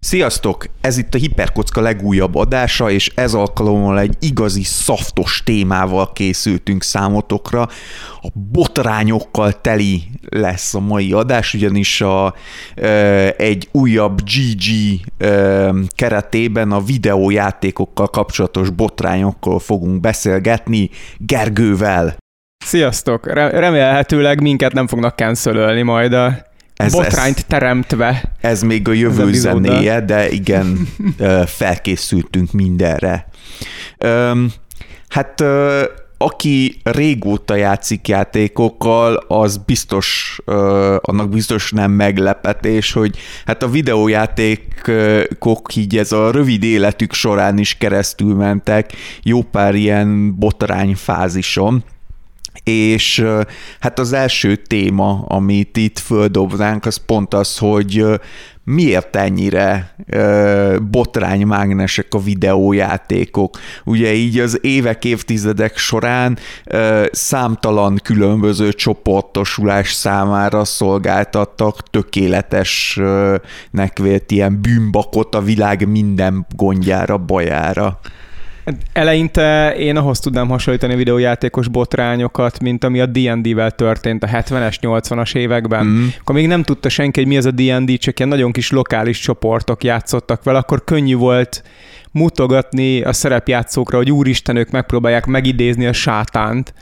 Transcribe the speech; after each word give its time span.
Sziasztok! 0.00 0.64
Ez 0.80 0.98
itt 0.98 1.14
a 1.14 1.18
Hiperkocka 1.18 1.80
legújabb 1.80 2.34
adása, 2.34 2.90
és 2.90 3.12
ez 3.14 3.34
alkalommal 3.34 4.00
egy 4.00 4.16
igazi 4.20 4.62
szaftos 4.62 5.42
témával 5.44 6.12
készültünk 6.12 6.82
számotokra. 6.82 7.62
A 8.20 8.28
botrányokkal 8.52 9.60
teli 9.60 10.02
lesz 10.28 10.74
a 10.74 10.80
mai 10.80 11.12
adás, 11.12 11.54
ugyanis 11.54 12.00
a, 12.00 12.34
e, 12.74 12.88
egy 13.36 13.68
újabb 13.72 14.20
GG 14.22 14.64
e, 15.18 15.72
keretében 15.94 16.72
a 16.72 16.80
videójátékokkal 16.80 18.08
kapcsolatos 18.08 18.70
botrányokkal 18.70 19.58
fogunk 19.58 20.00
beszélgetni 20.00 20.90
Gergővel. 21.16 22.16
Sziasztok! 22.64 23.26
Remélhetőleg 23.32 24.40
minket 24.40 24.72
nem 24.72 24.86
fognak 24.86 25.16
cancelölni 25.16 25.82
majd 25.82 26.12
a 26.12 26.47
ez, 26.78 26.92
botrányt 26.92 27.36
ez, 27.36 27.44
teremtve. 27.48 28.22
Ez 28.40 28.62
még 28.62 28.88
a 28.88 28.92
jövő 28.92 29.32
zenéje, 29.32 30.00
de 30.00 30.30
igen, 30.30 30.88
felkészültünk 31.58 32.52
mindenre. 32.52 33.28
Hát 35.08 35.44
aki 36.18 36.80
régóta 36.82 37.54
játszik 37.54 38.08
játékokkal, 38.08 39.24
az 39.28 39.56
biztos, 39.56 40.38
annak 41.00 41.28
biztos 41.28 41.70
nem 41.70 41.90
meglepetés, 41.90 42.92
hogy 42.92 43.18
hát 43.46 43.62
a 43.62 43.68
videójátékok 43.68 45.76
így 45.76 45.96
ez 45.96 46.12
a 46.12 46.30
rövid 46.30 46.62
életük 46.62 47.12
során 47.12 47.58
is 47.58 47.74
keresztül 47.74 48.34
mentek 48.34 48.92
jó 49.22 49.42
pár 49.42 49.74
ilyen 49.74 50.38
botrány 50.38 50.94
fázison 50.94 51.84
és 52.62 53.24
hát 53.80 53.98
az 53.98 54.12
első 54.12 54.56
téma, 54.56 55.24
amit 55.26 55.76
itt 55.76 55.98
földobnánk, 55.98 56.86
az 56.86 56.96
pont 56.96 57.34
az, 57.34 57.58
hogy 57.58 58.04
miért 58.64 59.16
ennyire 59.16 59.94
botránymágnesek 60.90 62.06
a 62.10 62.18
videójátékok. 62.18 63.58
Ugye 63.84 64.12
így 64.12 64.38
az 64.38 64.58
évek, 64.62 65.04
évtizedek 65.04 65.76
során 65.76 66.38
számtalan 67.10 68.00
különböző 68.02 68.72
csoportosulás 68.72 69.92
számára 69.92 70.64
szolgáltattak 70.64 71.90
tökéletesnek 71.90 73.98
vélt 73.98 74.30
ilyen 74.30 74.60
bűnbakot 74.60 75.34
a 75.34 75.40
világ 75.40 75.88
minden 75.88 76.46
gondjára, 76.56 77.18
bajára. 77.18 78.00
Eleinte 78.92 79.74
én 79.76 79.96
ahhoz 79.96 80.20
tudnám 80.20 80.48
hasonlítani 80.48 80.92
a 80.92 80.96
videójátékos 80.96 81.68
botrányokat, 81.68 82.60
mint 82.60 82.84
ami 82.84 83.00
a 83.00 83.06
D&D-vel 83.06 83.70
történt 83.70 84.22
a 84.22 84.26
70-es, 84.26 84.76
80-as 84.80 85.34
években. 85.34 85.86
Mm. 85.86 86.06
Akkor 86.20 86.34
még 86.34 86.46
nem 86.46 86.62
tudta 86.62 86.88
senki, 86.88 87.20
hogy 87.20 87.28
mi 87.28 87.36
az 87.36 87.46
a 87.46 87.50
D&D, 87.50 87.98
csak 87.98 88.18
ilyen 88.18 88.30
nagyon 88.30 88.52
kis 88.52 88.70
lokális 88.70 89.18
csoportok 89.18 89.84
játszottak 89.84 90.42
vele, 90.42 90.58
akkor 90.58 90.84
könnyű 90.84 91.16
volt 91.16 91.62
mutogatni 92.12 93.02
a 93.02 93.12
szerepjátszókra, 93.12 93.96
hogy 93.96 94.10
úristen, 94.10 94.56
ők 94.56 94.70
megpróbálják 94.70 95.26
megidézni 95.26 95.86
a 95.86 95.92
sátánt, 95.92 96.74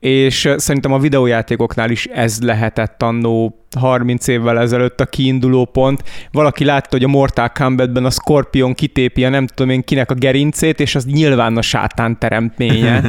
és 0.00 0.48
szerintem 0.56 0.92
a 0.92 0.98
videójátékoknál 0.98 1.90
is 1.90 2.06
ez 2.06 2.40
lehetett 2.42 3.02
annó 3.02 3.54
30 3.78 4.26
évvel 4.26 4.58
ezelőtt 4.58 5.00
a 5.00 5.06
kiinduló 5.06 5.64
pont. 5.64 6.02
Valaki 6.32 6.64
látta, 6.64 6.88
hogy 6.90 7.04
a 7.04 7.08
Mortal 7.08 7.48
Kombatben 7.48 8.04
a 8.04 8.10
Scorpion 8.10 8.74
kitépi 8.74 9.24
a 9.24 9.28
nem 9.28 9.46
tudom 9.46 9.72
én 9.72 9.82
kinek 9.82 10.10
a 10.10 10.14
gerincét, 10.14 10.80
és 10.80 10.94
az 10.94 11.04
nyilván 11.04 11.56
a 11.56 11.62
sátán 11.62 12.18
teremtménye. 12.18 13.02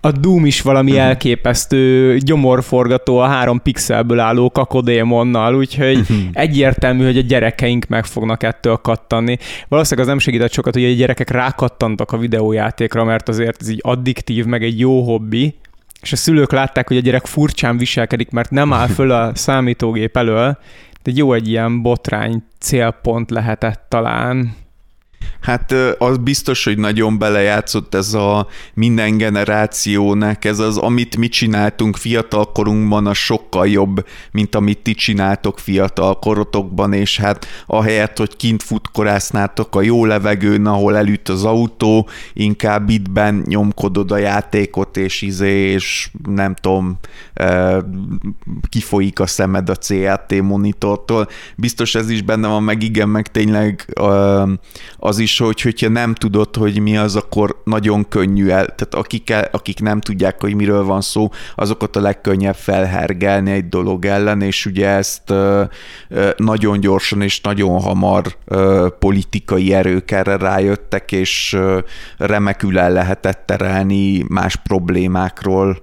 A 0.00 0.10
Doom 0.10 0.46
is 0.46 0.60
valami 0.60 0.98
elképesztő 1.08 2.16
gyomorforgató 2.18 3.18
a 3.18 3.26
három 3.26 3.62
pixelből 3.62 4.20
álló 4.20 4.50
kakodémonnal, 4.50 5.54
úgyhogy 5.54 6.06
egyértelmű, 6.32 7.04
hogy 7.04 7.18
a 7.18 7.22
gyerekeink 7.22 7.86
meg 7.86 8.04
fognak 8.04 8.42
ettől 8.42 8.76
kattanni. 8.76 9.36
Valószínűleg 9.68 10.06
az 10.06 10.12
nem 10.12 10.22
segített 10.22 10.52
sokat, 10.52 10.74
hogy 10.74 10.84
a 10.84 10.94
gyerekek 10.94 11.30
rákattantak 11.30 12.12
a 12.12 12.18
videójátékra, 12.18 13.04
mert 13.04 13.28
azért 13.28 13.60
ez 13.60 13.68
így 13.68 13.80
addiktív, 13.82 14.44
meg 14.44 14.62
egy 14.62 14.78
jó 14.78 15.02
hobbi, 15.02 15.54
és 16.04 16.12
a 16.12 16.16
szülők 16.16 16.52
látták, 16.52 16.88
hogy 16.88 16.96
a 16.96 17.00
gyerek 17.00 17.26
furcsán 17.26 17.76
viselkedik, 17.76 18.30
mert 18.30 18.50
nem 18.50 18.72
áll 18.72 18.86
föl 18.86 19.10
a 19.10 19.34
számítógép 19.34 20.16
elől, 20.16 20.58
de 21.02 21.12
jó 21.14 21.32
egy 21.32 21.48
ilyen 21.48 21.82
botrány 21.82 22.42
célpont 22.58 23.30
lehetett 23.30 23.84
talán. 23.88 24.54
Hát 25.40 25.74
az 25.98 26.16
biztos, 26.16 26.64
hogy 26.64 26.78
nagyon 26.78 27.18
belejátszott 27.18 27.94
ez 27.94 28.14
a 28.14 28.46
minden 28.74 29.16
generációnak, 29.16 30.44
ez 30.44 30.58
az, 30.58 30.76
amit 30.76 31.16
mi 31.16 31.28
csináltunk 31.28 31.96
fiatalkorunkban, 31.96 33.06
a 33.06 33.14
sokkal 33.14 33.68
jobb, 33.68 34.06
mint 34.32 34.54
amit 34.54 34.78
ti 34.78 34.94
csináltok 34.94 35.58
fiatalkorotokban, 35.58 36.92
és 36.92 37.18
hát 37.18 37.46
ahelyett, 37.66 38.18
hogy 38.18 38.36
kint 38.36 38.62
futkorásznátok 38.62 39.76
a 39.76 39.82
jó 39.82 40.04
levegőn, 40.04 40.66
ahol 40.66 40.96
elüt 40.96 41.28
az 41.28 41.44
autó, 41.44 42.08
inkább 42.32 42.88
ittben 42.88 43.42
nyomkodod 43.46 44.10
a 44.10 44.16
játékot, 44.16 44.96
és 44.96 45.22
izé, 45.22 45.70
és 45.70 46.10
nem 46.28 46.54
tudom, 46.54 46.98
kifolyik 48.68 49.20
a 49.20 49.26
szemed 49.26 49.68
a 49.68 49.74
CRT 49.74 50.42
monitortól. 50.42 51.28
Biztos 51.56 51.94
ez 51.94 52.10
is 52.10 52.22
benne 52.22 52.48
van, 52.48 52.62
meg 52.62 52.82
igen, 52.82 53.08
meg 53.08 53.26
tényleg 53.30 53.94
az 54.96 55.13
az 55.14 55.20
is, 55.20 55.38
hogy 55.38 55.60
hogyha 55.60 55.88
nem 55.88 56.14
tudod, 56.14 56.56
hogy 56.56 56.80
mi 56.80 56.96
az, 56.96 57.16
akkor 57.16 57.60
nagyon 57.64 58.08
könnyű 58.08 58.48
el, 58.48 58.64
tehát 58.64 58.94
akik, 58.94 59.34
akik 59.50 59.80
nem 59.80 60.00
tudják, 60.00 60.40
hogy 60.40 60.54
miről 60.54 60.84
van 60.84 61.00
szó, 61.00 61.30
azokat 61.54 61.96
a 61.96 62.00
legkönnyebb 62.00 62.54
felhergelni 62.54 63.50
egy 63.50 63.68
dolog 63.68 64.04
ellen, 64.04 64.40
és 64.40 64.66
ugye 64.66 64.88
ezt 64.88 65.32
nagyon 66.36 66.80
gyorsan 66.80 67.22
és 67.22 67.40
nagyon 67.40 67.80
hamar 67.80 68.36
politikai 68.98 69.72
erők 69.74 70.10
erre 70.10 70.36
rájöttek, 70.36 71.12
és 71.12 71.58
remekül 72.16 72.78
el 72.78 72.92
lehetett 72.92 73.42
terelni 73.46 74.24
más 74.28 74.56
problémákról 74.56 75.82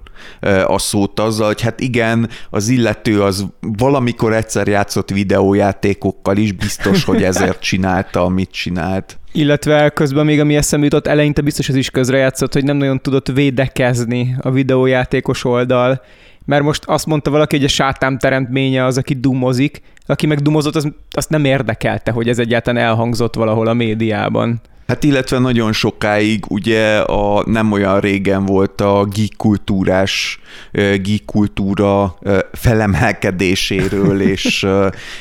a 0.66 0.78
szót 0.78 1.20
azzal, 1.20 1.48
hogy 1.48 1.62
hát 1.62 1.80
igen, 1.80 2.30
az 2.50 2.68
illető 2.68 3.22
az 3.22 3.46
valamikor 3.60 4.34
egyszer 4.34 4.68
játszott 4.68 5.10
videójátékokkal 5.10 6.38
is, 6.38 6.52
biztos, 6.52 7.04
hogy 7.12 7.24
ezért 7.24 7.60
csinálta, 7.60 8.24
amit 8.24 8.52
csinált. 8.52 9.20
Illetve 9.32 9.90
közben 9.90 10.26
még 10.26 10.40
ami 10.40 10.56
eszembe 10.56 10.86
jutott, 10.86 11.08
eleinte 11.08 11.42
biztos 11.42 11.70
az 11.70 11.76
is 11.76 11.90
közrejátszott, 11.90 12.54
hogy 12.54 12.64
nem 12.64 12.78
nagyon 12.78 13.02
tudott 13.02 13.28
védekezni 13.28 14.36
a 14.40 14.52
videójátékos 14.52 15.44
oldal, 15.44 16.02
mert 16.46 16.64
most 16.64 16.84
azt 16.86 17.06
mondta 17.06 17.30
valaki, 17.30 17.56
hogy 17.56 17.66
a 17.66 17.70
sátán 17.70 18.20
teremtménye 18.20 18.86
az, 18.86 18.98
aki 18.98 19.14
dumozik, 19.14 19.82
aki 20.06 20.28
meg 20.28 20.40
dumozott, 20.40 20.76
az, 20.76 20.92
azt 21.12 21.30
nem 21.30 21.46
érdekelte, 21.46 22.12
hogy 22.12 22.30
ez 22.30 22.40
egyáltalán 22.40 22.84
elhangzott 22.84 23.36
valahol 23.36 23.68
a 23.68 23.74
médiában. 23.74 24.62
Hát 24.92 25.04
illetve 25.04 25.40
nagyon 25.40 25.74
sokáig 25.74 26.46
ugye 26.48 26.98
a 26.98 27.44
nem 27.46 27.72
olyan 27.72 28.00
régen 28.00 28.46
volt 28.46 28.82
a 28.82 29.06
geek 29.06 29.30
kultúrás, 29.38 30.40
geek 30.72 31.26
kultúra 31.26 32.18
felemelkedéséről 32.52 34.22
és, 34.36 34.68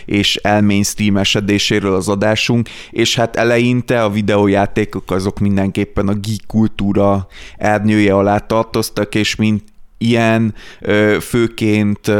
és 0.04 0.36
elmainstreamesedéséről 0.36 1.94
az 1.94 2.08
adásunk, 2.08 2.68
és 2.90 3.14
hát 3.14 3.36
eleinte 3.36 4.02
a 4.02 4.10
videójátékok 4.10 5.10
azok 5.10 5.38
mindenképpen 5.38 6.08
a 6.08 6.14
geek 6.14 6.46
kultúra 6.46 7.26
ernyője 7.56 8.14
alá 8.14 8.38
tartoztak, 8.38 9.14
és 9.14 9.36
mint 9.36 9.62
ilyen 9.98 10.54
főként 11.20 12.12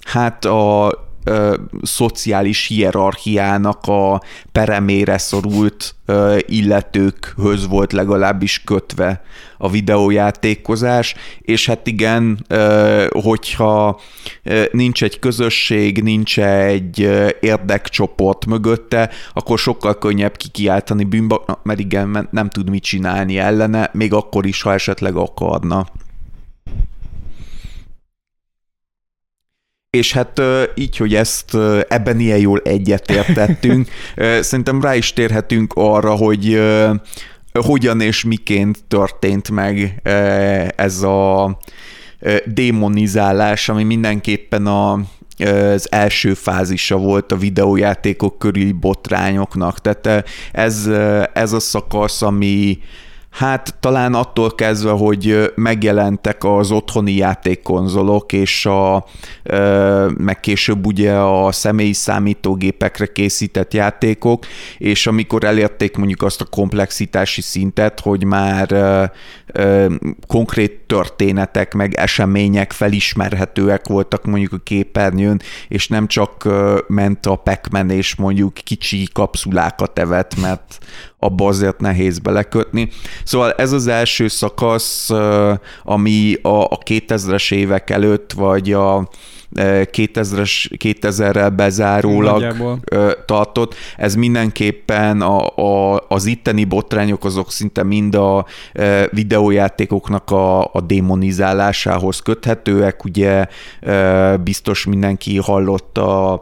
hát 0.00 0.44
a 0.44 0.92
ö, 1.24 1.56
szociális 1.82 2.66
hierarchiának 2.66 3.86
a 3.86 4.20
peremére 4.52 5.18
szorult 5.18 5.94
ö, 6.06 6.38
illetőkhöz 6.46 7.68
volt 7.68 7.92
legalábbis 7.92 8.62
kötve 8.64 9.22
a 9.58 9.70
videójátékozás, 9.70 11.14
és 11.40 11.66
hát 11.66 11.86
igen, 11.86 12.44
ö, 12.48 13.06
hogyha 13.10 14.00
nincs 14.72 15.02
egy 15.02 15.18
közösség, 15.18 16.02
nincs 16.02 16.38
egy 16.38 16.98
érdekcsoport 17.40 18.46
mögötte, 18.46 19.10
akkor 19.32 19.58
sokkal 19.58 19.98
könnyebb 19.98 20.36
kikiáltani 20.36 21.04
bűnba, 21.04 21.44
mert 21.62 21.78
igen, 21.78 22.28
nem 22.30 22.48
tud 22.48 22.70
mit 22.70 22.82
csinálni 22.82 23.38
ellene, 23.38 23.90
még 23.92 24.12
akkor 24.12 24.46
is, 24.46 24.62
ha 24.62 24.72
esetleg 24.72 25.16
akarna. 25.16 25.86
És 29.96 30.12
hát 30.12 30.40
így, 30.74 30.96
hogy 30.96 31.14
ezt 31.14 31.56
ebben 31.88 32.20
ilyen 32.20 32.38
jól 32.38 32.60
egyetértettünk, 32.64 33.88
szerintem 34.40 34.80
rá 34.80 34.94
is 34.94 35.12
térhetünk 35.12 35.72
arra, 35.76 36.14
hogy 36.14 36.62
hogyan 37.52 38.00
és 38.00 38.24
miként 38.24 38.84
történt 38.88 39.50
meg 39.50 40.00
ez 40.76 41.02
a 41.02 41.58
démonizálás, 42.44 43.68
ami 43.68 43.82
mindenképpen 43.82 44.66
a, 44.66 44.92
az 45.72 45.92
első 45.92 46.34
fázisa 46.34 46.96
volt 46.96 47.32
a 47.32 47.36
videójátékok 47.36 48.38
körüli 48.38 48.72
botrányoknak. 48.72 49.80
Tehát 49.80 50.28
ez, 50.52 50.88
ez 51.32 51.52
a 51.52 51.60
szakasz, 51.60 52.22
ami 52.22 52.78
Hát 53.32 53.74
talán 53.80 54.14
attól 54.14 54.54
kezdve, 54.54 54.90
hogy 54.90 55.52
megjelentek 55.54 56.44
az 56.44 56.70
otthoni 56.70 57.12
játékkonzolok, 57.12 58.32
és 58.32 58.66
a, 58.66 59.06
meg 60.16 60.40
később 60.40 60.86
ugye 60.86 61.12
a 61.12 61.52
személyi 61.52 61.92
számítógépekre 61.92 63.06
készített 63.06 63.74
játékok, 63.74 64.46
és 64.78 65.06
amikor 65.06 65.44
elérték 65.44 65.96
mondjuk 65.96 66.22
azt 66.22 66.40
a 66.40 66.44
komplexitási 66.44 67.40
szintet, 67.40 68.00
hogy 68.00 68.24
már 68.24 68.68
konkrét 70.26 70.80
történetek, 70.86 71.74
meg 71.74 71.94
események 71.94 72.72
felismerhetőek 72.72 73.86
voltak 73.86 74.24
mondjuk 74.24 74.52
a 74.52 74.60
képernyőn, 74.64 75.40
és 75.68 75.88
nem 75.88 76.06
csak 76.06 76.48
ment 76.86 77.26
a 77.26 77.36
pac 77.36 77.60
és 77.88 78.14
mondjuk 78.14 78.54
kicsi 78.54 79.08
kapszulákat 79.12 79.98
evett, 79.98 80.40
mert 80.40 80.78
abba 81.22 81.46
azért 81.46 81.80
nehéz 81.80 82.18
belekötni. 82.18 82.88
Szóval 83.24 83.52
ez 83.52 83.72
az 83.72 83.86
első 83.86 84.28
szakasz, 84.28 85.10
ami 85.82 86.34
a, 86.42 86.62
a 86.62 86.78
2000-es 86.84 87.54
évek 87.54 87.90
előtt, 87.90 88.32
vagy 88.32 88.72
a 88.72 89.08
2000-es, 89.54 90.70
2000-rel 90.78 91.52
bezárólag 91.56 92.40
Nagyjából. 92.40 92.80
tartott. 93.26 93.74
Ez 93.96 94.14
mindenképpen 94.14 95.20
a, 95.20 95.56
a, 95.56 96.04
az 96.08 96.26
itteni 96.26 96.64
botrányok 96.64 97.24
azok 97.24 97.52
szinte 97.52 97.82
mind 97.82 98.14
a 98.14 98.46
videójátékoknak 99.10 100.30
a, 100.30 100.60
a 100.64 100.80
démonizálásához 100.86 102.18
köthetőek. 102.18 103.04
Ugye 103.04 103.46
biztos 104.42 104.84
mindenki 104.84 105.38
hallotta 105.38 106.40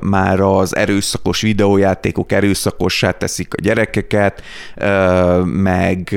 már 0.00 0.40
az 0.40 0.76
erőszakos 0.76 1.40
videójátékok 1.40 2.32
erőszakossá 2.32 3.10
teszik 3.10 3.54
a 3.54 3.60
gyerekeket, 3.60 4.42
meg 5.44 6.16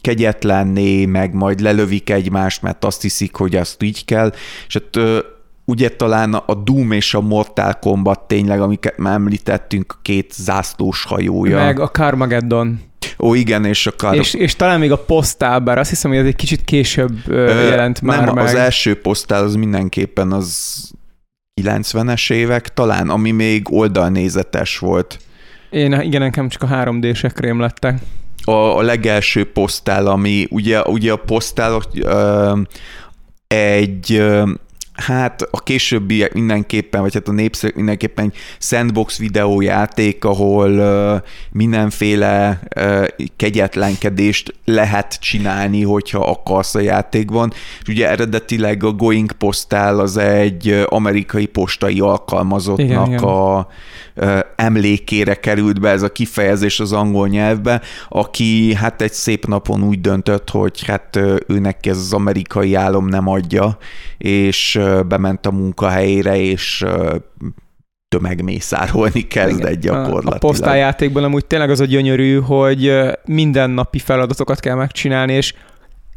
kegyetlenné, 0.00 1.06
meg 1.06 1.34
majd 1.34 1.60
lelövik 1.60 2.10
egymást, 2.10 2.62
mert 2.62 2.84
azt 2.84 3.02
hiszik, 3.02 3.36
hogy 3.36 3.56
azt 3.56 3.82
így 3.82 4.04
kell, 4.04 4.32
és 4.66 4.74
hát 4.74 5.03
ugye 5.64 5.88
talán 5.88 6.34
a 6.34 6.54
Doom 6.54 6.92
és 6.92 7.14
a 7.14 7.20
Mortal 7.20 7.72
Kombat 7.72 8.20
tényleg, 8.20 8.60
amiket 8.60 8.98
már 8.98 9.14
említettünk, 9.14 9.98
két 10.02 10.32
zászlós 10.32 11.04
hajója. 11.04 11.56
Meg 11.56 11.80
a 11.80 11.88
Carmageddon. 11.88 12.80
Ó, 13.18 13.34
igen, 13.34 13.64
és 13.64 13.86
a 13.86 13.90
Car... 13.90 14.14
És, 14.14 14.34
és 14.34 14.56
talán 14.56 14.78
még 14.78 14.92
a 14.92 14.98
posztál, 14.98 15.58
bár 15.58 15.78
azt 15.78 15.90
hiszem, 15.90 16.10
hogy 16.10 16.20
ez 16.20 16.26
egy 16.26 16.36
kicsit 16.36 16.64
később 16.64 17.18
Ö, 17.26 17.68
jelent 17.68 18.00
már 18.00 18.24
nem, 18.24 18.34
meg. 18.34 18.44
az 18.44 18.54
első 18.54 19.00
posztál 19.00 19.42
az 19.42 19.54
mindenképpen 19.54 20.32
az 20.32 20.90
90-es 21.62 22.32
évek 22.32 22.74
talán, 22.74 23.10
ami 23.10 23.30
még 23.30 23.66
oldalnézetes 23.70 24.78
volt. 24.78 25.18
Én, 25.70 26.00
igen, 26.00 26.20
nekem 26.20 26.48
csak 26.48 26.62
a 26.62 26.66
3D-sek 26.66 27.58
lettek. 27.58 27.98
A, 28.44 28.50
a 28.50 28.82
legelső 28.82 29.52
posztál, 29.52 30.06
ami 30.06 30.46
ugye, 30.50 30.82
ugye 30.82 31.12
a 31.12 31.16
posztál 31.16 31.82
ö, 31.94 32.52
egy 33.46 34.22
Hát 34.94 35.42
a 35.50 35.62
későbbi 35.62 36.28
mindenképpen, 36.32 37.00
vagy 37.00 37.14
hát 37.14 37.28
a 37.28 37.32
népszerű 37.32 37.72
mindenképpen 37.76 38.24
egy 38.24 38.36
sandbox 38.58 39.18
videójáték, 39.18 40.24
ahol 40.24 40.70
uh, 40.70 41.22
mindenféle 41.52 42.60
uh, 42.76 43.06
kegyetlenkedést 43.36 44.54
lehet 44.64 45.18
csinálni, 45.20 45.82
hogyha 45.82 46.20
akarsz 46.20 46.74
a 46.74 46.80
játékban. 46.80 47.52
És 47.82 47.88
ugye 47.88 48.08
eredetileg 48.08 48.84
a 48.84 48.92
Going 48.92 49.32
Postal 49.32 50.00
az 50.00 50.16
egy 50.16 50.84
amerikai 50.88 51.46
postai 51.46 52.00
alkalmazottnak 52.00 52.86
igen, 52.88 53.06
igen. 53.06 53.22
a 53.22 53.66
emlékére 54.56 55.34
került 55.34 55.80
be 55.80 55.90
ez 55.90 56.02
a 56.02 56.12
kifejezés 56.12 56.80
az 56.80 56.92
angol 56.92 57.28
nyelvbe, 57.28 57.80
aki 58.08 58.74
hát 58.74 59.02
egy 59.02 59.12
szép 59.12 59.46
napon 59.46 59.82
úgy 59.82 60.00
döntött, 60.00 60.50
hogy 60.50 60.84
hát 60.86 61.18
őnek 61.46 61.86
ez 61.86 61.96
az 61.96 62.12
amerikai 62.12 62.74
álom 62.74 63.06
nem 63.06 63.28
adja, 63.28 63.78
és 64.18 64.80
bement 65.08 65.46
a 65.46 65.50
munkahelyére, 65.50 66.36
és 66.36 66.84
tömegmészárolni 68.08 69.26
kezdett 69.26 69.80
gyakorlatilag. 69.80 70.34
A 70.34 70.38
posztályjátékban 70.38 71.24
amúgy 71.24 71.46
tényleg 71.46 71.70
az 71.70 71.80
a 71.80 71.84
gyönyörű, 71.84 72.40
hogy 72.40 72.92
mindennapi 73.24 73.98
feladatokat 73.98 74.60
kell 74.60 74.74
megcsinálni, 74.74 75.32
és 75.32 75.54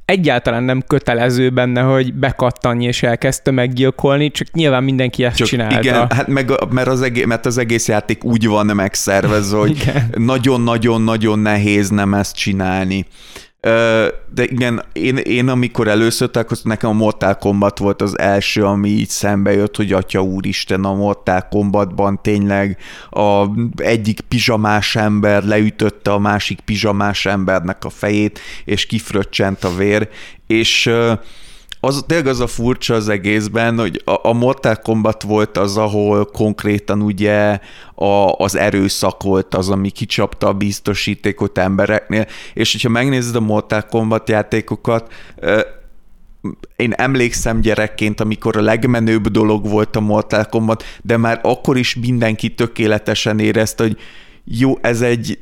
egyáltalán 0.05 0.63
nem 0.63 0.81
kötelező 0.87 1.49
benne, 1.49 1.81
hogy 1.81 2.13
bekattanj 2.13 2.85
és 2.85 3.03
elkezdte 3.03 3.51
meggyilkolni, 3.51 4.31
csak 4.31 4.51
nyilván 4.51 4.83
mindenki 4.83 5.23
ezt 5.23 5.35
csak 5.35 5.47
csinálta. 5.47 5.79
Igen, 5.79 6.07
hát 6.09 6.27
meg, 6.27 6.51
mert, 6.69 6.87
az 6.87 7.01
egész, 7.01 7.25
mert 7.25 7.45
az 7.45 7.57
egész 7.57 7.87
játék 7.87 8.23
úgy 8.23 8.47
van 8.47 8.65
megszervezve, 8.65 9.57
hogy 9.57 9.91
nagyon-nagyon-nagyon 10.17 11.39
nehéz 11.39 11.89
nem 11.89 12.13
ezt 12.13 12.35
csinálni. 12.35 13.05
De 13.59 14.43
igen, 14.43 14.83
én, 14.93 15.17
én 15.17 15.47
amikor 15.47 15.87
először 15.87 16.31
találkoztam, 16.31 16.71
nekem 16.71 16.89
a 16.89 16.93
Mortal 16.93 17.35
Kombat 17.35 17.77
volt 17.77 18.01
az 18.01 18.19
első, 18.19 18.65
ami 18.65 18.89
így 18.89 19.09
szembe 19.09 19.53
jött, 19.53 19.75
hogy 19.75 19.93
atya 19.93 20.21
úristen, 20.21 20.83
a 20.83 20.93
Mortal 20.93 21.47
Kombatban 21.49 22.21
tényleg 22.21 22.77
a 23.09 23.45
egyik 23.75 24.19
pizsamás 24.19 24.95
ember 24.95 25.43
leütötte 25.43 26.11
a 26.11 26.19
másik 26.19 26.59
pizsamás 26.59 27.25
embernek 27.25 27.85
a 27.85 27.89
fejét, 27.89 28.39
és 28.65 28.85
kifröccsent 28.85 29.63
a 29.63 29.75
vér, 29.75 30.09
és 30.47 30.89
az 31.87 32.03
tényleg 32.07 32.27
az 32.27 32.39
a 32.39 32.47
furcsa 32.47 32.93
az 32.93 33.09
egészben, 33.09 33.79
hogy 33.79 34.01
a, 34.05 34.27
a 34.27 34.33
Mortal 34.33 34.75
Kombat 34.75 35.23
volt 35.23 35.57
az, 35.57 35.77
ahol 35.77 36.25
konkrétan 36.25 37.01
ugye 37.01 37.59
a, 37.95 38.31
az 38.37 38.55
erőszak 38.55 39.23
volt 39.23 39.55
az, 39.55 39.69
ami 39.69 39.89
kicsapta 39.89 40.47
a 40.47 40.53
biztosítékot 40.53 41.57
embereknél, 41.57 42.27
és 42.53 42.71
hogyha 42.71 42.89
megnézed 42.89 43.35
a 43.35 43.39
Mortal 43.39 43.81
Kombat 43.81 44.29
játékokat, 44.29 45.11
én 46.75 46.93
emlékszem 46.93 47.61
gyerekként, 47.61 48.19
amikor 48.19 48.57
a 48.57 48.61
legmenőbb 48.61 49.27
dolog 49.27 49.69
volt 49.69 49.95
a 49.95 49.99
Mortal 49.99 50.45
Kombat, 50.45 50.83
de 51.01 51.17
már 51.17 51.39
akkor 51.43 51.77
is 51.77 51.95
mindenki 51.95 52.53
tökéletesen 52.53 53.39
érezte, 53.39 53.83
hogy 53.83 53.97
jó, 54.49 54.77
ez 54.81 55.01
egy, 55.01 55.39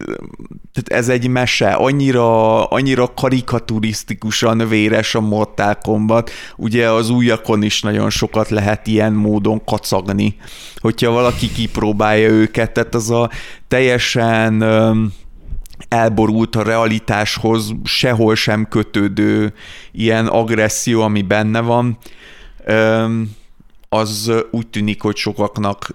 ez 0.86 1.10
egy 1.10 1.28
mese, 1.28 1.72
annyira, 1.72 2.64
annyira 2.66 3.14
karikaturisztikusan 3.14 4.68
véres 4.68 5.16
a 5.16 5.22
Mortal 5.22 5.76
Kombat, 5.76 6.32
ugye 6.56 6.90
az 6.90 7.10
újakon 7.10 7.64
is 7.64 7.82
nagyon 7.82 8.10
sokat 8.10 8.50
lehet 8.50 8.88
ilyen 8.88 9.14
módon 9.14 9.64
kacagni, 9.64 10.38
hogyha 10.76 11.12
valaki 11.12 11.52
kipróbálja 11.52 12.30
őket, 12.30 12.72
tehát 12.72 12.96
az 12.96 13.10
a 13.10 13.30
teljesen 13.68 14.64
elborult 15.90 16.56
a 16.56 16.64
realitáshoz, 16.64 17.72
sehol 17.84 18.36
sem 18.36 18.68
kötődő 18.68 19.54
ilyen 19.92 20.28
agresszió, 20.28 21.02
ami 21.02 21.22
benne 21.22 21.60
van, 21.60 21.98
az 23.90 24.32
úgy 24.52 24.68
tűnik, 24.68 25.02
hogy 25.02 25.16
sokaknak 25.16 25.92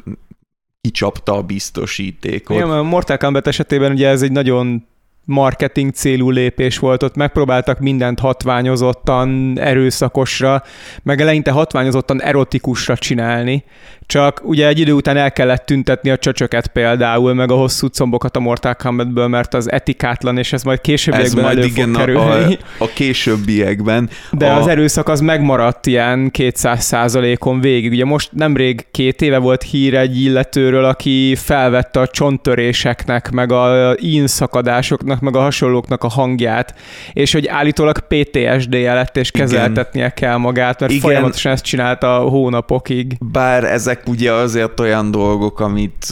kicsapta 0.81 1.37
a 1.37 1.43
biztosítékot. 1.43 2.57
Igen, 2.57 2.71
a 2.71 2.83
Mortal 2.83 3.17
Kombat 3.17 3.47
esetében 3.47 3.93
ugye 3.93 4.09
ez 4.09 4.23
egy 4.23 4.33
nagyon 4.33 4.87
marketing 5.25 5.93
célú 5.93 6.31
lépés 6.31 6.79
volt, 6.79 7.03
ott 7.03 7.15
megpróbáltak 7.15 7.79
mindent 7.79 8.19
hatványozottan, 8.19 9.59
erőszakosra, 9.59 10.63
meg 11.03 11.21
eleinte 11.21 11.51
hatványozottan 11.51 12.23
erotikusra 12.23 12.97
csinálni, 12.97 13.65
csak 14.11 14.41
ugye 14.45 14.67
egy 14.67 14.79
idő 14.79 14.93
után 14.93 15.17
el 15.17 15.33
kellett 15.33 15.67
tüntetni 15.67 16.11
a 16.11 16.17
csöcsöket 16.17 16.67
például, 16.67 17.35
meg 17.35 17.51
a 17.51 17.55
hosszú 17.55 17.87
combokat 17.87 18.37
a 18.37 18.41
Mortal 18.41 18.75
Kombatből, 18.75 19.29
mert 19.29 19.55
az 19.55 19.71
etikátlan, 19.71 20.39
és 20.39 20.53
ez 20.53 20.63
majd 20.63 20.81
későbbiekben 20.81 21.39
ez 21.39 21.45
majd 21.45 21.59
elő 21.59 21.67
igen, 21.67 21.93
fog 21.93 21.97
kerülni. 21.97 22.59
A, 22.79 22.85
a 22.85 22.89
későbbiekben. 22.95 24.11
De 24.31 24.47
a... 24.47 24.57
az 24.57 24.67
erőszak 24.67 25.09
az 25.09 25.21
megmaradt 25.21 25.87
ilyen 25.87 26.31
200 26.31 26.85
százalékon 26.85 27.61
végig. 27.61 27.93
Ugye 27.93 28.05
most 28.05 28.33
nemrég 28.33 28.87
két 28.91 29.23
éve 29.23 29.39
volt 29.39 29.63
hír 29.63 29.95
egy 29.95 30.21
illetőről, 30.21 30.85
aki 30.85 31.35
felvette 31.37 32.01
a 32.01 32.07
csonttöréseknek, 32.07 33.31
meg 33.31 33.53
a 33.53 33.95
szakadásoknak, 34.25 35.21
meg 35.21 35.37
a 35.37 35.41
hasonlóknak 35.41 36.05
a 36.05 36.09
hangját, 36.09 36.75
és 37.13 37.33
hogy 37.33 37.47
állítólag 37.47 37.99
PTSD-je 37.99 38.95
lett, 38.95 39.17
és 39.17 39.31
kezeltetnie 39.31 40.03
igen. 40.03 40.15
kell 40.15 40.37
magát, 40.37 40.81
mert 40.81 40.93
igen. 40.93 41.05
folyamatosan 41.05 41.53
ezt 41.53 41.65
csinálta 41.65 42.19
hónapokig. 42.19 43.17
Bár 43.33 43.65
ezek 43.65 44.00
ezek 44.01 44.09
ugye 44.09 44.33
azért 44.33 44.81
olyan 44.81 45.11
dolgok, 45.11 45.61
amit 45.61 46.07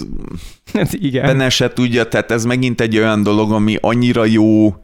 hát 0.75 0.93
igen. 0.93 1.27
benne 1.27 1.49
se 1.49 1.73
tudja, 1.73 2.05
tehát 2.05 2.31
ez 2.31 2.45
megint 2.45 2.81
egy 2.81 2.99
olyan 2.99 3.23
dolog, 3.23 3.53
ami 3.53 3.77
annyira 3.81 4.25
jó 4.25 4.75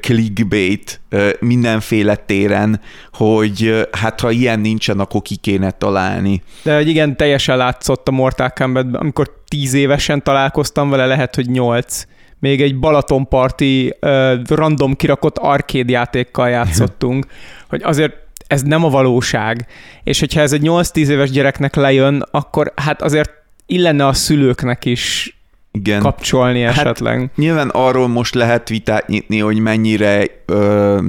clickbait 0.00 1.00
mindenféle 1.40 2.16
téren, 2.16 2.80
hogy 3.12 3.88
hát 3.92 4.20
ha 4.20 4.30
ilyen 4.30 4.60
nincsen, 4.60 5.00
akkor 5.00 5.22
ki 5.22 5.36
kéne 5.36 5.70
találni. 5.70 6.42
De 6.62 6.80
igen, 6.80 7.16
teljesen 7.16 7.56
látszott 7.56 8.08
a 8.08 8.10
Mortal 8.10 8.50
Kombatben, 8.50 9.00
amikor 9.00 9.30
tíz 9.48 9.74
évesen 9.74 10.22
találkoztam 10.22 10.90
vele, 10.90 11.06
lehet, 11.06 11.34
hogy 11.34 11.48
nyolc 11.48 12.04
még 12.38 12.62
egy 12.62 12.78
Balatonparti 12.78 13.94
uh, 14.00 14.32
random 14.46 14.94
kirakott 14.94 15.38
arcade 15.38 15.92
játékkal 15.92 16.48
játszottunk, 16.48 17.26
hogy 17.70 17.82
azért 17.82 18.21
ez 18.52 18.62
nem 18.62 18.84
a 18.84 18.88
valóság. 18.88 19.66
És 20.04 20.20
hogyha 20.20 20.40
ez 20.40 20.52
egy 20.52 20.62
8-10 20.64 21.06
éves 21.06 21.30
gyereknek 21.30 21.74
lejön, 21.74 22.26
akkor 22.30 22.72
hát 22.76 23.02
azért 23.02 23.30
illene 23.66 24.06
a 24.06 24.12
szülőknek 24.12 24.84
is 24.84 25.36
Igen. 25.72 26.00
kapcsolni 26.00 26.60
hát 26.60 26.76
esetleg. 26.76 27.30
Nyilván 27.36 27.68
arról 27.68 28.08
most 28.08 28.34
lehet 28.34 28.68
vitát 28.68 29.08
nyitni, 29.08 29.38
hogy 29.38 29.58
mennyire 29.58 30.24
ö, 30.46 31.00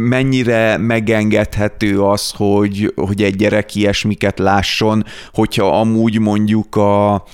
mennyire 0.00 0.76
megengedhető 0.76 2.02
az, 2.02 2.30
hogy, 2.36 2.92
hogy 2.96 3.22
egy 3.22 3.36
gyerek 3.36 3.74
ilyesmiket 3.74 4.38
lásson, 4.38 5.04
hogyha 5.32 5.80
amúgy 5.80 6.18
mondjuk 6.18 6.76
a 6.76 7.24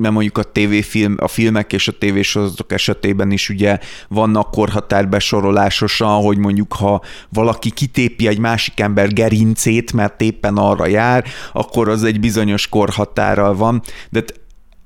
mert 0.00 0.14
mondjuk 0.14 0.38
a 0.38 0.42
tévéfilm, 0.42 1.16
a 1.18 1.28
filmek 1.28 1.72
és 1.72 1.88
a 1.88 1.98
tévésorozatok 1.98 2.72
esetében 2.72 3.30
is 3.30 3.48
ugye 3.48 3.78
vannak 4.08 4.50
korhatárbesorolásosan, 4.50 6.22
hogy 6.22 6.38
mondjuk 6.38 6.72
ha 6.72 7.02
valaki 7.28 7.70
kitépi 7.70 8.26
egy 8.26 8.38
másik 8.38 8.80
ember 8.80 9.12
gerincét, 9.12 9.92
mert 9.92 10.20
éppen 10.20 10.56
arra 10.56 10.86
jár, 10.86 11.24
akkor 11.52 11.88
az 11.88 12.04
egy 12.04 12.20
bizonyos 12.20 12.68
korhatárral 12.68 13.54
van, 13.54 13.82
de 14.10 14.22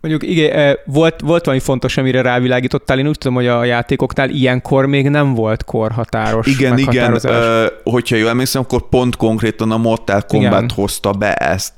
Mondjuk 0.04 0.30
igen, 0.30 0.52
eh, 0.52 0.74
volt, 0.84 1.20
volt 1.20 1.44
valami 1.44 1.62
fontos, 1.62 1.96
amire 1.96 2.22
rávilágítottál. 2.22 2.98
Én 2.98 3.08
úgy 3.08 3.18
tudom, 3.18 3.36
hogy 3.36 3.46
a 3.46 3.64
játékoknál 3.64 4.30
ilyenkor 4.30 4.86
még 4.86 5.08
nem 5.08 5.34
volt 5.34 5.64
korhatáros 5.64 6.46
Igen, 6.46 6.78
igen. 6.78 7.12
Uh, 7.12 7.64
hogyha 7.84 8.16
jól 8.16 8.28
emlékszem, 8.28 8.62
akkor 8.62 8.88
pont 8.88 9.16
konkrétan 9.16 9.70
a 9.70 9.76
Mortal 9.76 10.22
Kombat 10.22 10.62
igen. 10.62 10.70
hozta 10.74 11.12
be 11.12 11.34
ezt. 11.34 11.72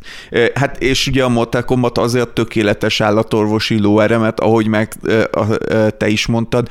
Hát 0.54 0.83
és 0.83 1.06
ugye 1.06 1.25
a 1.25 1.28
Mortal 1.28 1.64
Kombat 1.64 1.99
azért 1.99 2.28
tökéletes 2.28 3.00
állatorvosi 3.00 3.80
lóere, 3.80 4.18
mert 4.18 4.40
ahogy 4.40 4.66
meg 4.66 4.92
te 5.97 6.09
is 6.09 6.26
mondtad, 6.26 6.68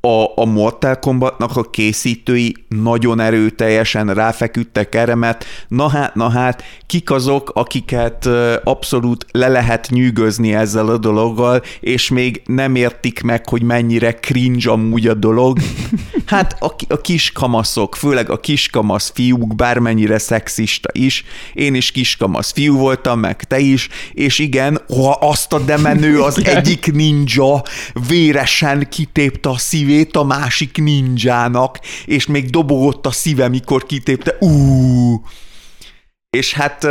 a, 0.00 0.40
a 0.40 0.44
Mortal 0.44 0.98
Kombatnak 0.98 1.56
a 1.56 1.62
készítői 1.62 2.54
nagyon 2.68 3.20
erőteljesen 3.20 4.14
ráfeküdtek 4.14 4.94
erre, 4.94 5.14
mert 5.14 5.44
na 5.68 5.88
hát, 5.88 6.14
na 6.14 6.30
hát, 6.30 6.64
kik 6.86 7.10
azok, 7.10 7.50
akiket 7.54 8.28
abszolút 8.64 9.26
le 9.32 9.48
lehet 9.48 9.88
nyűgözni 9.90 10.54
ezzel 10.54 10.88
a 10.88 10.98
dologgal, 10.98 11.62
és 11.80 12.08
még 12.08 12.42
nem 12.46 12.74
értik 12.74 13.22
meg, 13.22 13.48
hogy 13.48 13.62
mennyire 13.62 14.14
cringe 14.14 14.70
amúgy 14.70 15.06
a 15.06 15.14
dolog. 15.14 15.58
Hát 16.26 16.56
a, 16.60 16.74
a 16.88 17.00
kiskamaszok, 17.00 17.96
főleg 17.96 18.30
a 18.30 18.40
kiskamasz 18.40 19.12
fiúk, 19.14 19.54
bármennyire 19.54 20.18
szexista 20.18 20.88
is, 20.92 21.24
én 21.52 21.74
is 21.74 21.90
kiskamasz 21.90 22.52
fiú 22.52 22.76
voltam, 22.76 23.20
meg 23.20 23.44
te 23.44 23.58
is, 23.58 23.88
és 24.12 24.38
igen, 24.38 24.80
ha 24.88 25.10
azt 25.10 25.52
a 25.52 25.58
demenő 25.58 26.20
az 26.28 26.44
egyik 26.44 26.92
ninja 26.92 27.62
véresen 28.08 28.88
kitépte 28.88 29.48
a 29.48 29.58
szív 29.58 29.89
szívét 29.90 30.16
a 30.16 30.24
másik 30.24 30.76
ninjának, 30.76 31.80
és 32.04 32.26
még 32.26 32.50
dobogott 32.50 33.06
a 33.06 33.10
szíve, 33.10 33.48
mikor 33.48 33.86
kitépte. 33.86 34.36
Ú, 34.40 34.50
és 36.30 36.54
hát 36.54 36.86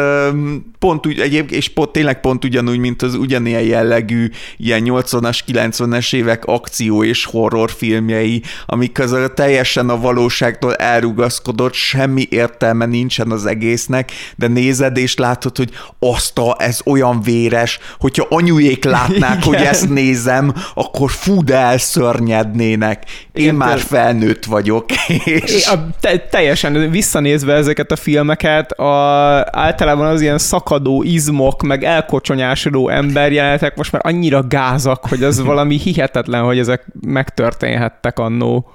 pont 0.79 1.07
úgy, 1.07 1.19
egyébként, 1.19 1.51
és 1.51 1.69
pont, 1.69 1.91
tényleg 1.91 2.19
pont 2.19 2.45
ugyanúgy, 2.45 2.77
mint 2.77 3.01
az 3.01 3.15
ugyanilyen 3.15 3.61
jellegű 3.61 4.29
ilyen 4.57 4.81
80-as, 4.85 5.39
90-es 5.47 6.15
évek 6.15 6.45
akció 6.45 7.03
és 7.03 7.25
horrorfilmjei, 7.25 8.41
amik 8.65 8.91
közül 8.91 9.33
teljesen 9.33 9.89
a 9.89 9.99
valóságtól 9.99 10.75
elrugaszkodott, 10.75 11.73
semmi 11.73 12.27
értelme 12.29 12.85
nincsen 12.85 13.31
az 13.31 13.45
egésznek, 13.45 14.11
de 14.35 14.47
nézed 14.47 14.97
és 14.97 15.15
látod, 15.15 15.57
hogy 15.57 15.69
azt 15.99 16.37
a, 16.37 16.55
ez 16.57 16.79
olyan 16.85 17.21
véres, 17.21 17.79
hogyha 17.99 18.27
anyujék 18.29 18.83
látnák, 18.83 19.37
Igen. 19.37 19.41
hogy 19.41 19.61
ezt 19.61 19.89
nézem, 19.89 20.53
akkor 20.73 21.11
fú, 21.11 21.43
de 21.43 21.55
elszörnyednének. 21.55 23.03
Én 23.31 23.43
Igen, 23.43 23.55
már 23.55 23.79
felnőtt 23.79 24.45
vagyok. 24.45 24.85
És... 25.23 25.67
A, 25.67 25.87
te, 25.99 26.17
teljesen 26.17 26.89
visszanézve 26.89 27.53
ezeket 27.53 27.91
a 27.91 27.95
filmeket, 27.95 28.71
a 28.71 29.28
általában 29.51 30.07
az 30.07 30.21
ilyen 30.21 30.37
szakadó 30.37 31.03
izmok, 31.03 31.61
meg 31.61 31.83
elkocsonyásodó 31.83 32.89
emberjelenetek 32.89 33.75
most 33.75 33.91
már 33.91 34.01
annyira 34.05 34.43
gázak, 34.47 35.05
hogy 35.05 35.23
az 35.23 35.41
valami 35.51 35.77
hihetetlen, 35.77 36.43
hogy 36.43 36.59
ezek 36.59 36.85
megtörténhettek 37.01 38.19
annó. 38.19 38.71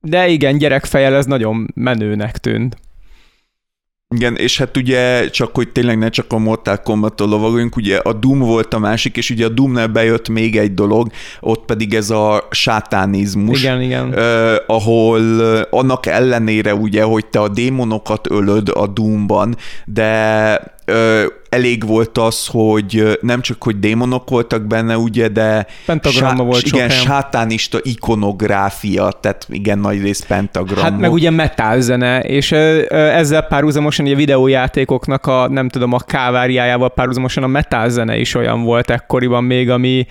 De 0.00 0.28
igen, 0.28 0.58
gyerekfejel 0.58 1.14
ez 1.14 1.26
nagyon 1.26 1.68
menőnek 1.74 2.38
tűnt. 2.38 2.76
Igen, 4.14 4.36
és 4.36 4.58
hát 4.58 4.76
ugye 4.76 5.30
csak, 5.30 5.54
hogy 5.54 5.68
tényleg 5.68 5.98
ne 5.98 6.08
csak 6.08 6.32
a 6.32 6.38
Mortal 6.38 6.76
kombat 6.76 7.20
lovagoljunk, 7.20 7.76
ugye 7.76 7.96
a 7.96 8.12
Doom 8.12 8.38
volt 8.38 8.74
a 8.74 8.78
másik, 8.78 9.16
és 9.16 9.30
ugye 9.30 9.44
a 9.44 9.48
Doomnál 9.48 9.86
bejött 9.86 10.28
még 10.28 10.56
egy 10.56 10.74
dolog, 10.74 11.10
ott 11.40 11.64
pedig 11.64 11.94
ez 11.94 12.10
a 12.10 12.48
sátánizmus. 12.50 13.62
Igen, 13.62 13.82
igen. 13.82 14.14
Eh, 14.14 14.56
ahol 14.66 15.40
annak 15.70 16.06
ellenére 16.06 16.74
ugye, 16.74 17.02
hogy 17.02 17.26
te 17.26 17.40
a 17.40 17.48
démonokat 17.48 18.30
ölöd 18.30 18.68
a 18.68 18.86
Doomban, 18.86 19.56
de 19.84 20.77
ö, 20.88 21.26
elég 21.48 21.86
volt 21.86 22.18
az, 22.18 22.46
hogy 22.46 23.18
nem 23.20 23.40
csak, 23.40 23.62
hogy 23.62 23.78
démonok 23.78 24.30
voltak 24.30 24.66
benne, 24.66 24.96
ugye, 24.96 25.28
de 25.28 25.66
pentagramma 25.86 26.42
volt 26.42 26.66
igen, 26.66 26.88
sok 26.88 27.06
sátánista 27.06 27.78
ikonográfia, 27.82 29.10
tehát 29.20 29.46
igen, 29.50 29.78
nagy 29.78 30.02
rész 30.02 30.20
pentagramma. 30.20 30.82
Hát 30.82 30.98
meg 30.98 31.12
ugye 31.12 31.30
metal 31.30 31.80
zene, 31.80 32.20
és 32.20 32.52
ezzel 32.52 33.42
párhuzamosan 33.42 34.06
a 34.06 34.14
videójátékoknak 34.14 35.26
a, 35.26 35.48
nem 35.48 35.68
tudom, 35.68 35.92
a 35.92 35.98
káváriájával 35.98 36.90
párhuzamosan 36.90 37.42
a 37.42 37.46
metal 37.46 37.88
zene 37.88 38.18
is 38.18 38.34
olyan 38.34 38.62
volt 38.62 38.90
ekkoriban 38.90 39.44
még, 39.44 39.70
ami 39.70 40.06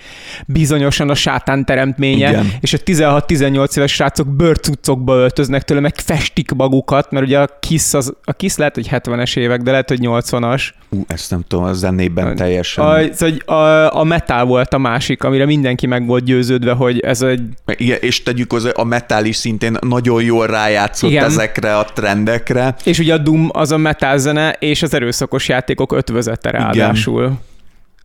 bizonyosan 0.46 1.10
a 1.10 1.14
sátán 1.14 1.64
teremtménye, 1.64 2.28
igen. 2.28 2.52
és 2.60 2.72
a 2.72 2.78
16-18 2.78 3.76
éves 3.76 3.92
srácok 3.92 4.28
bőrcuccokba 4.28 5.14
öltöznek 5.14 5.62
tőle, 5.62 5.80
meg 5.80 5.94
festik 5.96 6.50
magukat, 6.52 7.10
mert 7.10 7.26
ugye 7.26 7.38
a 7.38 7.48
Kiss, 7.60 7.94
az, 7.94 8.14
a 8.24 8.32
Kiss 8.32 8.56
lehet, 8.56 8.74
hogy 8.74 8.88
70-es 8.90 9.36
évek, 9.36 9.62
de 9.62 9.70
lehet, 9.70 9.88
hogy 9.88 9.98
80-as, 10.02 10.67
Ú, 10.90 11.04
ezt 11.06 11.30
nem 11.30 11.44
tudom, 11.48 11.64
a 11.64 11.72
zenében 11.72 12.36
teljesen. 12.36 12.84
A, 12.84 12.98
a, 13.46 13.52
a, 13.52 13.94
a 13.94 14.04
metal 14.04 14.44
volt 14.44 14.74
a 14.74 14.78
másik, 14.78 15.24
amire 15.24 15.44
mindenki 15.44 15.86
meg 15.86 16.06
volt 16.06 16.24
győződve, 16.24 16.72
hogy 16.72 17.00
ez 17.00 17.22
egy... 17.22 17.40
Igen, 17.66 17.98
és 18.00 18.22
tegyük 18.22 18.52
hozzá, 18.52 18.70
a 18.70 18.84
metal 18.84 19.24
is 19.24 19.36
szintén 19.36 19.76
nagyon 19.80 20.22
jól 20.22 20.46
rájátszott 20.46 21.10
Igen. 21.10 21.24
ezekre 21.24 21.76
a 21.76 21.84
trendekre. 21.84 22.74
És 22.84 22.98
ugye 22.98 23.14
a 23.14 23.18
Doom 23.18 23.48
az 23.52 23.72
a 23.72 23.76
metal 23.76 24.18
zene, 24.18 24.56
és 24.58 24.82
az 24.82 24.94
erőszakos 24.94 25.48
játékok 25.48 25.92
ötvözete 25.92 26.50
ráadásul. 26.50 27.22
Igen. 27.22 27.38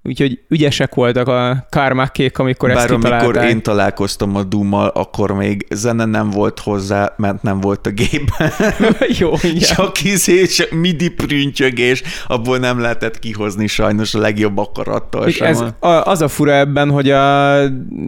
Úgyhogy 0.05 0.39
ügyesek 0.47 0.95
voltak 0.95 1.27
a 1.27 1.65
kármákék, 1.69 2.37
amikor 2.37 2.69
Bár 2.69 2.77
ezt 2.77 2.87
kitalálták. 2.87 3.27
amikor 3.27 3.49
én 3.49 3.61
találkoztam 3.61 4.35
a 4.35 4.43
Dummal, 4.43 4.87
akkor 4.87 5.31
még 5.31 5.65
zene 5.69 6.05
nem 6.05 6.29
volt 6.29 6.59
hozzá, 6.59 7.13
mert 7.17 7.41
nem 7.43 7.59
volt 7.59 7.87
a 7.87 7.89
gép. 7.89 8.31
Jó, 9.19 9.33
igen. 9.41 9.75
Csak 9.75 10.03
izé, 10.03 10.45
csak 10.45 10.71
midi 10.71 11.09
prüntyögés, 11.09 12.03
abból 12.27 12.57
nem 12.57 12.79
lehetett 12.79 13.19
kihozni 13.19 13.67
sajnos 13.67 14.13
a 14.13 14.19
legjobb 14.19 14.57
akarattal 14.57 15.29
sem. 15.29 15.47
Ez, 15.47 15.59
a, 15.79 15.87
az 15.87 16.21
a 16.21 16.27
fura 16.27 16.53
ebben, 16.53 16.89
hogy 16.89 17.09
a, 17.09 17.61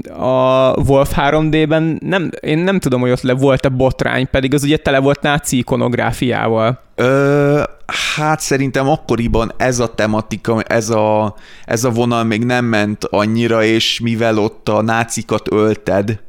a 0.07 0.73
Wolf 0.87 1.11
3D-ben 1.15 1.99
nem, 2.05 2.29
én 2.39 2.57
nem 2.57 2.79
tudom, 2.79 3.01
hogy 3.01 3.11
ott 3.11 3.21
le 3.21 3.33
volt-e 3.33 3.69
botrány, 3.69 4.27
pedig 4.29 4.53
az 4.53 4.63
ugye 4.63 4.77
tele 4.77 4.99
volt 4.99 5.21
náci 5.21 5.57
ikonográfiával. 5.57 6.83
Ö, 6.95 7.63
hát 8.15 8.39
szerintem 8.39 8.89
akkoriban 8.89 9.53
ez 9.57 9.79
a 9.79 9.93
tematika, 9.93 10.61
ez 10.61 10.89
a, 10.89 11.35
ez 11.65 11.83
a 11.83 11.89
vonal 11.89 12.23
még 12.23 12.43
nem 12.43 12.65
ment 12.65 13.03
annyira, 13.03 13.63
és 13.63 13.99
mivel 13.99 14.37
ott 14.37 14.69
a 14.69 14.81
nácikat 14.81 15.51
ölted, 15.51 16.19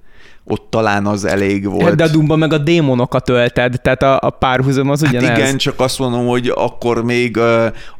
ott 0.49 0.67
talán 0.71 1.07
az 1.07 1.25
elég 1.25 1.71
volt. 1.71 1.95
De 1.95 2.05
a 2.05 2.09
Dumba 2.09 2.37
meg 2.37 2.53
a 2.53 2.59
démonokat 2.59 3.29
ölted, 3.29 3.81
tehát 3.83 4.03
a, 4.03 4.19
a 4.21 4.31
párhuzam 4.31 4.91
az 4.91 5.00
hát 5.00 5.11
ugyanez. 5.11 5.29
Hát 5.29 5.38
igen, 5.38 5.57
csak 5.57 5.81
azt 5.81 5.99
mondom, 5.99 6.26
hogy 6.26 6.53
akkor 6.55 7.05
még 7.05 7.38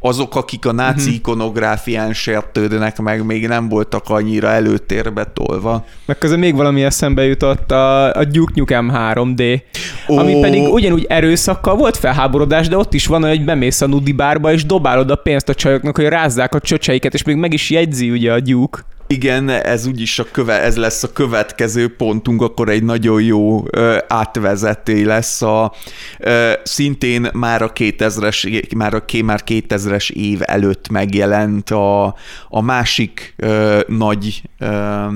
azok, 0.01 0.37
akik 0.37 0.67
a 0.67 0.73
náci 0.73 1.01
uh-huh. 1.01 1.15
ikonográfián 1.15 2.13
sértődnek 2.13 2.99
meg, 2.99 3.25
még 3.25 3.47
nem 3.47 3.69
voltak 3.69 4.09
annyira 4.09 4.49
előtérbe 4.49 5.25
tolva. 5.25 5.85
Meg 6.05 6.19
közben 6.19 6.39
még 6.39 6.55
valami 6.55 6.83
eszembe 6.83 7.25
jutott, 7.25 7.71
a, 7.71 8.13
a 8.15 8.25
Duke 8.25 8.53
Nukem 8.55 8.93
3D, 8.95 9.63
oh. 10.07 10.19
ami 10.19 10.41
pedig 10.41 10.63
ugyanúgy 10.63 11.07
erőszakkal 11.09 11.77
volt 11.77 11.97
felháborodás, 11.97 12.69
de 12.69 12.77
ott 12.77 12.95
is 12.95 13.07
van, 13.07 13.23
hogy 13.23 13.45
bemész 13.45 13.81
a 13.81 13.87
nudibárba, 13.87 14.53
és 14.53 14.67
dobálod 14.67 15.11
a 15.11 15.17
pénzt 15.17 15.49
a 15.49 15.55
csajoknak, 15.55 15.97
hogy 15.97 16.09
rázzák 16.09 16.55
a 16.55 16.61
csöcseiket, 16.61 17.15
és 17.15 17.23
még 17.23 17.37
meg 17.37 17.53
is 17.53 17.71
jegyzi 17.71 18.11
ugye 18.11 18.33
a 18.33 18.41
Duke. 18.41 18.85
Igen, 19.09 19.49
ez 19.49 19.87
úgyis 19.87 20.19
a 20.19 20.25
köve, 20.31 20.61
ez 20.61 20.77
lesz 20.77 21.03
a 21.03 21.13
következő 21.13 21.97
pontunk, 21.97 22.43
akkor 22.43 22.69
egy 22.69 22.83
nagyon 22.83 23.23
jó 23.23 23.65
ö, 23.71 23.99
átvezető 24.09 25.05
lesz 25.05 25.43
a 25.43 25.73
ö, 26.19 26.53
szintén 26.63 27.29
már 27.33 27.63
a 27.63 27.73
2000-es, 27.73 28.77
már 28.77 28.95
a 28.95 29.05
már 29.25 29.43
2000-es 29.47 30.11
év 30.11 30.41
előtt 30.43 30.89
megjelent 30.89 31.71
a, 31.71 32.05
a 32.49 32.61
másik 32.61 33.35
ö, 33.37 33.81
nagy 33.87 34.43
ö, 34.59 35.07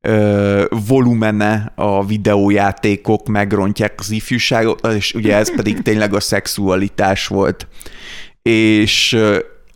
ö, 0.00 0.64
volumene 0.86 1.72
a 1.74 2.06
videójátékok 2.06 3.28
megrontják 3.28 3.94
az 3.96 4.10
ifjúságot, 4.10 4.86
és 4.86 5.14
ugye 5.14 5.36
ez 5.36 5.54
pedig 5.54 5.82
tényleg 5.82 6.14
a 6.14 6.20
szexualitás 6.20 7.26
volt. 7.26 7.68
És 8.42 9.18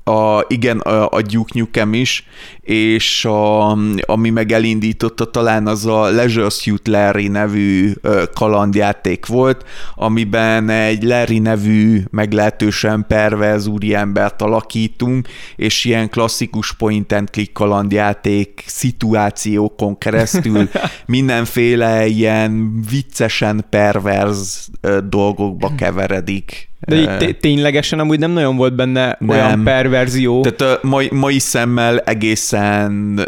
a, 0.05 0.45
igen, 0.49 0.79
a, 0.79 1.09
a 1.09 1.23
Duke 1.23 1.53
Nukem 1.59 1.95
is, 1.95 2.27
és 2.61 3.25
a, 3.25 3.71
ami 4.01 4.31
meg 4.31 4.53
elindította 4.53 5.31
talán 5.31 5.67
az 5.67 5.87
a 5.87 6.11
Leisure 6.11 6.49
Suit 6.49 6.89
Larry 6.89 7.29
nevű 7.29 7.93
kalandjáték 8.35 9.27
volt, 9.27 9.65
amiben 9.95 10.69
egy 10.69 11.03
Larry 11.03 11.39
nevű 11.39 12.03
meglehetősen 12.11 13.05
perverz 13.09 13.67
úriembert 13.67 14.43
alakítunk, 14.43 15.29
és 15.57 15.85
ilyen 15.85 16.09
klasszikus 16.09 16.73
point 16.73 17.13
and 17.13 17.31
click 17.31 17.53
kalandjáték 17.53 18.65
szituációkon 18.67 19.99
keresztül 19.99 20.69
mindenféle 21.07 22.07
ilyen 22.07 22.83
viccesen 22.91 23.67
perverz 23.71 24.69
dolgokba 25.09 25.73
keveredik 25.77 26.73
de 26.87 26.97
így 26.97 27.37
ténylegesen 27.38 27.99
amúgy 27.99 28.19
nem 28.19 28.31
nagyon 28.31 28.57
volt 28.57 28.75
benne 28.75 29.17
nem. 29.19 29.29
olyan 29.29 29.64
perverzió. 29.64 30.43
Tehát 30.43 30.75
a 30.75 30.87
mai, 30.87 31.09
mai 31.12 31.38
szemmel 31.38 31.99
egészen 31.99 33.21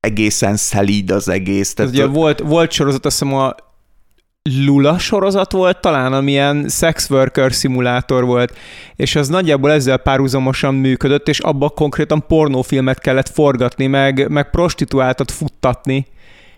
egészen 0.00 0.56
szelíd 0.56 1.10
az 1.10 1.28
egész. 1.28 1.74
Tehát 1.74 1.92
ugye 1.92 2.06
volt, 2.06 2.38
volt 2.38 2.70
sorozat, 2.70 3.06
azt 3.06 3.18
hiszem 3.18 3.34
a 3.34 3.54
Lula 4.66 4.98
sorozat 4.98 5.52
volt 5.52 5.80
talán, 5.80 6.12
amilyen 6.12 6.68
sex 6.68 7.10
worker 7.10 7.52
szimulátor 7.52 8.24
volt, 8.24 8.56
és 8.96 9.16
az 9.16 9.28
nagyjából 9.28 9.72
ezzel 9.72 9.96
párhuzamosan 9.96 10.74
működött, 10.74 11.28
és 11.28 11.38
abban 11.38 11.70
konkrétan 11.74 12.24
pornófilmet 12.26 12.98
kellett 13.00 13.28
forgatni, 13.28 13.86
meg, 13.86 14.30
meg 14.30 14.50
prostituáltat 14.50 15.30
futtatni, 15.30 16.06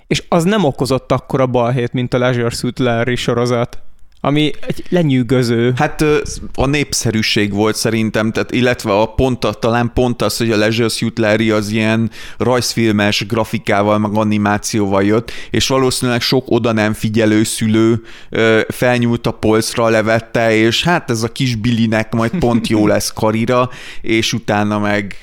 és 0.06 0.22
az 0.28 0.44
nem 0.44 0.64
okozott 0.64 1.12
akkora 1.12 1.46
balhét, 1.46 1.92
mint 1.92 2.14
a 2.14 2.18
Leisure 2.18 2.50
Suit 2.50 2.78
Larry 2.78 3.16
sorozat 3.16 3.78
ami 4.20 4.52
egy 4.66 4.84
lenyűgöző. 4.88 5.72
Hát 5.76 6.04
a 6.54 6.66
népszerűség 6.66 7.52
volt 7.52 7.76
szerintem, 7.76 8.32
tehát 8.32 8.50
illetve 8.52 8.92
a 8.92 9.06
pont, 9.06 9.46
talán 9.60 9.90
pont 9.94 10.22
az, 10.22 10.36
hogy 10.36 10.50
a 10.50 10.56
Leisure 10.56 10.88
Suit 10.88 11.18
Larry 11.18 11.50
az 11.50 11.70
ilyen 11.70 12.10
rajzfilmes 12.38 13.26
grafikával, 13.26 13.98
meg 13.98 14.14
animációval 14.14 15.04
jött, 15.04 15.32
és 15.50 15.68
valószínűleg 15.68 16.20
sok 16.20 16.44
oda 16.46 16.72
nem 16.72 16.92
figyelő 16.92 17.44
szülő 17.44 18.02
felnyúlt 18.68 19.26
a 19.26 19.30
polcra, 19.30 19.88
levette, 19.88 20.54
és 20.54 20.84
hát 20.84 21.10
ez 21.10 21.22
a 21.22 21.28
kis 21.28 21.54
Billinek 21.54 22.12
majd 22.12 22.30
pont 22.38 22.68
jó 22.68 22.86
lesz 22.86 23.12
karira, 23.12 23.70
és 24.00 24.32
utána 24.32 24.78
meg 24.78 25.16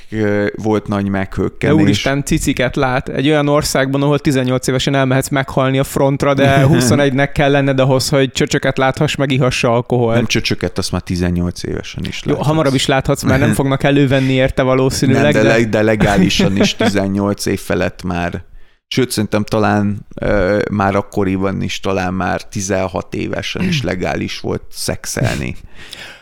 volt 0.55 0.87
nagy 0.87 1.07
meghökkenés. 1.09 1.81
Úristen, 1.81 2.23
ciciket 2.23 2.75
lát. 2.75 3.09
Egy 3.09 3.27
olyan 3.27 3.47
országban, 3.47 4.01
ahol 4.01 4.19
18 4.19 4.67
évesen 4.67 4.95
elmehetsz 4.95 5.29
meghalni 5.29 5.79
a 5.79 5.83
frontra, 5.83 6.33
de 6.33 6.65
21-nek 6.71 7.29
kell 7.33 7.51
lenned 7.51 7.79
ahhoz, 7.79 8.09
hogy 8.09 8.31
csöcsöket 8.31 8.77
lát 8.77 8.86
láthass, 8.87 9.15
meg 9.15 9.31
ihassa 9.31 9.73
alkohol. 9.73 10.13
Nem 10.13 10.25
csöcsöket, 10.25 10.77
azt 10.77 10.91
már 10.91 11.01
18 11.01 11.63
évesen 11.63 12.03
is 12.03 12.23
láthatsz. 12.23 12.45
Jó, 12.45 12.51
hamarabb 12.51 12.73
is 12.73 12.85
láthatsz, 12.85 13.23
mert 13.23 13.39
nem 13.39 13.53
fognak 13.59 13.83
elővenni 13.83 14.33
érte 14.33 14.61
valószínűleg. 14.61 15.33
Nem, 15.33 15.43
de, 15.43 15.57
de... 15.57 15.65
de 15.65 15.81
legálisan 15.81 16.57
is 16.57 16.75
18 16.75 17.45
év 17.45 17.59
felett 17.59 18.03
már. 18.03 18.43
Sőt, 18.87 19.11
szerintem 19.11 19.43
talán 19.43 20.05
uh, 20.21 20.59
már 20.71 20.95
akkoriban 20.95 21.61
is, 21.61 21.79
talán 21.79 22.13
már 22.13 22.41
16 22.41 23.13
évesen 23.13 23.63
is 23.63 23.81
legális 23.83 24.39
volt 24.39 24.61
szexelni. 24.69 25.55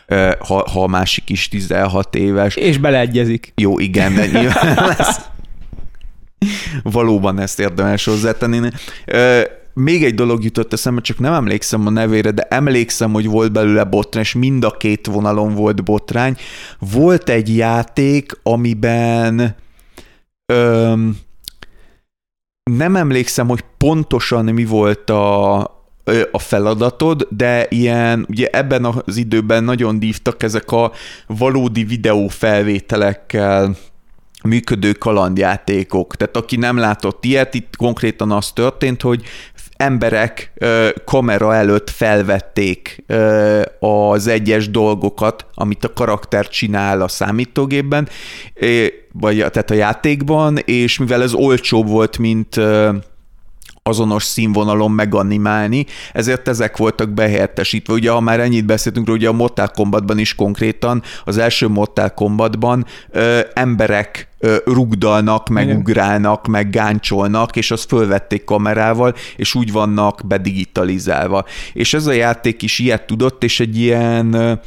Uh, 0.08 0.32
ha, 0.38 0.70
ha 0.70 0.82
a 0.82 0.86
másik 0.86 1.30
is 1.30 1.48
16 1.48 2.14
éves. 2.14 2.56
És 2.56 2.78
beleegyezik. 2.78 3.52
Jó, 3.56 3.78
igen, 3.78 4.14
de 4.14 4.26
nyilván 4.26 4.74
lesz. 4.98 5.20
Valóban 6.82 7.38
ezt 7.38 7.60
érdemes 7.60 8.04
hozzátenni. 8.04 8.58
Uh, 8.58 9.42
még 9.78 10.04
egy 10.04 10.14
dolog 10.14 10.44
jutott 10.44 10.72
eszembe, 10.72 11.00
csak 11.00 11.18
nem 11.18 11.32
emlékszem 11.32 11.86
a 11.86 11.90
nevére, 11.90 12.30
de 12.30 12.42
emlékszem, 12.42 13.12
hogy 13.12 13.26
volt 13.26 13.52
belőle 13.52 13.84
botrány, 13.84 14.22
és 14.22 14.34
mind 14.34 14.64
a 14.64 14.70
két 14.70 15.06
vonalon 15.06 15.54
volt 15.54 15.84
botrány. 15.84 16.36
Volt 16.78 17.28
egy 17.28 17.56
játék, 17.56 18.32
amiben 18.42 19.56
öm, 20.52 21.16
nem 22.70 22.96
emlékszem, 22.96 23.48
hogy 23.48 23.64
pontosan 23.76 24.44
mi 24.44 24.64
volt 24.64 25.10
a, 25.10 25.56
a 26.30 26.38
feladatod, 26.38 27.26
de 27.30 27.66
ilyen, 27.68 28.26
ugye 28.28 28.48
ebben 28.52 28.84
az 28.84 29.16
időben 29.16 29.64
nagyon 29.64 29.98
dívtak 29.98 30.42
ezek 30.42 30.72
a 30.72 30.92
valódi 31.26 31.84
videófelvételekkel 31.84 33.76
működő 34.46 34.92
kalandjátékok. 34.92 36.16
Tehát 36.16 36.36
aki 36.36 36.56
nem 36.56 36.76
látott 36.76 37.24
ilyet, 37.24 37.54
itt 37.54 37.76
konkrétan 37.76 38.30
az 38.30 38.52
történt, 38.52 39.02
hogy 39.02 39.22
emberek 39.76 40.52
kamera 41.04 41.54
előtt 41.54 41.90
felvették 41.90 43.04
az 43.78 44.26
egyes 44.26 44.70
dolgokat, 44.70 45.46
amit 45.54 45.84
a 45.84 45.92
karakter 45.92 46.48
csinál 46.48 47.00
a 47.00 47.08
számítógépben, 47.08 48.08
vagy 49.12 49.36
tehát 49.36 49.70
a 49.70 49.74
játékban, 49.74 50.56
és 50.56 50.98
mivel 50.98 51.22
ez 51.22 51.34
olcsóbb 51.34 51.88
volt, 51.88 52.18
mint 52.18 52.60
azonos 53.86 54.24
színvonalon 54.24 54.90
meganimálni, 54.90 55.86
ezért 56.12 56.48
ezek 56.48 56.76
voltak 56.76 57.08
behelyettesítve. 57.10 57.92
Ugye, 57.92 58.10
ha 58.10 58.20
már 58.20 58.40
ennyit 58.40 58.64
beszéltünk 58.64 59.08
ugye 59.08 59.28
a 59.28 59.32
Mortal 59.32 59.68
Kombatban 59.68 60.18
is 60.18 60.34
konkrétan, 60.34 61.02
az 61.24 61.38
első 61.38 61.68
Mortal 61.68 62.14
Kombatban 62.14 62.86
ö, 63.10 63.40
emberek 63.54 64.28
ö, 64.38 64.56
rugdalnak, 64.64 65.48
meg 65.48 65.64
Igen. 65.64 65.76
ugrálnak, 65.76 66.46
meg 66.46 66.70
gáncsolnak, 66.70 67.56
és 67.56 67.70
azt 67.70 67.88
fölvették 67.88 68.44
kamerával, 68.44 69.14
és 69.36 69.54
úgy 69.54 69.72
vannak 69.72 70.20
bedigitalizálva. 70.24 71.44
És 71.72 71.94
ez 71.94 72.06
a 72.06 72.12
játék 72.12 72.62
is 72.62 72.78
ilyet 72.78 73.06
tudott, 73.06 73.44
és 73.44 73.60
egy 73.60 73.78
ilyen 73.78 74.60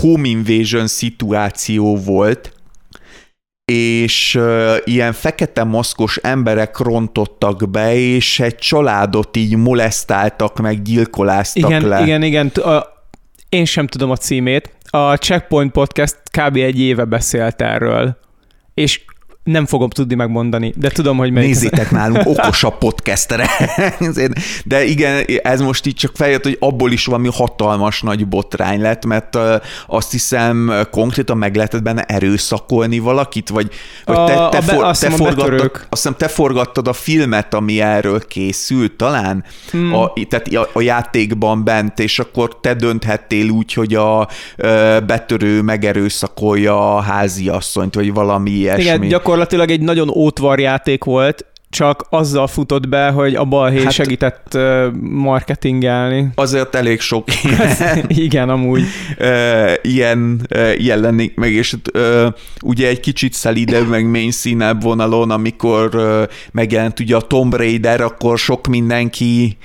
home 0.00 0.28
invasion 0.28 0.86
szituáció 0.86 1.96
volt, 1.96 2.55
és 3.72 4.34
uh, 4.34 4.76
ilyen 4.84 5.12
fekete 5.12 5.64
maszkos 5.64 6.16
emberek 6.16 6.78
rontottak 6.78 7.70
be, 7.70 7.94
és 7.94 8.40
egy 8.40 8.54
családot 8.54 9.36
így 9.36 9.56
molesztáltak, 9.56 10.60
meg 10.60 10.82
gyilkoláztak 10.82 11.70
igen, 11.70 11.88
le. 11.88 12.02
Igen, 12.02 12.22
igen, 12.22 12.46
a, 12.46 12.86
én 13.48 13.64
sem 13.64 13.86
tudom 13.86 14.10
a 14.10 14.16
címét. 14.16 14.74
A 14.90 15.16
Checkpoint 15.16 15.72
Podcast 15.72 16.16
kb. 16.30 16.56
egy 16.56 16.80
éve 16.80 17.04
beszélt 17.04 17.62
erről, 17.62 18.16
és 18.74 19.00
nem 19.46 19.66
fogom 19.66 19.88
tudni 19.88 20.14
megmondani, 20.14 20.72
de 20.76 20.88
tudom, 20.88 21.16
hogy 21.16 21.30
melyik. 21.30 21.48
Nézzétek 21.48 21.90
nálunk 21.90 22.26
okosabb 22.26 22.78
podcastere. 22.78 23.50
De 24.64 24.84
igen, 24.84 25.24
ez 25.42 25.60
most 25.60 25.86
így 25.86 25.94
csak 25.94 26.12
feljött, 26.14 26.42
hogy 26.42 26.56
abból 26.60 26.92
is 26.92 27.04
valami 27.04 27.28
hatalmas 27.32 28.02
nagy 28.02 28.26
botrány 28.28 28.80
lett, 28.80 29.04
mert 29.04 29.38
azt 29.86 30.10
hiszem 30.10 30.72
konkrétan 30.90 31.38
meg 31.38 31.56
lehetett 31.56 31.82
benne 31.82 32.02
erőszakolni 32.02 32.98
valakit, 32.98 33.48
vagy, 33.48 33.70
vagy 34.04 34.16
te, 34.16 34.48
te, 34.48 34.58
a, 34.58 34.62
for, 34.62 34.84
azt 34.84 35.00
te, 35.00 35.10
forgattad, 35.10 35.70
azt 35.72 35.86
hiszem, 35.88 36.14
te 36.16 36.28
forgattad 36.28 36.88
a 36.88 36.92
filmet, 36.92 37.54
ami 37.54 37.80
erről 37.80 38.26
készült 38.26 38.92
talán, 38.92 39.44
hmm. 39.70 39.94
a, 39.94 40.12
tehát 40.28 40.46
a, 40.46 40.68
a 40.72 40.80
játékban 40.80 41.64
bent, 41.64 41.98
és 41.98 42.18
akkor 42.18 42.60
te 42.60 42.74
dönthettél 42.74 43.48
úgy, 43.48 43.72
hogy 43.72 43.94
a, 43.94 44.20
a 44.20 44.28
betörő 45.06 45.62
megerőszakolja 45.62 46.96
a 46.96 47.00
háziasszonyt, 47.00 47.94
vagy 47.94 48.12
valami 48.12 48.50
ilyesmi. 48.50 48.82
Igen, 48.82 49.08
gyakor 49.08 49.35
gyakorlatilag 49.36 49.70
egy 49.70 49.80
nagyon 49.80 50.08
ótvar 50.08 50.60
játék 50.60 51.04
volt, 51.04 51.44
csak 51.70 52.06
azzal 52.10 52.46
futott 52.46 52.88
be, 52.88 53.08
hogy 53.08 53.34
a 53.34 53.44
balhé 53.44 53.82
hát, 53.82 53.92
segített 53.92 54.58
marketingelni. 55.00 56.28
Azért 56.34 56.74
elég 56.74 57.00
sok 57.00 57.28
Igen, 58.08 58.48
amúgy. 58.48 58.82
ilyen, 59.82 60.46
ilyen 60.76 61.00
lennék 61.00 61.34
meg, 61.34 61.52
és 61.52 61.76
ugye 62.62 62.88
egy 62.88 63.00
kicsit 63.00 63.32
szelidebb, 63.32 63.88
meg 63.88 64.10
main 64.10 64.30
színebb 64.30 64.82
vonalon, 64.82 65.30
amikor 65.30 65.90
megjelent 66.52 67.00
ugye 67.00 67.16
a 67.16 67.20
Tomb 67.20 67.54
Raider, 67.54 68.00
akkor 68.00 68.38
sok 68.38 68.66
mindenki, 68.66 69.56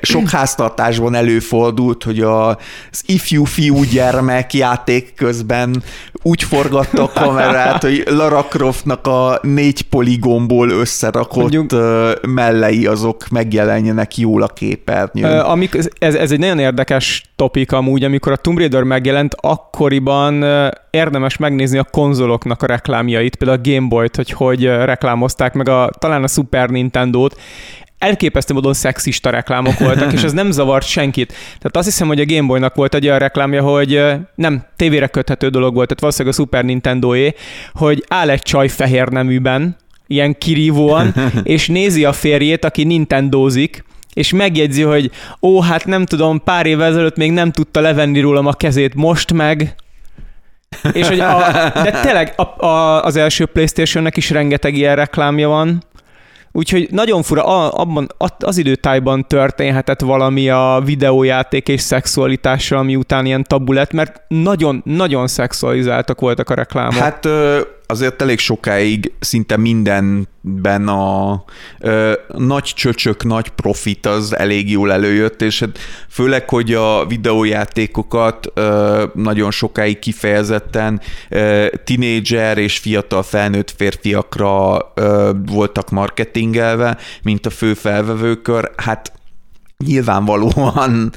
sok 0.00 0.28
háztartásban 0.28 1.14
előfordult, 1.14 2.02
hogy 2.02 2.20
az 2.20 3.02
ifjú 3.06 3.44
fiú 3.44 3.82
gyermek 3.82 4.54
játék 4.54 5.14
közben 5.14 5.82
úgy 6.22 6.42
forgatta 6.42 7.02
a 7.02 7.10
kamerát, 7.14 7.82
hogy 7.82 8.02
Lara 8.06 8.42
Croftnak 8.42 9.06
a 9.06 9.38
négy 9.42 9.82
poligomból 9.82 10.70
össze 10.70 11.08
összerakott 11.08 11.52
Mondjuk, 11.52 11.70
mellei 12.26 12.86
azok 12.86 13.28
megjelenjenek 13.28 14.16
jól 14.16 14.42
a 14.42 14.46
képernyőn. 14.46 15.38
Amik, 15.38 15.74
ez, 15.98 16.14
ez 16.14 16.32
egy 16.32 16.38
nagyon 16.38 16.58
érdekes 16.58 17.30
topik 17.36 17.72
amúgy, 17.72 18.04
amikor 18.04 18.32
a 18.32 18.36
Tomb 18.36 18.58
Raider 18.58 18.82
megjelent, 18.82 19.34
akkoriban 19.40 20.44
érdemes 20.90 21.36
megnézni 21.36 21.78
a 21.78 21.84
konzoloknak 21.84 22.62
a 22.62 22.66
reklámjait, 22.66 23.36
például 23.36 23.60
a 23.64 23.70
Game 23.70 23.88
Boy-t, 23.88 24.16
hogy 24.16 24.30
hogy 24.30 24.64
reklámozták, 24.64 25.54
meg 25.54 25.68
a, 25.68 25.90
talán 25.98 26.22
a 26.22 26.28
Super 26.28 26.68
Nintendo-t 26.68 27.36
elképesztő 27.98 28.54
módon 28.54 28.74
szexista 28.74 29.30
reklámok 29.30 29.78
voltak, 29.78 30.12
és 30.12 30.22
ez 30.22 30.32
nem 30.32 30.50
zavart 30.50 30.86
senkit. 30.86 31.28
Tehát 31.28 31.76
azt 31.76 31.86
hiszem, 31.86 32.06
hogy 32.06 32.20
a 32.20 32.26
Game 32.26 32.46
Boy-nak 32.46 32.74
volt 32.74 32.94
egy 32.94 33.06
olyan 33.06 33.18
reklámja, 33.18 33.62
hogy 33.62 34.02
nem 34.34 34.64
tévére 34.76 35.06
köthető 35.06 35.48
dolog 35.48 35.74
volt, 35.74 35.86
tehát 35.86 36.00
valószínűleg 36.00 36.38
a 36.38 36.40
Super 36.40 36.64
Nintendo-é, 36.64 37.34
hogy 37.72 38.04
áll 38.08 38.30
egy 38.30 38.42
csaj 38.42 38.68
fehér 38.68 39.08
neműben, 39.08 39.76
ilyen 40.06 40.38
kirívóan, 40.38 41.14
és 41.42 41.68
nézi 41.68 42.04
a 42.04 42.12
férjét, 42.12 42.64
aki 42.64 42.84
Nintendozik, 42.84 43.84
és 44.12 44.32
megjegyzi, 44.32 44.82
hogy 44.82 45.10
ó, 45.42 45.60
hát 45.60 45.86
nem 45.86 46.04
tudom, 46.04 46.42
pár 46.42 46.66
évvel 46.66 46.86
ezelőtt 46.86 47.16
még 47.16 47.32
nem 47.32 47.52
tudta 47.52 47.80
levenni 47.80 48.20
rólam 48.20 48.46
a 48.46 48.52
kezét, 48.52 48.94
most 48.94 49.32
meg 49.32 49.74
És 50.92 51.08
hogy 51.08 51.20
a, 51.20 51.38
de 51.74 52.00
tényleg 52.02 52.34
a, 52.36 52.66
a, 52.66 53.04
az 53.04 53.16
első 53.16 53.46
Playstation-nek 53.46 54.16
is 54.16 54.30
rengeteg 54.30 54.76
ilyen 54.76 54.96
reklámja 54.96 55.48
van, 55.48 55.82
Úgyhogy 56.52 56.88
nagyon 56.90 57.22
fura, 57.22 57.68
abban, 57.68 58.08
az 58.38 58.58
időtájban 58.58 59.26
történhetett 59.26 60.00
valami 60.00 60.48
a 60.48 60.80
videójáték 60.84 61.68
és 61.68 61.80
szexualitással, 61.80 62.78
ami 62.78 62.96
után 62.96 63.26
ilyen 63.26 63.44
tabu 63.44 63.72
mert 63.90 64.22
nagyon-nagyon 64.28 65.26
szexualizáltak 65.26 66.20
voltak 66.20 66.50
a 66.50 66.54
reklámok. 66.54 66.94
Hát 66.94 67.28
azért 67.90 68.22
elég 68.22 68.38
sokáig 68.38 69.12
szinte 69.20 69.56
mindenben 69.56 70.88
a 70.88 71.44
ö, 71.78 72.12
nagy 72.36 72.64
csöcsök, 72.64 73.24
nagy 73.24 73.48
profit 73.48 74.06
az 74.06 74.36
elég 74.36 74.70
jól 74.70 74.92
előjött, 74.92 75.42
és 75.42 75.60
hát 75.60 75.78
főleg, 76.08 76.48
hogy 76.48 76.74
a 76.74 77.06
videójátékokat 77.06 78.52
ö, 78.54 79.04
nagyon 79.14 79.50
sokáig 79.50 79.98
kifejezetten 79.98 81.00
ö, 81.28 81.66
tinédzser 81.84 82.58
és 82.58 82.78
fiatal 82.78 83.22
felnőtt 83.22 83.74
férfiakra 83.76 84.78
ö, 84.94 85.30
voltak 85.46 85.90
marketingelve, 85.90 86.98
mint 87.22 87.46
a 87.46 87.50
fő 87.50 87.74
felvevőkör, 87.74 88.70
hát 88.76 89.17
nyilvánvalóan 89.84 91.12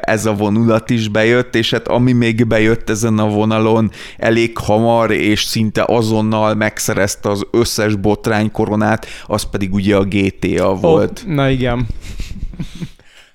ez 0.00 0.26
a 0.26 0.34
vonulat 0.34 0.90
is 0.90 1.08
bejött, 1.08 1.54
és 1.54 1.70
hát 1.70 1.88
ami 1.88 2.12
még 2.12 2.46
bejött 2.46 2.90
ezen 2.90 3.18
a 3.18 3.28
vonalon 3.28 3.90
elég 4.16 4.58
hamar, 4.58 5.10
és 5.10 5.42
szinte 5.42 5.84
azonnal 5.86 6.54
megszerezte 6.54 7.30
az 7.30 7.46
összes 7.50 7.94
botrány 7.94 8.50
koronát, 8.50 9.06
az 9.26 9.42
pedig 9.50 9.74
ugye 9.74 9.96
a 9.96 10.04
GTA 10.04 10.74
volt. 10.74 11.22
Oh, 11.26 11.34
na 11.34 11.48
igen. 11.48 11.86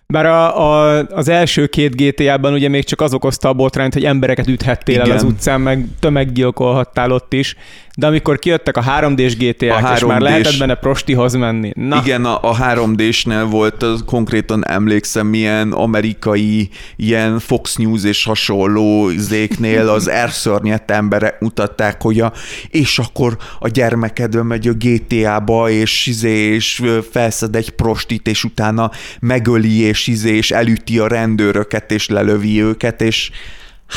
Bár 0.08 0.26
a, 0.26 0.60
a, 0.60 0.98
az 1.10 1.28
első 1.28 1.68
két 1.68 1.96
GTA-ban 1.96 2.54
ugye 2.54 2.70
még 2.70 2.84
csak 2.84 3.02
az 3.02 3.14
okozta 3.14 3.50
a 3.50 3.54
botrányt, 3.54 3.94
hogy 3.94 4.06
embereket 4.06 4.48
üthettél 4.48 4.96
Igen. 4.96 5.10
el 5.10 5.16
az 5.16 5.24
utcán, 5.24 5.62
meg 5.62 5.86
tömeggyilkolhattál 6.00 7.12
ott 7.12 7.34
is, 7.34 7.56
de 7.98 8.08
amikor 8.08 8.40
kijöttek 8.40 8.78
a 8.78 8.84
3D-s 8.84 9.36
GTA-k, 9.36 9.96
és 9.96 10.06
már 10.06 10.22
lehetett 10.22 10.58
benne 10.58 10.76
prostihoz 10.76 11.34
menni. 11.34 11.72
Na. 11.76 12.02
Igen, 12.06 12.26
a, 12.26 12.50
a 12.50 12.58
3D-snél 12.58 13.48
volt, 13.50 13.84
az 13.84 14.04
konkrétan 14.06 14.68
emlékszem, 14.68 15.28
milyen 15.28 15.72
amerikai, 15.72 16.70
ilyen 16.96 17.40
Fox 17.40 17.76
News 17.76 18.04
és 18.04 18.24
hasonló 18.24 19.10
zéknél 19.10 19.90
az 19.90 20.10
erszörnyett 20.24 20.92
emberek 20.92 21.40
mutatták, 21.40 22.02
hogy 22.02 22.20
a, 22.20 22.34
és 22.70 23.00
akkor 23.00 23.38
a 23.60 23.68
gyermekedön 23.68 24.46
megy 24.46 24.68
a 24.68 24.74
GTA-ba, 24.74 25.70
és, 25.70 26.06
izé, 26.06 26.54
és 26.54 26.82
felszed 27.12 27.56
egy 27.56 27.70
prostit, 27.70 28.28
és 28.28 28.44
utána 28.44 28.92
megöli, 29.20 29.80
és, 29.80 30.08
izé, 30.08 30.36
és 30.36 30.52
elüti 30.52 31.00
a 31.00 31.08
rendőröket, 31.08 31.92
és 31.92 32.08
lelövi 32.08 32.62
őket, 32.62 33.02
és 33.02 33.32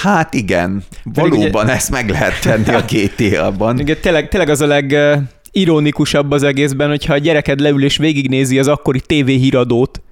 Hát 0.02 0.34
igen, 0.34 0.82
valóban 1.02 1.64
ugye... 1.64 1.72
ezt 1.72 1.90
meg 1.90 2.08
lehet 2.08 2.40
tenni 2.40 2.74
a 2.74 2.84
GTA-ban. 2.88 3.78
Igen, 3.78 3.96
tényleg, 4.00 4.28
tényleg 4.28 4.48
az 4.48 4.60
a 4.60 4.66
leg 4.66 4.96
ironikusabb 5.50 6.30
az 6.30 6.42
egészben, 6.42 6.88
hogyha 6.88 7.14
a 7.14 7.18
gyereked 7.18 7.60
leül 7.60 7.84
és 7.84 7.96
végignézi 7.96 8.58
az 8.58 8.68
akkori 8.68 9.00
tévéhíradót, 9.00 10.02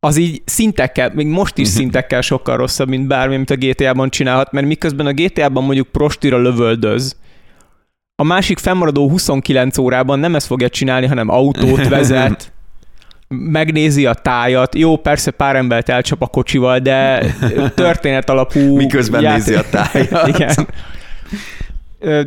az 0.00 0.16
így 0.16 0.42
szintekkel, 0.44 1.10
még 1.14 1.26
most 1.26 1.58
is 1.58 1.68
szintekkel 1.78 2.20
sokkal 2.20 2.56
rosszabb, 2.56 2.88
mint 2.88 3.06
bármi, 3.06 3.34
amit 3.34 3.50
a 3.50 3.56
GTA-ban 3.56 4.10
csinálhat, 4.10 4.52
mert 4.52 4.66
miközben 4.66 5.06
a 5.06 5.12
GTA-ban 5.12 5.64
mondjuk 5.64 5.88
prostira 5.88 6.38
lövöldöz, 6.38 7.16
a 8.16 8.24
másik 8.24 8.58
fennmaradó 8.58 9.08
29 9.08 9.78
órában 9.78 10.18
nem 10.18 10.34
ezt 10.34 10.46
fogja 10.46 10.68
csinálni, 10.68 11.06
hanem 11.06 11.28
autót 11.28 11.88
vezet, 11.96 12.52
megnézi 13.34 14.06
a 14.06 14.14
tájat, 14.14 14.74
jó, 14.74 14.96
persze 14.96 15.30
pár 15.30 15.56
embert 15.56 15.88
elcsap 15.88 16.22
a 16.22 16.26
kocsival, 16.26 16.78
de 16.78 17.24
történet 17.74 18.30
alapú... 18.30 18.76
Miközben 18.76 19.22
játék... 19.22 19.44
nézi 19.44 19.54
a 19.54 19.64
tájat. 19.70 20.26
Igen. 20.26 20.68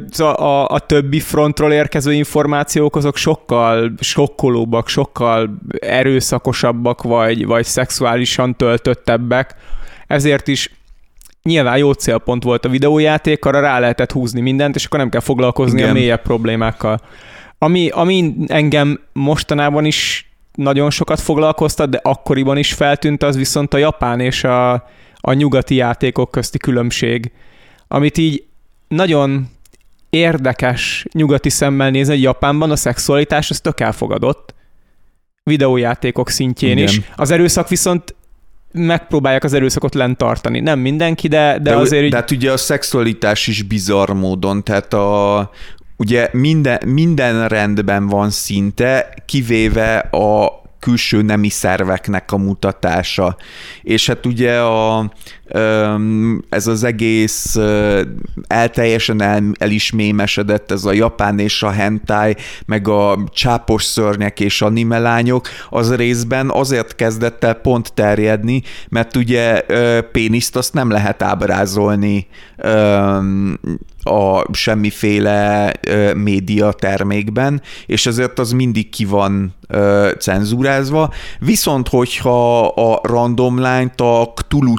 Szóval 0.09 0.33
a, 0.33 0.67
a 0.67 0.79
többi 0.79 1.19
frontról 1.19 1.73
érkező 1.73 2.13
információk 2.13 2.95
azok 2.95 3.17
sokkal 3.17 3.93
sokkolóbbak, 3.99 4.87
sokkal 4.87 5.57
erőszakosabbak, 5.79 7.01
vagy, 7.01 7.45
vagy 7.45 7.65
szexuálisan 7.65 8.55
töltöttebbek. 8.55 9.55
Ezért 10.07 10.47
is 10.47 10.71
nyilván 11.43 11.77
jó 11.77 11.91
célpont 11.91 12.43
volt 12.43 12.65
a 12.65 12.69
videójáték, 12.69 13.45
arra 13.45 13.59
rá 13.59 13.79
lehetett 13.79 14.11
húzni 14.11 14.41
mindent, 14.41 14.75
és 14.75 14.85
akkor 14.85 14.99
nem 14.99 15.09
kell 15.09 15.21
foglalkozni 15.21 15.77
Igen. 15.77 15.89
a 15.89 15.93
mélyebb 15.93 16.21
problémákkal. 16.21 16.99
Ami, 17.57 17.89
ami 17.89 18.33
engem 18.47 18.99
mostanában 19.13 19.85
is 19.85 20.32
nagyon 20.53 20.89
sokat 20.89 21.19
foglalkoztat, 21.19 21.89
de 21.89 21.99
akkoriban 22.03 22.57
is 22.57 22.73
feltűnt 22.73 23.23
az 23.23 23.35
viszont 23.35 23.73
a 23.73 23.77
japán 23.77 24.19
és 24.19 24.43
a, 24.43 24.73
a 25.17 25.33
nyugati 25.33 25.75
játékok 25.75 26.31
közti 26.31 26.57
különbség, 26.57 27.31
amit 27.87 28.17
így 28.17 28.43
nagyon 28.87 29.49
érdekes 30.09 31.05
nyugati 31.13 31.49
szemmel 31.49 31.89
nézni, 31.89 32.13
hogy 32.13 32.23
Japánban 32.23 32.71
a 32.71 32.75
szexualitás 32.75 33.49
az 33.49 33.59
tök 33.59 33.79
elfogadott, 33.79 34.53
videójátékok 35.43 36.29
szintjén 36.29 36.77
Igen. 36.77 36.89
is. 36.89 37.01
Az 37.15 37.31
erőszak 37.31 37.69
viszont 37.69 38.15
megpróbálják 38.71 39.43
az 39.43 39.53
erőszakot 39.53 39.93
lent 39.93 40.17
tartani. 40.17 40.59
Nem 40.59 40.79
mindenki, 40.79 41.27
de, 41.27 41.51
de, 41.51 41.69
de 41.69 41.75
azért... 41.75 42.09
De 42.09 42.15
hát 42.15 42.31
ugye 42.31 42.51
a 42.51 42.57
szexualitás 42.57 43.47
is 43.47 43.61
bizarr 43.61 44.11
módon, 44.11 44.63
tehát 44.63 44.93
a, 44.93 45.49
ugye 46.03 46.29
minden, 46.31 46.79
minden 46.85 47.47
rendben 47.47 48.07
van 48.07 48.29
szinte, 48.29 49.13
kivéve 49.25 49.97
a 49.97 50.61
külső 50.79 51.21
nemi 51.21 51.49
szerveknek 51.49 52.31
a 52.31 52.37
mutatása. 52.37 53.37
És 53.81 54.07
hát 54.07 54.25
ugye 54.25 54.59
a, 54.59 55.11
ez 56.49 56.67
az 56.67 56.83
egész 56.83 57.55
el, 58.47 58.71
el 59.59 59.69
is 59.69 59.91
mémesedett, 59.91 60.71
ez 60.71 60.85
a 60.85 60.93
japán 60.93 61.39
és 61.39 61.63
a 61.63 61.69
hentai, 61.69 62.35
meg 62.65 62.87
a 62.87 63.23
csápos 63.33 63.83
szörnyek 63.83 64.39
és 64.39 64.61
animelányok, 64.61 65.47
az 65.69 65.95
részben 65.95 66.49
azért 66.49 66.95
kezdett 66.95 67.43
el 67.43 67.53
pont 67.53 67.93
terjedni, 67.93 68.61
mert 68.89 69.15
ugye 69.15 69.61
péniszt 70.11 70.55
azt 70.55 70.73
nem 70.73 70.89
lehet 70.89 71.21
ábrázolni 71.23 72.27
a 74.03 74.53
semmiféle 74.53 75.73
média 76.15 76.71
termékben, 76.71 77.61
és 77.85 78.05
ezért 78.05 78.39
az 78.39 78.51
mindig 78.51 78.89
ki 78.89 79.05
van 79.05 79.55
cenzúrázva. 80.19 81.13
Viszont, 81.39 81.87
hogyha 81.87 82.67
a 82.67 82.99
random 83.03 83.55
line-t 83.55 84.01
a 84.01 84.33
Cthulhu 84.35 84.73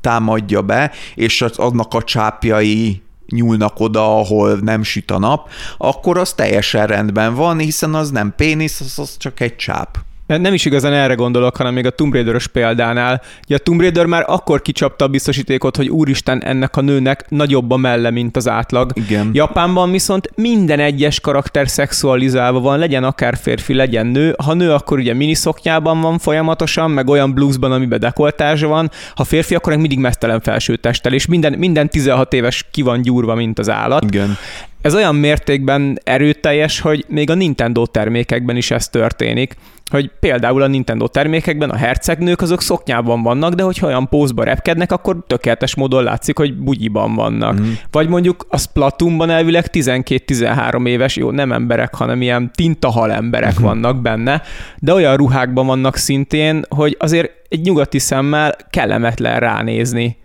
támadja 0.00 0.62
be, 0.62 0.90
és 1.14 1.42
az, 1.42 1.58
annak 1.58 1.94
a 1.94 2.02
csápjai 2.02 3.02
nyúlnak 3.28 3.80
oda, 3.80 4.18
ahol 4.18 4.58
nem 4.62 4.82
süt 4.82 5.10
a 5.10 5.18
nap, 5.18 5.50
akkor 5.78 6.18
az 6.18 6.32
teljesen 6.32 6.86
rendben 6.86 7.34
van, 7.34 7.58
hiszen 7.58 7.94
az 7.94 8.10
nem 8.10 8.34
pénisz, 8.36 8.80
az, 8.80 8.98
az 8.98 9.16
csak 9.16 9.40
egy 9.40 9.56
csáp. 9.56 9.98
Nem 10.26 10.54
is 10.54 10.64
igazán 10.64 10.92
erre 10.92 11.14
gondolok, 11.14 11.56
hanem 11.56 11.74
még 11.74 11.86
a 11.86 11.90
Tomb 11.90 12.12
raider 12.12 12.46
példánál. 12.46 13.22
Ugye 13.44 13.54
a 13.54 13.58
Tomb 13.58 13.80
Raider 13.80 14.06
már 14.06 14.24
akkor 14.26 14.62
kicsapta 14.62 15.04
a 15.04 15.08
biztosítékot, 15.08 15.76
hogy 15.76 15.88
úristen, 15.88 16.42
ennek 16.42 16.76
a 16.76 16.80
nőnek 16.80 17.24
nagyobb 17.28 17.70
a 17.70 17.76
melle, 17.76 18.10
mint 18.10 18.36
az 18.36 18.48
átlag. 18.48 18.90
Igen. 18.94 19.30
Japánban 19.32 19.90
viszont 19.90 20.30
minden 20.34 20.80
egyes 20.80 21.20
karakter 21.20 21.68
szexualizálva 21.68 22.60
van, 22.60 22.78
legyen 22.78 23.04
akár 23.04 23.36
férfi, 23.36 23.74
legyen 23.74 24.06
nő. 24.06 24.34
Ha 24.44 24.54
nő, 24.54 24.72
akkor 24.72 24.98
ugye 24.98 25.14
miniszoknyában 25.14 26.00
van 26.00 26.18
folyamatosan, 26.18 26.90
meg 26.90 27.08
olyan 27.08 27.34
bluesban, 27.34 27.72
amiben 27.72 28.00
dekoltázsa 28.00 28.68
van. 28.68 28.90
Ha 29.14 29.24
férfi, 29.24 29.54
akkor 29.54 29.76
mindig 29.76 29.98
mesztelen 29.98 30.40
felsőtesttel, 30.40 31.12
és 31.12 31.26
minden, 31.26 31.52
minden 31.52 31.88
16 31.88 32.32
éves 32.32 32.66
ki 32.70 32.82
van 32.82 33.02
gyúrva, 33.02 33.34
mint 33.34 33.58
az 33.58 33.70
állat. 33.70 34.04
Igen 34.04 34.36
ez 34.84 34.94
olyan 34.94 35.14
mértékben 35.14 35.98
erőteljes, 36.02 36.80
hogy 36.80 37.04
még 37.08 37.30
a 37.30 37.34
Nintendo 37.34 37.86
termékekben 37.86 38.56
is 38.56 38.70
ez 38.70 38.88
történik, 38.88 39.56
hogy 39.90 40.10
például 40.20 40.62
a 40.62 40.66
Nintendo 40.66 41.08
termékekben 41.08 41.70
a 41.70 41.76
hercegnők 41.76 42.40
azok 42.40 42.62
szoknyában 42.62 43.22
vannak, 43.22 43.54
de 43.54 43.62
hogyha 43.62 43.86
olyan 43.86 44.08
pózba 44.08 44.44
repkednek, 44.44 44.92
akkor 44.92 45.24
tökéletes 45.26 45.74
módon 45.74 46.02
látszik, 46.02 46.38
hogy 46.38 46.56
bugyiban 46.56 47.14
vannak. 47.14 47.60
Mm. 47.60 47.72
Vagy 47.90 48.08
mondjuk 48.08 48.46
a 48.48 48.58
Splatoonban 48.58 49.30
elvileg 49.30 49.66
12-13 49.72 50.86
éves, 50.88 51.16
jó, 51.16 51.30
nem 51.30 51.52
emberek, 51.52 51.94
hanem 51.94 52.22
ilyen 52.22 52.50
tintahal 52.54 53.12
emberek 53.12 53.60
mm. 53.60 53.64
vannak 53.64 54.02
benne, 54.02 54.42
de 54.78 54.92
olyan 54.92 55.16
ruhákban 55.16 55.66
vannak 55.66 55.96
szintén, 55.96 56.64
hogy 56.68 56.96
azért 56.98 57.30
egy 57.48 57.60
nyugati 57.60 57.98
szemmel 57.98 58.56
kellemetlen 58.70 59.38
ránézni. 59.40 60.16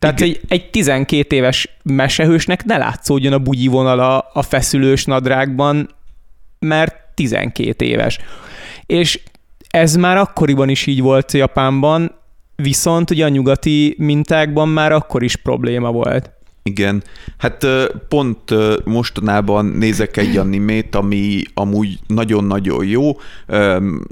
Tehát 0.00 0.20
egy, 0.20 0.40
egy 0.48 0.70
12 0.70 1.36
éves 1.36 1.68
mesehősnek 1.82 2.64
ne 2.64 2.76
látszódjon 2.76 3.32
a 3.32 3.38
bugyi 3.38 3.66
vonala 3.66 4.18
a 4.18 4.42
feszülős 4.42 5.04
nadrágban, 5.04 5.88
mert 6.58 6.94
12 7.14 7.84
éves. 7.84 8.18
És 8.86 9.20
ez 9.70 9.96
már 9.96 10.16
akkoriban 10.16 10.68
is 10.68 10.86
így 10.86 11.00
volt 11.00 11.32
Japánban, 11.32 12.14
viszont 12.56 13.10
ugye 13.10 13.24
a 13.24 13.28
nyugati 13.28 13.94
mintákban 13.98 14.68
már 14.68 14.92
akkor 14.92 15.22
is 15.22 15.36
probléma 15.36 15.90
volt. 15.90 16.30
Igen, 16.62 17.02
hát 17.38 17.66
pont 18.08 18.54
mostanában 18.84 19.64
nézek 19.66 20.16
egy 20.16 20.36
animét, 20.36 20.94
ami 20.94 21.42
amúgy 21.54 21.98
nagyon-nagyon 22.06 22.86
jó. 22.86 23.10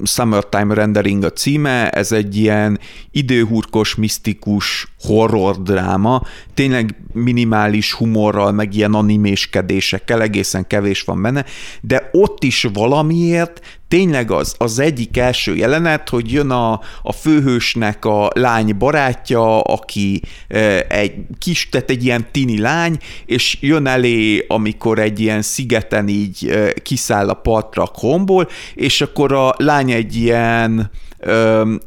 Summertime 0.03 0.73
Rendering 0.73 1.23
a 1.23 1.29
címe, 1.29 1.89
ez 1.89 2.11
egy 2.11 2.37
ilyen 2.37 2.79
időhurkos, 3.11 3.95
misztikus 3.95 4.93
horror 5.01 5.61
dráma, 5.61 6.21
tényleg 6.53 6.95
minimális 7.13 7.93
humorral, 7.93 8.51
meg 8.51 8.75
ilyen 8.75 8.93
animéskedésekkel, 8.93 10.21
egészen 10.21 10.67
kevés 10.67 11.01
van 11.01 11.21
benne, 11.21 11.45
de 11.81 12.09
ott 12.11 12.43
is 12.43 12.67
valamiért 12.73 13.78
tényleg 13.89 14.31
az, 14.31 14.55
az 14.57 14.79
egyik 14.79 15.17
első 15.17 15.55
jelenet, 15.55 16.09
hogy 16.09 16.31
jön 16.31 16.49
a, 16.49 16.81
a 17.01 17.11
főhősnek 17.11 18.05
a 18.05 18.29
lány 18.33 18.77
barátja, 18.77 19.61
aki 19.61 20.21
e, 20.47 20.85
egy 20.89 21.13
kis, 21.39 21.69
tehát 21.69 21.89
egy 21.89 22.05
ilyen 22.05 22.27
tini 22.31 22.59
lány, 22.59 22.97
és 23.25 23.57
jön 23.61 23.87
elé, 23.87 24.45
amikor 24.47 24.99
egy 24.99 25.19
ilyen 25.19 25.41
szigeten 25.41 26.07
így 26.07 26.47
e, 26.47 26.73
kiszáll 26.73 27.29
a 27.29 27.33
partra 27.33 27.83
a 27.83 27.87
komból, 27.87 28.49
és 28.73 29.01
akkor 29.01 29.33
a 29.33 29.53
lány 29.57 29.91
egy 29.91 30.15
ilyen 30.15 30.91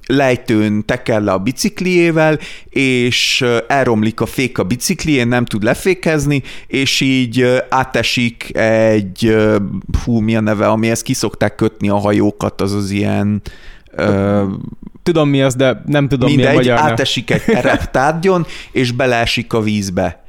lejtőn 0.06 0.84
teker 0.86 1.22
le 1.22 1.32
a 1.32 1.38
bicikliével, 1.38 2.38
és 2.68 3.44
elromlik 3.68 4.20
a 4.20 4.26
fék 4.26 4.58
a 4.58 4.62
biciklién, 4.62 5.28
nem 5.28 5.44
tud 5.44 5.62
lefékezni, 5.62 6.42
és 6.66 7.00
így 7.00 7.62
átesik 7.68 8.56
egy, 8.56 9.36
hú, 10.04 10.18
mi 10.18 10.36
a 10.36 10.40
neve, 10.40 10.68
amihez 10.68 11.02
kiszokták 11.02 11.54
kötni 11.54 11.88
a 11.88 11.96
hajókat, 11.96 12.60
az 12.60 12.72
az 12.72 12.90
ilyen 12.90 13.42
tudom 15.02 15.28
mi 15.28 15.42
az, 15.42 15.54
de 15.54 15.82
nem 15.86 16.08
tudom 16.08 16.28
mindegy, 16.28 16.46
mi 16.46 16.52
a 16.52 16.56
magyar 16.56 16.78
átesik 16.78 17.30
egy 17.30 17.42
tereptárgyon, 17.44 18.46
és 18.72 18.92
beleesik 18.92 19.52
a 19.52 19.60
vízbe 19.60 20.22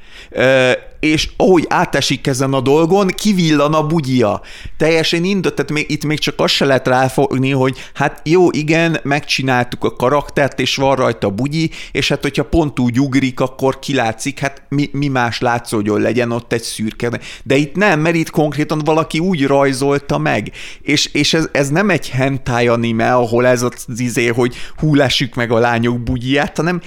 és 1.04 1.28
ahogy 1.36 1.64
átesik 1.68 2.26
ezen 2.26 2.52
a 2.52 2.60
dolgon, 2.60 3.06
kivillan 3.06 3.74
a 3.74 3.86
bugyia. 3.86 4.40
Teljesen 4.76 5.24
indult, 5.24 5.54
tehát 5.54 5.72
még, 5.72 5.90
itt 5.90 6.04
még 6.04 6.18
csak 6.18 6.34
azt 6.36 6.54
se 6.54 6.64
lehet 6.64 6.86
ráfogni, 6.86 7.50
hogy 7.50 7.78
hát 7.94 8.20
jó, 8.24 8.50
igen, 8.50 9.00
megcsináltuk 9.02 9.84
a 9.84 9.90
karaktert, 9.90 10.60
és 10.60 10.76
van 10.76 10.96
rajta 10.96 11.30
bugyi, 11.30 11.70
és 11.92 12.08
hát 12.08 12.22
hogyha 12.22 12.44
pont 12.44 12.78
úgy 12.78 13.00
ugrik, 13.00 13.40
akkor 13.40 13.78
kilátszik, 13.78 14.38
hát 14.38 14.62
mi, 14.68 14.88
mi 14.92 15.08
más 15.08 15.40
látszódjon 15.40 16.00
legyen 16.00 16.32
ott 16.32 16.52
egy 16.52 16.62
szürke. 16.62 17.20
De 17.42 17.56
itt 17.56 17.74
nem, 17.74 18.00
mert 18.00 18.14
itt 18.14 18.30
konkrétan 18.30 18.78
valaki 18.84 19.18
úgy 19.18 19.46
rajzolta 19.46 20.18
meg, 20.18 20.52
és, 20.82 21.06
és 21.06 21.34
ez, 21.34 21.48
ez 21.52 21.68
nem 21.68 21.90
egy 21.90 22.08
hentai 22.08 22.68
anime, 22.68 23.14
ahol 23.14 23.46
ez 23.46 23.62
az 23.62 24.00
izé, 24.00 24.26
hogy 24.26 24.54
hú, 24.76 24.94
meg 25.34 25.50
a 25.50 25.58
lányok 25.58 26.00
bugyját, 26.00 26.56
hanem 26.56 26.80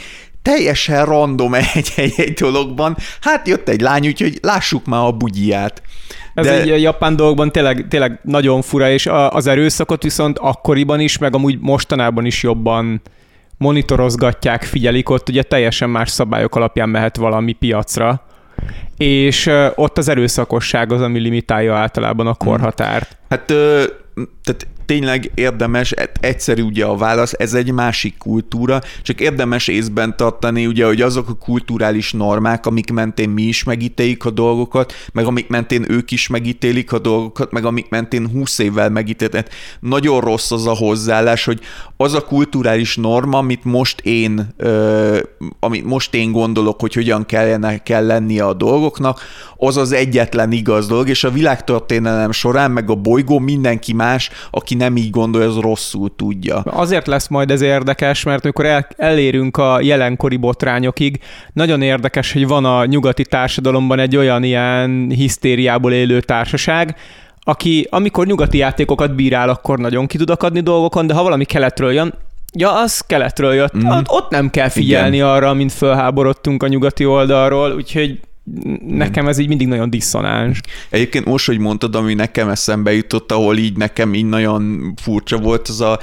teljesen 0.48 1.06
random 1.06 1.54
egy, 1.54 1.94
egy, 1.96 2.14
egy 2.18 2.34
dologban. 2.34 2.98
Hát 3.22 3.48
jött 3.48 3.70
egy 3.70 3.82
lány, 3.82 4.08
úgyhogy 4.08 4.38
lássuk 4.42 4.86
már 4.86 5.06
a 5.06 5.12
bugyját. 5.12 5.82
Ez 6.34 6.46
De... 6.46 6.62
egy 6.62 6.82
japán 6.82 7.16
dolgokban 7.16 7.52
tényleg, 7.52 7.86
tényleg 7.90 8.20
nagyon 8.24 8.62
fura, 8.62 8.90
és 8.90 9.10
az 9.30 9.48
erőszakot 9.48 10.04
viszont 10.04 10.38
akkoriban 10.38 11.00
is, 11.00 11.18
meg 11.18 11.36
amúgy 11.36 11.58
mostanában 11.60 12.26
is 12.26 12.44
jobban 12.44 13.02
monitorozgatják, 13.58 14.64
figyelik, 14.64 15.10
ott 15.10 15.30
ugye 15.30 15.44
teljesen 15.44 15.90
más 15.90 16.10
szabályok 16.10 16.56
alapján 16.56 16.90
mehet 16.90 17.16
valami 17.16 17.54
piacra, 17.54 18.26
és 18.98 19.52
ott 19.76 19.98
az 19.98 20.10
erőszakosság 20.10 20.92
az, 20.92 21.02
ami 21.02 21.20
limitálja 21.20 21.76
általában 21.76 22.28
a 22.28 22.34
korhatárt. 22.34 23.18
Hát 23.30 23.46
tehát 24.44 24.68
tényleg 24.88 25.32
érdemes, 25.36 25.92
e- 25.92 26.12
egyszerű 26.20 26.62
ugye 26.62 26.86
a 26.86 26.96
válasz, 26.96 27.34
ez 27.38 27.54
egy 27.54 27.72
másik 27.72 28.18
kultúra, 28.18 28.82
csak 29.02 29.20
érdemes 29.20 29.68
észben 29.68 30.18
tartani, 30.18 30.68
ugye, 30.68 30.86
hogy 30.86 31.02
azok 31.02 31.30
a 31.30 31.34
kulturális 31.34 32.12
normák, 32.12 32.66
amik 32.66 32.92
mentén 32.92 33.30
mi 33.30 33.42
is 33.42 33.64
megítéljük 33.64 34.26
a 34.26 34.30
dolgokat, 34.30 34.94
meg 35.14 35.26
amik 35.26 35.48
mentén 35.48 35.86
ők 35.92 36.12
is 36.12 36.28
megítélik 36.28 36.92
a 36.92 37.00
dolgokat, 37.00 37.52
meg 37.52 37.66
amik 37.66 37.90
mentén 37.90 38.30
20 38.30 38.60
évvel 38.60 38.90
megítélik. 38.90 39.48
Nagyon 39.80 40.20
rossz 40.20 40.52
az 40.52 40.68
a 40.68 40.76
hozzáállás, 40.76 41.46
hogy 41.46 41.60
az 41.98 42.14
a 42.14 42.22
kulturális 42.22 42.96
norma, 42.96 43.38
amit 43.38 43.64
most 43.64 44.02
én, 44.02 44.54
ö, 44.58 45.20
amit 45.60 45.86
most 45.86 46.14
én 46.14 46.32
gondolok, 46.32 46.80
hogy 46.80 46.94
hogyan 46.94 47.26
kellene, 47.26 47.84
kell 47.84 48.06
lennie 48.06 48.46
a 48.46 48.54
dolgoknak, 48.54 49.22
az 49.58 49.78
az 49.78 49.92
egyetlen 49.92 50.52
igaz 50.52 50.88
dolog, 50.88 51.10
és 51.10 51.24
a 51.24 51.32
világtörténelem 51.32 52.32
során, 52.32 52.72
meg 52.72 52.90
a 52.90 52.96
bolygó 52.96 53.40
mindenki 53.40 53.94
más, 53.94 54.30
aki 54.52 54.76
nem 54.78 54.98
így 54.98 55.10
gondolja, 55.10 55.48
az 55.48 55.58
rosszul 55.58 56.16
tudja. 56.16 56.58
Azért 56.58 57.08
lesz 57.08 57.28
majd 57.28 57.52
ez 57.52 57.62
érdekes, 57.62 58.24
mert 58.24 58.44
amikor 58.44 58.66
el, 58.66 58.88
elérünk 58.98 59.58
a 59.58 59.82
jelenkori 59.82 60.38
botrányokig, 60.38 61.20
nagyon 61.54 61.82
érdekes, 61.82 62.34
hogy 62.34 62.48
van 62.48 62.66
a 62.66 62.86
nyugati 62.86 63.24
társadalomban 63.24 64.00
egy 64.00 64.18
olyan 64.18 64.44
ilyen 64.44 65.10
hisztériából 65.10 65.94
élő 65.94 66.22
társaság, 66.22 66.96
aki 67.40 67.88
amikor 67.90 68.26
nyugati 68.26 68.58
játékokat 68.58 69.16
bírál, 69.16 69.50
akkor 69.50 69.80
nagyon 69.80 70.08
ki 70.08 70.18
tud 70.18 70.30
akadni 70.30 70.60
dolgokon, 70.60 71.08
de 71.08 71.14
ha 71.14 71.24
valami 71.24 71.46
keletről 71.46 71.92
jön, 71.92 72.14
Ja, 72.54 72.82
az 72.82 73.00
keletről 73.00 73.54
jött. 73.54 73.78
Mm. 73.78 73.88
Ott, 73.88 74.10
ott 74.10 74.30
nem 74.30 74.50
kell 74.50 74.70
figyelni 74.70 75.16
Igen. 75.16 75.28
arra, 75.28 75.54
mint 75.54 75.72
fölháborodtunk 75.72 76.64
a 76.64 76.68
nyugati 76.68 77.06
oldalról, 77.06 77.72
úgyhogy 77.72 78.20
nekem 78.88 79.28
ez 79.28 79.38
így 79.38 79.48
mindig 79.48 79.68
nagyon 79.68 79.90
diszonáns. 79.90 80.62
Egyébként 80.90 81.26
most, 81.26 81.46
hogy 81.46 81.58
mondtad, 81.60 81.96
ami 81.96 82.14
nekem 82.14 82.50
eszembe 82.50 82.94
jutott, 82.94 83.32
ahol 83.32 83.58
így 83.58 83.78
nekem 83.78 84.14
így 84.14 84.26
nagyon 84.26 84.94
furcsa 85.02 85.38
volt, 85.38 85.68
az 85.68 85.82
a, 85.82 86.00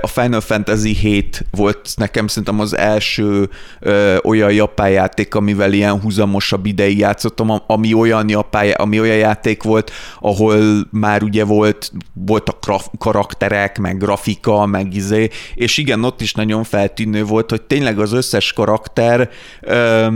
a 0.00 0.06
Final 0.06 0.40
Fantasy 0.40 0.94
7 0.94 1.44
volt 1.50 1.92
nekem 1.96 2.26
szerintem 2.26 2.60
az 2.60 2.76
első 2.76 3.48
ö, 3.80 4.16
olyan 4.24 4.52
japán 4.52 4.90
játék, 4.90 5.34
amivel 5.34 5.72
ilyen 5.72 6.00
húzamosabb 6.00 6.66
ideig 6.66 6.98
játszottam, 6.98 7.62
ami 7.66 7.94
olyan 7.94 8.28
japán, 8.28 8.70
ami 8.70 9.00
olyan 9.00 9.16
játék 9.16 9.62
volt, 9.62 9.90
ahol 10.20 10.86
már 10.90 11.22
ugye 11.22 11.44
volt, 11.44 11.92
voltak 12.12 12.58
karakterek, 12.98 13.78
meg 13.78 13.98
grafika, 13.98 14.66
meg 14.66 14.94
izé, 14.94 15.28
és 15.54 15.76
igen, 15.76 16.04
ott 16.04 16.20
is 16.20 16.34
nagyon 16.34 16.64
feltűnő 16.64 17.24
volt, 17.24 17.50
hogy 17.50 17.62
tényleg 17.62 17.98
az 17.98 18.12
összes 18.12 18.52
karakter 18.52 19.30
ö, 19.60 20.06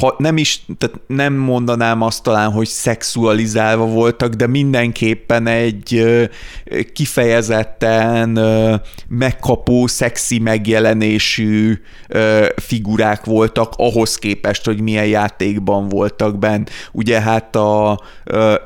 ha 0.00 0.14
nem 0.18 0.36
is, 0.36 0.64
tehát 0.78 1.00
nem 1.06 1.34
mondanám 1.34 2.02
azt 2.02 2.22
talán, 2.22 2.50
hogy 2.50 2.66
szexualizálva 2.66 3.86
voltak, 3.86 4.34
de 4.34 4.46
mindenképpen 4.46 5.46
egy 5.46 6.04
kifejezetten 6.92 8.40
megkapó, 9.08 9.86
szexi 9.86 10.38
megjelenésű 10.38 11.78
figurák 12.56 13.24
voltak 13.24 13.72
ahhoz 13.76 14.16
képest, 14.16 14.64
hogy 14.64 14.80
milyen 14.80 15.06
játékban 15.06 15.88
voltak 15.88 16.38
benne. 16.38 16.64
Ugye 16.92 17.20
hát 17.20 17.56
a 17.56 18.00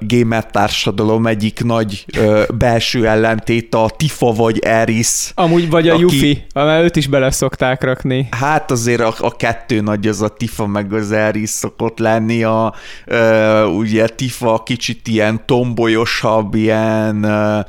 gamer 0.01 0.47
társadalom 0.47 1.27
egyik 1.27 1.65
nagy 1.65 2.07
belső 2.55 3.07
ellentét 3.07 3.75
a 3.75 3.91
Tifa 3.97 4.33
vagy 4.33 4.59
Eris. 4.59 5.31
Amúgy 5.35 5.71
vagy 5.71 5.89
a 5.89 5.93
aki, 5.93 6.03
Yuffie, 6.03 6.47
mert 6.55 6.85
őt 6.85 6.97
is 6.97 7.07
bele 7.07 7.31
szokták 7.31 7.83
rakni. 7.83 8.29
Hát 8.31 8.71
azért 8.71 9.01
a, 9.01 9.15
a 9.19 9.37
kettő 9.37 9.81
nagy 9.81 10.07
az 10.07 10.23
a 10.23 10.29
Tifa 10.29 10.67
meg 10.67 10.93
az 10.93 11.15
Eris 11.17 11.43
is 11.43 11.51
szokott 11.51 11.99
lenni, 11.99 12.43
a, 12.43 12.75
uh, 13.07 13.77
ugye 13.77 14.07
Tifa 14.07 14.63
kicsit 14.63 15.09
ilyen 15.09 15.47
tombolyosabb, 15.47 16.55
ilyen 16.55 17.25
uh, 17.25 17.65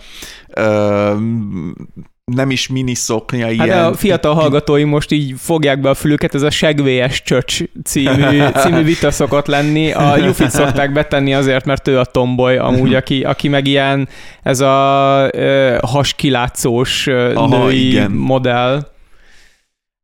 nem 2.34 2.52
is 2.52 2.68
miniszoknya, 2.68 3.46
hát 3.46 3.54
ilyen... 3.54 3.86
a 3.86 3.94
fiatal 3.94 4.34
hallgatói 4.34 4.84
most 4.84 5.12
így 5.12 5.34
fogják 5.38 5.82
be 5.82 5.90
a 5.90 5.94
fülüket, 5.94 6.36
ez 6.36 6.42
a 6.42 6.50
segvélyes 6.50 7.22
csöcs 7.22 7.62
című, 7.84 8.44
című 8.64 8.84
vita 8.84 9.12
szokott 9.12 9.46
lenni. 9.46 9.92
A 9.92 10.18
Jufit 10.18 10.50
szokták 10.50 10.92
betenni 10.92 11.34
azért, 11.34 11.66
mert 11.66 11.88
ő 11.88 12.00
a 12.00 12.06
tomboy 12.06 12.58
amúgy, 12.58 12.94
aki, 12.94 13.24
aki 13.24 13.48
meg 13.48 13.68
ilyen 13.68 14.10
ez 14.44 14.60
a 14.60 15.30
uh, 15.36 15.78
haskilátszós 15.78 17.08
Aha, 17.08 17.64
női 17.64 17.88
igen. 17.88 18.12
modell. 18.12 18.96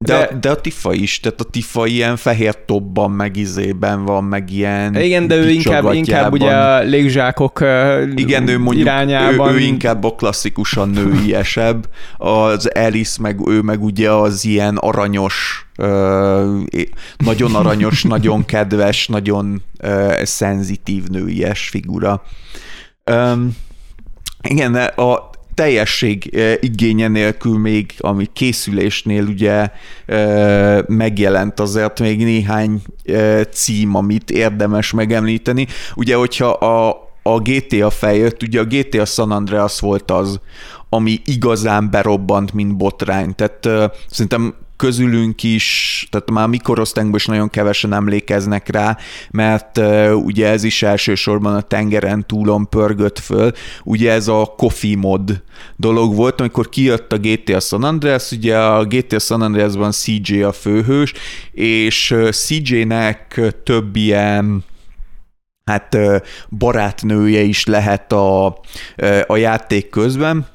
De, 0.04 0.18
de, 0.18 0.38
de 0.40 0.50
a 0.50 0.56
Tifa 0.56 0.94
is, 0.94 1.20
tehát 1.20 1.42
a 1.42 1.44
Tifa 1.44 1.86
ilyen 1.86 2.16
fehér 2.16 2.56
topban, 2.66 3.12
meg 3.12 3.36
izében 3.36 4.06
van, 4.06 4.24
meg 4.24 4.52
ilyen 4.52 4.96
Igen, 4.96 5.28
de 5.28 5.36
ő 5.36 5.50
inkább, 5.50 5.94
inkább 5.94 6.34
ugye 6.34 6.52
a 6.52 6.82
légzsákok 6.82 7.60
Igen, 8.16 8.48
ő 8.48 8.58
mondjuk, 8.60 8.86
irányában. 8.86 9.54
Ő, 9.54 9.56
ő 9.56 9.60
inkább 9.60 10.04
a 10.04 10.16
klasszikusan 10.16 10.90
nőiesebb, 10.90 11.90
az 12.18 12.66
Alice 12.66 13.22
meg 13.22 13.48
ő 13.48 13.62
meg 13.62 13.84
ugye 13.84 14.12
az 14.12 14.46
ilyen 14.46 14.78
aranyos, 14.78 15.68
nagyon 17.18 17.56
aranyos, 17.56 18.04
nagyon 18.16 18.46
kedves, 18.46 19.08
nagyon 19.08 19.64
szenzitív 20.24 21.04
nőies 21.08 21.70
figura. 21.70 22.24
igen, 24.42 24.76
a, 24.76 25.30
teljesség 25.54 26.36
eh, 26.36 26.54
igénye 26.60 27.08
nélkül 27.08 27.58
még, 27.60 27.94
ami 27.98 28.30
készülésnél 28.34 29.24
ugye 29.26 29.70
eh, 30.06 30.80
megjelent 30.88 31.60
azért 31.60 32.00
még 32.00 32.24
néhány 32.24 32.82
eh, 33.04 33.42
cím, 33.52 33.96
amit 33.96 34.32
érdemes 34.32 34.92
megemlíteni. 34.92 35.68
Ugye, 35.96 36.16
hogyha 36.16 36.50
a, 36.50 37.12
a 37.24 37.40
GTA 37.40 37.90
feljött, 37.90 38.44
ugye 38.44 38.60
a 38.60 38.66
GTA 38.66 39.06
San 39.06 39.32
Andreas 39.32 39.80
volt 39.80 40.12
az, 40.12 40.40
ami 40.90 41.22
igazán 41.26 41.90
berobbant, 41.92 42.54
mint 42.54 42.78
botrány. 42.78 43.36
Tehát 43.36 43.66
uh, 43.66 43.84
szerintem 44.10 44.56
közülünk 44.76 45.44
is, 45.44 46.08
tehát 46.12 46.32
már 46.32 46.48
mikorosztályunkban 46.48 47.20
is 47.20 47.28
nagyon 47.28 47.50
kevesen 47.50 47.94
emlékeznek 47.94 48.70
rá, 48.70 48.98
mert 49.32 49.78
uh, 49.78 50.16
ugye 50.16 50.48
ez 50.48 50.64
is 50.64 50.84
elsősorban 50.84 51.56
a 51.56 51.62
tengeren 51.62 52.26
túlon 52.28 52.70
pörgött 52.70 53.20
föl. 53.20 53.52
Ugye 53.84 54.12
ez 54.12 54.28
a 54.28 54.54
coffee 54.58 54.98
mod 54.98 55.44
dolog 55.76 56.16
volt, 56.16 56.40
amikor 56.40 56.70
kijött 56.70 57.14
a 57.14 57.18
GTA 57.18 57.60
San 57.60 57.84
Andreas, 57.84 58.32
ugye 58.32 58.58
a 58.60 58.86
GTA 58.86 59.20
San 59.20 59.42
Andreasban 59.42 59.92
CJ 59.92 60.42
a 60.42 60.52
főhős, 60.52 61.14
és 61.52 62.16
CJ-nek 62.32 63.42
több 63.64 63.96
ilyen 63.96 64.64
hát 65.66 65.98
barátnője 66.50 67.42
is 67.42 67.66
lehet 67.66 68.12
a, 68.12 68.46
a 69.28 69.36
játék 69.36 69.90
közben, 69.90 70.48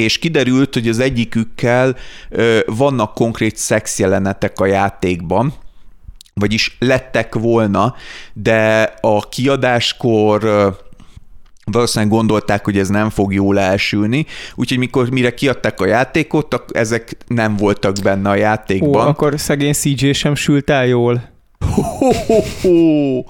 és 0.00 0.18
kiderült, 0.18 0.74
hogy 0.74 0.88
az 0.88 0.98
egyikükkel 0.98 1.96
vannak 2.66 3.14
konkrét 3.14 3.56
szexjelenetek 3.56 4.60
a 4.60 4.66
játékban, 4.66 5.54
vagyis 6.34 6.76
lettek 6.78 7.34
volna, 7.34 7.94
de 8.32 8.92
a 9.00 9.28
kiadáskor 9.28 10.40
valószínűleg 11.64 12.14
gondolták, 12.14 12.64
hogy 12.64 12.78
ez 12.78 12.88
nem 12.88 13.10
fog 13.10 13.32
jól 13.32 13.58
elsülni, 13.58 14.26
úgyhogy 14.54 14.78
mikor 14.78 15.10
mire 15.10 15.34
kiadták 15.34 15.80
a 15.80 15.86
játékot, 15.86 16.64
ezek 16.72 17.16
nem 17.26 17.56
voltak 17.56 17.96
benne 18.02 18.30
a 18.30 18.34
játékban. 18.34 19.06
Ó, 19.06 19.08
akkor 19.08 19.40
szegény 19.40 19.72
CJ 19.72 20.12
sem 20.12 20.34
sült 20.34 20.70
el 20.70 20.86
jól. 20.86 21.28
Ho, 21.74 21.82
ho, 21.82 22.12
ho, 22.26 22.40
ho. 22.62 23.22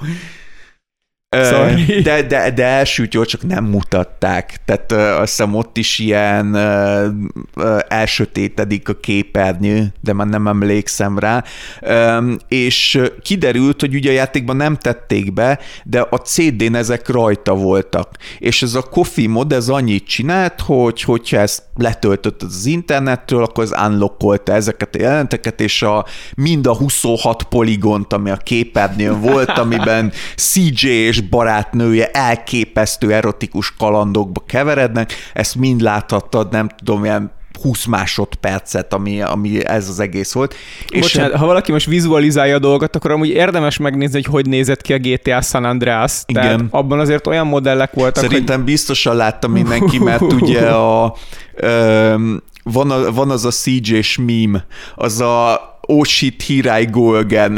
Sorry. 1.37 2.03
De, 2.03 2.23
de, 2.23 2.51
de 2.51 2.87
jól, 3.11 3.25
csak 3.25 3.43
nem 3.47 3.65
mutatták. 3.65 4.61
Tehát 4.65 4.93
uh, 4.93 5.21
azt 5.21 5.37
hiszem 5.37 5.55
ott 5.55 5.77
is 5.77 5.99
ilyen 5.99 6.55
uh, 6.55 7.65
uh, 7.65 7.79
elsötétedik 7.89 8.89
a 8.89 8.95
képernyő, 8.95 9.93
de 10.01 10.13
már 10.13 10.27
nem 10.27 10.47
emlékszem 10.47 11.19
rá. 11.19 11.45
Um, 11.81 12.37
és 12.49 13.01
kiderült, 13.23 13.81
hogy 13.81 13.95
ugye 13.95 14.11
a 14.11 14.13
játékban 14.13 14.57
nem 14.57 14.77
tették 14.77 15.33
be, 15.33 15.59
de 15.85 16.07
a 16.11 16.17
CD-n 16.17 16.75
ezek 16.75 17.09
rajta 17.09 17.55
voltak. 17.55 18.17
És 18.39 18.63
ez 18.63 18.75
a 18.75 18.83
Coffee 18.83 19.29
mod, 19.29 19.53
ez 19.53 19.69
annyit 19.69 20.07
csinált, 20.07 20.61
hogy 20.61 21.03
hogyha 21.03 21.37
ezt 21.37 21.63
letöltött 21.77 22.43
az 22.43 22.67
internetről, 22.67 23.43
akkor 23.43 23.65
az 23.65 23.75
unlockolta 23.87 24.53
ezeket 24.53 24.95
a 24.95 25.01
jelenteket, 25.01 25.61
és 25.61 25.83
a, 25.83 26.07
mind 26.37 26.67
a 26.67 26.77
26 26.77 27.43
poligont, 27.43 28.13
ami 28.13 28.31
a 28.31 28.37
képernyőn 28.37 29.21
volt, 29.21 29.59
amiben 29.59 30.13
CJ 30.37 30.89
és 30.89 31.20
barátnője 31.29 32.11
elképesztő 32.11 33.13
erotikus 33.13 33.77
kalandokba 33.77 34.43
keverednek, 34.47 35.13
ezt 35.33 35.55
mind 35.55 35.81
láthattad, 35.81 36.51
nem 36.51 36.69
tudom, 36.69 37.05
ilyen 37.05 37.39
20 37.63 37.85
másodpercet, 37.85 38.93
ami, 38.93 39.23
ami 39.23 39.67
ez 39.67 39.89
az 39.89 40.01
egész 40.01 40.33
volt. 40.33 40.55
Bocsánat, 40.99 41.33
és 41.33 41.39
ha 41.39 41.47
valaki 41.47 41.73
most 41.73 41.87
vizualizálja 41.87 42.55
a 42.55 42.59
dolgot, 42.59 42.97
akkor 42.97 43.11
amúgy 43.11 43.29
érdemes 43.29 43.77
megnézni, 43.77 44.15
hogy 44.15 44.33
hogy 44.33 44.47
nézett 44.47 44.83
ki 44.83 44.93
a 44.93 44.99
GTA 44.99 45.41
San 45.41 45.65
Andreas. 45.65 46.23
Igen. 46.27 46.43
Tehát 46.43 46.61
abban 46.71 46.99
azért 47.01 47.27
olyan 47.27 47.47
modellek 47.47 47.93
voltak, 47.93 48.25
Szerintem 48.25 48.57
hogy... 48.57 48.65
biztosan 48.65 49.17
látta 49.17 49.49
mindenki, 49.49 49.99
mert 49.99 50.33
ugye 50.33 50.69
a, 50.69 51.17
ö, 51.55 52.15
van, 52.63 52.91
a, 52.91 53.13
van 53.13 53.31
az 53.31 53.45
a 53.45 53.51
CJ-s 53.51 54.19
meme, 54.19 54.67
az 54.95 55.21
a 55.21 55.70
oh 55.91 56.05
shit, 56.05 56.43
here 56.43 56.71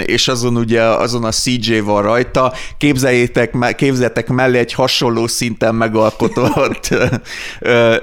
és 0.06 0.28
azon 0.28 0.56
ugye 0.56 0.82
azon 0.82 1.24
a 1.24 1.30
CJ 1.30 1.78
van 1.78 2.02
rajta, 2.02 2.52
képzeljétek, 2.78 3.74
képzeljetek 3.76 4.28
mellé 4.28 4.58
egy 4.58 4.72
hasonló 4.72 5.26
szinten 5.26 5.74
megalkotott 5.74 6.88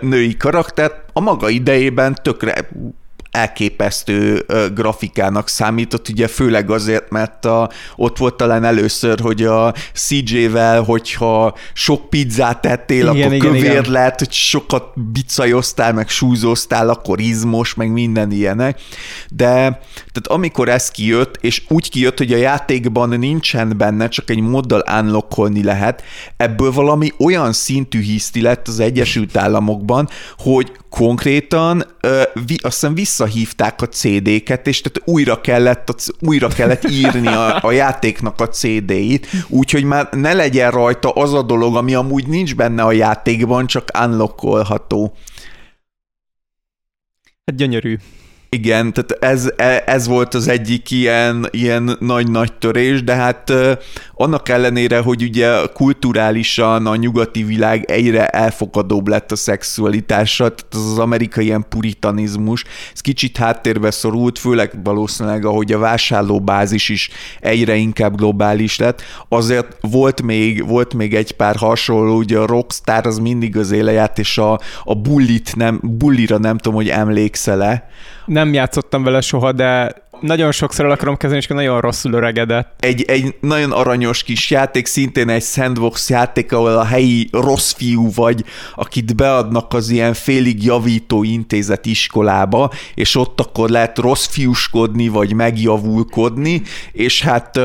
női 0.02 0.38
karaktert, 0.38 0.96
a 1.14 1.20
maga 1.20 1.50
idejében 1.50 2.16
tökre 2.22 2.70
elképesztő 3.32 4.46
grafikának 4.74 5.48
számított, 5.48 6.10
ugye 6.10 6.28
főleg 6.28 6.72
azért, 6.72 7.10
mert 7.10 7.46
a, 7.46 7.70
ott 7.96 8.18
volt 8.18 8.36
talán 8.36 8.64
először, 8.64 9.20
hogy 9.20 9.44
a 9.44 9.74
CJ-vel, 9.94 10.82
hogyha 10.82 11.56
sok 11.74 12.10
pizzát 12.10 12.62
tettél, 12.62 13.00
igen, 13.00 13.10
akkor 13.10 13.34
igen, 13.34 13.48
kövér 13.48 13.64
igen. 13.64 13.92
lett, 13.92 14.20
hogy 14.20 14.32
sokat 14.32 15.12
bicajoztál, 15.12 15.94
meg 15.94 16.10
súlyzoztál, 16.10 16.90
akkor 16.90 17.20
izmos, 17.20 17.74
meg 17.74 17.92
minden 17.92 18.32
ilyenek. 18.32 18.82
De 19.30 19.80
tehát 20.12 20.28
amikor 20.28 20.70
ez 20.70 20.92
kijött, 20.92 21.38
és 21.42 21.64
úgy 21.68 21.90
kijött, 21.90 22.18
hogy 22.18 22.34
a 22.34 22.38
játékban 22.38 23.10
nincsen 23.10 23.74
benne, 23.78 24.08
csak 24.08 24.30
egy 24.30 24.40
moddal 24.40 24.84
unlockolni 25.00 25.64
lehet, 25.64 26.04
ebből 26.38 26.72
valami 26.72 27.12
olyan 27.18 27.54
szintű 27.54 28.02
hiszti 28.02 28.42
lett 28.42 28.68
az 28.68 28.80
Egyesült 28.80 29.38
Államokban, 29.38 30.10
hogy 30.38 30.72
konkrétan 30.90 31.86
ö, 32.02 32.22
vi, 32.46 32.60
azt 32.62 32.80
hiszem 32.80 32.94
visszahívták 33.20 33.82
a 33.82 33.88
CD-ket, 33.88 34.68
és 34.68 34.82
tehát 34.82 35.10
újra 35.10 35.42
kellett, 35.42 35.94
újra 36.20 36.48
kellett 36.48 36.90
írni 36.90 37.28
a, 37.28 37.64
a 37.64 37.72
játéknak 37.72 38.42
a 38.42 38.48
CD-it, 38.48 39.28
úgyhogy 39.48 39.84
már 39.84 40.10
ne 40.12 40.34
legyen 40.34 40.72
rajta 40.72 41.10
az 41.12 41.34
a 41.34 41.42
dolog, 41.42 41.76
ami 41.76 41.94
amúgy 41.94 42.28
nincs 42.28 42.56
benne 42.56 42.84
a 42.84 42.92
játékban, 42.92 43.68
csak 43.68 43.92
unlockolható. 44.00 45.14
Hát 47.46 47.56
gyönyörű. 47.56 47.98
Igen, 48.52 48.94
tehát 48.94 49.24
ez, 49.24 49.52
e, 49.58 49.84
ez 49.86 50.08
volt 50.08 50.34
az 50.34 50.48
egyik 50.48 50.92
ilyen, 50.92 51.48
ilyen 51.52 51.96
nagy-nagy 52.00 52.54
törés, 52.54 53.04
de 53.04 53.16
hát 53.16 53.54
annak 54.14 54.50
ellenére, 54.50 55.00
hogy 55.00 55.24
ugye 55.24 55.52
kulturálisan 55.74 56.86
a 56.86 56.96
nyugati 56.96 57.44
világ 57.44 57.84
egyre 57.92 58.28
elfogadóbb 58.28 59.08
lett 59.08 59.32
a 59.32 59.36
szexualitásra, 59.36 60.56
tehát 60.56 60.74
az, 60.74 60.92
az 60.92 60.98
amerikai 60.98 61.46
ilyen 61.46 61.66
puritanizmus, 61.70 62.64
ez 62.94 63.02
kicsit 63.02 63.38
háttérbe 63.38 63.92
szorult, 63.92 64.40
főleg 64.40 64.84
valószínűleg, 64.84 65.46
ahogy 65.46 65.72
a 65.72 65.80
vásárlóbázis 65.80 66.90
is 66.90 67.10
egyre 67.40 67.76
inkább 67.76 68.16
globális 68.16 68.78
lett, 68.78 69.02
azért 69.28 69.78
volt 69.82 70.22
még, 70.22 70.68
volt 70.68 70.94
még 70.94 71.16
egy 71.16 71.32
pár 71.32 71.56
hasonló, 71.56 72.18
ugye 72.18 72.38
a 72.38 72.46
Rockstar 72.46 73.08
az 73.08 73.18
mindig 73.18 73.58
az 73.58 73.72
éleját, 73.72 74.20
és 74.20 74.38
a, 74.38 74.60
a 74.84 74.96
bullit 74.96 75.56
nem, 75.56 75.80
bullira 75.84 76.38
nem 76.38 76.58
tudom, 76.58 76.78
hogy 76.78 76.90
emlékszel-e, 76.90 77.88
nem 78.30 78.54
játszottam 78.54 79.04
vele 79.04 79.22
soha, 79.22 79.52
de 79.52 79.94
nagyon 80.22 80.52
sokszor 80.52 80.86
el 80.86 80.92
akarom 80.92 81.18
kezdeni, 81.18 81.42
és 81.42 81.48
nagyon 81.48 81.82
rosszul 81.82 82.14
öregedett. 82.14 82.74
Egy, 82.80 83.02
egy 83.02 83.36
nagyon 83.40 83.72
aranyos 83.72 84.24
kis 84.24 84.50
játék, 84.50 84.86
szintén 84.86 85.30
egy 85.30 85.44
sandbox 85.44 86.10
játék, 86.10 86.52
ahol 86.52 86.78
a 86.78 86.84
helyi 86.84 87.30
rossz 87.32 87.72
fiú 87.72 88.12
vagy, 88.14 88.44
akit 88.76 89.16
beadnak 89.16 89.74
az 89.74 89.90
ilyen 89.90 90.14
félig 90.14 90.64
javító 90.64 91.24
intézet 91.24 91.86
iskolába, 91.86 92.72
és 92.94 93.16
ott 93.16 93.40
akkor 93.40 93.70
lehet 93.70 93.98
rossz 93.98 94.28
fiúskodni, 94.28 95.08
vagy 95.08 95.34
megjavulkodni, 95.34 96.62
és 96.92 97.22
hát 97.22 97.60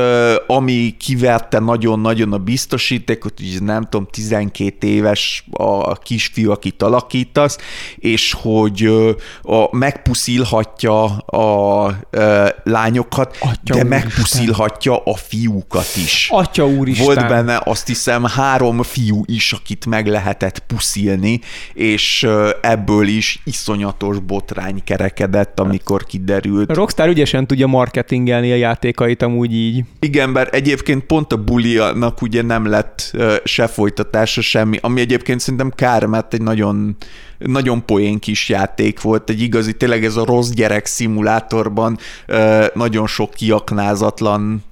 ami 0.47 0.95
kiverte 0.99 1.59
nagyon-nagyon 1.59 2.33
a 2.33 2.37
biztosítékot, 2.37 3.33
hogy 3.37 3.63
nem 3.63 3.83
tudom, 3.83 4.07
12 4.11 4.87
éves 4.87 5.45
a 5.51 5.93
kisfiú, 5.93 6.51
akit 6.51 6.81
alakítasz, 6.81 7.57
és 7.95 8.35
hogy 8.41 8.89
a, 9.41 9.75
megpuszilhatja 9.75 11.03
a, 11.17 11.85
a 11.85 11.95
lányokat, 12.63 13.37
Atya 13.39 13.75
de 13.75 13.83
megpuszilhatja 13.83 14.97
a 14.97 15.15
fiúkat 15.15 15.95
is. 15.95 16.27
Atya 16.31 16.67
úristen. 16.67 17.05
Volt 17.05 17.27
benne 17.27 17.61
azt 17.63 17.87
hiszem 17.87 18.23
három 18.23 18.83
fiú 18.83 19.23
is, 19.25 19.51
akit 19.51 19.85
meg 19.85 20.07
lehetett 20.07 20.59
puszilni, 20.59 21.39
és 21.73 22.27
ebből 22.61 23.07
is 23.07 23.41
iszonyatos 23.43 24.19
botrány 24.19 24.83
kerekedett, 24.83 25.59
amikor 25.59 26.03
kiderült. 26.03 26.69
A 26.69 26.73
Rockstar 26.73 27.07
ügyesen 27.07 27.47
tudja 27.47 27.67
marketingelni 27.67 28.51
a 28.51 28.55
játékait 28.55 29.21
amúgy 29.21 29.53
így. 29.53 29.83
Igen, 29.99 30.33
bár 30.33 30.47
egyébként 30.51 31.03
pont 31.03 31.31
a 31.31 31.37
bulianak 31.43 32.21
ugye 32.21 32.41
nem 32.41 32.65
lett 32.65 33.17
se 33.43 33.67
folytatása 33.67 34.41
semmi, 34.41 34.77
ami 34.81 35.01
egyébként 35.01 35.39
szerintem 35.39 35.71
kár, 35.75 36.05
mert 36.05 36.33
egy 36.33 36.41
nagyon 36.41 36.95
nagyon 37.37 37.85
poén 37.85 38.19
kis 38.19 38.49
játék 38.49 39.01
volt, 39.01 39.29
egy 39.29 39.41
igazi, 39.41 39.73
tényleg 39.73 40.05
ez 40.05 40.15
a 40.15 40.25
rossz 40.25 40.49
gyerek 40.49 40.85
szimulátorban 40.85 41.97
nagyon 42.73 43.07
sok 43.07 43.33
kiaknázatlan 43.33 44.63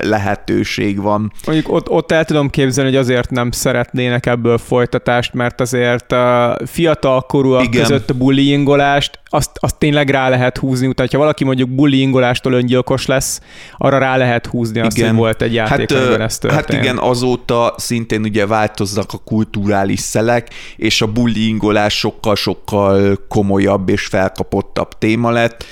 lehetőség 0.00 1.00
van. 1.00 1.32
Mondjuk 1.46 1.72
ott, 1.72 1.88
ott 1.88 2.12
el 2.12 2.24
tudom 2.24 2.50
képzelni, 2.50 2.90
hogy 2.90 2.98
azért 2.98 3.30
nem 3.30 3.50
szeretnének 3.50 4.26
ebből 4.26 4.58
folytatást, 4.58 5.34
mert 5.34 5.60
azért 5.60 6.12
a 6.12 6.58
fiatal 6.66 7.20
korúak 7.20 7.64
Igen. 7.64 7.82
között 7.82 8.10
a 8.10 8.14
bullyingolást, 8.14 9.18
azt, 9.30 9.50
azt 9.60 9.78
tényleg 9.78 10.10
rá 10.10 10.28
lehet 10.28 10.58
húzni, 10.58 10.86
utána 10.86 11.08
ha 11.12 11.18
valaki 11.18 11.44
mondjuk 11.44 11.68
bullyingolástól 11.68 12.52
öngyilkos 12.52 13.06
lesz, 13.06 13.40
arra 13.76 13.98
rá 13.98 14.16
lehet 14.16 14.46
húzni 14.46 14.80
azt, 14.80 14.96
igen. 14.96 15.08
hogy 15.08 15.18
volt 15.18 15.42
egy 15.42 15.54
játék, 15.54 15.92
hát, 15.92 16.20
ez 16.20 16.38
történt. 16.38 16.60
Hát 16.60 16.72
igen, 16.72 16.98
azóta 16.98 17.74
szintén 17.76 18.22
ugye 18.22 18.46
változnak 18.46 19.12
a 19.12 19.18
kulturális 19.24 20.00
szelek, 20.00 20.48
és 20.76 21.02
a 21.02 21.06
bullyingolás 21.06 21.98
sokkal-sokkal 21.98 23.18
komolyabb 23.28 23.88
és 23.88 24.06
felkapottabb 24.06 24.98
téma 24.98 25.30
lett, 25.30 25.64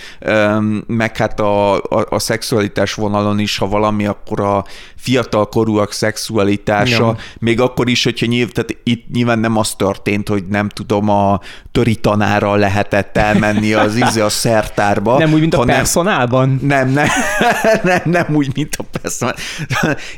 meg 0.86 1.16
hát 1.16 1.40
a, 1.40 1.74
a, 1.74 2.06
a 2.08 2.18
szexualitás 2.18 2.94
vonalon 2.94 3.38
is 3.38 3.55
és 3.56 3.62
ha 3.62 3.68
valami, 3.68 4.06
akkor 4.06 4.40
a 4.40 4.64
fiatal 4.96 5.48
korúak 5.48 5.92
szexualitása, 5.92 7.02
Igen. 7.02 7.16
még 7.38 7.60
akkor 7.60 7.88
is, 7.88 8.04
hogyha 8.04 8.26
nyilv, 8.26 8.50
tehát 8.50 8.76
itt 8.82 9.10
nyilván 9.12 9.38
nem 9.38 9.56
az 9.56 9.74
történt, 9.74 10.28
hogy 10.28 10.44
nem 10.46 10.68
tudom, 10.68 11.08
a 11.08 11.40
töri 11.72 11.94
tanára 11.94 12.54
lehetett 12.54 13.16
elmenni 13.16 13.72
az 13.72 13.96
íze 13.96 14.24
a 14.24 14.28
szertárba. 14.28 15.18
Nem 15.18 15.32
úgy, 15.32 15.40
mint 15.40 15.54
a 15.54 15.64
personálban? 15.64 16.58
Nem, 16.62 16.88
nem, 16.88 17.08
nem, 17.82 18.00
nem 18.04 18.26
úgy, 18.34 18.50
mint 18.54 18.76
a 18.78 18.84
personál. 19.00 19.34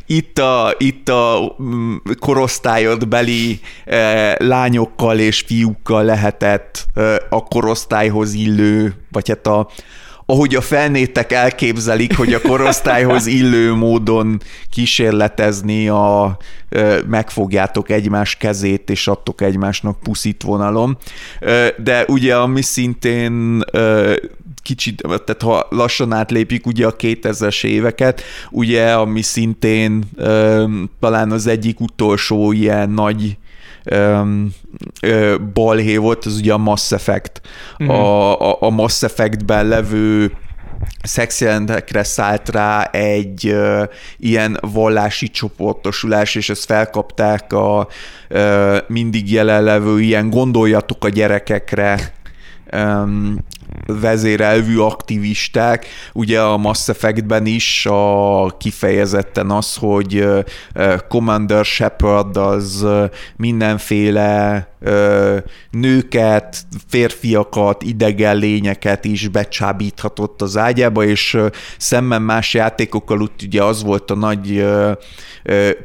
Itt 0.06 0.38
a, 0.38 0.74
itt 0.78 1.08
a 1.08 1.54
mm, 1.62 1.94
korosztályodbeli 2.18 3.60
eh, 3.84 4.34
lányokkal 4.38 5.18
és 5.18 5.44
fiúkkal 5.46 6.04
lehetett 6.04 6.86
eh, 6.94 7.16
a 7.30 7.42
korosztályhoz 7.42 8.34
illő, 8.34 8.94
vagy 9.10 9.28
hát 9.28 9.46
a, 9.46 9.68
ahogy 10.30 10.54
a 10.54 10.60
felnétek 10.60 11.32
elképzelik, 11.32 12.16
hogy 12.16 12.34
a 12.34 12.40
korosztályhoz 12.40 13.26
illő 13.40 13.72
módon 13.72 14.40
kísérletezni 14.70 15.88
a 15.88 16.36
megfogjátok 17.06 17.90
egymás 17.90 18.36
kezét, 18.36 18.90
és 18.90 19.08
adtok 19.08 19.40
egymásnak 19.40 20.00
puszit 20.00 20.42
vonalom. 20.42 20.96
De 21.76 22.04
ugye, 22.06 22.36
ami 22.36 22.62
szintén 22.62 23.62
kicsit, 24.62 25.00
tehát 25.00 25.42
ha 25.42 25.66
lassan 25.70 26.12
átlépjük 26.12 26.66
ugye 26.66 26.86
a 26.86 26.96
2000-es 26.96 27.64
éveket, 27.64 28.22
ugye, 28.50 28.92
ami 28.92 29.22
szintén 29.22 30.04
talán 31.00 31.30
az 31.30 31.46
egyik 31.46 31.80
utolsó 31.80 32.52
ilyen 32.52 32.90
nagy 32.90 33.36
balhé 35.52 35.96
volt, 35.96 36.24
az 36.24 36.36
ugye 36.36 36.52
a 36.52 36.58
Mass 36.58 36.92
Effect. 36.92 37.40
Mm. 37.82 37.88
A, 37.88 38.40
a, 38.50 38.56
a 38.60 38.70
Mass 38.70 39.02
Effectben 39.02 39.66
levő 39.66 40.32
szexjelentekre 41.02 42.02
szállt 42.02 42.48
rá 42.48 42.82
egy 42.82 43.48
uh, 43.52 43.82
ilyen 44.16 44.58
vallási 44.72 45.28
csoportosulás, 45.28 46.34
és 46.34 46.48
ezt 46.48 46.64
felkapták 46.64 47.52
a 47.52 47.88
uh, 48.30 48.76
mindig 48.86 49.32
jelenlevő 49.32 50.00
ilyen 50.00 50.30
gondoljatok 50.30 51.04
a 51.04 51.08
gyerekekre 51.08 52.16
vezérelvű 53.86 54.78
aktivisták. 54.78 55.86
Ugye 56.12 56.40
a 56.40 56.56
Mass 56.56 56.88
Effectben 56.88 57.46
is 57.46 57.86
a 57.86 58.46
kifejezetten 58.58 59.50
az, 59.50 59.76
hogy 59.76 60.24
Commander 61.08 61.64
Shepard 61.64 62.36
az 62.36 62.86
mindenféle 63.36 64.68
nőket, 65.70 66.62
férfiakat, 66.86 67.82
idegen 67.82 68.36
lényeket 68.36 69.04
is 69.04 69.28
becsábíthatott 69.28 70.42
az 70.42 70.56
ágyába, 70.56 71.04
és 71.04 71.38
szemben 71.78 72.22
más 72.22 72.54
játékokkal 72.54 73.22
ott 73.22 73.42
ugye 73.42 73.62
az 73.62 73.82
volt 73.82 74.10
a 74.10 74.14
nagy 74.14 74.66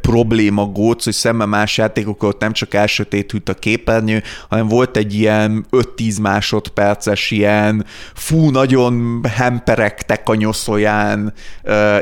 probléma 0.01 0.65
góc, 0.65 1.03
hogy 1.03 1.13
szemben 1.13 1.49
más 1.49 1.77
játékokkal 1.77 2.29
ott 2.29 2.41
nem 2.41 2.51
csak 2.51 2.73
elsötétült 2.73 3.49
a 3.49 3.53
képernyő, 3.53 4.23
hanem 4.49 4.67
volt 4.67 4.97
egy 4.97 5.13
ilyen 5.13 5.65
5-10 5.71 6.21
másodperces 6.21 7.31
ilyen 7.31 7.85
fú, 8.13 8.49
nagyon 8.49 9.21
hemperegtek 9.35 10.29
a 10.29 10.35
nyoszóján, 10.35 11.33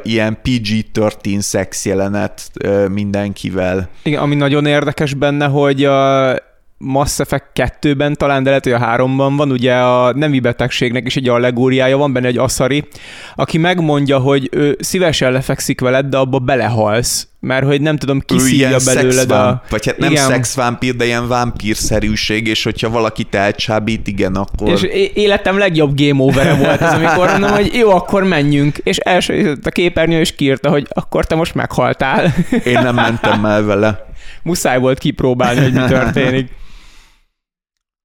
ilyen 0.02 0.40
PG-13 0.44 1.40
szex 1.40 1.86
jelenet 1.86 2.52
mindenkivel. 2.90 3.90
Igen, 4.04 4.22
ami 4.22 4.36
nagyon 4.36 4.66
érdekes 4.66 5.14
benne, 5.14 5.46
hogy 5.46 5.86
a 5.86 6.36
Mass 6.84 7.20
Effect 7.20 7.46
2-ben 7.56 8.14
talán, 8.14 8.44
de 8.44 8.50
lehet, 8.50 8.64
hogy 8.64 8.74
a 8.74 8.80
3-ban 8.80 9.34
van, 9.36 9.52
ugye 9.52 9.74
a 9.74 10.14
nemi 10.14 10.40
betegségnek 10.40 11.06
is 11.06 11.16
egy 11.16 11.30
allegóriája, 11.30 11.98
van 11.98 12.14
benne 12.14 12.28
egy 12.28 12.38
aszari, 12.38 12.88
aki 13.36 13.58
megmondja, 13.58 14.18
hogy 14.18 14.50
ő 14.52 14.78
szívesen 14.80 15.32
lefekszik 15.32 15.80
veled, 15.82 16.06
de 16.06 16.18
abba 16.18 16.40
belehalsz, 16.40 17.28
mert 17.40 17.66
hogy 17.66 17.82
nem 17.82 17.98
tudom, 17.98 18.20
kiszívja 18.20 18.78
belőled 18.86 19.32
a... 19.32 19.62
Vagy 19.70 19.86
hát 19.86 19.98
nem 19.98 20.12
igen. 20.12 20.28
szexvámpír, 20.28 20.96
de 20.96 21.06
ilyen 21.06 21.28
vámpírszerűség, 21.28 22.48
és 22.48 22.64
hogyha 22.64 22.90
valaki 22.90 23.28
elcsábít, 23.32 24.08
igen, 24.08 24.36
akkor... 24.36 24.70
És 24.70 24.82
életem 25.14 25.58
legjobb 25.58 25.92
game 25.96 26.24
over 26.24 26.58
volt 26.58 26.82
ez, 26.82 26.94
amikor 26.94 27.30
mondom, 27.32 27.52
hogy 27.52 27.74
jó, 27.74 27.90
akkor 27.90 28.24
menjünk, 28.24 28.78
és 28.78 28.98
első 28.98 29.58
a 29.64 29.70
képernyő 29.70 30.20
is 30.20 30.36
kiírta, 30.36 30.70
hogy 30.70 30.88
akkor 30.90 31.26
te 31.26 31.36
most 31.36 31.56
meghaltál. 31.56 32.34
Én 32.66 32.80
nem 32.82 32.96
mentem 32.96 33.46
el 33.46 33.64
vele. 33.64 34.06
Muszáj 34.44 34.80
volt 34.80 35.00
kipróbálni, 35.00 35.62
hogy 35.62 35.74
mi 35.74 35.86
történik. 35.88 36.50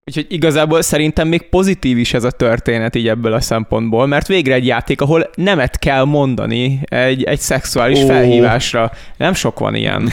Úgyhogy 0.09 0.27
igazából 0.29 0.83
szerintem 0.83 1.29
még 1.29 1.49
pozitív 1.49 1.99
is 1.99 2.15
ez 2.15 2.25
a 2.25 2.31
történet 2.31 2.95
így 2.97 3.09
ebből 3.09 3.33
a 3.33 3.41
szempontból, 3.41 4.07
mert 4.07 4.27
végre 4.27 4.55
egy 4.55 4.67
játék, 4.67 5.01
ahol 5.01 5.31
nemet 5.35 5.79
kell 5.79 6.05
mondani 6.05 6.81
egy, 6.83 7.23
egy 7.23 7.41
szexuális 7.41 7.99
oh. 7.99 8.07
felhívásra. 8.07 8.93
Nem 9.17 9.35
sok 9.35 9.59
van 9.59 9.75
ilyen. 9.75 10.13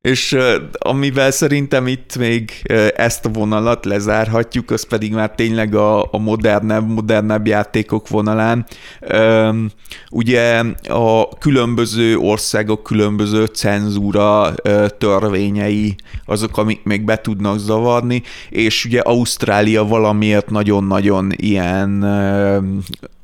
És 0.00 0.36
amivel 0.78 1.30
szerintem 1.30 1.86
itt 1.86 2.16
még 2.16 2.50
ezt 2.96 3.24
a 3.24 3.28
vonalat 3.28 3.84
lezárhatjuk, 3.84 4.70
az 4.70 4.86
pedig 4.86 5.12
már 5.12 5.30
tényleg 5.30 5.74
a, 5.74 6.02
a 6.12 6.18
modernebb, 6.18 6.88
modernebb 6.88 7.46
játékok 7.46 8.08
vonalán. 8.08 8.66
Ugye 10.10 10.62
a 10.88 11.28
különböző 11.28 12.16
országok 12.16 12.82
különböző 12.82 13.44
cenzúra 13.44 14.54
törvényei 14.98 15.94
azok, 16.24 16.56
amik 16.56 16.82
még 16.84 17.04
be 17.04 17.20
tudnak 17.20 17.58
zavarni, 17.58 18.22
és 18.48 18.84
ugye 18.84 19.00
Ausztrália 19.00 19.84
valamiért 19.84 20.50
nagyon-nagyon 20.50 21.32
ilyen 21.36 22.04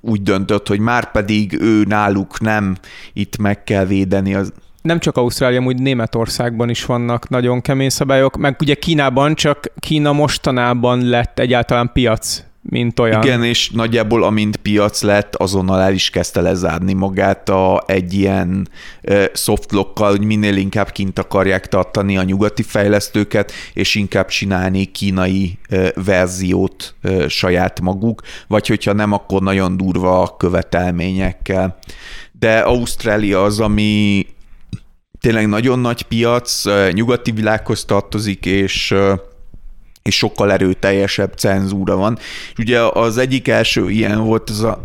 úgy 0.00 0.22
döntött, 0.22 0.68
hogy 0.68 0.80
már 0.80 1.10
pedig 1.10 1.60
ő 1.60 1.84
náluk 1.84 2.40
nem 2.40 2.76
itt 3.12 3.36
meg 3.36 3.64
kell 3.64 3.84
védeni 3.84 4.34
az 4.34 4.52
nem 4.84 4.98
csak 4.98 5.16
Ausztrália, 5.16 5.60
úgy 5.60 5.78
Németországban 5.78 6.68
is 6.68 6.84
vannak 6.84 7.28
nagyon 7.28 7.60
kemény 7.60 7.88
szabályok, 7.88 8.36
meg 8.36 8.56
ugye 8.60 8.74
Kínában 8.74 9.34
csak 9.34 9.72
Kína 9.78 10.12
mostanában 10.12 11.08
lett 11.08 11.38
egyáltalán 11.38 11.90
piac, 11.92 12.44
mint 12.62 13.00
olyan. 13.00 13.22
Igen, 13.22 13.44
és 13.44 13.70
nagyjából 13.70 14.22
amint 14.22 14.56
piac 14.56 15.02
lett, 15.02 15.34
azonnal 15.34 15.80
el 15.80 15.92
is 15.92 16.10
kezdte 16.10 16.40
lezárni 16.40 16.92
magát 16.92 17.48
a, 17.48 17.82
egy 17.86 18.12
ilyen 18.12 18.68
uh, 19.02 19.24
softlockkal, 19.34 20.10
hogy 20.10 20.24
minél 20.24 20.56
inkább 20.56 20.90
kint 20.90 21.18
akarják 21.18 21.68
tartani 21.68 22.16
a 22.16 22.22
nyugati 22.22 22.62
fejlesztőket, 22.62 23.52
és 23.74 23.94
inkább 23.94 24.26
csinálni 24.26 24.84
kínai 24.84 25.58
uh, 25.70 25.88
verziót 26.04 26.94
uh, 27.02 27.26
saját 27.26 27.80
maguk, 27.80 28.22
vagy 28.48 28.66
hogyha 28.66 28.92
nem, 28.92 29.12
akkor 29.12 29.42
nagyon 29.42 29.76
durva 29.76 30.34
követelményekkel. 30.38 31.78
De 32.38 32.58
Ausztrália 32.58 33.42
az, 33.42 33.60
ami 33.60 34.26
tényleg 35.24 35.48
nagyon 35.48 35.78
nagy 35.78 36.02
piac, 36.02 36.62
nyugati 36.92 37.30
világhoz 37.30 37.84
tartozik, 37.84 38.46
és 38.46 38.94
és 40.02 40.16
sokkal 40.16 40.52
erőteljesebb 40.52 41.32
cenzúra 41.36 41.96
van. 41.96 42.18
És 42.52 42.58
ugye 42.58 42.80
az 42.80 43.18
egyik 43.18 43.48
első 43.48 43.90
ilyen 43.90 44.24
volt 44.24 44.50
az 44.50 44.62
a 44.62 44.84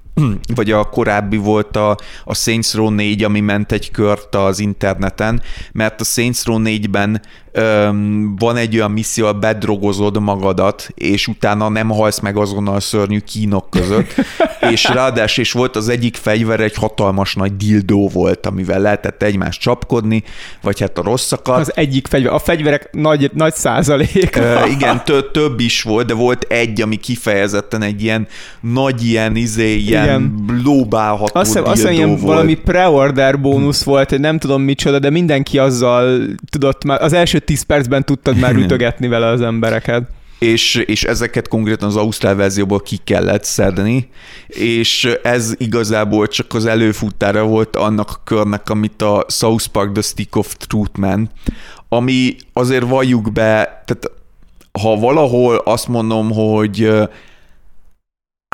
vagy 0.54 0.70
a 0.70 0.84
korábbi 0.84 1.36
volt 1.36 1.76
a, 1.76 1.96
a 2.24 2.34
Saints 2.34 2.74
Row 2.74 2.90
4, 2.90 3.24
ami 3.24 3.40
ment 3.40 3.72
egy 3.72 3.90
kört 3.90 4.34
az 4.34 4.58
interneten, 4.58 5.42
mert 5.72 6.00
a 6.00 6.04
Saints 6.04 6.44
Row 6.44 6.58
4-ben 6.64 7.22
öm, 7.52 8.36
van 8.38 8.56
egy 8.56 8.76
olyan 8.76 8.90
misszió, 8.90 9.26
a 9.26 9.32
bedrogozod 9.32 10.20
magadat, 10.20 10.88
és 10.94 11.26
utána 11.26 11.68
nem 11.68 11.88
halsz 11.88 12.18
meg 12.18 12.36
azonnal 12.36 12.74
a 12.74 12.80
szörnyű 12.80 13.18
kínok 13.18 13.70
között, 13.70 14.14
és 14.72 14.84
ráadásul 14.84 15.44
is 15.44 15.52
volt 15.52 15.76
az 15.76 15.88
egyik 15.88 16.16
fegyver, 16.16 16.60
egy 16.60 16.74
hatalmas 16.74 17.34
nagy 17.34 17.56
dildó 17.56 18.08
volt, 18.08 18.46
amivel 18.46 18.80
lehetett 18.80 19.22
egymást 19.22 19.60
csapkodni, 19.60 20.22
vagy 20.62 20.80
hát 20.80 20.98
a 20.98 21.02
rosszakat. 21.02 21.58
Az 21.58 21.72
egyik 21.76 22.06
fegyver, 22.06 22.32
a 22.32 22.38
fegyverek 22.38 22.88
nagy, 22.92 23.30
nagy 23.34 23.54
százalék. 23.54 24.36
Ö, 24.36 24.66
igen, 24.66 25.04
tö- 25.04 25.32
több 25.32 25.60
is 25.60 25.82
volt, 25.82 26.06
de 26.06 26.14
volt 26.14 26.46
egy, 26.48 26.80
ami 26.80 26.96
kifejezetten 26.96 27.82
egy 27.82 28.02
ilyen 28.02 28.26
nagy 28.60 29.04
ilyen, 29.04 29.36
izé, 29.36 29.74
ilyen 29.74 30.04
igen. 30.04 30.60
lóbálható 30.64 31.40
azt 31.40 31.46
hiszem, 31.46 31.64
azt 31.64 31.88
hiszem, 31.88 32.08
volt. 32.08 32.20
valami 32.20 32.54
pre-order 32.54 33.40
bónusz 33.40 33.82
volt, 33.82 34.18
nem 34.18 34.38
tudom 34.38 34.62
micsoda, 34.62 34.98
de 34.98 35.10
mindenki 35.10 35.58
azzal 35.58 36.20
tudott 36.50 36.84
már, 36.84 37.02
az 37.02 37.12
első 37.12 37.38
10 37.44 37.62
percben 37.62 38.04
tudtad 38.04 38.36
már 38.36 38.54
ütögetni 38.62 39.08
vele 39.08 39.26
az 39.26 39.40
embereket. 39.40 40.02
És, 40.38 40.74
és 40.74 41.04
ezeket 41.04 41.48
konkrétan 41.48 41.88
az 41.88 41.96
ausztrál 41.96 42.34
verzióból 42.34 42.80
ki 42.80 42.96
kellett 43.04 43.44
szedni, 43.44 44.08
és 44.46 45.08
ez 45.22 45.54
igazából 45.56 46.26
csak 46.26 46.54
az 46.54 46.66
előfutára 46.66 47.42
volt 47.42 47.76
annak 47.76 48.10
a 48.10 48.20
körnek, 48.24 48.70
amit 48.70 49.02
a 49.02 49.24
South 49.28 49.66
Park 49.66 49.92
The 49.92 50.02
Stick 50.02 50.36
of 50.36 50.56
Truth 50.56 50.98
Man, 50.98 51.30
ami 51.88 52.36
azért 52.52 52.88
valljuk 52.88 53.32
be, 53.32 53.82
tehát 53.84 54.10
ha 54.80 54.96
valahol 54.96 55.56
azt 55.56 55.88
mondom, 55.88 56.30
hogy 56.30 56.90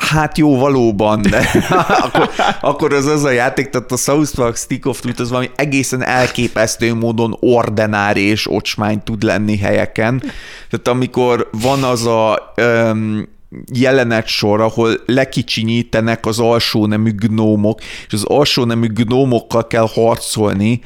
Hát 0.03 0.37
jó, 0.37 0.57
valóban, 0.57 1.21
de 1.21 1.49
akkor, 2.05 2.29
akkor 2.61 2.93
az 2.93 3.05
az 3.05 3.23
a 3.23 3.29
játék, 3.29 3.69
tehát 3.69 3.91
a 3.91 3.97
South 3.97 4.35
Park 4.35 4.55
Stick 4.55 4.85
of 4.85 4.99
Truth 4.99 5.21
az 5.21 5.29
valami 5.29 5.49
egészen 5.55 6.03
elképesztő 6.03 6.93
módon 6.93 7.37
ordenár 7.39 8.17
és 8.17 8.51
ocsmány 8.51 9.03
tud 9.03 9.23
lenni 9.23 9.57
helyeken. 9.57 10.19
Tehát 10.69 10.87
amikor 10.87 11.49
van 11.51 11.83
az 11.83 12.05
a 12.05 12.53
um, 12.57 13.27
jelenet 13.73 14.27
sor, 14.27 14.61
ahol 14.61 14.93
lekicsinyítenek 15.05 16.25
az 16.25 16.39
alsó 16.39 16.85
nemű 16.85 17.11
gnómok, 17.15 17.81
és 18.07 18.13
az 18.13 18.23
alsó 18.23 18.63
nemű 18.63 18.87
gnómokkal 18.87 19.67
kell 19.67 19.87
harcolni 19.93 20.81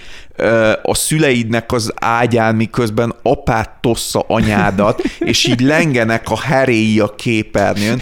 a 0.81 0.95
szüleidnek 0.95 1.71
az 1.71 1.93
ágyán, 1.95 2.55
miközben 2.55 3.13
apát 3.23 3.69
tossza 3.81 4.23
anyádat, 4.27 5.01
és 5.19 5.45
így 5.45 5.59
lengenek 5.59 6.29
a 6.29 6.39
heréi 6.39 6.99
a 6.99 7.15
képernyőn. 7.15 8.01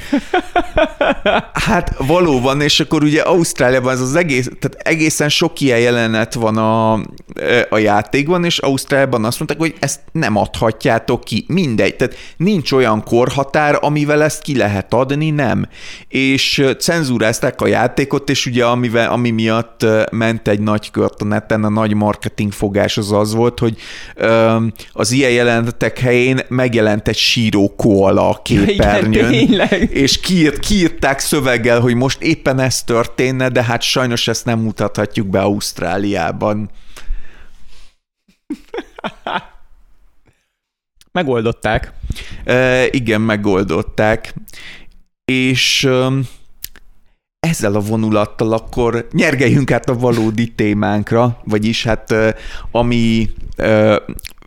Hát 1.53 1.95
valóban, 1.97 2.61
és 2.61 2.79
akkor 2.79 3.03
ugye 3.03 3.21
Ausztráliában 3.21 3.93
ez 3.93 4.01
az 4.01 4.15
egész, 4.15 4.49
tehát 4.59 4.87
egészen 4.87 5.29
sok 5.29 5.59
ilyen 5.59 5.79
jelenet 5.79 6.33
van 6.33 6.57
a, 6.57 6.93
a 7.69 7.77
játékban, 7.77 8.45
és 8.45 8.57
Ausztráliában 8.57 9.25
azt 9.25 9.37
mondták, 9.37 9.59
hogy 9.59 9.75
ezt 9.79 9.99
nem 10.11 10.35
adhatjátok 10.35 11.23
ki, 11.23 11.45
mindegy, 11.47 11.95
tehát 11.95 12.15
nincs 12.37 12.71
olyan 12.71 13.03
korhatár, 13.03 13.77
amivel 13.81 14.23
ezt 14.23 14.41
ki 14.41 14.57
lehet 14.57 14.93
adni, 14.93 15.29
nem. 15.29 15.67
És 16.07 16.65
cenzúrázták 16.79 17.61
a 17.61 17.67
játékot, 17.67 18.29
és 18.29 18.45
ugye 18.45 18.65
amivel, 18.65 19.11
ami 19.11 19.29
miatt 19.29 19.85
ment 20.11 20.47
egy 20.47 20.59
nagy 20.59 20.91
kört 20.91 21.21
a 21.21 21.25
neten, 21.25 21.63
a 21.63 21.69
nagy 21.69 21.93
marketing 21.93 22.28
fogás 22.49 22.97
az 22.97 23.11
az 23.11 23.33
volt, 23.33 23.59
hogy 23.59 23.77
az 24.91 25.11
ilyen 25.11 25.31
jelentek 25.31 25.99
helyén 25.99 26.39
megjelent 26.47 27.07
egy 27.07 27.17
síró 27.17 27.73
koala 27.75 28.29
a 28.29 28.41
képernyőn, 28.41 29.33
Igen, 29.33 29.69
és 29.89 30.19
kiírt, 30.19 30.59
kiírták 30.59 31.19
szöveggel, 31.19 31.79
hogy 31.79 31.95
most 31.95 32.21
éppen 32.21 32.59
ez 32.59 32.83
történne, 32.83 33.49
de 33.49 33.63
hát 33.63 33.81
sajnos 33.81 34.27
ezt 34.27 34.45
nem 34.45 34.59
mutathatjuk 34.59 35.27
be 35.27 35.41
Ausztráliában. 35.41 36.69
Megoldották. 41.11 41.93
E, 42.43 42.85
igen, 42.85 43.21
megoldották. 43.21 44.33
És 45.25 45.89
ezzel 47.39 47.75
a 47.75 47.79
vonulattal 47.79 48.53
akkor 48.53 49.07
nyergeljünk 49.11 49.71
át 49.71 49.89
a 49.89 49.97
valódi 49.97 50.47
témánkra, 50.47 51.37
vagyis 51.43 51.83
hát 51.83 52.15
ami 52.71 53.29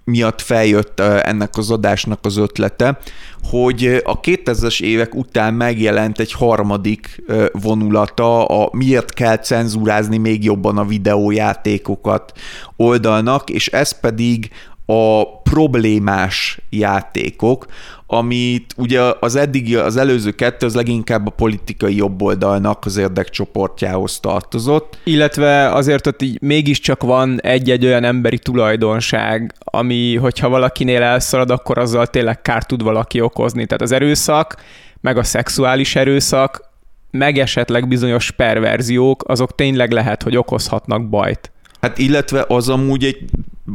miatt 0.05 0.41
feljött 0.41 1.01
ennek 1.01 1.57
az 1.57 1.71
adásnak 1.71 2.19
az 2.23 2.37
ötlete, 2.37 2.99
hogy 3.43 4.03
a 4.05 4.21
2000-es 4.21 4.83
évek 4.83 5.15
után 5.15 5.55
megjelent 5.55 6.19
egy 6.19 6.33
harmadik 6.33 7.23
vonulata 7.53 8.45
a 8.45 8.69
miért 8.73 9.15
kell 9.15 9.37
cenzúrázni 9.37 10.17
még 10.17 10.45
jobban 10.45 10.79
a 10.79 10.85
videójátékokat 10.85 12.33
oldalnak, 12.77 13.51
és 13.51 13.69
ez 13.69 14.01
pedig 14.01 14.51
a 14.87 15.41
problémás 15.43 16.61
játékok, 16.71 17.67
amit 18.07 18.75
ugye 18.77 19.01
az 19.21 19.37
eddigi, 19.37 19.75
az 19.75 19.97
előző 19.97 20.31
kettő 20.31 20.67
az 20.67 20.75
leginkább 20.75 21.27
a 21.27 21.31
politikai 21.31 21.97
jobboldalnak 21.97 22.85
az 22.85 22.97
érdekcsoportjához 22.97 24.21
tartozott. 24.21 24.99
Illetve 25.05 25.73
azért 25.73 26.07
ott 26.07 26.23
így 26.23 26.41
mégiscsak 26.41 27.03
van 27.03 27.41
egy-egy 27.41 27.85
olyan 27.85 28.05
emberi 28.05 28.39
tulajdonság, 28.39 29.55
ami, 29.59 30.17
hogyha 30.17 30.49
valakinél 30.49 31.03
elszalad, 31.03 31.51
akkor 31.51 31.79
azzal 31.79 32.07
tényleg 32.07 32.43
kárt 32.43 32.67
tud 32.67 32.83
valaki 32.83 33.21
okozni. 33.21 33.67
Tehát 33.67 33.83
az 33.83 33.93
erőszak, 33.93 34.57
meg 35.01 35.17
a 35.17 35.23
szexuális 35.23 35.97
erőszak, 35.97 36.71
meg 37.11 37.39
esetleg 37.39 37.89
bizonyos 37.89 38.31
perverziók, 38.31 39.25
azok 39.27 39.55
tényleg 39.55 39.91
lehet, 39.91 40.23
hogy 40.23 40.37
okozhatnak 40.37 41.09
bajt. 41.09 41.53
Hát 41.81 41.99
illetve 41.99 42.45
az 42.49 42.69
amúgy 42.69 43.05
egy 43.05 43.25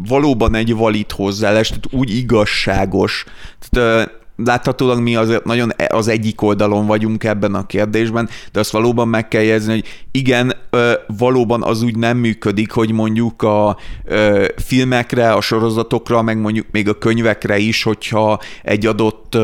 valóban 0.07 0.55
egy 0.55 0.75
valid 0.75 1.11
hozzáállás, 1.11 1.67
tehát 1.67 1.87
úgy 1.91 2.15
igazságos. 2.15 3.25
Tehát, 3.69 4.11
láthatólag 4.45 4.99
mi 4.99 5.15
azért 5.15 5.43
nagyon 5.43 5.71
e- 5.75 5.89
az 5.93 6.07
egyik 6.07 6.41
oldalon 6.41 6.85
vagyunk 6.85 7.23
ebben 7.23 7.55
a 7.55 7.65
kérdésben, 7.65 8.29
de 8.51 8.59
azt 8.59 8.71
valóban 8.71 9.07
meg 9.07 9.27
kell 9.27 9.41
jegyezni, 9.41 9.71
hogy 9.71 9.85
igen, 10.11 10.53
valóban 11.17 11.63
az 11.63 11.81
úgy 11.81 11.95
nem 11.95 12.17
működik, 12.17 12.71
hogy 12.71 12.91
mondjuk 12.91 13.41
a 13.41 13.77
filmekre, 14.57 15.31
a 15.31 15.41
sorozatokra, 15.41 16.21
meg 16.21 16.37
mondjuk 16.37 16.65
még 16.71 16.89
a 16.89 16.93
könyvekre 16.93 17.57
is, 17.57 17.83
hogyha 17.83 18.39
egy 18.63 18.85
adott 18.85 19.37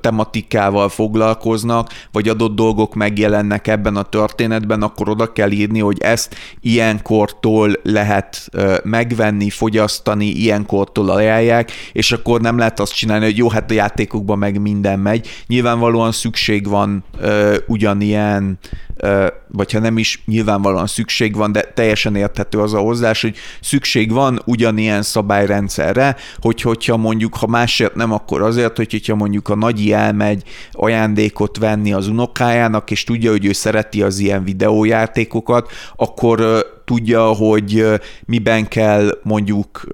tematikával 0.00 0.88
foglalkoznak, 0.88 1.88
vagy 2.12 2.28
adott 2.28 2.54
dolgok 2.54 2.94
megjelennek 2.94 3.66
ebben 3.66 3.96
a 3.96 4.02
történetben, 4.02 4.82
akkor 4.82 5.08
oda 5.08 5.32
kell 5.32 5.50
írni, 5.50 5.78
hogy 5.78 5.98
ezt 6.00 6.34
ilyenkortól 6.60 7.72
lehet 7.82 8.50
megvenni, 8.82 9.50
fogyasztani, 9.50 10.26
ilyenkortól 10.26 11.10
ajánlják, 11.10 11.72
és 11.92 12.12
akkor 12.12 12.40
nem 12.40 12.58
lehet 12.58 12.80
azt 12.80 12.94
csinálni, 12.94 13.24
hogy 13.24 13.36
jó, 13.36 13.48
hát 13.48 13.70
a 13.70 13.74
játékokban 13.74 14.38
meg 14.40 14.60
minden 14.60 14.98
megy. 14.98 15.28
Nyilvánvalóan 15.46 16.12
szükség 16.12 16.68
van 16.68 17.04
ö, 17.20 17.56
ugyanilyen, 17.66 18.58
ö, 18.96 19.26
vagy 19.48 19.72
ha 19.72 19.78
nem 19.78 19.98
is 19.98 20.22
nyilvánvalóan 20.26 20.86
szükség 20.86 21.36
van, 21.36 21.52
de 21.52 21.60
teljesen 21.60 22.16
érthető 22.16 22.58
az 22.58 22.74
a 22.74 22.78
hozzás, 22.78 23.22
hogy 23.22 23.36
szükség 23.60 24.12
van 24.12 24.42
ugyanilyen 24.44 25.02
szabályrendszerre, 25.02 26.16
hogy 26.40 26.60
hogyha 26.60 26.96
mondjuk, 26.96 27.36
ha 27.36 27.46
másért 27.46 27.94
nem, 27.94 28.12
akkor 28.12 28.42
azért, 28.42 28.76
hogy 28.76 28.90
hogyha 28.90 29.14
mondjuk 29.14 29.48
a 29.48 29.54
nagyi 29.54 29.92
elmegy 29.92 30.42
ajándékot 30.72 31.56
venni 31.56 31.92
az 31.92 32.08
unokájának, 32.08 32.90
és 32.90 33.04
tudja, 33.04 33.30
hogy 33.30 33.44
ő 33.44 33.52
szereti 33.52 34.02
az 34.02 34.18
ilyen 34.18 34.44
videójátékokat, 34.44 35.70
akkor 35.96 36.64
tudja, 36.90 37.22
hogy 37.22 37.86
miben 38.26 38.68
kell 38.68 39.18
mondjuk 39.22 39.86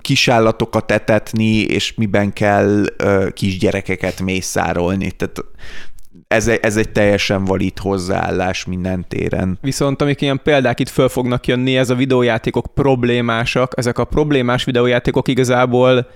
kisállatokat 0.00 0.90
etetni, 0.90 1.58
és 1.58 1.94
miben 1.94 2.32
kell 2.32 2.84
kisgyerekeket 3.32 4.20
mészárolni. 4.20 5.10
Tehát 5.10 5.44
ez 6.28 6.48
ez 6.48 6.76
egy 6.76 6.90
teljesen 6.90 7.44
valid 7.44 7.78
hozzáállás 7.78 8.64
minden 8.64 9.04
téren. 9.08 9.58
Viszont 9.60 10.02
amik 10.02 10.20
ilyen 10.20 10.40
példák 10.42 10.80
itt 10.80 10.88
föl 10.88 11.08
fognak 11.08 11.46
jönni, 11.46 11.76
ez 11.76 11.90
a 11.90 11.94
videójátékok 11.94 12.66
problémásak, 12.74 13.72
ezek 13.76 13.98
a 13.98 14.04
problémás 14.04 14.64
videójátékok 14.64 15.28
igazából 15.28 16.06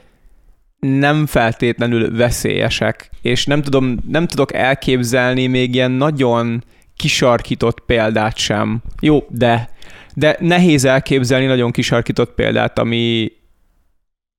nem 0.81 1.27
feltétlenül 1.27 2.16
veszélyesek, 2.16 3.11
és 3.23 3.47
nem, 3.47 3.62
tudom, 3.62 3.97
nem 4.09 4.27
tudok 4.27 4.55
elképzelni 4.55 5.47
még 5.47 5.75
ilyen 5.75 5.91
nagyon 5.91 6.64
kisarkított 6.97 7.81
példát 7.81 8.37
sem. 8.37 8.83
Jó, 9.01 9.27
de 9.29 9.69
de 10.14 10.36
nehéz 10.41 10.84
elképzelni 10.84 11.47
nagyon 11.47 11.70
kisarkított 11.70 12.34
példát, 12.34 12.78
ami 12.78 13.32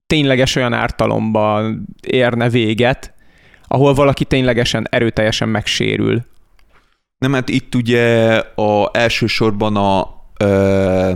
tényleges 0.06 0.56
olyan 0.56 0.72
ártalomban 0.72 1.86
érne 2.06 2.48
véget, 2.48 3.14
ahol 3.66 3.94
valaki 3.94 4.24
ténylegesen 4.24 4.86
erőteljesen 4.90 5.48
megsérül. 5.48 6.24
Nem, 7.18 7.32
hát 7.32 7.48
itt 7.48 7.74
ugye 7.74 8.36
a, 8.54 8.90
elsősorban 8.92 9.76
a 9.76 10.14
ö, 10.38 11.12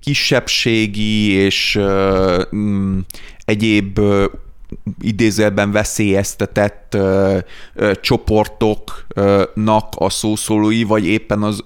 kisebbségi 0.00 1.30
és 1.30 1.74
ö, 1.74 2.42
m, 2.50 2.98
egyéb 3.44 3.98
ö, 3.98 4.24
idézelben 5.00 5.72
veszélyeztetett 5.72 6.94
ö, 6.94 7.38
ö, 7.74 7.92
csoportoknak 8.00 9.94
a 9.96 10.10
szószólói, 10.10 10.82
vagy 10.82 11.06
éppen 11.06 11.42
az 11.42 11.62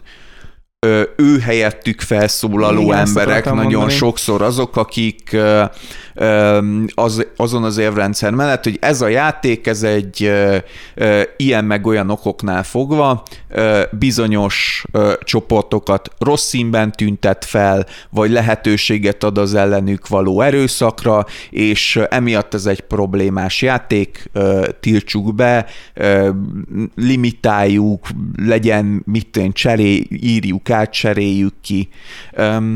ő 1.17 1.39
helyettük 1.39 2.01
felszólaló 2.01 2.83
Igen, 2.83 2.99
emberek 2.99 3.45
nagyon 3.45 3.63
mondani. 3.63 3.93
sokszor 3.93 4.43
azok, 4.43 4.77
akik 4.77 5.37
az, 6.95 7.27
azon 7.37 7.65
az 7.65 7.79
évrendszer 7.79 8.33
mellett, 8.33 8.65
hogy 8.65 8.79
ez 8.81 9.01
a 9.01 9.09
játék, 9.09 9.67
ez 9.67 9.83
egy 9.83 10.33
ilyen 11.37 11.65
meg 11.65 11.87
olyan 11.87 12.11
okoknál 12.11 12.63
fogva 12.63 13.23
bizonyos 13.91 14.85
csoportokat 15.21 16.11
rossz 16.19 16.47
színben 16.47 16.93
tüntet 16.93 17.45
fel, 17.45 17.87
vagy 18.11 18.31
lehetőséget 18.31 19.25
ad 19.25 19.39
az 19.39 19.55
ellenük 19.55 20.09
való 20.09 20.41
erőszakra, 20.41 21.27
és 21.51 22.01
emiatt 22.11 22.55
ez 22.55 22.67
egy 22.67 22.81
problémás 22.81 23.63
játék, 23.63 24.31
tiltsuk 24.81 25.35
be, 25.35 25.67
limitáljuk, 26.97 28.07
legyen 28.37 29.03
mit 29.07 29.37
én 29.37 29.53
cseré, 29.53 30.07
írjuk 30.11 30.71
át, 30.71 30.93
cseréljük 30.93 31.55
ki. 31.63 31.89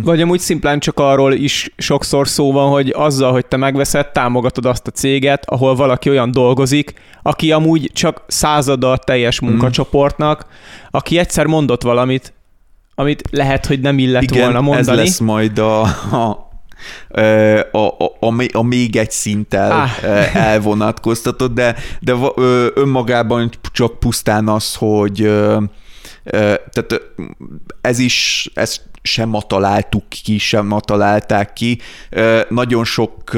Vagy 0.02 0.20
amúgy 0.20 0.40
szimplán 0.40 0.78
csak 0.78 0.98
arról 0.98 1.32
is 1.32 1.70
sokszor 1.76 2.28
szó 2.28 2.52
van, 2.52 2.70
hogy 2.70 2.92
azzal 2.96 3.27
azzal, 3.28 3.40
hogy 3.40 3.46
te 3.46 3.56
megveszed, 3.56 4.06
támogatod 4.08 4.66
azt 4.66 4.86
a 4.86 4.90
céget, 4.90 5.44
ahol 5.46 5.74
valaki 5.74 6.10
olyan 6.10 6.30
dolgozik, 6.30 6.94
aki 7.22 7.52
amúgy 7.52 7.90
csak 7.92 8.22
százada 8.26 8.92
a 8.92 8.96
teljes 8.96 9.40
mhm. 9.40 9.50
munkacsoportnak, 9.50 10.46
aki 10.90 11.18
egyszer 11.18 11.46
mondott 11.46 11.82
valamit, 11.82 12.32
amit 12.94 13.22
lehet, 13.30 13.66
hogy 13.66 13.80
nem 13.80 13.98
illet 13.98 14.22
Igen, 14.22 14.42
volna 14.42 14.60
mondani. 14.60 15.00
ez 15.00 15.04
lesz 15.04 15.18
majd 15.18 15.58
a, 15.58 15.82
a 15.82 16.46
a, 17.08 17.20
a, 17.72 17.86
a, 18.20 18.44
a 18.52 18.62
még 18.62 18.96
egy 18.96 19.10
szinttel 19.10 19.70
ah. 19.70 20.36
elvonatkoztatott, 20.36 21.54
de, 21.54 21.74
de 22.00 22.14
önmagában 22.74 23.50
csak 23.72 23.98
pusztán 23.98 24.48
az, 24.48 24.74
hogy 24.74 25.30
tehát 26.70 27.00
ez 27.80 27.98
is, 27.98 28.50
ezt 28.54 28.82
sem 29.08 29.28
ma 29.28 29.42
találtuk 29.42 30.08
ki, 30.08 30.38
sem 30.38 30.66
ma 30.66 30.80
találták 30.80 31.52
ki. 31.52 31.78
Nagyon 32.48 32.84
sok 32.84 33.30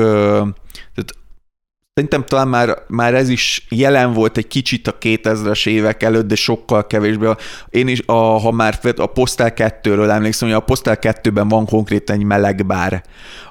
Szerintem 1.94 2.24
talán 2.24 2.48
már, 2.48 2.76
már 2.88 3.14
ez 3.14 3.28
is 3.28 3.66
jelen 3.68 4.12
volt 4.12 4.36
egy 4.36 4.46
kicsit 4.46 4.86
a 4.86 4.98
2000-es 5.00 5.66
évek 5.66 6.02
előtt, 6.02 6.26
de 6.26 6.34
sokkal 6.34 6.86
kevésbé. 6.86 7.28
Én 7.70 7.88
is, 7.88 8.02
a, 8.06 8.12
ha 8.12 8.50
már 8.50 8.78
a 8.96 9.06
Postel 9.06 9.52
2-ről 9.56 10.10
emlékszem, 10.10 10.48
hogy 10.48 10.56
a 10.56 10.60
Postel 10.60 10.98
2-ben 11.00 11.48
van 11.48 11.66
konkrétan 11.66 12.16
egy 12.16 12.24
melegbár, 12.24 13.02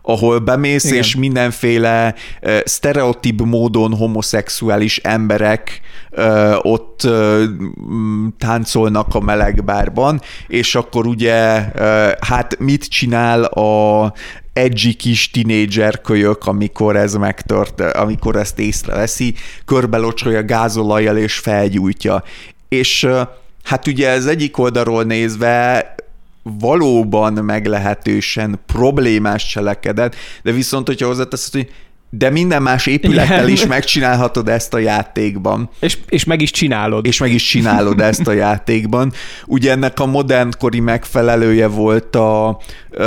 ahol 0.02 0.40
bemész, 0.40 0.84
Igen. 0.84 0.98
és 0.98 1.16
mindenféle 1.16 2.16
uh, 2.42 2.58
sztereotíp 2.64 3.42
módon 3.42 3.96
homoszexuális 3.96 4.98
emberek 4.98 5.82
uh, 6.12 6.56
ott 6.62 7.02
uh, 7.04 7.44
táncolnak 8.38 9.16
a 9.16 9.20
melegbárban, 9.20 10.22
és 10.48 10.76
akkor 10.76 11.08
ugye 11.08 11.58
uh, 11.58 12.12
hát 12.20 12.60
mit 12.60 12.86
csinál 12.86 13.44
a 13.44 14.14
edgy 14.54 14.96
kis 14.96 15.32
tinédzser 15.32 16.02
kölyök, 16.02 16.46
amikor 16.46 16.96
ez 16.96 17.14
megtört, 17.14 17.82
amikor 17.82 18.36
ezt 18.36 18.60
észreveszi, 18.60 19.34
körbelocsolja 19.66 20.44
gázolajjal 20.46 21.18
és 21.18 21.38
felgyújtja. 21.38 22.24
És 22.70 23.08
hát 23.64 23.88
ugye 23.88 24.10
ez 24.10 24.26
egyik 24.26 24.58
oldalról 24.58 25.04
nézve 25.04 25.96
valóban 26.44 27.34
meglehetősen 27.34 28.60
problémás 28.66 29.48
cselekedet, 29.48 30.16
de 30.44 30.52
viszont, 30.52 30.88
hogyha 30.88 31.08
hozzáteszed, 31.08 31.54
hogy 31.54 31.72
de 32.10 32.30
minden 32.30 32.62
más 32.62 32.86
épülettel 32.86 33.38
Igen. 33.38 33.50
is 33.50 33.66
megcsinálhatod 33.66 34.50
ezt 34.50 34.74
a 34.74 34.78
játékban. 34.78 35.70
És, 35.80 35.98
és 36.08 36.24
meg 36.24 36.42
is 36.42 36.52
csinálod. 36.52 37.06
És 37.06 37.20
meg 37.20 37.34
is 37.34 37.44
csinálod 37.44 38.00
ezt 38.00 38.28
a 38.28 38.32
játékban. 38.32 39.14
Ugye 39.46 39.72
ennek 39.72 40.00
a 40.00 40.06
modernkori 40.06 40.80
megfelelője 40.80 41.68
volt 41.68 42.16
a 42.16 42.60
uh, 42.92 42.98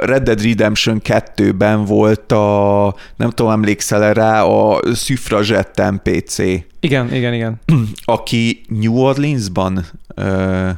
Red 0.00 0.22
Dead 0.22 0.42
Redemption 0.42 1.00
2-ben 1.04 1.84
volt 1.84 2.32
a, 2.32 2.94
nem 3.16 3.30
tudom, 3.30 3.52
emlékszel 3.52 4.14
rá, 4.14 4.42
a 4.42 4.80
Suffragette 4.94 5.90
NPC. 5.90 6.38
Igen, 6.80 7.14
igen, 7.14 7.34
igen. 7.34 7.60
Aki 8.04 8.60
New 8.68 8.96
Orleansban 8.96 9.84
uh, 10.16 10.68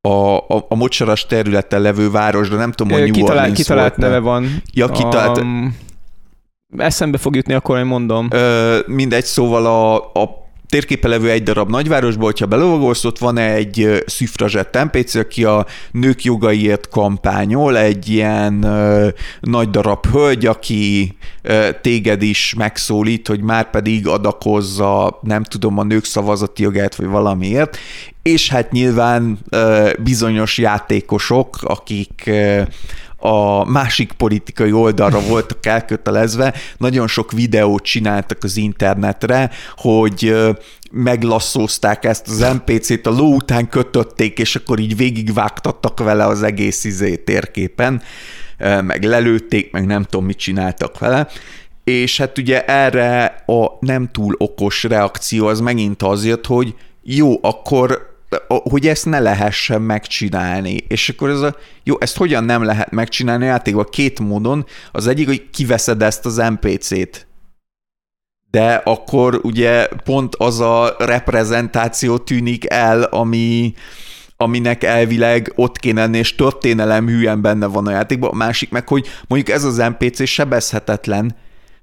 a, 0.00 0.36
a, 0.36 0.66
a 0.68 0.74
mocsaras 0.74 1.26
területen 1.26 1.80
levő 1.80 2.10
város, 2.10 2.48
de 2.48 2.56
nem 2.56 2.72
tudom, 2.72 2.92
hogy 2.92 3.02
New 3.02 3.12
kitalált, 3.12 3.38
Orleans 3.38 3.58
kitalált 3.58 3.96
volt, 3.96 4.10
neve 4.10 4.18
van. 4.18 4.62
Ja, 4.72 4.88
kitalált. 4.88 5.38
Um, 5.38 5.76
eszembe 6.76 7.18
fog 7.18 7.36
jutni, 7.36 7.54
akkor 7.54 7.78
én 7.78 7.84
mondom. 7.84 8.28
Ö, 8.30 8.78
mindegy, 8.86 9.24
szóval 9.24 9.66
a, 9.66 9.94
a 10.20 10.46
térképe 10.68 11.08
levő 11.08 11.30
egy 11.30 11.42
darab 11.42 11.70
nagyvárosból, 11.70 12.24
hogyha 12.24 12.46
belovagolsz, 12.46 13.04
ott 13.04 13.18
van 13.18 13.38
egy 13.38 14.02
szüfrazsett 14.06 14.78
NPC, 14.82 15.14
aki 15.14 15.44
a 15.44 15.66
nők 15.90 16.24
jogaiért 16.24 16.88
kampányol, 16.88 17.78
egy 17.78 18.08
ilyen 18.08 18.62
ö, 18.62 19.08
nagy 19.40 19.70
darab 19.70 20.06
hölgy, 20.06 20.46
aki 20.46 21.16
ö, 21.42 21.68
téged 21.82 22.22
is 22.22 22.54
megszólít, 22.56 23.28
hogy 23.28 23.40
már 23.40 23.70
pedig 23.70 24.06
adakozza, 24.06 25.18
nem 25.22 25.42
tudom, 25.42 25.78
a 25.78 25.84
nők 25.84 26.04
szavazati 26.04 26.62
jogát, 26.62 26.94
vagy 26.94 27.06
valamiért, 27.06 27.78
és 28.22 28.48
hát 28.48 28.72
nyilván 28.72 29.38
ö, 29.48 29.90
bizonyos 29.98 30.58
játékosok, 30.58 31.56
akik 31.62 32.30
a 33.26 33.64
másik 33.64 34.12
politikai 34.12 34.72
oldalra 34.72 35.20
voltak 35.20 35.66
elkötelezve, 35.66 36.54
nagyon 36.76 37.06
sok 37.06 37.32
videót 37.32 37.82
csináltak 37.82 38.44
az 38.44 38.56
internetre, 38.56 39.50
hogy 39.76 40.34
meglasszózták 40.90 42.04
ezt 42.04 42.28
az 42.28 42.38
NPC-t, 42.38 43.06
a 43.06 43.10
ló 43.10 43.34
után 43.34 43.68
kötötték, 43.68 44.38
és 44.38 44.56
akkor 44.56 44.78
így 44.78 44.96
végigvágtattak 44.96 45.98
vele 45.98 46.24
az 46.24 46.42
egész 46.42 46.84
izé 46.84 47.16
térképen, 47.16 48.02
meg 48.80 49.04
lelőtték, 49.04 49.72
meg 49.72 49.86
nem 49.86 50.02
tudom, 50.02 50.26
mit 50.26 50.38
csináltak 50.38 50.98
vele, 50.98 51.28
és 51.84 52.18
hát 52.18 52.38
ugye 52.38 52.64
erre 52.64 53.24
a 53.46 53.76
nem 53.80 54.08
túl 54.12 54.34
okos 54.38 54.82
reakció 54.82 55.46
az 55.46 55.60
megint 55.60 56.02
az 56.02 56.24
jött, 56.26 56.46
hogy 56.46 56.74
jó, 57.02 57.38
akkor 57.42 58.15
hogy 58.48 58.86
ezt 58.86 59.06
ne 59.06 59.18
lehessen 59.18 59.82
megcsinálni. 59.82 60.76
És 60.88 61.08
akkor 61.08 61.30
ez 61.30 61.40
a, 61.40 61.56
jó, 61.84 61.96
ezt 62.00 62.16
hogyan 62.16 62.44
nem 62.44 62.62
lehet 62.62 62.90
megcsinálni 62.90 63.44
a 63.44 63.48
játékban? 63.48 63.86
Két 63.90 64.20
módon. 64.20 64.66
Az 64.92 65.06
egyik, 65.06 65.26
hogy 65.26 65.50
kiveszed 65.50 66.02
ezt 66.02 66.26
az 66.26 66.36
NPC-t. 66.36 67.26
De 68.50 68.74
akkor 68.74 69.40
ugye 69.42 69.86
pont 69.86 70.34
az 70.34 70.60
a 70.60 70.94
reprezentáció 70.98 72.18
tűnik 72.18 72.70
el, 72.70 73.02
ami, 73.02 73.74
aminek 74.36 74.84
elvileg 74.84 75.52
ott 75.54 75.78
kéne 75.78 76.00
lenni, 76.00 76.18
és 76.18 76.34
történelem 76.34 77.06
hülyen 77.06 77.42
benne 77.42 77.66
van 77.66 77.86
a 77.86 77.90
játékban. 77.90 78.30
A 78.30 78.36
másik 78.36 78.70
meg, 78.70 78.88
hogy 78.88 79.08
mondjuk 79.28 79.56
ez 79.56 79.64
az 79.64 79.76
NPC 79.76 80.26
sebezhetetlen, 80.26 81.36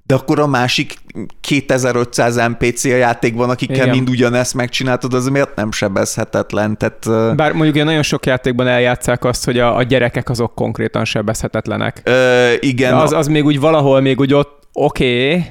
de 0.06 0.14
akkor 0.14 0.38
a 0.38 0.46
másik 0.46 0.94
2500 1.40 2.36
NPC 2.36 2.84
a 2.84 2.96
játékban, 2.96 3.50
akikkel 3.50 3.76
Igen. 3.76 3.88
mind 3.88 4.08
ugyanezt 4.08 4.54
megcsináltad, 4.54 5.14
az 5.14 5.28
miért 5.28 5.56
nem 5.56 5.72
sebezhetetlen? 5.72 6.78
Tehát, 6.78 7.36
Bár 7.36 7.52
mondjuk 7.52 7.76
én 7.76 7.84
nagyon 7.84 8.02
sok 8.02 8.26
játékban 8.26 8.66
eljátszák 8.66 9.24
azt, 9.24 9.44
hogy 9.44 9.58
a, 9.58 9.76
a 9.76 9.82
gyerekek 9.82 10.28
azok 10.28 10.54
konkrétan 10.54 11.04
sebezhetetlenek. 11.04 12.00
Ö, 12.04 12.52
igen. 12.60 12.90
De 12.90 13.02
az, 13.02 13.12
az 13.12 13.26
még 13.26 13.44
úgy 13.44 13.60
valahol 13.60 14.00
még 14.00 14.20
úgy 14.20 14.34
ott 14.34 14.68
oké, 14.72 15.28
okay, 15.28 15.44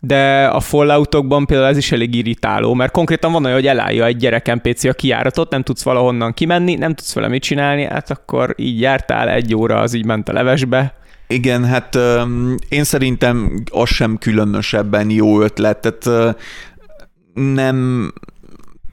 de 0.00 0.46
a 0.46 0.60
Falloutokban 0.60 1.46
például 1.46 1.68
ez 1.68 1.76
is 1.76 1.92
elég 1.92 2.14
irritáló, 2.14 2.74
mert 2.74 2.92
konkrétan 2.92 3.32
van 3.32 3.44
olyan, 3.44 3.56
hogy 3.56 3.66
elállja 3.66 4.04
egy 4.04 4.16
gyerek 4.16 4.54
NPC 4.54 4.84
a 4.84 4.92
kiáratot, 4.92 5.50
nem 5.50 5.62
tudsz 5.62 5.82
valahonnan 5.82 6.32
kimenni, 6.32 6.74
nem 6.74 6.94
tudsz 6.94 7.14
vele 7.14 7.28
mit 7.28 7.42
csinálni, 7.42 7.84
hát 7.84 8.10
akkor 8.10 8.54
így 8.56 8.80
jártál 8.80 9.28
egy 9.28 9.54
óra, 9.54 9.80
az 9.80 9.94
így 9.94 10.04
ment 10.04 10.28
a 10.28 10.32
levesbe, 10.32 10.94
igen, 11.32 11.64
hát 11.64 11.98
én 12.68 12.84
szerintem 12.84 13.62
az 13.70 13.88
sem 13.88 14.18
különösebben 14.18 15.10
jó 15.10 15.40
ötlet. 15.42 15.80
Tehát 15.80 16.34
nem, 17.34 18.12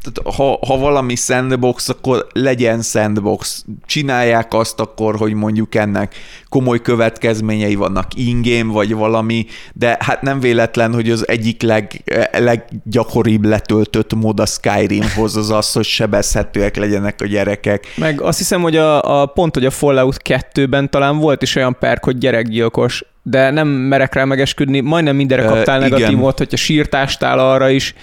tehát 0.02 0.36
ha, 0.36 0.60
ha 0.68 0.78
valami 0.78 1.16
sandbox, 1.16 1.90
akkor 1.90 2.28
legyen 2.34 2.82
sandbox. 2.82 3.66
Csinálják 3.86 4.54
azt 4.54 4.80
akkor, 4.80 5.16
hogy 5.16 5.34
mondjuk 5.34 5.76
ennek 5.76 6.16
komoly 6.50 6.82
következményei 6.82 7.76
vannak 7.76 8.08
ingém, 8.16 8.68
vagy 8.68 8.94
valami, 8.94 9.46
de 9.74 9.98
hát 10.00 10.22
nem 10.22 10.40
véletlen, 10.40 10.94
hogy 10.94 11.10
az 11.10 11.28
egyik 11.28 11.62
leg, 11.62 12.04
leggyakoribb 12.32 13.46
letöltött 13.46 14.14
mód 14.14 14.40
a 14.40 14.46
Skyrimhoz 14.46 15.36
az 15.36 15.50
az, 15.50 15.72
hogy 15.72 15.86
sebezhetőek 15.86 16.76
legyenek 16.76 17.22
a 17.22 17.26
gyerekek. 17.26 17.88
Meg 17.96 18.22
azt 18.22 18.38
hiszem, 18.38 18.62
hogy 18.62 18.76
a, 18.76 19.22
a 19.22 19.26
pont, 19.26 19.54
hogy 19.54 19.66
a 19.66 19.72
Fallout 19.72 20.22
2-ben 20.30 20.90
talán 20.90 21.18
volt 21.18 21.42
is 21.42 21.56
olyan 21.56 21.78
perk, 21.80 22.04
hogy 22.04 22.18
gyerekgyilkos 22.18 23.04
de 23.24 23.50
nem 23.50 23.68
merek 23.68 24.14
rá 24.14 24.24
megesküdni, 24.24 24.80
majdnem 24.80 25.16
mindenre 25.16 25.46
kaptál 25.46 25.82
uh, 25.82 25.90
negatívot, 25.90 26.38
hogyha 26.38 26.58
sírtástál 26.58 27.40
arra 27.40 27.70
is, 27.70 27.94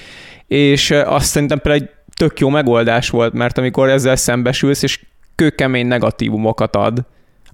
és 0.46 0.90
azt 0.90 1.26
szerintem 1.26 1.58
például 1.58 1.84
egy 1.84 1.90
tök 2.14 2.40
jó 2.40 2.48
megoldás 2.48 3.08
volt, 3.10 3.32
mert 3.32 3.58
amikor 3.58 3.88
ezzel 3.88 4.16
szembesülsz, 4.16 4.82
és 4.82 5.00
kőkemény 5.34 5.86
negatívumokat 5.86 6.76
ad, 6.76 7.04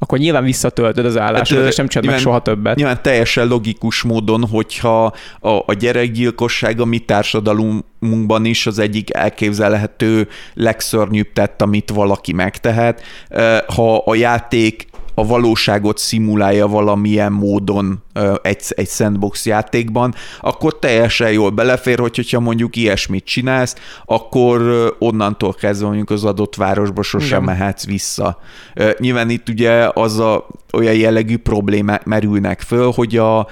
akkor 0.02 0.18
nyilván 0.18 0.44
visszatöltöd 0.44 1.04
az 1.04 1.18
állásodat, 1.18 1.62
hát, 1.62 1.72
és 1.72 1.76
nem 1.76 1.88
csinálod 1.88 2.10
meg 2.10 2.20
soha 2.20 2.42
többet. 2.42 2.76
Nyilván 2.76 3.02
teljesen 3.02 3.46
logikus 3.46 4.02
módon, 4.02 4.46
hogyha 4.48 5.04
a, 5.40 5.48
a 5.48 5.72
gyerekgyilkosság 5.78 6.80
a 6.80 6.84
mi 6.84 6.98
társadalmunkban 6.98 8.44
is 8.44 8.66
az 8.66 8.78
egyik 8.78 9.14
elképzelhető 9.14 10.28
legszörnyűbb 10.54 11.32
tett, 11.32 11.62
amit 11.62 11.90
valaki 11.90 12.32
megtehet. 12.32 13.02
Ha 13.66 13.96
a 13.96 14.14
játék 14.14 14.86
a 15.14 15.26
valóságot 15.26 15.98
szimulálja 15.98 16.66
valamilyen 16.66 17.32
módon 17.32 18.02
egy, 18.42 18.62
egy 18.68 18.88
sandbox 18.88 19.46
játékban, 19.46 20.14
akkor 20.40 20.78
teljesen 20.78 21.32
jól 21.32 21.50
belefér, 21.50 21.98
hogy, 21.98 22.16
hogyha 22.16 22.40
mondjuk 22.40 22.76
ilyesmit 22.76 23.24
csinálsz, 23.24 23.76
akkor 24.04 24.60
onnantól 24.98 25.52
kezdve 25.52 25.86
mondjuk 25.86 26.10
az 26.10 26.24
adott 26.24 26.54
városba 26.54 27.02
sosem 27.02 27.42
Igen. 27.42 27.56
mehetsz 27.56 27.86
vissza. 27.86 28.38
Nyilván 28.98 29.30
itt 29.30 29.48
ugye 29.48 29.88
az 29.94 30.18
a 30.18 30.46
olyan 30.72 30.94
jellegű 30.94 31.36
problémák 31.36 32.04
merülnek 32.04 32.60
föl, 32.60 32.90
hogy 32.90 33.16
a 33.16 33.46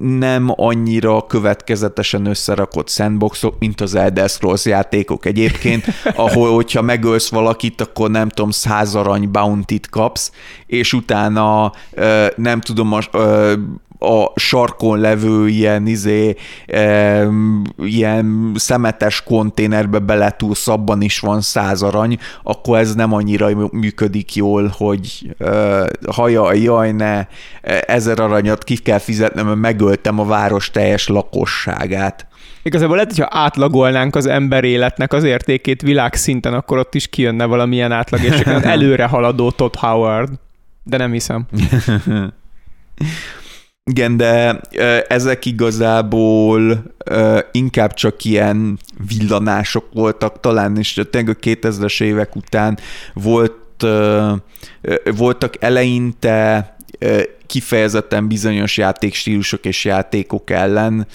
nem 0.00 0.52
annyira 0.56 1.26
következetesen 1.26 2.26
összerakott 2.26 2.88
sandboxok, 2.88 3.58
mint 3.58 3.80
az 3.80 3.94
Elder 3.94 4.28
Scrolls 4.28 4.64
játékok 4.64 5.26
egyébként, 5.26 5.84
ahol 6.14 6.54
hogyha 6.54 6.82
megölsz 6.82 7.30
valakit, 7.30 7.80
akkor 7.80 8.10
nem 8.10 8.28
tudom, 8.28 8.50
száz 8.50 8.94
arany 8.94 9.30
bounty-t 9.30 9.88
kapsz, 9.88 10.32
és 10.66 10.92
utána 10.92 11.72
nem 12.36 12.60
tudom, 12.60 12.98
a 14.02 14.32
sarkon 14.34 14.98
levő 14.98 15.48
ilyen, 15.48 15.86
izé, 15.86 16.36
e, 16.66 17.26
ilyen 17.76 18.52
szemetes 18.54 19.22
konténerbe 19.22 19.98
beletúlsz, 19.98 20.68
abban 20.68 21.02
is 21.02 21.18
van 21.18 21.40
száz 21.40 21.82
arany, 21.82 22.18
akkor 22.42 22.78
ez 22.78 22.94
nem 22.94 23.12
annyira 23.12 23.68
működik 23.72 24.34
jól, 24.34 24.72
hogy 24.76 25.34
e, 25.38 25.84
haja, 26.10 26.52
jaj, 26.52 26.92
ne, 26.92 27.26
ezer 27.86 28.20
aranyat 28.20 28.64
ki 28.64 28.76
kell 28.76 28.98
fizetnem, 28.98 29.46
mert 29.46 29.58
megöltem 29.58 30.18
a 30.18 30.24
város 30.24 30.70
teljes 30.70 31.08
lakosságát. 31.08 32.26
Igazából 32.62 32.94
lehet, 32.94 33.10
hogyha 33.10 33.38
átlagolnánk 33.38 34.16
az 34.16 34.26
ember 34.26 34.64
életnek 34.64 35.12
az 35.12 35.24
értékét 35.24 35.82
világszinten, 35.82 36.54
akkor 36.54 36.78
ott 36.78 36.94
is 36.94 37.08
kijönne 37.08 37.44
valamilyen 37.44 37.92
átlag, 37.92 38.22
és 38.22 38.40
előre 38.62 39.04
haladó 39.04 39.50
Todd 39.50 39.74
Howard. 39.78 40.30
De 40.82 40.96
nem 40.96 41.12
hiszem. 41.12 41.46
Igen, 43.90 44.16
de 44.16 44.60
ezek 45.08 45.44
igazából 45.44 46.82
inkább 47.52 47.94
csak 47.94 48.24
ilyen 48.24 48.78
villanások 49.08 49.88
voltak 49.92 50.40
talán, 50.40 50.76
és 50.76 51.00
tényleg 51.10 51.36
a 51.36 51.40
2000-es 51.40 52.02
évek 52.02 52.36
után 52.36 52.78
volt, 53.12 53.86
voltak 55.16 55.54
eleinte 55.62 56.76
kifejezetten 57.52 58.28
bizonyos 58.28 58.76
játékstílusok 58.76 59.64
és 59.64 59.84
játékok 59.84 60.50
ellen, 60.50 61.06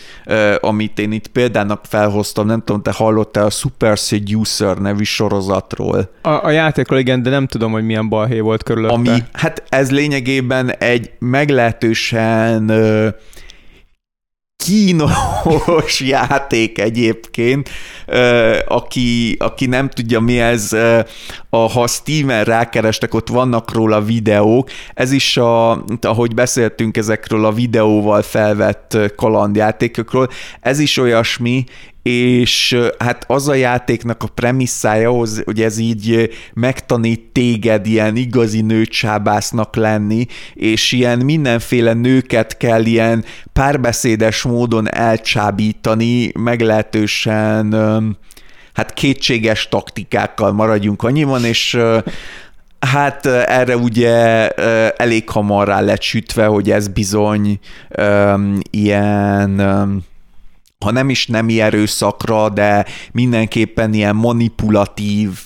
amit 0.60 1.00
én 1.00 1.12
itt 1.12 1.28
példának 1.28 1.82
felhoztam, 1.86 2.46
nem 2.46 2.60
tudom, 2.60 2.82
te 2.82 2.92
hallottál 2.92 3.46
a 3.46 3.50
Super 3.50 3.98
Seducer 3.98 4.78
nevű 4.78 5.04
sorozatról. 5.04 6.10
A, 6.22 6.30
a 6.30 6.50
játékról 6.50 7.00
igen, 7.00 7.24
de 7.24 7.30
nem 7.30 7.48
tudom, 7.48 7.72
hogy 7.72 7.86
milyen 7.86 8.10
balhé 8.10 8.40
volt 8.40 8.64
körülötte. 8.64 8.94
Ami, 8.94 9.10
hát 9.34 9.64
ez 9.70 9.92
lényegében 9.92 10.72
egy 10.72 11.12
meglehetősen 11.20 12.72
kínos 14.58 16.00
játék 16.16 16.80
egyébként, 16.80 17.70
aki, 18.68 19.36
aki 19.40 19.66
nem 19.66 19.90
tudja 19.90 20.20
mi 20.20 20.40
ez, 20.40 20.70
ha 21.50 21.88
Steam-en 21.88 22.44
rákerestek, 22.44 23.14
ott 23.14 23.28
vannak 23.28 23.74
róla 23.74 24.02
videók, 24.02 24.70
ez 24.94 25.12
is, 25.12 25.38
a, 25.38 25.84
ahogy 26.02 26.34
beszéltünk 26.34 26.98
ezekről 26.98 27.46
a 27.46 27.52
videóval 27.52 28.22
felvett 28.22 28.98
kalandjátékokról, 29.16 30.30
ez 30.62 30.80
is 30.80 30.98
olyasmi, 30.98 31.64
és 32.08 32.78
hát 33.00 33.26
az 33.28 33.48
a 33.48 33.54
játéknak 33.54 34.24
a 34.24 34.28
premisszája, 34.28 35.12
hogy 35.46 35.62
ez 35.62 35.78
így 35.78 36.30
megtanít 36.54 37.22
téged 37.32 37.86
ilyen 37.86 38.16
igazi 38.16 38.62
nőcsábásznak 38.62 39.76
lenni, 39.76 40.26
és 40.54 40.92
ilyen 40.92 41.20
mindenféle 41.20 41.94
nőket 41.94 42.58
kell 42.58 42.86
ilyen 42.86 43.26
párbeszédes 43.54 44.42
módon 44.42 44.94
elcsábítani, 44.94 46.32
meglehetősen 46.40 47.76
hát 48.74 48.94
kétséges 48.94 49.68
taktikákkal 49.68 50.52
maradjunk 50.52 51.04
annyiban, 51.04 51.46
és 51.46 51.80
Hát 52.80 53.26
erre 53.26 53.78
ugye 53.78 54.48
elég 54.90 55.30
hamar 55.30 55.68
rá 55.68 55.82
lett 55.82 56.02
sütve, 56.02 56.46
hogy 56.46 56.72
ez 56.72 56.88
bizony 56.88 57.60
um, 57.98 58.60
ilyen 58.70 59.60
um, 59.60 60.04
ha 60.86 60.92
nem 60.92 61.10
is 61.10 61.28
nemi 61.28 61.62
erőszakra, 61.62 62.50
de 62.50 62.86
mindenképpen 63.12 63.94
ilyen 63.94 64.16
manipulatív 64.16 65.40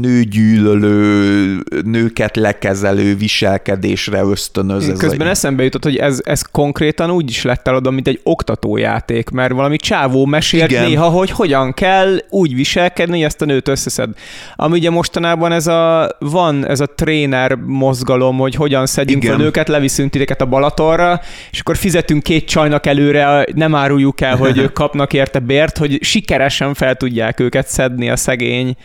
nőgyűlölő, 0.00 1.58
nőket 1.84 2.36
lekezelő 2.36 3.16
viselkedésre 3.16 4.22
ösztönöz. 4.22 4.88
Ez 4.88 4.98
Közben 4.98 5.26
a... 5.26 5.30
eszembe 5.30 5.62
jutott, 5.62 5.82
hogy 5.82 5.96
ez, 5.96 6.20
ez 6.24 6.42
konkrétan 6.42 7.10
úgy 7.10 7.30
is 7.30 7.42
lett 7.42 7.68
eladva, 7.68 7.90
mint 7.90 8.08
egy 8.08 8.20
oktatójáték, 8.22 9.30
mert 9.30 9.52
valami 9.52 9.76
csávó 9.76 10.26
mesélt 10.26 10.70
Igen. 10.70 10.84
néha, 10.84 11.08
hogy 11.08 11.30
hogyan 11.30 11.74
kell 11.74 12.18
úgy 12.30 12.54
viselkedni, 12.54 13.14
hogy 13.14 13.24
ezt 13.24 13.42
a 13.42 13.44
nőt 13.44 13.68
összeszed. 13.68 14.10
Ami 14.56 14.78
ugye 14.78 14.90
mostanában 14.90 15.52
ez 15.52 15.66
a, 15.66 16.10
van 16.18 16.66
ez 16.66 16.80
a 16.80 16.86
tréner 16.86 17.54
mozgalom, 17.54 18.38
hogy 18.38 18.54
hogyan 18.54 18.86
szedjünk 18.86 19.24
fel 19.24 19.36
nőket, 19.36 19.68
leviszünk 19.68 20.10
titeket 20.10 20.40
a 20.40 20.46
Balatonra, 20.46 21.20
és 21.50 21.60
akkor 21.60 21.76
fizetünk 21.76 22.22
két 22.22 22.44
csajnak 22.44 22.86
előre, 22.86 23.46
nem 23.54 23.74
áruljuk 23.74 24.20
el, 24.20 24.36
hogy 24.36 24.58
ők 24.64 24.72
kapnak 24.72 25.12
érte 25.12 25.38
bért, 25.38 25.78
hogy 25.78 25.98
sikeresen 26.02 26.74
fel 26.74 26.94
tudják 26.94 27.40
őket 27.40 27.68
szedni 27.68 28.10
a 28.10 28.16
szegény 28.22 28.76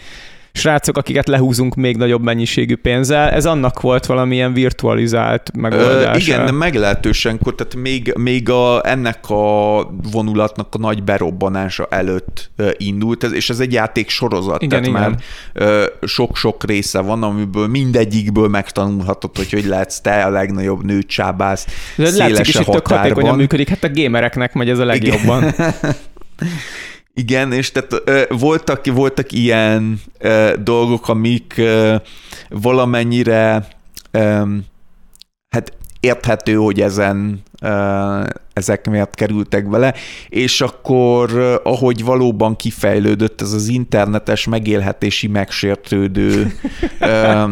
srácok, 0.58 0.98
akiket 0.98 1.28
lehúzunk 1.28 1.76
még 1.76 1.98
nagyobb 1.98 2.24
mennyiségű 2.24 2.76
pénzzel. 2.76 3.30
Ez 3.30 3.46
annak 3.46 3.82
volt 3.82 4.06
valamilyen 4.06 4.54
virtualizált 4.54 5.52
megoldása. 5.56 6.14
Ö, 6.14 6.18
igen, 6.18 6.46
de 6.46 6.52
meglehetősen, 6.52 7.40
tehát 7.40 7.76
még, 7.76 8.14
még 8.18 8.50
a, 8.50 8.88
ennek 8.88 9.30
a 9.30 9.84
vonulatnak 10.12 10.76
a 10.76 10.78
nagy 10.78 11.04
berobbanása 11.04 11.88
előtt 11.90 12.52
indult, 12.78 13.24
ez, 13.24 13.34
és 13.34 13.50
ez 13.50 13.60
egy 13.60 13.74
játék 13.74 14.10
sorozat, 14.10 14.62
igen, 14.62 14.84
tehát 14.84 14.86
igen. 14.86 15.20
már 15.54 15.90
sok-sok 16.02 16.64
része 16.64 17.00
van, 17.00 17.24
amiből 17.24 17.68
mindegyikből 17.68 18.48
megtanulhatod, 18.48 19.38
hogy 19.38 19.52
hogy 19.52 19.66
lehetsz 19.66 20.00
te 20.00 20.24
a 20.24 20.30
legnagyobb 20.30 20.84
nőcsábász 20.84 21.68
széles 21.98 22.56
a 22.56 22.64
határban. 22.64 23.36
működik, 23.36 23.70
hát 23.70 23.84
a 23.84 23.90
gamereknek 23.94 24.54
megy 24.54 24.70
ez 24.70 24.80
a 24.80 24.86
legjobban. 24.86 25.44
Igen, 25.44 25.74
és 27.52 27.72
tehát 27.72 28.02
ö, 28.06 28.24
voltak, 28.30 28.86
voltak 28.86 29.32
ilyen 29.32 30.02
ö, 30.20 30.54
dolgok, 30.64 31.10
amik 31.10 31.54
ö, 31.58 31.96
valamennyire 32.50 33.68
ö, 34.12 34.44
hát 35.50 35.74
érthető, 36.00 36.56
hogy 36.56 36.82
ezen 36.82 37.42
ö, 37.62 38.24
ezek 38.54 38.90
miatt 38.90 39.16
kerültek 39.16 39.70
bele, 39.70 39.94
és 40.30 40.62
akkor 40.62 41.60
ahogy 41.64 42.04
valóban 42.04 42.56
kifejlődött 42.56 43.42
ez 43.42 43.52
az 43.52 43.68
internetes 43.68 44.46
megélhetési 44.46 45.28
megsértődő 45.28 46.52
ö, 47.00 47.44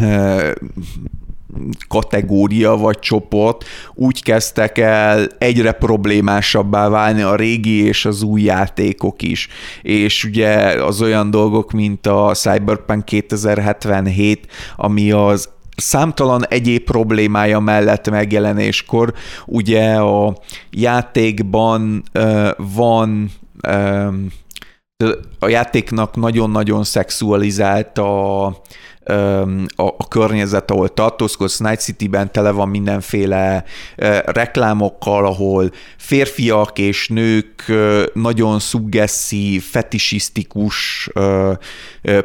ö, 0.00 0.50
kategória 1.88 2.76
vagy 2.76 2.98
csoport, 2.98 3.64
úgy 3.94 4.22
kezdtek 4.22 4.78
el 4.78 5.26
egyre 5.38 5.72
problémásabbá 5.72 6.88
válni 6.88 7.22
a 7.22 7.36
régi 7.36 7.84
és 7.84 8.04
az 8.04 8.22
új 8.22 8.42
játékok 8.42 9.22
is. 9.22 9.48
És 9.82 10.24
ugye 10.24 10.56
az 10.82 11.02
olyan 11.02 11.30
dolgok, 11.30 11.72
mint 11.72 12.06
a 12.06 12.30
Cyberpunk 12.34 13.04
2077, 13.04 14.46
ami 14.76 15.10
az 15.10 15.48
számtalan 15.76 16.46
egyéb 16.46 16.84
problémája 16.84 17.58
mellett 17.58 18.10
megjelenéskor 18.10 19.14
ugye 19.46 19.94
a 19.94 20.36
játékban 20.70 22.02
uh, 22.14 22.48
van 22.74 23.30
uh, 23.68 24.14
a 25.38 25.48
játéknak 25.48 26.16
nagyon-nagyon 26.16 26.84
szexualizált 26.84 27.98
a 27.98 28.46
a, 29.76 29.86
a 29.86 30.08
környezet, 30.08 30.70
ahol 30.70 30.88
tartózkodsz, 30.88 31.58
Night 31.58 31.80
City-ben 31.80 32.32
tele 32.32 32.50
van 32.50 32.68
mindenféle 32.68 33.64
reklámokkal, 34.24 35.26
ahol 35.26 35.70
férfiak 35.96 36.78
és 36.78 37.08
nők 37.08 37.72
nagyon 38.12 38.58
szuggesszív, 38.58 39.62
fetisisztikus 39.62 41.10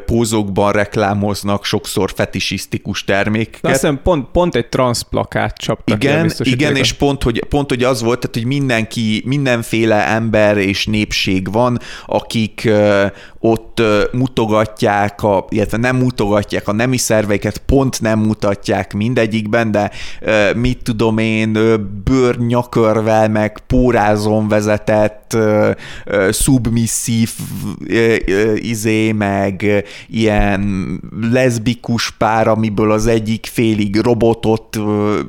pózokban 0.06 0.72
reklámoznak 0.72 1.64
sokszor 1.64 2.12
fetisisztikus 2.14 3.04
termékeket. 3.04 3.80
De 3.80 3.88
azt 3.88 4.00
pont, 4.02 4.28
pont 4.32 4.54
egy 4.54 4.68
transzplakát 4.68 5.56
csaptak 5.56 6.04
Igen, 6.04 6.32
igen 6.40 6.76
és 6.76 6.92
pont 6.92 7.22
hogy, 7.22 7.44
pont, 7.48 7.68
hogy 7.68 7.82
az 7.82 8.02
volt, 8.02 8.18
tehát, 8.18 8.36
hogy 8.36 8.44
mindenki, 8.44 9.22
mindenféle 9.24 10.06
ember 10.08 10.56
és 10.56 10.86
népség 10.86 11.52
van, 11.52 11.78
akik 12.06 12.70
ott 13.44 13.82
mutogatják, 14.12 15.22
a, 15.22 15.46
illetve 15.48 15.76
nem 15.76 15.96
mutogatják 15.96 16.68
a 16.68 16.72
nemi 16.72 16.96
szerveiket, 16.96 17.58
pont 17.58 18.00
nem 18.00 18.18
mutatják 18.18 18.92
mindegyikben, 18.92 19.70
de 19.70 19.90
mit 20.54 20.82
tudom 20.82 21.18
én, 21.18 21.52
bőrnyakörvel, 22.04 23.28
meg 23.28 23.58
pórázon 23.66 24.48
vezetett 24.48 25.36
szubmisszív 26.30 27.30
izé, 28.54 29.12
meg 29.12 29.84
ilyen 30.08 31.00
leszbikus 31.32 32.10
pár, 32.10 32.48
amiből 32.48 32.90
az 32.90 33.06
egyik 33.06 33.48
félig 33.52 33.96
robotot 33.96 34.78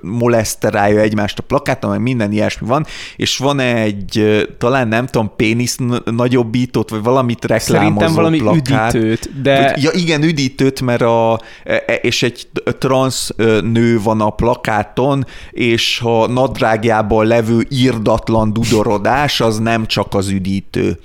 moleszterálja 0.01 0.99
egymást 0.99 1.39
a 1.39 1.43
plakáton, 1.43 1.89
meg 1.89 2.01
minden 2.01 2.31
ilyesmi 2.31 2.67
van, 2.67 2.85
és 3.15 3.37
van 3.37 3.59
egy, 3.59 4.45
talán 4.57 4.87
nem 4.87 5.05
tudom, 5.05 5.31
pénisz 5.35 5.77
nagyobbítót, 6.05 6.89
vagy 6.89 7.03
valamit 7.03 7.45
reklámozó 7.45 8.02
Szerintem 8.09 8.23
valami 8.23 8.61
plakát. 8.61 8.93
üdítőt, 8.93 9.41
de... 9.41 9.77
Ja, 9.79 9.91
igen, 9.93 10.23
üdítőt, 10.23 10.81
mert 10.81 11.01
a, 11.01 11.39
e, 11.63 11.83
e, 11.87 11.93
és 11.93 12.23
egy 12.23 12.47
transz 12.79 13.29
nő 13.61 14.01
van 14.01 14.21
a 14.21 14.29
plakáton, 14.29 15.25
és 15.51 16.01
a 16.03 16.27
nadrágjában 16.27 17.25
levő 17.25 17.65
írdatlan 17.69 18.53
dudorodás, 18.53 19.41
az 19.41 19.59
nem 19.59 19.85
csak 19.85 20.13
az 20.13 20.29
üdítő. 20.29 20.99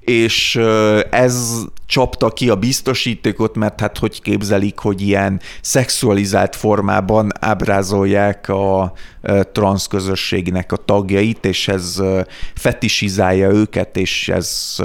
És 0.00 0.60
ez 1.10 1.64
csapta 1.86 2.28
ki 2.28 2.48
a 2.48 2.56
biztosítékot, 2.56 3.56
mert 3.56 3.80
hát 3.80 3.98
hogy 3.98 4.22
képzelik, 4.22 4.78
hogy 4.78 5.00
ilyen 5.00 5.40
szexualizált 5.60 6.56
formában 6.56 7.28
ábrázolják 7.40 8.48
a 8.48 8.92
transz 9.52 9.86
közösségnek 9.86 10.72
a 10.72 10.76
tagjait, 10.76 11.44
és 11.44 11.68
ez 11.68 12.02
fetisizálja 12.54 13.50
őket, 13.50 13.96
és 13.96 14.28
ez 14.28 14.76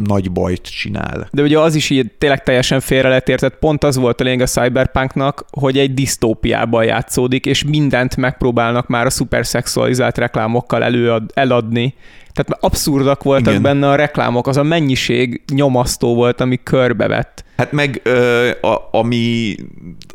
nagy 0.00 0.32
bajt 0.32 0.62
csinál. 0.62 1.28
De 1.32 1.42
ugye 1.42 1.58
az 1.58 1.74
is 1.74 1.90
így 1.90 2.10
tényleg 2.18 2.42
teljesen 2.42 2.80
félre 2.80 3.08
lett 3.08 3.28
értett. 3.28 3.58
Pont 3.58 3.84
az 3.84 3.96
volt 3.96 4.20
a 4.20 4.24
lényeg 4.24 4.40
a 4.40 4.46
Cyberpunknak, 4.46 5.44
hogy 5.50 5.78
egy 5.78 5.94
disztópiában 5.94 6.84
játszódik, 6.84 7.46
és 7.46 7.64
mindent 7.64 8.16
megpróbálnak 8.16 8.86
már 8.86 9.06
a 9.06 9.10
szuperszexualizált 9.10 10.18
reklámokkal 10.18 10.84
előad, 10.84 11.30
eladni. 11.34 11.94
Tehát 12.32 12.64
abszurdak 12.64 13.22
voltak 13.22 13.48
Igen. 13.48 13.62
benne 13.62 13.88
a 13.88 13.94
reklámok, 13.94 14.46
az 14.46 14.56
a 14.56 14.62
mennyiség 14.62 15.42
nyomasztó 15.54 16.14
volt, 16.14 16.40
ami 16.40 16.60
körbevett. 16.62 17.44
Hát 17.60 17.72
meg 17.72 18.00
ö, 18.04 18.50
a, 18.60 18.88
ami, 18.90 19.54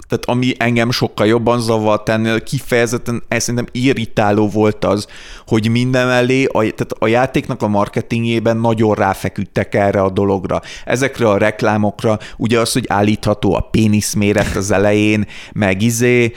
tehát 0.08 0.26
ami 0.26 0.54
engem 0.58 0.92
sokkal 0.92 1.28
jobban 1.28 1.60
zavart 1.60 2.10
ennél, 2.10 2.44
kifejezetten 2.44 3.24
ez 3.28 3.44
szerintem 3.44 3.70
irritáló 3.72 4.50
volt 4.50 4.86
az, 4.86 5.08
hogy 5.48 5.70
minden 5.70 6.08
mellé, 6.08 6.44
a, 6.44 6.52
tehát 6.52 6.92
a 7.00 7.08
játéknak 7.08 7.62
a 7.62 7.68
marketingjében 7.68 8.58
nagyon 8.58 8.96
ráfeküdtek 8.96 9.76
erre 9.76 10.02
a 10.02 10.10
dologra. 10.10 10.62
Ezekre 10.86 11.30
a 11.30 11.38
reklámokra, 11.38 12.20
ugye 12.38 12.60
az, 12.60 12.74
hogy 12.74 12.86
állítható 12.88 13.56
a 13.56 13.68
péniszméret 13.72 14.56
az 14.56 14.72
elején, 14.72 15.26
meg 15.54 15.82
izé, 15.82 16.32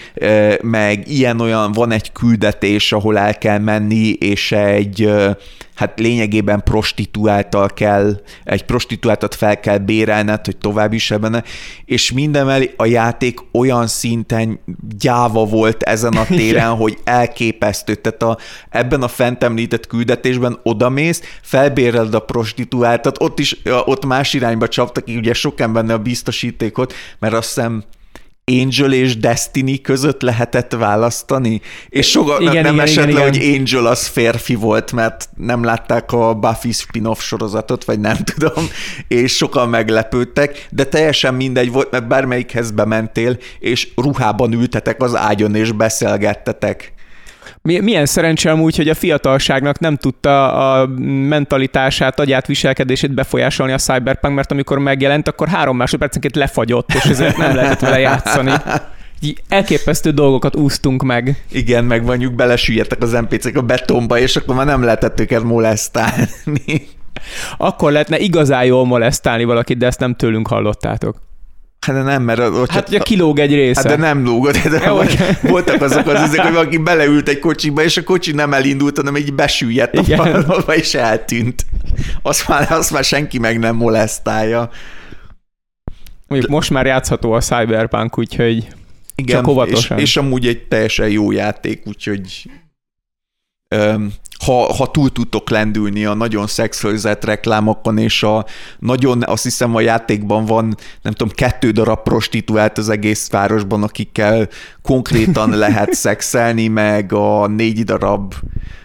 meg 0.60 1.08
ilyen-olyan, 1.10 1.72
van 1.72 1.90
egy 1.90 2.12
küldetés, 2.12 2.92
ahol 2.92 3.18
el 3.18 3.38
kell 3.38 3.58
menni, 3.58 4.08
és 4.08 4.52
egy 4.52 5.10
hát 5.78 5.98
lényegében 5.98 6.62
prostituáltal 6.62 7.68
kell, 7.68 8.20
egy 8.44 8.64
prostituáltat 8.64 9.34
fel 9.34 9.60
kell 9.60 9.78
bérelned, 9.78 10.44
hogy 10.44 10.56
tovább 10.56 10.92
is 10.98 11.10
ebben, 11.10 11.44
és 11.84 12.12
minden 12.12 12.68
a 12.76 12.86
játék 12.86 13.38
olyan 13.52 13.86
szinten 13.86 14.60
gyáva 14.98 15.44
volt 15.44 15.82
ezen 15.82 16.12
a 16.12 16.24
téren, 16.38 16.74
hogy 16.74 16.98
elképesztő. 17.04 17.94
Tehát 17.94 18.22
a, 18.22 18.38
ebben 18.70 19.02
a 19.02 19.08
fent 19.08 19.42
említett 19.42 19.86
küldetésben 19.86 20.58
odamész, 20.62 21.22
felbéreled 21.42 22.14
a 22.14 22.20
prostituáltat, 22.20 23.20
ott 23.20 23.38
is, 23.38 23.56
ott 23.84 24.04
más 24.04 24.34
irányba 24.34 24.68
csaptak, 24.68 25.06
ugye 25.06 25.34
sokan 25.34 25.72
benne 25.72 25.92
a 25.92 25.98
biztosítékot, 25.98 26.94
mert 27.18 27.34
azt 27.34 27.54
hiszem 27.54 27.84
Angel 28.48 28.92
és 28.92 29.16
Destiny 29.16 29.80
között 29.82 30.22
lehetett 30.22 30.72
választani, 30.72 31.60
és 31.88 32.10
sokan 32.10 32.40
igen, 32.40 32.62
nem 32.62 32.74
igen, 32.74 32.86
esett 32.86 33.08
igen, 33.08 33.14
le, 33.14 33.26
igen. 33.26 33.42
hogy 33.42 33.58
Angel 33.58 33.86
az 33.86 34.06
férfi 34.06 34.54
volt, 34.54 34.92
mert 34.92 35.28
nem 35.36 35.64
látták 35.64 36.12
a 36.12 36.34
Buffy 36.34 36.72
spin-off 36.72 37.20
sorozatot, 37.20 37.84
vagy 37.84 38.00
nem 38.00 38.16
tudom, 38.34 38.64
és 39.08 39.36
sokan 39.36 39.68
meglepődtek, 39.68 40.66
de 40.70 40.84
teljesen 40.84 41.34
mindegy 41.34 41.72
volt, 41.72 41.90
mert 41.90 42.08
bármelyikhez 42.08 42.70
bementél, 42.70 43.38
és 43.58 43.88
ruhában 43.96 44.52
ültetek 44.52 45.02
az 45.02 45.16
ágyon, 45.16 45.54
és 45.54 45.72
beszélgettetek. 45.72 46.92
Milyen 47.62 48.06
szerencsé 48.06 48.48
amúgy, 48.48 48.76
hogy 48.76 48.88
a 48.88 48.94
fiatalságnak 48.94 49.78
nem 49.78 49.96
tudta 49.96 50.52
a 50.52 50.86
mentalitását, 51.06 52.20
agyát, 52.20 52.46
viselkedését 52.46 53.14
befolyásolni 53.14 53.72
a 53.72 53.78
Cyberpunk, 53.78 54.34
mert 54.34 54.52
amikor 54.52 54.78
megjelent, 54.78 55.28
akkor 55.28 55.48
három 55.48 55.76
másodpercenként 55.76 56.36
lefagyott, 56.36 56.92
és 56.94 57.04
ezért 57.04 57.36
nem 57.36 57.54
lehetett 57.54 57.80
vele 57.80 57.98
játszani. 57.98 58.52
Így 59.20 59.42
elképesztő 59.48 60.10
dolgokat 60.10 60.56
úsztunk 60.56 61.02
meg. 61.02 61.44
Igen, 61.50 61.84
meg 61.84 62.04
mondjuk 62.04 62.34
belesüllyedtek 62.34 63.02
az 63.02 63.10
NPC-k 63.10 63.56
a 63.56 63.62
betonba, 63.62 64.18
és 64.18 64.36
akkor 64.36 64.54
már 64.54 64.66
nem 64.66 64.82
lehetett 64.82 65.20
őket 65.20 65.42
molesztálni. 65.42 66.86
Akkor 67.56 67.92
lehetne 67.92 68.18
igazán 68.18 68.64
jól 68.64 68.86
molesztálni 68.86 69.44
valakit, 69.44 69.78
de 69.78 69.86
ezt 69.86 70.00
nem 70.00 70.14
tőlünk 70.14 70.48
hallottátok. 70.48 71.27
Hát 71.80 71.96
de 71.96 72.02
nem, 72.02 72.22
mert... 72.22 72.40
Ott 72.40 72.70
hát 72.70 72.88
ugye 72.88 72.98
kilóg 72.98 73.38
egy 73.38 73.54
része. 73.54 73.80
Hát 73.80 73.88
de 73.88 73.96
nem 73.96 74.24
lógott. 74.24 74.56
De 74.58 74.84
Jó, 74.86 75.00
voltak 75.42 75.82
azok 75.82 76.06
az 76.06 76.20
ezek, 76.20 76.40
hogy 76.40 76.52
valaki 76.52 76.76
beleült 76.76 77.28
egy 77.28 77.38
kocsiba, 77.38 77.82
és 77.82 77.96
a 77.96 78.02
kocsi 78.02 78.32
nem 78.32 78.52
elindult, 78.52 78.96
hanem 78.96 79.16
így 79.16 79.34
besüllyedt 79.34 79.96
a 79.96 80.02
falba, 80.02 80.74
és 80.74 80.94
eltűnt. 80.94 81.66
Azt 82.22 82.48
már, 82.48 82.72
azt 82.72 82.90
már 82.90 83.04
senki 83.04 83.38
meg 83.38 83.58
nem 83.58 83.76
molesztálja. 83.76 84.70
Mondjuk 86.26 86.50
most 86.50 86.70
már 86.70 86.86
játszható 86.86 87.32
a 87.32 87.40
Cyberpunk, 87.40 88.18
úgyhogy 88.18 88.68
igen, 89.14 89.36
csak 89.36 89.46
óvatosan. 89.46 89.98
És, 89.98 90.02
és 90.02 90.16
amúgy 90.16 90.46
egy 90.46 90.62
teljesen 90.62 91.08
jó 91.08 91.30
játék, 91.30 91.82
úgyhogy 91.86 92.50
ha, 94.44 94.74
ha 94.74 94.90
túl 94.90 95.12
tudtok 95.12 95.50
lendülni 95.50 96.04
a 96.04 96.14
nagyon 96.14 96.46
szexualizett 96.46 97.24
reklámokon, 97.24 97.98
és 97.98 98.22
a 98.22 98.44
nagyon, 98.78 99.22
azt 99.22 99.42
hiszem 99.42 99.74
a 99.74 99.80
játékban 99.80 100.44
van, 100.44 100.76
nem 101.02 101.12
tudom, 101.12 101.34
kettő 101.34 101.70
darab 101.70 102.02
prostituált 102.02 102.78
az 102.78 102.88
egész 102.88 103.30
városban, 103.30 103.82
akikkel 103.82 104.48
konkrétan 104.82 105.50
lehet 105.50 105.92
szexelni, 106.04 106.68
meg 106.68 107.12
a 107.12 107.46
négy 107.46 107.84
darab 107.84 108.34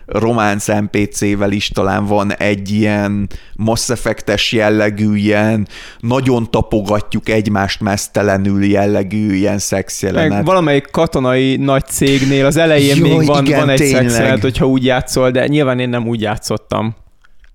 románc 0.06 0.68
NPC-vel 0.68 1.52
is 1.52 1.68
talán 1.68 2.06
van 2.06 2.34
egy 2.34 2.72
ilyen 2.72 3.30
Mass 3.56 3.90
Effect-es 3.90 4.52
jellegű, 4.52 5.16
ilyen 5.16 5.68
nagyon 6.00 6.52
tapogatjuk 6.52 7.30
egymást 7.30 7.82
mesztelenül 7.82 8.66
jellegű 8.66 9.34
ilyen 9.34 9.58
szexjelenet. 9.58 10.30
Meg 10.30 10.46
valamelyik 10.46 10.88
katonai 10.92 11.56
nagy 11.56 11.86
cégnél 11.86 12.46
az 12.46 12.58
elején 12.58 12.96
Jó, 12.96 13.18
még 13.18 13.28
van, 13.28 13.46
igen, 13.46 13.60
van 13.60 13.70
egy 13.70 13.84
szexjelenet, 13.84 14.42
hogyha 14.42 14.68
úgy 14.68 14.86
játszol, 14.86 15.32
de 15.32 15.48
nyilván 15.48 15.80
én 15.80 15.90
nem 15.90 16.08
úgy 16.08 16.22
játszottam. 16.22 16.96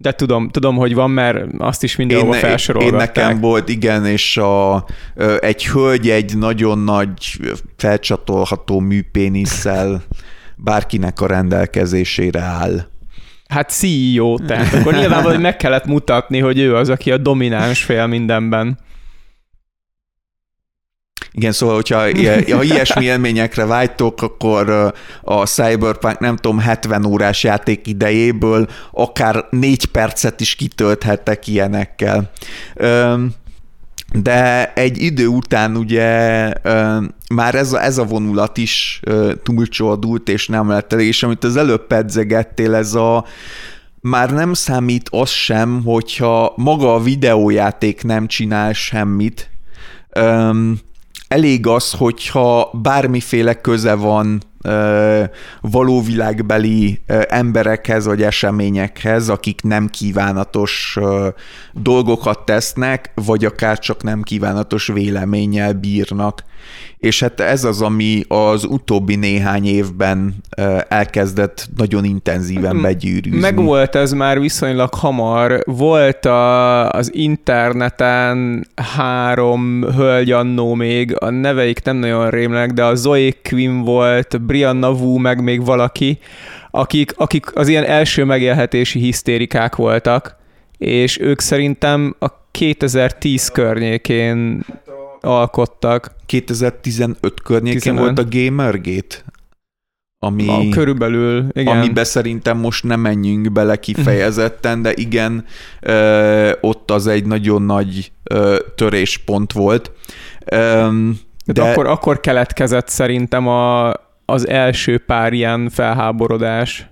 De 0.00 0.12
tudom, 0.12 0.48
tudom, 0.48 0.76
hogy 0.76 0.94
van, 0.94 1.10
mert 1.10 1.44
azt 1.58 1.82
is 1.82 1.96
mindenhol 1.96 2.32
felsorolgatták. 2.32 3.16
Én 3.16 3.22
nekem 3.24 3.40
volt, 3.40 3.68
igen, 3.68 4.06
és 4.06 4.36
a, 4.36 4.84
egy 5.40 5.66
hölgy 5.66 6.10
egy 6.10 6.36
nagyon 6.36 6.78
nagy 6.78 7.40
felcsatolható 7.76 8.80
műpénisszel 8.80 10.02
bárkinek 10.64 11.20
a 11.20 11.26
rendelkezésére 11.26 12.40
áll. 12.40 12.86
Hát 13.48 13.70
CEO, 13.70 14.38
tehát 14.38 14.74
akkor 14.74 14.94
nyilvánvalóan 14.94 15.40
meg 15.40 15.56
kellett 15.56 15.84
mutatni, 15.84 16.38
hogy 16.38 16.58
ő 16.58 16.76
az, 16.76 16.88
aki 16.88 17.10
a 17.10 17.16
domináns 17.16 17.84
fél 17.84 18.06
mindenben. 18.06 18.78
Igen, 21.32 21.52
szóval, 21.52 21.74
hogyha 21.74 21.98
ha 22.56 22.62
ilyesmi 22.62 23.04
élményekre 23.04 23.64
vágytok, 23.64 24.22
akkor 24.22 24.94
a 25.22 25.46
Cyberpunk 25.46 26.18
nem 26.18 26.36
tudom, 26.36 26.58
70 26.58 27.04
órás 27.04 27.44
játék 27.44 27.86
idejéből 27.86 28.68
akár 28.90 29.44
négy 29.50 29.86
percet 29.86 30.40
is 30.40 30.54
kitölthettek 30.54 31.46
ilyenekkel 31.46 32.30
de 34.12 34.72
egy 34.72 35.02
idő 35.02 35.26
után 35.26 35.76
ugye 35.76 36.52
már 37.34 37.54
ez 37.54 37.72
a, 37.72 37.82
ez 37.82 37.98
a 37.98 38.04
vonulat 38.04 38.56
is 38.56 39.00
túlcsordult, 39.42 40.28
és 40.28 40.46
nem 40.46 40.68
lett 40.68 40.92
elég, 40.92 41.06
és 41.06 41.22
amit 41.22 41.44
az 41.44 41.56
előbb 41.56 41.86
pedzegettél, 41.86 42.74
ez 42.74 42.94
a 42.94 43.24
már 44.00 44.30
nem 44.32 44.52
számít 44.52 45.08
az 45.10 45.30
sem, 45.30 45.82
hogyha 45.84 46.52
maga 46.56 46.94
a 46.94 47.02
videójáték 47.02 48.02
nem 48.02 48.26
csinál 48.26 48.72
semmit, 48.72 49.50
elég 51.28 51.66
az, 51.66 51.92
hogyha 51.92 52.70
bármiféle 52.82 53.54
köze 53.54 53.94
van 53.94 54.42
való 55.60 56.02
világbeli 56.02 57.00
emberekhez 57.28 58.06
vagy 58.06 58.22
eseményekhez, 58.22 59.28
akik 59.28 59.62
nem 59.62 59.88
kívánatos 59.88 60.98
dolgokat 61.72 62.44
tesznek, 62.44 63.10
vagy 63.14 63.44
akár 63.44 63.78
csak 63.78 64.02
nem 64.02 64.22
kívánatos 64.22 64.86
véleménnyel 64.86 65.72
bírnak 65.72 66.44
és 66.98 67.20
hát 67.20 67.40
ez 67.40 67.64
az, 67.64 67.82
ami 67.82 68.22
az 68.28 68.64
utóbbi 68.64 69.16
néhány 69.16 69.66
évben 69.66 70.34
elkezdett 70.88 71.68
nagyon 71.76 72.04
intenzíven 72.04 72.82
begyűrűzni. 72.82 73.40
Meg 73.40 73.62
volt 73.62 73.94
ez 73.94 74.12
már 74.12 74.40
viszonylag 74.40 74.94
hamar. 74.94 75.62
Volt 75.64 76.24
a, 76.24 76.90
az 76.90 77.14
interneten 77.14 78.66
három 78.96 79.82
hölgy 79.82 80.30
annó 80.30 80.74
még, 80.74 81.16
a 81.18 81.30
neveik 81.30 81.82
nem 81.82 81.96
nagyon 81.96 82.30
rémlenek, 82.30 82.72
de 82.72 82.84
a 82.84 82.94
Zoe 82.94 83.30
Quinn 83.42 83.82
volt, 83.82 84.42
Brianna 84.42 84.90
Wu, 84.90 85.18
meg 85.18 85.42
még 85.42 85.64
valaki, 85.64 86.18
akik, 86.70 87.12
akik 87.16 87.56
az 87.56 87.68
ilyen 87.68 87.84
első 87.84 88.24
megélhetési 88.24 88.98
hisztérikák 88.98 89.76
voltak, 89.76 90.36
és 90.78 91.20
ők 91.20 91.40
szerintem 91.40 92.16
a 92.18 92.26
2010 92.50 93.48
környékén 93.48 94.64
alkottak. 95.20 96.14
2015 96.26 97.40
környékén 97.42 97.80
15. 97.80 98.04
volt 98.04 98.18
a 98.18 98.24
Gamergate, 98.38 99.16
ami, 100.18 100.48
a, 100.48 100.68
körülbelül, 100.70 101.46
igen. 101.52 101.76
amibe 101.76 102.04
szerintem 102.04 102.58
most 102.58 102.84
nem 102.84 103.00
menjünk 103.00 103.52
bele 103.52 103.76
kifejezetten, 103.76 104.82
de 104.82 104.92
igen, 104.94 105.44
ö, 105.80 106.52
ott 106.60 106.90
az 106.90 107.06
egy 107.06 107.26
nagyon 107.26 107.62
nagy 107.62 108.12
ö, 108.22 108.56
töréspont 108.74 109.52
volt. 109.52 109.92
Ö, 110.44 110.88
de, 111.44 111.52
de 111.52 111.62
akkor, 111.62 111.86
akkor 111.86 112.20
keletkezett 112.20 112.88
szerintem 112.88 113.46
a, 113.46 113.92
az 114.24 114.48
első 114.48 114.98
pár 114.98 115.32
ilyen 115.32 115.68
felháborodás. 115.68 116.90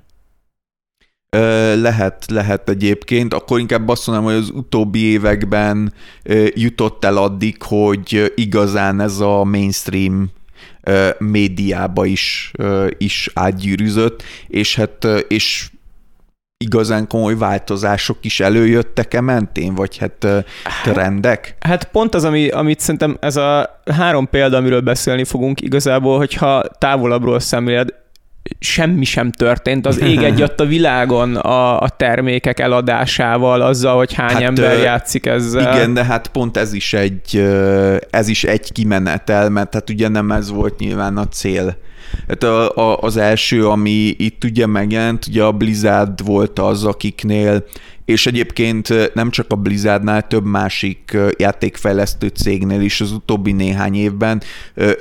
Lehet, 1.75 2.25
lehet 2.29 2.69
egyébként. 2.69 3.35
Akkor 3.35 3.59
inkább 3.59 3.89
azt 3.89 4.07
mondom, 4.07 4.25
hogy 4.25 4.35
az 4.35 4.51
utóbbi 4.55 5.05
években 5.05 5.93
jutott 6.55 7.05
el 7.05 7.17
addig, 7.17 7.63
hogy 7.63 8.33
igazán 8.35 9.01
ez 9.01 9.21
a 9.21 9.45
mainstream 9.45 10.31
médiába 11.19 12.05
is, 12.05 12.53
is 12.99 13.31
átgyűrűzött, 13.35 14.23
és 14.49 14.77
hát 14.77 15.07
és 15.29 15.71
igazán 16.65 17.07
komoly 17.07 17.37
változások 17.37 18.17
is 18.21 18.41
előjöttek-e 18.41 19.21
mentén, 19.21 19.75
vagy 19.75 19.97
hát 19.97 20.27
trendek? 20.83 21.57
Hát 21.61 21.85
pont 21.85 22.15
az, 22.15 22.25
ami, 22.25 22.49
amit 22.49 22.81
szerintem 22.81 23.17
ez 23.21 23.37
a 23.37 23.81
három 23.93 24.29
példa, 24.29 24.57
amiről 24.57 24.81
beszélni 24.81 25.25
fogunk 25.25 25.61
igazából, 25.61 26.17
hogyha 26.17 26.63
távolabbról 26.79 27.41
szemléled, 27.41 27.95
semmi 28.59 29.05
sem 29.05 29.31
történt, 29.31 29.87
az 29.87 30.01
ég 30.01 30.23
egyat 30.23 30.61
a 30.61 30.65
világon 30.65 31.37
a, 31.37 31.81
a 31.81 31.89
termékek 31.89 32.61
eladásával, 32.61 33.61
azzal, 33.61 33.97
hogy 33.97 34.13
hány 34.13 34.33
hát, 34.33 34.43
ember 34.43 34.79
játszik 34.79 35.27
ezzel. 35.27 35.75
Igen, 35.75 35.95
de 35.95 36.05
hát 36.05 36.29
pont 36.29 36.57
ez 36.57 36.73
is 36.73 36.93
egy, 36.93 37.37
ez 38.11 38.29
is 38.29 38.45
egy 38.45 38.73
kimenetel, 38.73 39.49
mert 39.49 39.75
hát 39.75 39.91
ugye 39.91 40.09
nem 40.09 40.31
ez 40.31 40.51
volt 40.51 40.79
nyilván 40.79 41.17
a 41.17 41.29
cél. 41.29 41.77
Hát 42.29 42.43
a, 42.43 42.77
a, 42.77 42.99
az 43.01 43.17
első, 43.17 43.69
ami 43.69 44.15
itt 44.19 44.45
ugye 44.45 44.67
megjelent, 44.67 45.27
ugye 45.27 45.43
a 45.43 45.53
Blizzard 45.53 46.25
volt 46.25 46.59
az, 46.59 46.85
akiknél 46.85 47.65
és 48.07 48.27
egyébként 48.27 49.15
nem 49.15 49.31
csak 49.31 49.47
a 49.49 49.55
Blizzardnál, 49.55 50.27
több 50.27 50.45
másik 50.45 51.17
játékfejlesztő 51.37 52.27
cégnél 52.29 52.81
is 52.81 53.01
az 53.01 53.13
utóbbi 53.13 53.53
néhány 53.53 53.95
évben 53.95 54.43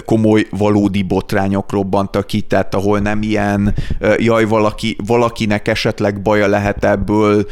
komoly, 0.05 0.47
valódi 0.49 1.03
botrányok 1.03 1.71
robbantak 1.71 2.27
ki, 2.27 2.41
tehát 2.41 2.75
ahol 2.75 2.99
nem 2.99 3.21
ilyen, 3.21 3.73
jaj, 4.17 4.45
valaki, 4.45 4.95
valakinek 5.05 5.67
esetleg 5.67 6.21
baja 6.21 6.47
lehet 6.47 6.83
ebből, 6.83 7.45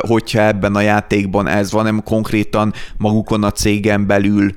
hogyha 0.00 0.42
ebben 0.42 0.74
a 0.74 0.80
játékban 0.80 1.46
ez 1.46 1.72
van, 1.72 1.84
nem 1.84 2.02
konkrétan 2.04 2.72
magukon 2.96 3.42
a 3.42 3.50
cégen 3.50 4.06
belül 4.06 4.50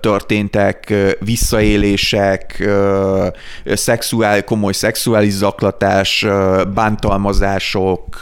történtek 0.00 0.94
visszaélések, 1.20 2.68
szexuál, 3.64 4.44
komoly 4.44 4.72
szexuális 4.72 5.32
zaklatás, 5.32 6.26
bántalmazások, 6.74 8.18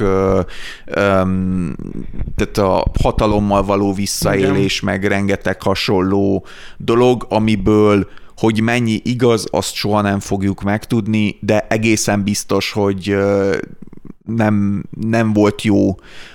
tehát 2.37 2.59
a 2.59 2.85
hatalommal 3.03 3.65
való 3.65 3.93
visszaélés, 3.93 4.81
Igen. 4.81 4.95
meg 4.95 5.05
rengeteg 5.05 5.63
hasonló 5.63 6.47
dolog, 6.77 7.27
amiből 7.29 8.07
hogy 8.37 8.61
mennyi 8.61 9.01
igaz, 9.05 9.47
azt 9.51 9.75
soha 9.75 10.01
nem 10.01 10.21
fogjuk 10.21 10.63
megtudni, 10.63 11.39
de 11.41 11.67
egészen 11.69 12.23
biztos, 12.23 12.73
hogy 12.73 13.17
nem, 14.25 14.85
nem 15.01 15.33
volt 15.33 15.63
jó 15.63 15.89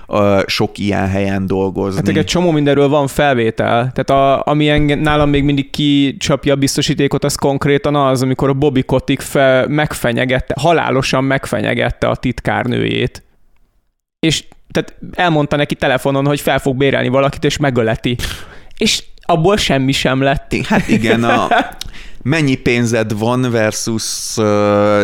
uh, 0.08 0.42
sok 0.46 0.78
ilyen 0.78 1.08
helyen 1.08 1.46
dolgozni. 1.46 2.02
Hát 2.06 2.18
egy 2.18 2.26
csomó 2.26 2.52
mindenről 2.52 2.88
van 2.88 3.08
felvétel. 3.08 3.92
Tehát 3.94 4.10
a, 4.10 4.52
ami 4.52 4.70
engem, 4.70 5.00
nálam 5.00 5.30
még 5.30 5.44
mindig 5.44 5.70
kicsapja 5.70 6.54
a 6.54 6.56
biztosítékot, 6.56 7.24
az 7.24 7.36
konkrétan 7.36 7.96
az, 7.96 8.22
amikor 8.22 8.50
a 8.50 8.54
Bobby 8.54 8.84
Kotick 8.84 9.22
fel, 9.22 9.68
megfenyegette, 9.68 10.56
halálosan 10.60 11.24
megfenyegette 11.24 12.08
a 12.08 12.16
titkárnőjét. 12.16 13.24
És 14.20 14.44
tehát 14.72 14.96
elmondta 15.12 15.56
neki 15.56 15.76
telefonon, 15.76 16.26
hogy 16.26 16.40
fel 16.40 16.60
fog 16.60 16.78
bérelni 16.78 17.08
valakit, 17.08 17.44
és 17.44 17.58
megöleti. 17.58 18.16
És 18.78 19.04
abból 19.22 19.58
semmi 19.58 19.92
sem 19.92 20.22
lett. 20.22 20.56
Hát 20.66 20.88
igen, 20.88 21.24
a 21.24 21.48
mennyi 22.24 22.56
pénzed 22.56 23.18
van 23.18 23.52
versus 23.52 24.38
uh, 24.38 25.04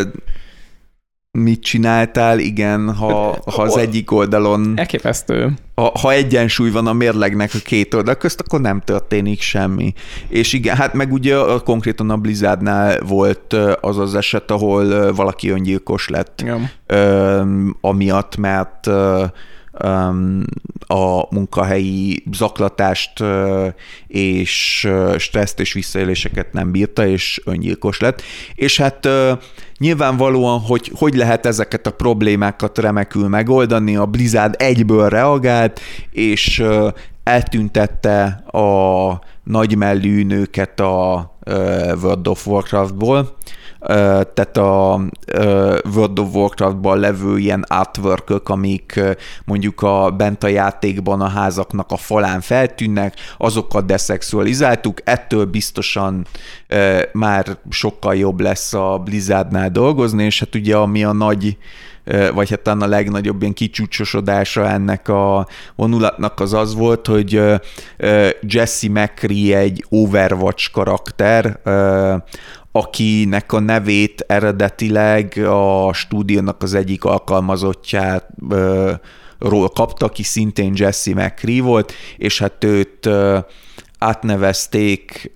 mit 1.36 1.62
csináltál, 1.62 2.40
igen, 2.40 2.94
ha, 2.94 3.38
ha 3.46 3.62
az 3.62 3.78
egyik 3.78 4.12
oldalon... 4.12 4.74
Elképesztő. 4.76 5.54
Ha, 5.76 5.92
ha 6.00 6.12
egyensúly 6.12 6.70
van 6.70 6.88
a 6.88 6.94
mérlegnek 6.94 7.52
a 7.54 7.58
két 7.64 7.94
oldal 7.94 8.16
közt, 8.16 8.40
akkor 8.40 8.62
nem 8.62 8.82
történik 8.82 9.42
semmi. 9.42 9.94
És 10.28 10.54
igen, 10.54 10.76
hát 10.76 10.94
meg 10.94 11.14
ugye 11.14 11.36
konkrétan 11.64 12.10
a 12.10 12.18
Blizzardnál 12.18 13.00
volt 13.00 13.54
az 13.82 13.98
az 13.98 14.16
eset, 14.16 14.52
ahol 14.52 15.14
valaki 15.14 15.50
öngyilkos 15.50 16.10
lett, 16.10 16.42
igen. 16.42 16.70
amiatt, 17.82 18.38
mert 18.38 18.90
a 20.88 21.28
munkahelyi 21.30 22.24
zaklatást 22.32 23.24
és 24.08 24.88
stresszt 25.18 25.60
és 25.60 25.74
visszaéléseket 25.74 26.54
nem 26.54 26.72
bírta, 26.72 27.08
és 27.08 27.42
öngyilkos 27.46 28.00
lett. 28.00 28.22
És 28.56 28.78
hát 28.78 29.08
nyilvánvalóan, 29.78 30.60
hogy 30.60 30.92
hogy 30.96 31.16
lehet 31.16 31.46
ezeket 31.46 31.88
a 31.88 31.92
problémákat 31.92 32.78
remekül 32.78 33.28
megoldani, 33.28 33.96
a 33.96 34.06
Blizzard 34.06 34.56
egyből 34.58 35.10
reagált, 35.10 35.80
és 36.12 36.64
eltüntette 37.24 38.24
a 38.52 39.20
nagymellű 39.44 40.24
nőket 40.24 40.80
a 40.80 41.34
World 42.02 42.28
of 42.28 42.48
Warcraftból, 42.48 43.36
tehát 44.34 44.58
a 44.58 45.02
World 45.96 46.20
of 46.20 46.34
Warcraft-ban 46.34 47.00
levő 47.00 47.38
ilyen 47.38 47.66
artwork 47.68 48.50
amik 48.50 49.00
mondjuk 49.46 49.82
a 49.82 50.12
bent 50.18 50.44
a 50.44 50.48
játékban 50.48 51.22
a 51.22 51.28
házaknak 51.28 51.92
a 51.92 51.98
falán 51.98 52.42
feltűnnek, 52.42 53.16
azokat 53.38 53.86
deszexualizáltuk, 53.86 55.00
ettől 55.04 55.46
biztosan 55.46 56.26
már 57.12 57.58
sokkal 57.70 58.16
jobb 58.16 58.40
lesz 58.40 58.74
a 58.74 59.02
Blizzardnál 59.04 59.70
dolgozni, 59.72 60.24
és 60.24 60.40
hát 60.40 60.56
ugye 60.56 60.76
ami 60.76 61.04
a 61.04 61.14
nagy 61.14 61.58
vagy 62.34 62.50
hát 62.50 62.60
talán 62.60 62.82
a 62.82 62.88
legnagyobb 62.88 63.42
ilyen 63.42 63.54
kicsúcsosodása 63.54 64.70
ennek 64.70 65.08
a 65.08 65.48
vonulatnak 65.76 66.40
az 66.40 66.54
az 66.54 66.76
volt, 66.76 67.08
hogy 67.08 67.42
Jesse 68.42 68.90
McCree 68.90 69.58
egy 69.58 69.86
Overwatch 69.90 70.72
karakter, 70.72 71.60
akinek 72.72 73.54
a 73.54 73.60
nevét 73.60 74.24
eredetileg 74.28 75.38
a 75.48 75.94
stúdiónak 75.94 76.64
az 76.64 76.74
egyik 76.74 77.04
alkalmazottjáról 77.04 79.70
kapta, 79.74 80.06
aki 80.06 80.24
szintén 80.24 80.74
Jesse 80.76 81.14
McCree 81.14 81.62
volt, 81.62 81.94
és 82.18 82.40
hát 82.40 82.64
őt 82.64 83.10
átnevezték 84.00 85.32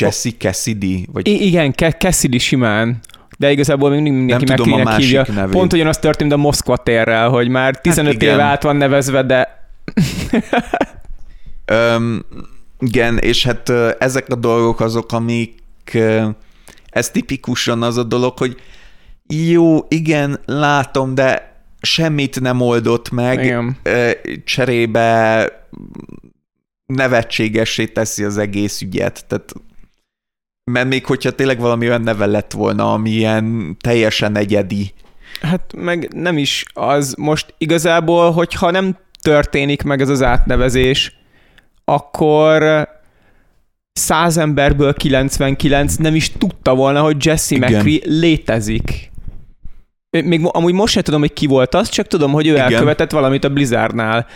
Jesse 0.00 0.30
Cassidy? 0.38 1.06
Vagy... 1.12 1.28
I- 1.28 1.46
igen, 1.46 1.72
Cassidy 1.72 2.38
simán 2.38 3.00
de 3.40 3.50
igazából 3.50 3.90
még 3.90 4.00
mindenki 4.02 4.44
Nem 4.44 4.56
tudom 4.56 4.86
a 4.86 4.96
hívja. 4.96 5.24
Nevét. 5.34 5.52
Pont 5.52 5.72
ugyanaz 5.72 5.98
történt 5.98 6.32
a 6.32 6.36
Moszkva 6.36 6.76
térrel, 6.76 7.28
hogy 7.28 7.48
már 7.48 7.80
15 7.80 8.12
hát 8.12 8.22
éve 8.22 8.42
át 8.42 8.62
van 8.62 8.76
nevezve, 8.76 9.22
de... 9.22 9.68
um, 11.96 12.20
igen, 12.78 13.18
és 13.18 13.44
hát 13.44 13.68
ezek 13.98 14.28
a 14.28 14.34
dolgok 14.34 14.80
azok, 14.80 15.12
amik 15.12 15.54
ez 16.90 17.10
tipikusan 17.10 17.82
az 17.82 17.96
a 17.96 18.02
dolog, 18.02 18.38
hogy 18.38 18.56
jó, 19.26 19.78
igen, 19.88 20.40
látom, 20.46 21.14
de 21.14 21.62
semmit 21.80 22.40
nem 22.40 22.60
oldott 22.60 23.10
meg, 23.10 23.44
igen. 23.44 23.76
cserébe 24.44 25.46
nevetségessé 26.86 27.86
teszi 27.86 28.24
az 28.24 28.38
egész 28.38 28.80
ügyet. 28.80 29.24
Tehát 29.28 29.54
mert 30.70 30.88
még 30.88 31.06
hogyha 31.06 31.30
tényleg 31.30 31.58
valami 31.60 31.86
olyan 31.86 32.00
neve 32.00 32.26
lett 32.26 32.52
volna, 32.52 32.92
ami 32.92 33.10
ilyen 33.10 33.76
teljesen 33.80 34.36
egyedi. 34.36 34.92
Hát 35.42 35.72
meg 35.76 36.08
nem 36.12 36.38
is 36.38 36.64
az. 36.72 37.14
Most 37.18 37.54
igazából, 37.58 38.30
hogyha 38.30 38.70
nem 38.70 38.96
történik 39.22 39.82
meg 39.82 40.00
ez 40.00 40.08
az 40.08 40.22
átnevezés, 40.22 41.18
akkor 41.84 42.88
száz 43.92 44.36
emberből 44.36 44.94
99 44.94 45.94
nem 45.94 46.14
is 46.14 46.30
tudta 46.30 46.74
volna, 46.74 47.02
hogy 47.02 47.24
Jesse 47.24 47.54
Igen. 47.54 47.72
McCree 47.72 47.98
létezik. 48.04 49.10
Még 50.10 50.40
amúgy 50.44 50.72
most 50.72 50.92
sem 50.92 51.02
tudom, 51.02 51.20
hogy 51.20 51.32
ki 51.32 51.46
volt 51.46 51.74
az, 51.74 51.88
csak 51.88 52.06
tudom, 52.06 52.32
hogy 52.32 52.46
ő 52.46 52.52
Igen. 52.52 52.72
elkövetett 52.72 53.10
valamit 53.10 53.44
a 53.44 53.48
Blizzardnál. 53.48 54.26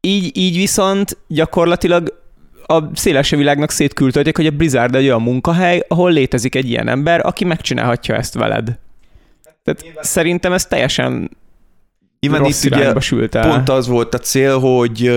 Így, 0.00 0.36
így 0.36 0.56
viszont 0.56 1.18
gyakorlatilag 1.28 2.24
a 2.66 2.82
széles 2.94 3.30
világnak 3.30 3.70
szétküldték, 3.70 4.36
hogy 4.36 4.46
a 4.46 4.50
Blizzard 4.50 4.94
egy 4.94 5.04
olyan 5.04 5.22
munkahely, 5.22 5.84
ahol 5.88 6.10
létezik 6.10 6.54
egy 6.54 6.70
ilyen 6.70 6.88
ember, 6.88 7.26
aki 7.26 7.44
megcsinálhatja 7.44 8.14
ezt 8.14 8.34
veled. 8.34 8.78
Tehát 9.64 9.82
Nyilván. 9.82 10.04
szerintem 10.04 10.52
ez 10.52 10.66
teljesen 10.66 11.30
Nyilván 12.20 12.40
rossz 12.40 12.64
itt 12.64 12.74
ugye 12.74 13.00
sült 13.00 13.34
el. 13.34 13.48
pont 13.48 13.68
az 13.68 13.86
volt 13.86 14.14
a 14.14 14.18
cél, 14.18 14.58
hogy 14.58 15.10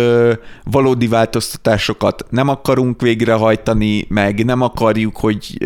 valódi 0.64 1.08
változtatásokat 1.08 2.26
nem 2.30 2.48
akarunk 2.48 3.02
végrehajtani, 3.02 4.06
meg 4.10 4.46
nem 4.46 4.62
akarjuk, 4.62 5.18
hogy 5.18 5.58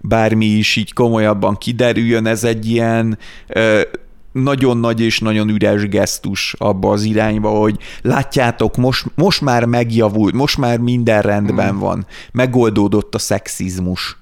bármi 0.00 0.44
is 0.44 0.76
így 0.76 0.92
komolyabban 0.92 1.56
kiderüljön. 1.56 2.26
Ez 2.26 2.44
egy 2.44 2.70
ilyen 2.70 3.18
nagyon 4.34 4.76
nagy 4.76 5.00
és 5.00 5.18
nagyon 5.18 5.48
üres 5.48 5.88
gesztus 5.88 6.54
abba 6.58 6.90
az 6.90 7.02
irányba, 7.02 7.48
hogy 7.48 7.78
látjátok, 8.02 8.76
most, 8.76 9.06
most 9.14 9.40
már 9.40 9.64
megjavult, 9.64 10.34
most 10.34 10.58
már 10.58 10.78
minden 10.78 11.22
rendben 11.22 11.68
hmm. 11.68 11.78
van, 11.78 12.06
megoldódott 12.32 13.14
a 13.14 13.18
szexizmus 13.18 14.16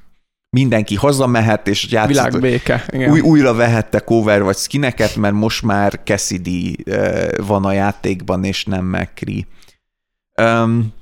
mindenki 0.57 0.95
hazamehet, 0.95 1.69
és 1.69 1.87
játszott, 1.91 2.15
Világbéke, 2.15 2.85
Új, 2.93 3.21
újra 3.21 3.55
vehette 3.55 3.99
cover 3.99 4.43
vagy 4.43 4.57
skineket, 4.57 5.17
mert 5.17 5.35
most 5.35 5.63
már 5.63 6.01
Cassidy 6.05 6.85
van 7.47 7.65
a 7.65 7.73
játékban, 7.73 8.45
és 8.45 8.65
nem 8.65 8.85
McCree. 8.85 9.47
Um, 10.43 10.93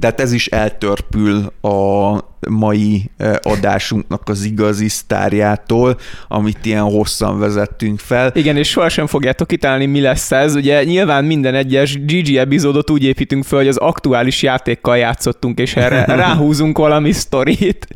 tehát 0.00 0.20
ez 0.20 0.32
is 0.32 0.46
eltörpül 0.46 1.52
a 1.60 2.18
mai 2.48 3.10
adásunknak 3.42 4.28
az 4.28 4.44
igazi 4.44 4.88
sztárjától, 4.88 5.96
amit 6.28 6.66
ilyen 6.66 6.82
hosszan 6.82 7.38
vezettünk 7.38 7.98
fel. 7.98 8.32
Igen, 8.34 8.56
és 8.56 8.68
sohasem 8.68 9.06
fogjátok 9.06 9.46
kitalálni, 9.46 9.86
mi 9.86 10.00
lesz 10.00 10.32
ez. 10.32 10.54
Ugye 10.54 10.84
nyilván 10.84 11.24
minden 11.24 11.54
egyes 11.54 11.98
GG 12.04 12.34
epizódot 12.34 12.90
úgy 12.90 13.04
építünk 13.04 13.44
fel, 13.44 13.58
hogy 13.58 13.68
az 13.68 13.76
aktuális 13.76 14.42
játékkal 14.42 14.96
játszottunk, 14.96 15.58
és 15.58 15.76
erre 15.76 16.04
ráhúzunk 16.24 16.78
valami 16.78 17.12
sztorit. 17.12 17.86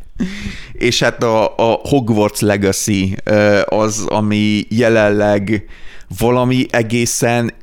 És 0.73 0.99
hát 1.03 1.23
a, 1.23 1.43
a 1.45 1.79
Hogwarts 1.83 2.39
Legacy 2.39 3.15
az, 3.65 4.05
ami 4.07 4.65
jelenleg 4.69 5.65
valami 6.19 6.65
egészen 6.69 7.53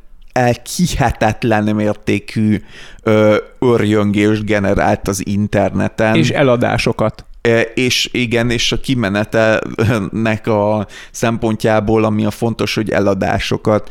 elkihetetlen 0.41 1.74
mértékű 1.74 2.61
ö, 3.03 3.36
örjöngést 3.59 4.45
generált 4.45 5.09
az 5.09 5.26
interneten. 5.26 6.14
És 6.14 6.30
eladásokat. 6.30 7.24
E, 7.43 7.61
és 7.61 8.09
igen, 8.12 8.51
és 8.51 8.72
a 8.72 8.80
kimenetelnek 8.80 10.47
a 10.47 10.86
szempontjából, 11.11 12.05
ami 12.05 12.24
a 12.24 12.30
fontos, 12.30 12.74
hogy 12.74 12.91
eladásokat. 12.91 13.91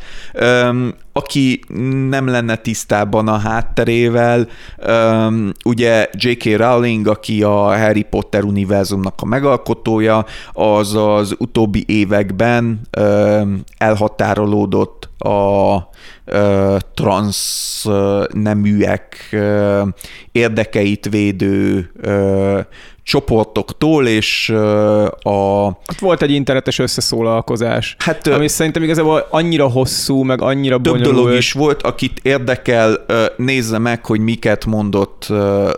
Aki 1.12 1.60
nem 2.08 2.26
lenne 2.26 2.56
tisztában 2.56 3.28
a 3.28 3.38
hátterével, 3.38 4.48
ugye 5.64 6.08
J.K. 6.12 6.56
Rowling, 6.56 7.06
aki 7.06 7.42
a 7.42 7.78
Harry 7.78 8.02
Potter 8.02 8.44
univerzumnak 8.44 9.14
a 9.22 9.26
megalkotója, 9.26 10.24
az 10.52 10.94
az 10.94 11.34
utóbbi 11.38 11.84
években 11.86 12.80
elhatárolódott 13.78 15.08
a 15.18 15.88
transz 16.94 17.86
neműek 18.32 19.36
érdekeit 20.32 21.08
védő 21.08 21.90
csoportoktól, 23.10 24.06
és 24.06 24.48
a... 25.22 25.64
Hát 25.64 26.00
volt 26.00 26.22
egy 26.22 26.30
internetes 26.30 26.78
összeszólalkozás, 26.78 27.96
hát, 27.98 28.26
ami 28.26 28.48
szerintem 28.48 28.82
igazából 28.82 29.26
annyira 29.30 29.68
hosszú, 29.68 30.22
meg 30.22 30.42
annyira 30.42 30.74
több 30.74 30.92
bonyolult. 30.92 31.14
dolog 31.14 31.36
is 31.38 31.52
volt, 31.52 31.82
akit 31.82 32.20
érdekel, 32.22 33.04
nézze 33.36 33.78
meg, 33.78 34.06
hogy 34.06 34.20
miket 34.20 34.64
mondott 34.64 35.26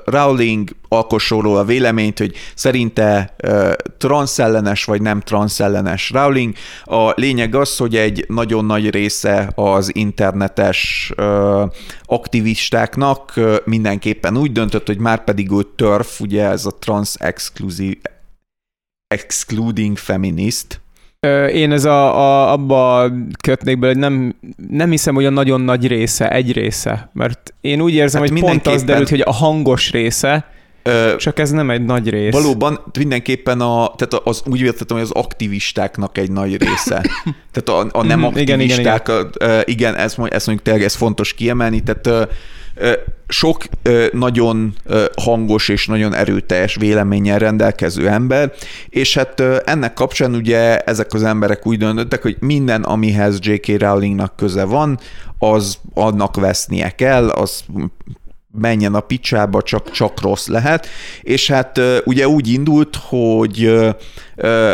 Rowling, 0.05 0.71
alkosson 0.93 1.57
a 1.57 1.65
véleményt, 1.65 2.19
hogy 2.19 2.37
szerinte 2.55 3.35
uh, 3.45 3.73
transzellenes 3.99 4.85
vagy 4.85 5.03
nem 5.03 5.21
transzellenes 5.21 6.11
Rowling. 6.11 6.55
A 6.85 7.11
lényeg 7.11 7.55
az, 7.55 7.77
hogy 7.77 7.97
egy 7.97 8.25
nagyon 8.29 8.65
nagy 8.65 8.91
része 8.91 9.51
az 9.55 9.95
internetes 9.95 11.13
uh, 11.17 11.63
aktivistáknak 12.05 13.33
uh, 13.37 13.57
mindenképpen 13.65 14.37
úgy 14.37 14.53
döntött, 14.53 14.87
hogy 14.87 14.99
már 14.99 15.25
pedig 15.25 15.51
ő 15.51 15.67
TERF, 15.77 16.21
ugye 16.21 16.45
ez 16.45 16.67
a 16.67 16.71
trans 16.71 17.15
exclusive 17.19 18.01
excluding 19.09 19.97
feminist, 19.97 20.81
én 21.53 21.73
ez 21.73 21.85
a, 21.85 22.17
a, 22.17 22.53
abba 22.53 23.11
kötnék 23.43 23.79
bele, 23.79 23.93
hogy 23.93 24.01
nem, 24.01 24.35
nem 24.69 24.91
hiszem, 24.91 25.15
hogy 25.15 25.25
a 25.25 25.31
nagyon 25.31 25.61
nagy 25.61 25.87
része, 25.87 26.31
egy 26.31 26.53
része, 26.53 27.11
mert 27.13 27.55
én 27.61 27.81
úgy 27.81 27.95
érzem, 27.95 28.21
hát 28.21 28.31
hogy 28.31 28.41
pont 28.41 28.67
az 28.67 28.83
derült, 28.83 29.09
hogy 29.09 29.21
a 29.21 29.33
hangos 29.33 29.91
része, 29.91 30.47
Ö, 30.83 31.17
Csak 31.17 31.39
ez 31.39 31.51
nem 31.51 31.71
egy 31.71 31.85
nagy 31.85 32.11
rész. 32.11 32.33
Valóban, 32.33 32.81
mindenképpen 32.99 33.61
a, 33.61 33.95
tehát 33.97 34.27
az, 34.27 34.43
úgy 34.47 34.61
értettem, 34.61 34.97
hogy 34.97 35.07
az 35.07 35.23
aktivistáknak 35.23 36.19
egy 36.19 36.31
nagy 36.31 36.57
része. 36.57 37.03
tehát 37.53 37.93
a, 37.93 37.99
a 37.99 38.03
nem 38.03 38.25
aktivisták, 38.25 38.59
igen, 38.59 38.81
igen, 38.81 39.31
igen. 39.41 39.63
igen 39.65 39.95
ez, 39.95 40.15
ez 40.29 40.47
mondjuk 40.47 40.63
tényleg 40.63 40.83
ez 40.83 40.95
fontos 40.95 41.35
kiemelni, 41.35 41.83
tehát 41.83 42.29
sok 43.29 43.65
nagyon 44.13 44.75
hangos 45.17 45.69
és 45.69 45.87
nagyon 45.87 46.15
erőteljes 46.15 46.75
véleménnyel 46.75 47.39
rendelkező 47.39 48.09
ember, 48.09 48.53
és 48.89 49.15
hát 49.15 49.41
ennek 49.65 49.95
kapcsán 49.95 50.35
ugye 50.35 50.79
ezek 50.79 51.13
az 51.13 51.23
emberek 51.23 51.67
úgy 51.67 51.79
döntöttek, 51.79 52.23
hogy 52.23 52.37
minden, 52.41 52.83
amihez 52.83 53.39
J.K. 53.41 53.81
Rowlingnak 53.81 54.37
köze 54.37 54.65
van, 54.65 54.99
az 55.39 55.79
annak 55.95 56.37
vesznie 56.37 56.91
kell, 56.91 57.29
az 57.29 57.65
menjen 58.59 58.95
a 58.95 59.01
picsába, 59.01 59.63
csak, 59.63 59.91
csak 59.91 60.21
rossz 60.21 60.47
lehet. 60.47 60.87
És 61.23 61.51
hát 61.51 61.81
ugye 62.05 62.29
úgy 62.29 62.49
indult, 62.49 62.97
hogy 62.97 63.73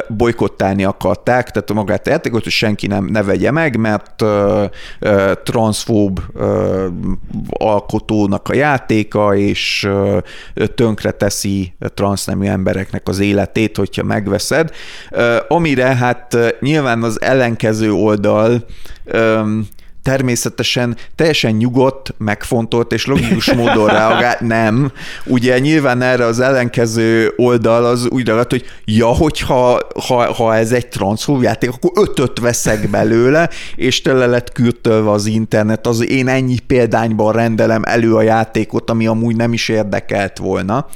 bolykottálni 0.08 0.84
akarták, 0.84 1.50
tehát 1.50 1.72
magát 1.72 2.06
a 2.06 2.10
játékot, 2.10 2.42
hogy 2.42 2.52
senki 2.52 2.86
nem 2.86 3.04
ne 3.04 3.22
vegye 3.22 3.50
meg, 3.50 3.76
mert 3.76 4.24
transzfób 5.42 6.20
alkotónak 7.48 8.48
a 8.48 8.54
játéka, 8.54 9.36
és 9.36 9.88
tönkre 10.74 11.10
teszi 11.10 11.72
transznemű 11.94 12.46
embereknek 12.46 13.08
az 13.08 13.18
életét, 13.18 13.76
hogyha 13.76 14.02
megveszed. 14.02 14.70
Amire 15.48 15.94
hát 15.94 16.36
nyilván 16.60 17.02
az 17.02 17.20
ellenkező 17.20 17.92
oldal 17.92 18.64
természetesen 20.08 20.96
teljesen 21.14 21.52
nyugodt, 21.52 22.14
megfontolt 22.18 22.92
és 22.92 23.06
logikus 23.06 23.52
módon 23.52 23.86
reagált, 23.86 24.40
nem. 24.40 24.92
Ugye 25.24 25.58
nyilván 25.58 26.02
erre 26.02 26.24
az 26.24 26.40
ellenkező 26.40 27.32
oldal 27.36 27.84
az 27.84 28.08
úgy 28.08 28.26
ragadt, 28.26 28.50
hogy 28.50 28.64
ja, 28.84 29.06
hogyha 29.06 29.80
ha, 30.06 30.32
ha 30.34 30.56
ez 30.56 30.72
egy 30.72 30.88
transzfób 30.88 31.42
játék, 31.42 31.70
akkor 31.70 31.90
ötöt 31.94 32.38
veszek 32.38 32.90
belőle, 32.90 33.50
és 33.76 34.02
tele 34.02 34.26
lett 34.26 34.52
kürtölve 34.52 35.10
az 35.10 35.26
internet, 35.26 35.86
az 35.86 36.08
én 36.10 36.28
ennyi 36.28 36.58
példányban 36.58 37.32
rendelem 37.32 37.82
elő 37.84 38.14
a 38.14 38.22
játékot, 38.22 38.90
ami 38.90 39.06
amúgy 39.06 39.36
nem 39.36 39.52
is 39.52 39.68
érdekelt 39.68 40.38
volna. 40.38 40.86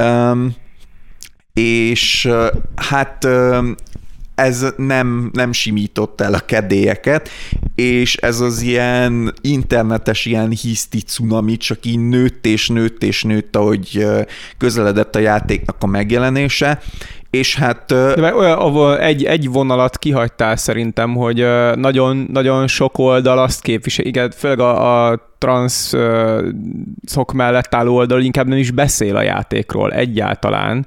Um, 0.00 0.54
és 1.60 2.28
hát 2.76 3.26
ez 4.38 4.66
nem, 4.76 5.30
nem 5.32 5.52
simított 5.52 6.20
el 6.20 6.34
a 6.34 6.38
kedélyeket, 6.38 7.28
és 7.74 8.16
ez 8.16 8.40
az 8.40 8.60
ilyen 8.60 9.34
internetes 9.40 10.24
ilyen 10.24 10.50
hiszti 10.50 11.00
cunami 11.00 11.56
csak 11.56 11.78
így 11.84 11.98
nőtt 11.98 12.46
és 12.46 12.68
nőtt 12.68 13.02
és 13.02 13.22
nőtt, 13.22 13.56
ahogy 13.56 14.06
közeledett 14.58 15.16
a 15.16 15.18
játéknak 15.18 15.76
a 15.80 15.86
megjelenése, 15.86 16.80
és 17.30 17.56
hát... 17.56 17.86
De 17.86 18.34
olyan, 18.34 19.00
egy, 19.00 19.24
egy 19.24 19.50
vonalat 19.50 19.98
kihagytál 19.98 20.56
szerintem, 20.56 21.14
hogy 21.14 21.46
nagyon, 21.74 22.28
nagyon 22.32 22.66
sok 22.66 22.98
oldal 22.98 23.38
azt 23.38 23.62
képvisel, 23.62 24.04
igen, 24.04 24.30
főleg 24.30 24.60
a, 24.60 25.06
a 25.08 25.20
transz 25.38 25.94
szok 27.04 27.32
mellett 27.32 27.74
álló 27.74 27.94
oldal 27.94 28.22
inkább 28.22 28.46
nem 28.46 28.58
is 28.58 28.70
beszél 28.70 29.16
a 29.16 29.22
játékról 29.22 29.92
egyáltalán 29.92 30.86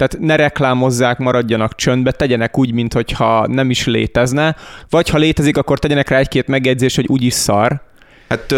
tehát 0.00 0.18
ne 0.26 0.36
reklámozzák, 0.36 1.18
maradjanak 1.18 1.74
csöndbe, 1.74 2.12
tegyenek 2.12 2.58
úgy, 2.58 2.72
mintha 2.72 3.46
nem 3.46 3.70
is 3.70 3.86
létezne, 3.86 4.56
vagy 4.90 5.08
ha 5.08 5.18
létezik, 5.18 5.56
akkor 5.56 5.78
tegyenek 5.78 6.08
rá 6.08 6.18
egy-két 6.18 6.46
megjegyzés, 6.46 6.94
hogy 6.94 7.06
úgyis 7.08 7.32
szar, 7.32 7.88
Hát 8.28 8.54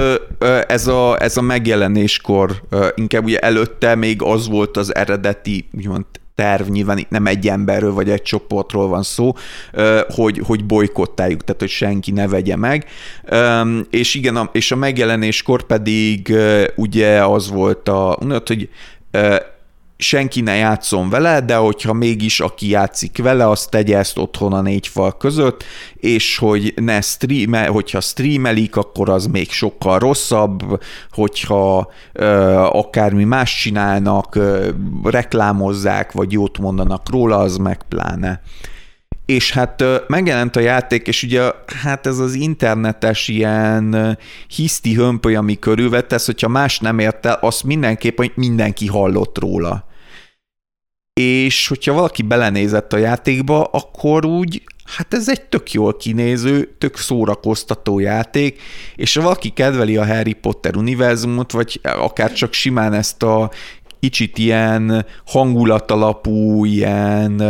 ez 0.68 0.86
a, 0.86 1.22
ez 1.22 1.36
a 1.36 1.40
megjelenéskor 1.40 2.62
inkább 2.95 3.24
ugye 3.24 3.38
előtte 3.38 3.95
még 3.95 4.22
az 4.22 4.49
volt 4.49 4.76
az 4.76 4.95
eredeti 4.95 5.68
úgymond 5.76 6.05
terv, 6.34 6.68
nyilván 6.68 6.99
itt 6.99 7.11
nem 7.11 7.26
egy 7.26 7.49
emberről 7.49 7.93
vagy 7.93 8.11
egy 8.11 8.22
csoportról 8.22 8.88
van 8.88 9.03
szó, 9.03 9.32
hogy, 10.09 10.40
hogy 10.47 10.64
bolykottáljuk, 10.64 11.45
tehát 11.45 11.61
hogy 11.61 11.70
senki 11.70 12.11
ne 12.11 12.28
vegye 12.28 12.57
meg. 12.57 12.86
És 13.90 14.14
igen, 14.14 14.49
és 14.53 14.72
a 14.72 14.76
megjelenéskor 14.76 15.62
pedig 15.62 16.34
ugye 16.76 17.24
az 17.24 17.51
volt 17.51 17.88
a, 17.88 18.18
hogy 18.47 18.68
senki 20.03 20.40
ne 20.40 20.55
játszon 20.55 21.11
vele, 21.11 21.40
de 21.40 21.57
hogyha 21.57 21.92
mégis 21.92 22.40
aki 22.40 22.68
játszik 22.68 23.22
vele, 23.22 23.48
az 23.48 23.66
tegye 23.66 23.98
ezt 23.98 24.18
otthon 24.18 24.53
a 24.53 24.61
négy 24.61 24.86
fal 24.86 25.16
között, 25.16 25.64
és 25.94 26.38
hogy 26.38 26.72
ne 26.76 27.00
streame, 27.00 27.66
hogyha 27.66 28.00
streamelik, 28.00 28.76
akkor 28.76 29.09
az 29.09 29.26
még 29.26 29.50
sokkal 29.50 29.98
rosszabb, 29.98 30.82
hogyha 31.11 31.90
ö, 32.12 32.26
akármi 32.55 33.24
más 33.24 33.61
csinálnak, 33.61 34.34
ö, 34.34 34.68
reklámozzák, 35.05 36.12
vagy 36.12 36.32
jót 36.32 36.59
mondanak 36.59 37.11
róla, 37.11 37.36
az 37.36 37.57
meg 37.57 37.80
pláne. 37.88 38.40
És 39.26 39.53
hát 39.53 39.84
megjelent 40.07 40.57
a 40.57 40.61
játék, 40.61 41.07
és 41.07 41.22
ugye 41.22 41.50
hát 41.82 42.07
ez 42.07 42.18
az 42.18 42.34
internetes 42.34 43.28
ilyen 43.28 44.18
hiszti 44.48 44.94
hömpöly, 44.94 45.34
ami 45.34 45.59
körülvett, 45.59 46.24
hogyha 46.24 46.48
más 46.48 46.78
nem 46.78 46.98
ért 46.98 47.26
el, 47.26 47.38
azt 47.40 47.64
mindenképp, 47.64 48.16
hogy 48.16 48.32
mindenki 48.34 48.86
hallott 48.86 49.38
róla 49.38 49.90
és 51.20 51.68
hogyha 51.68 51.92
valaki 51.92 52.22
belenézett 52.22 52.92
a 52.92 52.96
játékba, 52.96 53.64
akkor 53.64 54.26
úgy, 54.26 54.62
hát 54.96 55.14
ez 55.14 55.28
egy 55.28 55.42
tök 55.42 55.72
jól 55.72 55.96
kinéző, 55.96 56.74
tök 56.78 56.96
szórakoztató 56.96 57.98
játék, 57.98 58.60
és 58.96 59.14
ha 59.14 59.22
valaki 59.22 59.48
kedveli 59.48 59.96
a 59.96 60.06
Harry 60.06 60.32
Potter 60.32 60.76
univerzumot, 60.76 61.52
vagy 61.52 61.80
akár 61.82 62.32
csak 62.32 62.52
simán 62.52 62.92
ezt 62.92 63.22
a 63.22 63.50
kicsit 64.00 64.38
ilyen 64.38 65.06
hangulatalapú, 65.26 66.64
ilyen 66.64 67.42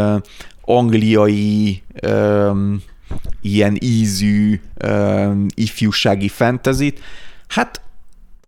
angliai, 0.60 1.82
um, 2.06 2.82
ilyen 3.40 3.76
ízű 3.80 4.60
um, 4.86 5.46
ifjúsági 5.54 6.28
fentezit, 6.28 7.00
hát 7.48 7.80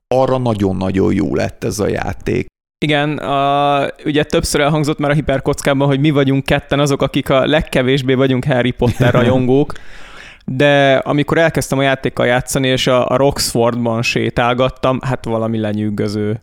arra 0.09 0.39
nagyon-nagyon 0.39 1.15
jó 1.15 1.35
lett 1.35 1.65
ez 1.65 1.79
a 1.79 1.89
játék. 1.89 2.47
Igen, 2.79 3.19
a, 3.19 3.87
ugye 4.05 4.25
többször 4.25 4.61
elhangzott 4.61 4.99
már 4.99 5.11
a 5.11 5.15
hiperkockában, 5.15 5.87
hogy 5.87 6.01
mi 6.01 6.11
vagyunk 6.11 6.45
ketten 6.45 6.81
azok, 6.81 7.03
akik 7.03 7.31
a 7.31 7.47
legkevésbé 7.47 8.15
vagyunk 8.15 8.45
Harry 8.45 8.71
Potter 8.71 9.13
rajongók, 9.13 9.73
de 10.45 10.95
amikor 10.97 11.39
elkezdtem 11.39 11.79
a 11.79 11.83
játékkal 11.83 12.27
játszani, 12.27 12.69
és 12.69 12.87
a, 12.87 13.09
a 13.09 13.17
Roxfordban 13.17 14.03
sétálgattam, 14.03 14.99
hát 15.03 15.25
valami 15.25 15.59
lenyűgöző. 15.59 16.41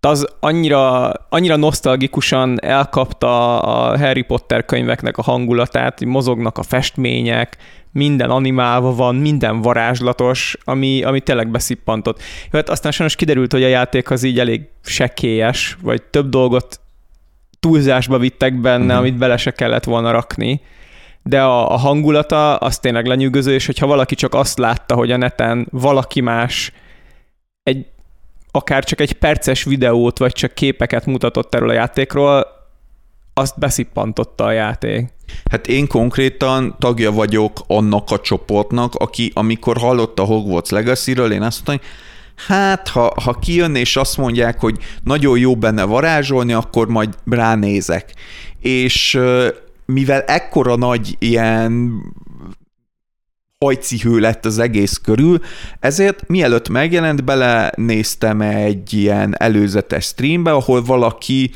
de 0.00 0.08
az 0.08 0.26
annyira, 0.40 1.12
annyira 1.28 1.56
nosztalgikusan 1.56 2.64
elkapta 2.64 3.60
a 3.60 3.98
Harry 3.98 4.22
Potter 4.22 4.64
könyveknek 4.64 5.18
a 5.18 5.22
hangulatát, 5.22 6.04
mozognak 6.04 6.58
a 6.58 6.62
festmények, 6.62 7.56
minden 7.92 8.30
animálva 8.30 8.94
van, 8.94 9.14
minden 9.14 9.60
varázslatos, 9.60 10.56
ami, 10.64 11.02
ami 11.02 11.20
tényleg 11.20 11.50
beszippantott. 11.50 12.18
Jó, 12.18 12.58
hát 12.58 12.68
aztán 12.68 12.92
sajnos 12.92 13.16
kiderült, 13.16 13.52
hogy 13.52 13.62
a 13.62 13.68
játék 13.68 14.10
az 14.10 14.22
így 14.22 14.38
elég 14.38 14.62
sekélyes, 14.82 15.76
vagy 15.82 16.02
több 16.02 16.28
dolgot 16.28 16.80
túlzásba 17.60 18.18
vittek 18.18 18.60
benne, 18.60 18.84
uh-huh. 18.84 18.98
amit 18.98 19.16
bele 19.16 19.36
se 19.36 19.50
kellett 19.50 19.84
volna 19.84 20.10
rakni 20.10 20.60
de 21.22 21.42
a, 21.42 21.72
a 21.72 21.76
hangulata 21.76 22.56
az 22.56 22.78
tényleg 22.78 23.06
lenyűgöző, 23.06 23.54
és 23.54 23.66
hogyha 23.66 23.86
valaki 23.86 24.14
csak 24.14 24.34
azt 24.34 24.58
látta, 24.58 24.94
hogy 24.94 25.10
a 25.10 25.16
neten 25.16 25.66
valaki 25.70 26.20
más 26.20 26.72
egy 27.62 27.86
akár 28.50 28.84
csak 28.84 29.00
egy 29.00 29.12
perces 29.12 29.64
videót, 29.64 30.18
vagy 30.18 30.32
csak 30.32 30.54
képeket 30.54 31.06
mutatott 31.06 31.54
erről 31.54 31.68
a 31.68 31.72
játékról, 31.72 32.46
azt 33.34 33.58
beszippantotta 33.58 34.44
a 34.44 34.50
játék. 34.50 35.12
Hát 35.50 35.66
én 35.66 35.86
konkrétan 35.86 36.76
tagja 36.78 37.12
vagyok 37.12 37.60
annak 37.66 38.10
a 38.10 38.20
csoportnak, 38.20 38.94
aki 38.94 39.30
amikor 39.34 39.76
hallotta 39.76 40.24
Hogwarts 40.24 40.70
Legacy-ről, 40.70 41.32
én 41.32 41.42
azt 41.42 41.66
mondtam, 41.66 41.76
hogy 41.76 41.86
hát 42.46 42.88
ha, 42.88 43.14
ha 43.22 43.32
kijön 43.32 43.74
és 43.74 43.96
azt 43.96 44.16
mondják, 44.16 44.60
hogy 44.60 44.76
nagyon 45.04 45.38
jó 45.38 45.56
benne 45.56 45.84
varázsolni, 45.84 46.52
akkor 46.52 46.88
majd 46.88 47.14
ránézek. 47.30 48.14
És 48.60 49.18
mivel 49.84 50.20
ekkora 50.20 50.76
nagy 50.76 51.16
ilyen 51.18 52.02
hajcihő 53.64 54.18
lett 54.18 54.44
az 54.44 54.58
egész 54.58 54.96
körül, 54.96 55.40
ezért 55.80 56.28
mielőtt 56.28 56.68
megjelent, 56.68 57.24
belenéztem 57.24 58.40
egy 58.40 58.92
ilyen 58.92 59.34
előzetes 59.38 60.04
streambe, 60.04 60.52
ahol 60.52 60.82
valaki 60.82 61.50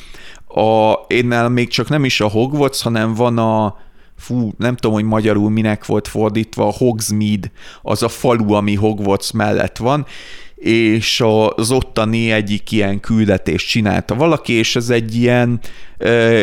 a, 0.54 1.04
énnel 1.06 1.48
még 1.48 1.68
csak 1.68 1.88
nem 1.88 2.04
is 2.04 2.20
a 2.20 2.28
Hogwarts, 2.28 2.82
hanem 2.82 3.14
van 3.14 3.38
a 3.38 3.76
fú, 4.16 4.52
nem 4.58 4.76
tudom, 4.76 4.92
hogy 4.92 5.04
magyarul 5.04 5.50
minek 5.50 5.86
volt 5.86 6.08
fordítva, 6.08 6.66
a 6.66 6.72
Hogsmeade, 6.72 7.50
az 7.82 8.02
a 8.02 8.08
falu, 8.08 8.52
ami 8.52 8.74
Hogwarts 8.74 9.32
mellett 9.32 9.76
van, 9.76 10.06
és 10.54 11.22
az 11.56 11.70
ottani 11.70 12.30
egyik 12.30 12.72
ilyen 12.72 13.00
küldetést 13.00 13.68
csinálta 13.68 14.14
valaki, 14.14 14.52
és 14.52 14.76
ez 14.76 14.90
egy 14.90 15.14
ilyen 15.14 15.60
ö, 15.98 16.42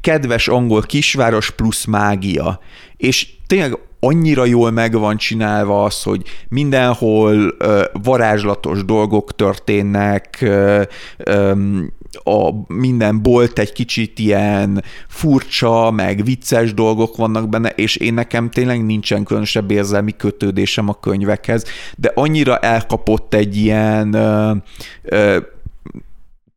kedves 0.00 0.48
angol 0.48 0.82
kisváros 0.82 1.50
plusz 1.50 1.84
mágia. 1.84 2.60
És 2.96 3.28
tényleg 3.46 3.78
annyira 4.00 4.44
jól 4.44 4.70
meg 4.70 4.92
van 4.98 5.16
csinálva 5.16 5.84
az, 5.84 6.02
hogy 6.02 6.22
mindenhol 6.48 7.54
ö, 7.58 7.84
varázslatos 8.02 8.84
dolgok 8.84 9.34
történnek, 9.36 10.38
ö, 10.40 10.82
ö, 11.16 11.52
a 12.24 12.50
minden 12.66 13.22
bolt 13.22 13.58
egy 13.58 13.72
kicsit 13.72 14.18
ilyen 14.18 14.84
furcsa, 15.08 15.90
meg 15.90 16.24
vicces 16.24 16.74
dolgok 16.74 17.16
vannak 17.16 17.48
benne, 17.48 17.68
és 17.68 17.96
én 17.96 18.14
nekem 18.14 18.50
tényleg 18.50 18.84
nincsen 18.84 19.24
különösebb 19.24 19.70
érzelmi 19.70 20.16
kötődésem 20.16 20.88
a 20.88 21.00
könyvekhez, 21.00 21.64
de 21.96 22.12
annyira 22.14 22.58
elkapott 22.58 23.34
egy 23.34 23.56
ilyen 23.56 24.12
ö, 24.12 24.52
ö, 25.02 25.38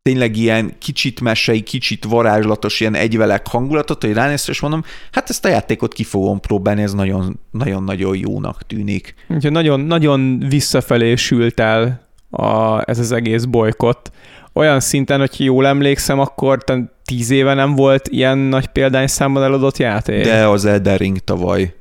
tényleg 0.02 0.38
ilyen 0.38 0.76
kicsit 0.80 1.22
mesei, 1.22 1.62
kicsit 1.62 2.06
varázslatos, 2.06 2.80
ilyen 2.80 2.96
egyvelek 2.96 3.48
hangulatot, 3.48 4.04
hogy 4.04 4.14
ránézsz, 4.14 4.48
és 4.48 4.60
mondom, 4.60 4.84
hát 5.12 5.30
ezt 5.30 5.46
a 5.46 5.50
játékot 5.50 5.94
ki 5.94 6.04
fogom 6.04 6.40
próbálni, 6.40 6.82
ez 6.82 6.94
nagyon-nagyon 6.94 8.18
jónak 8.18 8.66
tűnik. 8.68 9.16
Úgyhogy 9.28 9.52
nagyon, 9.52 9.80
nagyon 9.80 10.40
visszafelé 10.50 11.16
sült 11.16 11.60
el 11.60 12.08
a, 12.30 12.82
ez 12.90 13.00
az 13.00 13.12
egész 13.12 13.44
bolykott. 13.44 14.12
Olyan 14.54 14.80
szinten, 14.80 15.20
hogy 15.20 15.40
jól 15.40 15.68
emlékszem, 15.68 16.20
akkor 16.20 16.64
tíz 17.06 17.30
éve 17.30 17.54
nem 17.54 17.76
volt 17.76 18.08
ilyen 18.08 18.38
nagy 18.38 18.68
példányszámban 18.68 19.44
eladott 19.44 19.78
játék. 19.78 20.24
De 20.24 20.48
az 20.48 20.66
Elden 20.66 20.98
Ring 20.98 21.18
tavaly. 21.18 21.74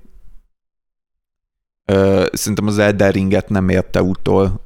Ö, 1.84 2.26
szerintem 2.32 2.66
az 2.66 2.78
Elden 2.78 3.10
Ringet 3.10 3.48
nem 3.48 3.68
érte 3.68 4.02
utol 4.02 4.60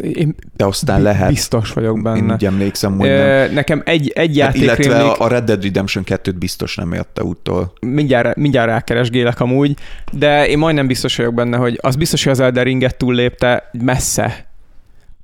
én 0.00 0.34
De 0.56 0.64
aztán 0.64 1.02
lehet. 1.02 1.28
Biztos 1.28 1.72
vagyok 1.72 2.02
benne. 2.02 2.16
Én 2.16 2.32
úgy 2.32 2.44
emlékszem, 2.44 2.98
hogy 2.98 3.08
nem. 3.08 3.52
Nekem 3.52 3.82
egy, 3.84 4.08
egy 4.14 4.28
hát 4.28 4.36
játék 4.36 4.62
Illetve 4.62 4.98
rémlik, 4.98 5.18
a 5.18 5.28
Red 5.28 5.44
Dead 5.44 5.62
Redemption 5.62 6.04
2-t 6.06 6.34
biztos 6.38 6.76
nem 6.76 6.92
érte 6.92 7.22
úttól. 7.22 7.72
Mindjárt, 7.80 8.36
mindjárt 8.36 8.68
rákeresgélek 8.68 9.40
amúgy, 9.40 9.76
de 10.12 10.48
én 10.48 10.58
majdnem 10.58 10.86
biztos 10.86 11.16
vagyok 11.16 11.34
benne, 11.34 11.56
hogy 11.56 11.78
az 11.80 11.96
biztos, 11.96 12.22
hogy 12.22 12.32
az 12.32 12.40
Elden 12.40 12.64
Ringet 12.64 12.96
túllépte 12.96 13.70
messze. 13.72 14.50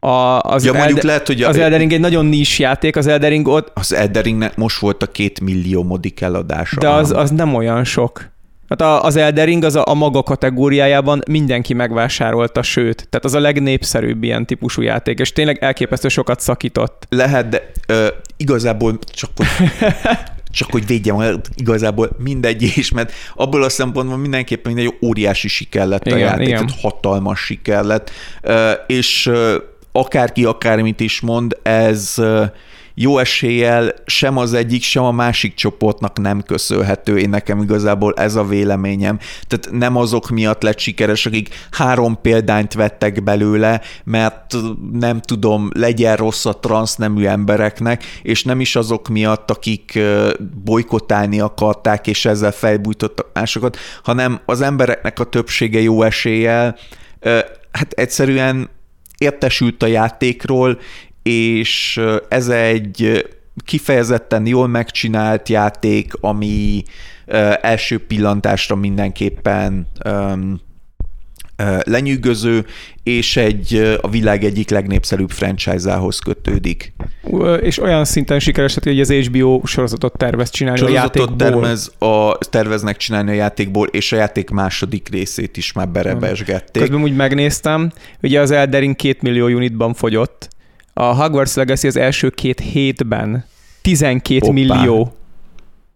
A, 0.00 0.38
az 0.38 0.64
ja, 0.64 0.72
mondjuk 0.72 0.96
Elde, 0.96 1.08
lehet, 1.08 1.26
hogy 1.26 1.42
az 1.42 1.56
Elden 1.56 1.78
Ring 1.78 1.92
egy 1.92 2.00
nagyon 2.00 2.26
nis 2.26 2.58
játék, 2.58 2.96
az 2.96 3.06
Elden 3.06 3.30
Ring 3.30 3.48
ott... 3.48 3.70
Az 3.74 3.94
Elden 3.94 4.22
Ringnek 4.22 4.56
most 4.56 4.78
volt 4.78 5.02
a 5.02 5.06
két 5.06 5.40
millió 5.40 5.82
modik 5.82 6.20
eladása. 6.20 6.80
De 6.80 6.88
az, 6.88 7.10
az 7.10 7.30
nem 7.30 7.54
olyan 7.54 7.84
sok. 7.84 8.30
Hát 8.68 8.82
az 8.82 9.16
Eldering 9.16 9.64
az 9.64 9.76
a, 9.76 9.82
a 9.86 9.94
maga 9.94 10.22
kategóriájában 10.22 11.22
mindenki 11.28 11.74
megvásárolta, 11.74 12.62
sőt, 12.62 13.06
tehát 13.10 13.24
az 13.24 13.34
a 13.34 13.40
legnépszerűbb 13.40 14.22
ilyen 14.22 14.46
típusú 14.46 14.82
játék, 14.82 15.18
és 15.18 15.32
tényleg 15.32 15.58
elképesztő 15.62 16.08
sokat 16.08 16.40
szakított. 16.40 17.06
Lehet, 17.08 17.48
de 17.48 17.70
ö, 17.86 18.06
igazából 18.36 18.98
csak 19.12 19.30
hogy 19.36 19.46
csak 20.50 20.70
hogy 20.70 20.86
védjem, 20.86 21.40
igazából 21.56 22.10
mindegy 22.18 22.62
is, 22.62 22.92
mert 22.92 23.12
abból 23.34 23.62
a 23.62 23.68
szempontból 23.68 24.18
mindenképpen 24.18 24.76
egy 24.76 24.94
óriási 25.02 25.48
siker 25.48 25.86
lett 25.86 26.06
igen, 26.06 26.18
a 26.18 26.20
játék, 26.20 26.46
igen. 26.46 26.66
tehát 26.66 26.80
hatalmas 26.80 27.40
siker 27.40 27.84
lett, 27.84 28.10
és 28.86 29.30
akárki 29.98 30.44
akármit 30.44 31.00
is 31.00 31.20
mond, 31.20 31.56
ez 31.62 32.14
jó 33.00 33.18
eséllyel 33.18 33.94
sem 34.06 34.36
az 34.36 34.54
egyik, 34.54 34.82
sem 34.82 35.02
a 35.02 35.10
másik 35.10 35.54
csoportnak 35.54 36.18
nem 36.18 36.42
köszönhető. 36.42 37.18
Én 37.18 37.28
nekem 37.28 37.62
igazából 37.62 38.14
ez 38.14 38.34
a 38.34 38.44
véleményem. 38.44 39.18
Tehát 39.46 39.78
nem 39.78 39.96
azok 39.96 40.28
miatt 40.28 40.62
lett 40.62 40.78
sikeres, 40.78 41.26
akik 41.26 41.48
három 41.70 42.20
példányt 42.22 42.74
vettek 42.74 43.22
belőle, 43.22 43.80
mert 44.04 44.54
nem 44.92 45.20
tudom, 45.20 45.70
legyen 45.74 46.16
rossz 46.16 46.44
a 46.44 46.58
transznemű 46.58 47.26
embereknek, 47.26 48.04
és 48.22 48.44
nem 48.44 48.60
is 48.60 48.76
azok 48.76 49.08
miatt, 49.08 49.50
akik 49.50 49.98
bolykotálni 50.64 51.40
akarták, 51.40 52.06
és 52.06 52.24
ezzel 52.24 52.52
felbújtottak 52.52 53.30
másokat, 53.34 53.76
hanem 54.02 54.40
az 54.44 54.60
embereknek 54.60 55.18
a 55.20 55.24
többsége 55.24 55.80
jó 55.80 56.02
eséllyel 56.02 56.76
hát 57.72 57.92
egyszerűen 57.92 58.68
értesült 59.18 59.82
a 59.82 59.86
játékról, 59.86 60.78
és 61.22 62.00
ez 62.28 62.48
egy 62.48 63.26
kifejezetten 63.64 64.46
jól 64.46 64.66
megcsinált 64.66 65.48
játék, 65.48 66.12
ami 66.20 66.82
első 67.60 68.06
pillantásra 68.06 68.76
mindenképpen 68.76 69.86
lenyűgöző, 71.84 72.66
és 73.02 73.36
egy 73.36 73.98
a 74.00 74.08
világ 74.08 74.44
egyik 74.44 74.70
legnépszerűbb 74.70 75.30
franchise-ához 75.30 76.18
kötődik. 76.18 76.92
És 77.60 77.78
olyan 77.78 78.04
szinten 78.04 78.38
sikeres, 78.38 78.74
hogy 78.82 79.00
az 79.00 79.12
HBO 79.12 79.60
sorozatot 79.64 80.16
tervez 80.16 80.50
csinálni 80.50 80.78
sorozatot 80.78 81.16
a 81.16 81.20
játékból. 81.20 81.50
Tervez 81.50 81.92
a, 81.98 82.38
terveznek 82.38 82.96
csinálni 82.96 83.30
a 83.30 83.34
játékból, 83.34 83.86
és 83.86 84.12
a 84.12 84.16
játék 84.16 84.50
második 84.50 85.08
részét 85.08 85.56
is 85.56 85.72
már 85.72 85.88
berebesgették. 85.88 86.82
Közben 86.82 87.02
úgy 87.02 87.16
megnéztem, 87.16 87.92
ugye 88.22 88.40
az 88.40 88.50
Eldering 88.50 88.96
két 88.96 89.22
millió 89.22 89.46
unitban 89.46 89.94
fogyott, 89.94 90.48
a 90.92 91.04
Hogwarts 91.04 91.54
Legacy 91.54 91.86
az 91.86 91.96
első 91.96 92.30
két 92.30 92.60
hétben 92.60 93.44
12 93.82 94.38
Hoppá. 94.38 94.52
millió. 94.52 95.12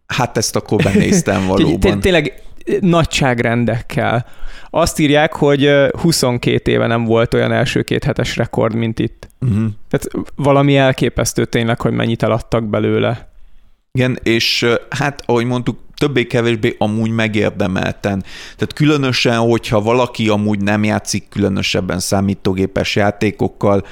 Hát 0.06 0.36
ezt 0.36 0.56
akkor 0.56 0.82
benéztem 0.82 1.46
valóban. 1.56 2.00
Tényleg 2.00 2.42
nagyságrendekkel. 2.80 4.26
Azt 4.70 4.98
írják, 4.98 5.32
hogy 5.32 5.70
22 6.00 6.70
éve 6.70 6.86
nem 6.86 7.04
volt 7.04 7.34
olyan 7.34 7.52
első 7.52 7.82
két 7.82 8.04
hetes 8.04 8.36
rekord, 8.36 8.74
mint 8.74 8.98
itt. 8.98 9.28
Uh-huh. 9.40 9.64
Tehát 9.88 10.28
valami 10.34 10.76
elképesztő 10.76 11.44
tényleg, 11.44 11.80
hogy 11.80 11.92
mennyit 11.92 12.22
eladtak 12.22 12.64
belőle. 12.64 13.30
Igen, 13.92 14.18
és 14.22 14.66
hát 14.90 15.22
ahogy 15.26 15.44
mondtuk, 15.44 15.78
többé-kevésbé 15.94 16.76
amúgy 16.78 17.10
megérdemelten. 17.10 18.24
Tehát 18.56 18.72
különösen, 18.74 19.38
hogyha 19.38 19.80
valaki 19.80 20.28
amúgy 20.28 20.60
nem 20.60 20.84
játszik 20.84 21.28
különösebben 21.28 22.00
számítógépes 22.00 22.96
játékokkal, 22.96 23.84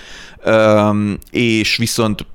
és 1.31 1.77
viszont 1.77 2.27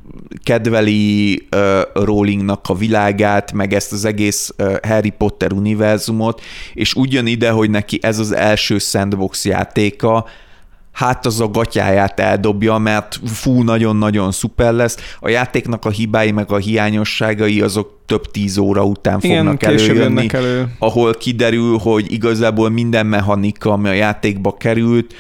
kedveli 0.44 1.48
Rowlingnak 1.94 2.70
a 2.70 2.76
világát, 2.76 3.52
meg 3.52 3.74
ezt 3.74 3.92
az 3.92 4.06
egész 4.06 4.54
Harry 4.84 5.10
Potter 5.10 5.52
univerzumot, 5.52 6.42
és 6.74 6.96
úgy 6.96 7.28
ide, 7.28 7.50
hogy 7.50 7.70
neki 7.70 8.00
ez 8.02 8.20
az 8.20 8.32
első 8.32 8.78
sandbox 8.78 9.46
játéka, 9.46 10.26
hát 10.96 11.26
az 11.26 11.40
a 11.40 11.48
gatyáját 11.48 12.20
eldobja, 12.20 12.78
mert 12.78 13.20
fú, 13.26 13.64
nagyon-nagyon 13.64 14.32
szuper 14.32 14.74
lesz. 14.74 14.98
A 15.20 15.30
játéknak 15.30 15.86
a 15.86 15.90
hibái 15.90 16.32
meg 16.32 16.52
a 16.52 16.58
hiányosságai 16.58 17.62
azok 17.62 18.00
több 18.06 18.32
tíz 18.32 18.58
óra 18.58 18.84
után 18.84 19.20
Igen, 19.22 19.38
fognak 19.38 19.64
előjönni, 19.64 20.28
elő. 20.32 20.68
ahol 20.80 21.14
kiderül, 21.14 21.78
hogy 21.78 22.12
igazából 22.12 22.70
minden 22.70 23.06
mechanika, 23.06 23.72
ami 23.72 23.88
a 23.88 23.94
játékba 23.94 24.54
került, 24.54 25.14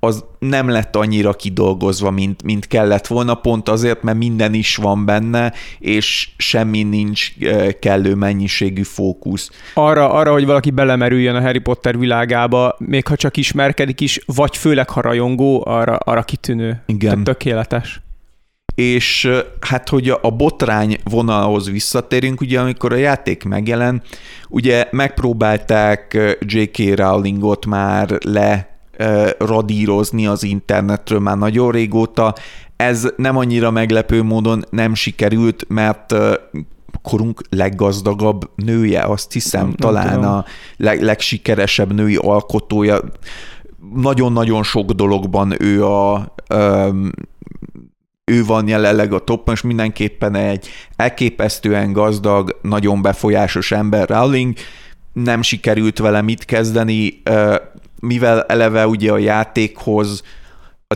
az 0.00 0.24
nem 0.38 0.68
lett 0.68 0.96
annyira 0.96 1.32
kidolgozva, 1.32 2.10
mint, 2.10 2.42
mint 2.42 2.66
kellett 2.66 3.06
volna, 3.06 3.34
pont 3.34 3.68
azért, 3.68 4.02
mert 4.02 4.18
minden 4.18 4.54
is 4.54 4.76
van 4.76 5.04
benne, 5.04 5.52
és 5.78 6.28
semmi 6.36 6.82
nincs 6.82 7.32
kellő 7.80 8.14
mennyiségű 8.14 8.82
fókusz. 8.82 9.50
Arra, 9.74 10.12
arra, 10.12 10.32
hogy 10.32 10.46
valaki 10.46 10.70
belemerüljön 10.70 11.34
a 11.34 11.40
Harry 11.40 11.58
Potter 11.58 11.98
világába, 11.98 12.76
még 12.78 13.06
ha 13.06 13.16
csak 13.16 13.36
ismerkedik 13.36 14.00
is, 14.00 14.20
vagy 14.26 14.56
főleg 14.56 14.90
ha 14.90 15.00
rajongó, 15.00 15.62
arra, 15.66 15.96
arra 15.96 16.22
kitűnő. 16.22 16.82
Igen. 16.86 17.10
Tehát 17.10 17.24
tökéletes 17.24 18.00
és 18.74 19.30
hát, 19.60 19.88
hogy 19.88 20.08
a 20.22 20.30
botrány 20.30 20.96
vonalhoz 21.04 21.70
visszatérünk, 21.70 22.40
ugye 22.40 22.60
amikor 22.60 22.92
a 22.92 22.96
játék 22.96 23.44
megjelen, 23.44 24.02
ugye 24.48 24.88
megpróbálták 24.90 26.18
J.K. 26.40 26.96
Rowlingot 26.96 27.66
már 27.66 28.18
le 28.24 28.77
radírozni 29.38 30.26
az 30.26 30.42
internetről 30.42 31.18
már 31.18 31.38
nagyon 31.38 31.70
régóta. 31.70 32.34
Ez 32.76 33.08
nem 33.16 33.36
annyira 33.36 33.70
meglepő 33.70 34.22
módon 34.22 34.64
nem 34.70 34.94
sikerült, 34.94 35.64
mert 35.68 36.14
korunk 37.02 37.40
leggazdagabb 37.50 38.50
nője, 38.54 39.02
azt 39.02 39.32
hiszem, 39.32 39.64
nem, 39.64 39.74
talán 39.74 40.20
nem 40.20 40.30
a 40.30 40.44
leg, 40.76 41.02
legsikeresebb 41.02 41.92
női 41.92 42.16
alkotója. 42.16 43.00
Nagyon-nagyon 43.94 44.62
sok 44.62 44.90
dologban 44.90 45.62
ő 45.62 45.84
a 45.84 46.34
ő 48.24 48.44
van 48.44 48.68
jelenleg 48.68 49.12
a 49.12 49.18
toppon, 49.18 49.54
és 49.54 49.60
mindenképpen 49.60 50.34
egy 50.34 50.68
elképesztően 50.96 51.92
gazdag, 51.92 52.58
nagyon 52.62 53.02
befolyásos 53.02 53.72
ember 53.72 54.08
Rowling, 54.08 54.54
nem 55.12 55.42
sikerült 55.42 55.98
vele 55.98 56.22
mit 56.22 56.44
kezdeni, 56.44 57.22
mivel 58.00 58.42
eleve 58.42 58.86
ugye 58.86 59.12
a 59.12 59.18
játékhoz 59.18 60.22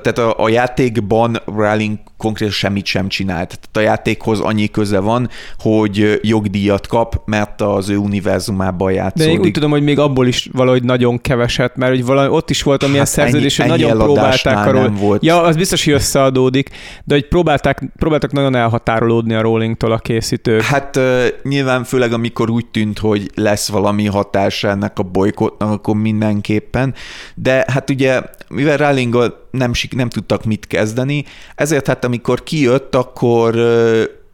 tehát 0.00 0.18
a, 0.18 0.44
a 0.44 0.48
játékban 0.48 1.40
Rowling 1.44 1.98
konkrétan 2.22 2.52
semmit 2.52 2.84
sem 2.84 3.08
csinált. 3.08 3.46
Tehát 3.48 3.76
a 3.76 3.80
játékhoz 3.80 4.40
annyi 4.40 4.68
köze 4.68 4.98
van, 4.98 5.28
hogy 5.58 6.20
jogdíjat 6.22 6.86
kap, 6.86 7.22
mert 7.24 7.60
az 7.60 7.88
ő 7.88 7.96
univerzumában 7.96 8.92
játszódik. 8.92 9.26
De 9.26 9.32
én 9.32 9.40
úgy 9.40 9.50
tudom, 9.50 9.70
hogy 9.70 9.82
még 9.82 9.98
abból 9.98 10.26
is 10.26 10.48
valahogy 10.52 10.82
nagyon 10.82 11.20
keveset, 11.20 11.76
mert 11.76 11.92
hogy 11.92 12.04
valami, 12.04 12.28
ott 12.34 12.50
is 12.50 12.62
volt 12.62 12.82
amilyen 12.82 13.04
hát 13.04 13.12
szerződés, 13.12 13.58
ennyi, 13.58 13.70
hogy 13.70 13.80
nagyon 13.80 13.98
próbálták 13.98 14.66
arról. 14.66 14.88
Volt. 14.88 15.24
Ja, 15.24 15.42
az 15.42 15.56
biztos, 15.56 15.84
hogy 15.84 15.92
összeadódik, 15.92 16.70
de 17.04 17.14
hogy 17.14 17.28
próbálták, 17.28 17.82
próbáltak 17.96 18.32
nagyon 18.32 18.54
elhatárolódni 18.54 19.34
a 19.34 19.40
Rowlingtól 19.40 19.92
a 19.92 19.98
készítők. 19.98 20.62
Hát 20.62 21.00
nyilván 21.42 21.84
főleg 21.84 22.12
amikor 22.12 22.50
úgy 22.50 22.66
tűnt, 22.66 22.98
hogy 22.98 23.30
lesz 23.34 23.68
valami 23.68 24.06
hatása 24.06 24.68
ennek 24.68 24.98
a 24.98 25.02
bolykotnak, 25.02 25.70
akkor 25.70 25.96
mindenképpen. 25.96 26.94
De 27.34 27.64
hát 27.68 27.90
ugye, 27.90 28.20
mivel 28.48 28.76
Rowling 28.76 29.40
nem, 29.50 29.72
nem 29.90 30.08
tudtak 30.08 30.44
mit 30.44 30.66
kezdeni, 30.66 31.24
ezért 31.54 31.86
hát 31.86 32.04
amikor 32.12 32.42
kijött, 32.42 32.94
akkor 32.94 33.56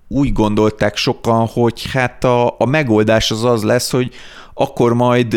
úgy 0.09 0.33
gondolták 0.33 0.97
sokan, 0.97 1.47
hogy 1.47 1.91
hát 1.93 2.25
a, 2.25 2.55
a 2.59 2.67
megoldás 2.67 3.31
az 3.31 3.45
az 3.45 3.63
lesz, 3.63 3.91
hogy 3.91 4.15
akkor 4.55 4.95
majd 4.95 5.35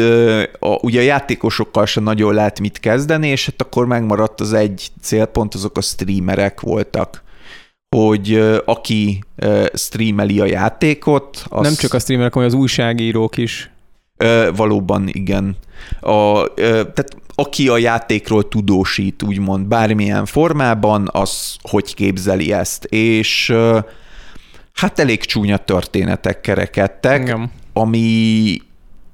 a, 0.60 0.78
ugye 0.82 1.00
a 1.00 1.04
játékosokkal 1.04 1.86
sem 1.86 2.04
nagyon 2.04 2.34
lehet 2.34 2.60
mit 2.60 2.80
kezdeni, 2.80 3.28
és 3.28 3.46
hát 3.46 3.62
akkor 3.62 3.86
megmaradt 3.86 4.42
az 4.42 4.54
egy 4.54 4.88
célpont, 5.02 5.54
azok 5.54 5.78
a 5.78 5.82
streamerek 5.82 6.62
voltak 6.62 7.24
hogy 7.96 8.44
aki 8.66 9.24
streameli 9.74 10.40
a 10.40 10.46
játékot... 10.46 11.44
Az... 11.50 11.62
Nem 11.62 11.76
csak 11.76 11.94
a 11.94 12.00
streamerek, 12.00 12.34
hanem 12.34 12.48
az 12.48 12.56
újságírók 12.56 13.38
is. 13.38 13.71
Valóban, 14.56 15.08
igen. 15.08 15.56
A, 16.00 16.54
tehát 16.54 17.16
aki 17.36 17.68
a 17.68 17.78
játékról 17.78 18.48
tudósít, 18.48 19.24
úgymond 19.24 19.68
bármilyen 19.68 20.26
formában, 20.26 21.10
az 21.12 21.56
hogy 21.62 21.96
képzeli 21.96 22.54
ezt. 22.54 22.86
És 22.86 23.54
hát 24.74 25.00
elég 25.00 25.26
csúnya 25.26 25.58
történetek 25.58 26.42
kerekedtek, 26.42 27.22
Igen. 27.22 27.52
ami 27.74 28.58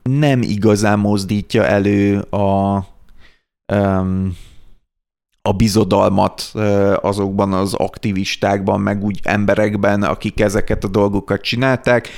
nem 0.03 0.41
igazán 0.41 0.99
mozdítja 0.99 1.65
elő 1.65 2.19
a, 2.19 2.75
a 5.41 5.51
bizodalmat 5.57 6.51
azokban 7.01 7.53
az 7.53 7.73
aktivistákban, 7.73 8.81
meg 8.81 9.03
úgy 9.03 9.19
emberekben, 9.23 10.03
akik 10.03 10.39
ezeket 10.39 10.84
a 10.84 10.88
dolgokat 10.88 11.41
csinálták. 11.41 12.09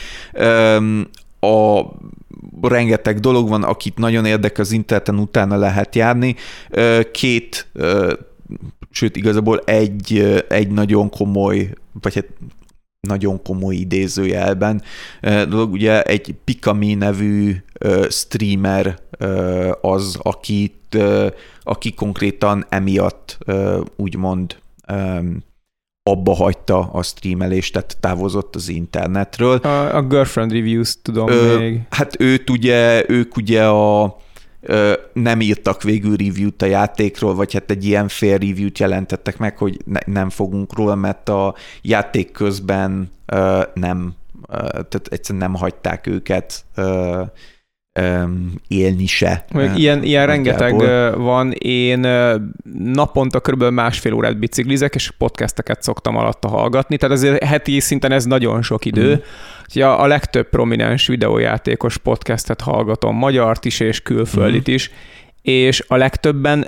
A 1.40 1.82
rengeteg 2.62 3.20
dolog 3.20 3.50
van, 3.50 3.64
akit 3.64 3.98
nagyon 3.98 4.26
érdekel 4.26 4.64
az 4.64 4.72
interneten, 4.72 5.20
utána 5.20 5.58
lehet 5.58 5.96
járni. 5.96 6.36
Két, 7.12 7.72
sőt 8.92 9.16
igazából 9.16 9.60
egy, 9.60 10.44
egy 10.50 10.72
nagyon 10.72 11.10
komoly, 11.10 11.74
vagy 12.02 12.16
hát 12.16 12.28
nagyon 13.08 13.42
komoly 13.42 13.76
idézőjelben 13.76 14.82
dolog. 15.22 15.72
Ugye 15.72 16.02
egy 16.02 16.36
Pikami 16.44 16.94
nevű 16.94 17.56
streamer 18.10 19.00
az, 19.82 20.18
akit, 20.22 20.98
aki 21.64 21.94
konkrétan 21.94 22.66
emiatt 22.70 23.38
úgymond 23.96 24.58
abba 26.04 26.34
hagyta 26.34 26.80
a 26.80 27.04
streamelést, 27.04 27.74
tehát 27.74 27.98
távozott 28.00 28.56
az 28.56 28.70
internetről. 28.70 29.58
A, 29.58 29.96
a 29.96 30.02
Girlfriend 30.02 30.52
Reviews 30.52 31.02
tudom 31.02 31.30
Ö, 31.30 31.58
még. 31.58 31.82
Hát 31.90 32.20
őt 32.20 32.50
ugye, 32.50 33.04
ők 33.08 33.36
ugye 33.36 33.68
a 33.68 34.18
ö, 34.62 34.94
nem 35.14 35.42
írtak 35.42 35.84
végül 35.84 36.16
review-t 36.16 36.62
a 36.62 36.66
játékról, 36.66 37.36
vagy 37.36 37.54
hát 37.54 37.72
egy 37.72 37.86
ilyen 37.86 38.08
fél 38.08 38.38
review-t 38.38 38.80
jelentettek 38.80 39.38
meg, 39.38 39.58
hogy 39.58 39.80
ne, 39.86 40.00
nem 40.06 40.30
fogunk 40.30 40.76
róla, 40.76 40.96
mert 40.96 41.30
a 41.30 41.56
játék 41.82 42.32
közben 42.32 43.12
ö, 43.26 43.64
nem, 43.74 44.14
ö, 44.48 44.56
tehát 44.58 45.08
egyszerűen 45.10 45.50
nem 45.50 45.60
hagyták 45.60 46.08
őket 46.08 46.66
ö, 46.76 47.22
élni 48.68 49.06
se. 49.06 49.46
Ilyen, 49.76 50.04
ilyen 50.04 50.26
rengeteg 50.26 50.76
van. 51.18 51.52
Én 51.52 52.08
naponta 52.74 53.40
kb. 53.40 53.64
másfél 53.64 54.14
órát 54.14 54.40
biciklizek, 54.40 54.96
és 54.96 55.12
podcasteket 55.18 55.82
szoktam 55.82 56.16
alatta 56.16 56.48
hallgatni, 56.48 56.98
tehát 56.98 57.16
azért 57.16 57.44
heti 57.44 57.80
szinten 57.80 58.12
ez 58.12 58.26
nagyon 58.26 58.62
sok 58.62 58.86
idő. 58.86 59.14
Mm. 59.14 59.20
Ja, 59.74 59.98
a 59.98 60.08
legtöbb 60.08 60.50
prominens 60.50 61.08
videójátékos 61.08 61.98
podcastet 61.98 62.62
hallgatom, 62.62 63.16
magyart 63.16 63.66
is 63.66 63.80
és 63.80 64.02
külföldit 64.02 64.70
mm. 64.70 64.74
is, 64.74 64.92
és 65.42 65.84
a 65.88 65.96
legtöbben 65.96 66.68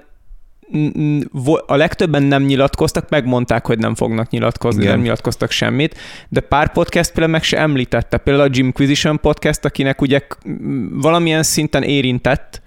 a 1.65 1.76
legtöbben 1.76 2.23
nem 2.23 2.43
nyilatkoztak, 2.43 3.10
megmondták, 3.10 3.65
hogy 3.65 3.77
nem 3.77 3.95
fognak 3.95 4.30
nyilatkozni, 4.30 4.81
Igen. 4.81 4.93
nem 4.93 5.02
nyilatkoztak 5.02 5.52
semmit, 5.52 5.98
de 6.30 6.39
pár 6.39 6.72
podcast 6.72 7.11
például 7.11 7.31
meg 7.31 7.43
se 7.43 7.57
említette. 7.57 8.18
Például 8.18 8.48
a 8.48 8.52
Jimquisition 8.53 9.19
podcast, 9.19 9.65
akinek 9.65 10.02
ugye 10.02 10.19
valamilyen 10.91 11.43
szinten 11.43 11.84
érintett, 11.84 12.61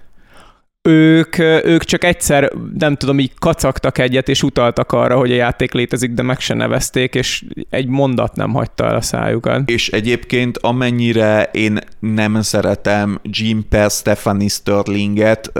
ők, 0.87 1.37
ők 1.63 1.83
csak 1.83 2.03
egyszer, 2.03 2.51
nem 2.77 2.95
tudom, 2.95 3.19
így 3.19 3.31
kacagtak 3.39 3.97
egyet, 3.97 4.29
és 4.29 4.43
utaltak 4.43 4.91
arra, 4.91 5.17
hogy 5.17 5.31
a 5.31 5.35
játék 5.35 5.73
létezik, 5.73 6.11
de 6.11 6.21
meg 6.21 6.39
se 6.39 6.53
nevezték, 6.53 7.15
és 7.15 7.43
egy 7.69 7.87
mondat 7.87 8.35
nem 8.35 8.53
hagyta 8.53 8.85
el 8.85 8.95
a 8.95 9.01
szájukat. 9.01 9.69
És 9.69 9.89
egyébként 9.89 10.57
amennyire 10.57 11.49
én 11.53 11.79
nem 11.99 12.41
szeretem 12.41 13.19
Jim 13.23 13.67
Per 13.69 13.89
Stephanie 13.89 14.49
Sterlinget, 14.49 15.51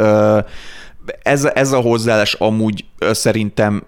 ez, 1.24 1.46
ez 1.46 1.72
a 1.72 1.80
hozzáállás 1.80 2.34
amúgy 2.34 2.86
szerintem 3.00 3.84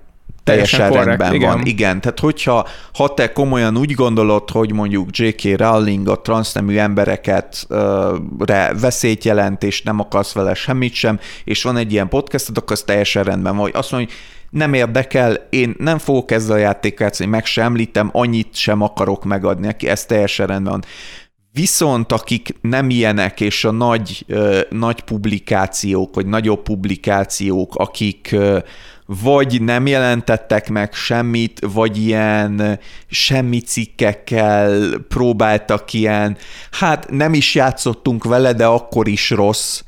teljesen, 0.48 0.80
teljesen 0.80 1.00
korrekt, 1.00 1.08
rendben 1.20 1.34
igen. 1.34 1.54
van. 1.54 1.66
Igen, 1.66 2.02
tehát 2.02 2.20
hogyha 2.20 2.68
ha 2.94 3.14
te 3.14 3.32
komolyan 3.32 3.78
úgy 3.78 3.92
gondolod, 3.92 4.50
hogy 4.50 4.74
mondjuk 4.74 5.18
J.K. 5.18 5.58
Rowling 5.58 6.08
a 6.08 6.22
transznemű 6.22 6.78
embereket 6.78 7.68
re 8.38 8.74
veszélyt 8.80 9.24
jelent, 9.24 9.64
és 9.64 9.82
nem 9.82 10.00
akarsz 10.00 10.34
vele 10.34 10.54
semmit 10.54 10.94
sem, 10.94 11.20
és 11.44 11.64
van 11.64 11.78
egy 11.78 11.92
ilyen 11.92 12.10
podcastot, 12.10 12.58
akkor 12.58 12.72
az 12.72 12.82
teljesen 12.82 13.24
rendben 13.24 13.56
van. 13.56 13.62
Vagy 13.62 13.76
azt 13.76 13.92
mondja, 13.92 14.10
hogy 14.10 14.18
nem 14.60 14.74
érdekel, 14.74 15.48
én 15.50 15.76
nem 15.78 15.98
fogok 15.98 16.32
ezzel 16.32 16.56
a 16.56 16.60
játékkal 16.60 17.06
játszani, 17.06 17.30
meg 17.30 17.46
sem 17.46 17.66
említem, 17.66 18.10
annyit 18.14 18.56
sem 18.56 18.82
akarok 18.82 19.24
megadni 19.24 19.66
neki, 19.66 19.88
ez 19.88 20.06
teljesen 20.06 20.48
rendben 20.48 20.72
van. 20.72 20.84
Viszont 21.58 22.12
akik 22.12 22.56
nem 22.62 22.90
ilyenek, 22.90 23.42
és 23.42 23.66
a 23.66 23.72
nagy, 23.72 24.26
nagy 24.70 25.02
publikációk, 25.02 26.16
vagy 26.16 26.26
nagyobb 26.26 26.62
publikációk, 26.62 27.76
akik 27.76 28.36
vagy 29.06 29.62
nem 29.62 29.88
jelentettek 29.88 30.70
meg 30.70 30.94
semmit, 30.94 31.60
vagy 31.74 31.98
ilyen 31.98 32.80
semmi 33.10 33.60
cikkekkel 33.60 34.90
próbáltak 35.08 35.94
ilyen, 35.94 36.38
hát 36.72 37.10
nem 37.10 37.34
is 37.34 37.56
játszottunk 37.56 38.24
vele, 38.24 38.54
de 38.54 38.66
akkor 38.66 39.08
is 39.08 39.30
rossz 39.30 39.82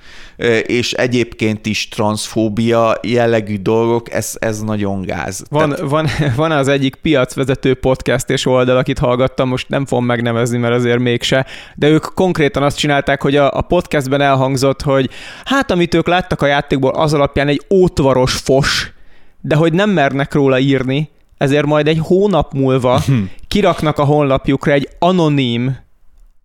és 0.66 0.94
egyébként 0.94 1.66
is 1.66 1.88
transzfóbia 1.88 2.98
jellegű 3.02 3.58
dolgok, 3.58 4.14
ez, 4.14 4.36
ez 4.40 4.62
nagyon 4.62 5.02
gáz. 5.02 5.44
Van, 5.50 5.70
Tehát... 5.70 5.90
van, 5.90 6.08
van 6.36 6.52
az 6.52 6.68
egyik 6.68 6.96
piacvezető 6.96 7.74
podcast 7.74 8.30
és 8.30 8.46
oldal, 8.46 8.78
akit 8.78 9.00
hallgattam, 9.00 9.48
most 9.50 9.70
nem 9.70 9.86
fogom 9.86 10.06
megnevezni, 10.06 10.58
mert 10.58 10.74
azért 10.74 11.00
mégse, 11.00 11.46
de 11.76 11.88
ők 11.88 12.04
konkrétan 12.14 12.64
azt 12.64 12.78
csinálták, 12.78 13.22
hogy 13.22 13.36
a, 13.36 13.52
a 13.54 13.62
podcastben 13.62 14.22
elhangzott, 14.22 14.82
hogy 14.82 15.10
hát 15.46 15.72
amit 15.72 15.94
ők 15.94 16.08
láttak 16.08 16.42
a 16.42 16.46
játékból, 16.46 16.92
az 16.92 17.14
alapján 17.14 17.48
egy 17.48 17.62
ótvaros 17.70 18.34
fos, 18.34 18.94
de 19.42 19.56
hogy 19.56 19.74
nem 19.74 19.90
mernek 19.90 20.34
róla 20.34 20.60
írni, 20.60 21.10
ezért 21.38 21.66
majd 21.66 21.88
egy 21.88 22.00
hónap 22.02 22.54
múlva 22.54 23.02
kiraknak 23.48 23.98
a 23.98 24.04
honlapjukra 24.04 24.72
egy 24.72 24.90
anonim 25.00 25.78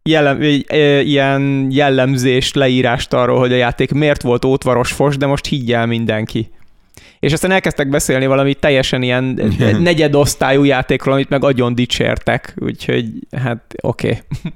jellem, 0.09 0.43
ilyen 1.03 1.67
jellemzést, 1.71 2.55
leírást 2.55 3.13
arról, 3.13 3.39
hogy 3.39 3.53
a 3.53 3.57
játék 3.57 3.93
miért 3.93 4.23
volt 4.23 4.45
ótvaros 4.45 4.93
fos, 4.93 5.17
de 5.17 5.27
most 5.27 5.47
higgyel 5.47 5.87
mindenki. 5.87 6.51
És 7.21 7.33
aztán 7.33 7.51
elkezdtek 7.51 7.89
beszélni 7.89 8.27
valami 8.27 8.55
teljesen 8.55 9.03
ilyen 9.03 9.25
negyedosztályú 9.81 10.65
játékról, 10.65 11.15
amit 11.15 11.29
meg 11.29 11.45
agyon 11.45 11.75
dicsértek, 11.75 12.55
úgyhogy 12.57 13.07
hát 13.31 13.75
oké. 13.83 14.07
Okay. 14.07 14.53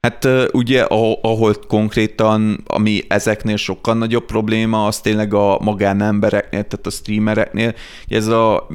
Hát 0.00 0.28
ugye, 0.52 0.82
ahol 1.22 1.54
konkrétan, 1.68 2.62
ami 2.66 3.00
ezeknél 3.08 3.56
sokkal 3.56 3.94
nagyobb 3.94 4.24
probléma, 4.24 4.86
az 4.86 5.00
tényleg 5.00 5.34
a 5.34 5.58
magánembereknél, 5.62 6.64
tehát 6.64 6.86
a 6.86 6.90
streamereknél. 6.90 7.74
Ez 8.08 8.26
a 8.26 8.68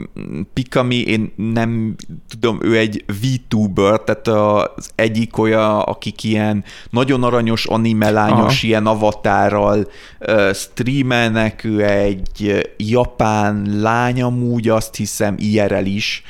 Pikami, 0.53 0.95
én 0.95 1.33
nem 1.35 1.95
tudom, 2.29 2.59
ő 2.61 2.77
egy 2.77 3.05
VTuber, 3.21 3.99
tehát 3.99 4.27
az 4.27 4.91
egyik 4.95 5.37
olyan, 5.37 5.79
akik 5.79 6.23
ilyen 6.23 6.63
nagyon 6.89 7.23
aranyos 7.23 7.65
animelányos, 7.65 8.39
Aha. 8.39 8.67
ilyen 8.67 8.85
avatárral 8.85 9.87
streamelnek, 10.53 11.63
ő 11.63 11.83
egy 11.85 12.61
japán 12.77 13.79
lány 13.79 14.21
amúgy, 14.21 14.69
azt 14.69 14.95
hiszem 14.95 15.35
IRL 15.37 15.85
is, 15.85 16.23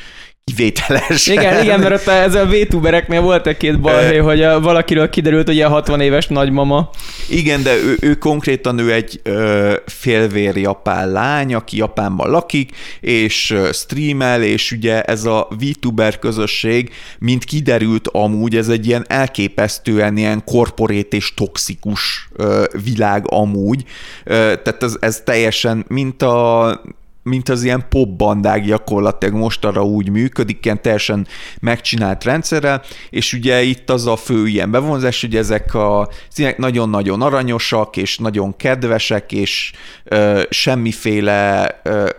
kivételes. 0.52 1.28
Igen, 1.28 1.64
igen, 1.64 1.80
mert 1.80 1.94
ott 1.94 2.14
ez 2.14 2.36
a 2.36 2.46
VTubereknél 2.46 3.22
volt 3.22 3.48
egy 3.48 3.58
két 3.58 3.80
balhé, 3.80 4.18
hogy 4.18 4.44
a, 4.44 4.60
valakiről 4.60 5.10
kiderült, 5.10 5.48
hogy 5.48 5.62
a 5.62 5.70
60 5.70 6.02
éves 6.02 6.28
nagymama. 6.28 6.90
Igen, 7.30 7.64
de 7.64 7.76
ő, 7.76 7.98
ő 8.02 8.16
konkrétan 8.16 8.80
ő 8.80 8.94
egy 8.94 9.20
ö, 9.24 9.74
félvér 9.86 10.58
japán 10.58 11.12
lány, 11.12 11.54
aki 11.54 11.78
Japánban 11.78 12.30
lakik, 12.30 12.72
és 13.00 13.56
streamel, 13.72 14.44
és 14.44 14.72
ugye 14.72 15.02
ez 15.04 15.26
a 15.26 15.48
VTuber 15.60 16.20
közösség, 16.20 16.90
mint 17.20 17.44
kiderült 17.44 18.08
amúgy, 18.08 18.56
ez 18.56 18.70
egy 18.70 18.88
ilyen 18.88 19.06
elképesztően 19.08 20.18
ilyen 20.18 20.44
korporét 20.44 21.14
és 21.14 21.34
toxikus 21.34 22.30
ö, 22.36 22.64
világ 22.84 23.24
amúgy. 23.28 23.84
Ö, 24.24 24.34
tehát 24.34 24.84
ez, 24.84 24.98
ez 25.00 25.22
teljesen, 25.26 25.86
mint 25.88 26.22
a 26.22 26.82
mint 27.26 27.50
az 27.50 27.64
ilyen 27.64 27.86
popbandák 27.90 28.66
gyakorlatilag 28.66 29.36
most 29.36 29.66
arra 29.66 29.84
úgy 29.84 30.10
működik, 30.10 30.66
ilyen 30.66 30.82
teljesen 30.82 31.28
megcsinált 31.62 32.24
rendszerrel, 32.24 32.82
és 33.10 33.34
ugye 33.34 33.62
itt 33.62 33.90
az 33.90 34.08
a 34.08 34.16
fő 34.16 34.48
ilyen 34.48 34.72
bevonzás, 34.72 35.22
hogy 35.22 35.36
ezek 35.36 35.74
a 35.74 36.10
színek 36.30 36.58
nagyon-nagyon 36.58 37.22
aranyosak, 37.22 37.98
és 37.98 38.18
nagyon 38.18 38.56
kedvesek, 38.56 39.32
és 39.32 39.74
ö, 40.04 40.42
semmiféle 40.50 41.70
ö, 41.84 42.10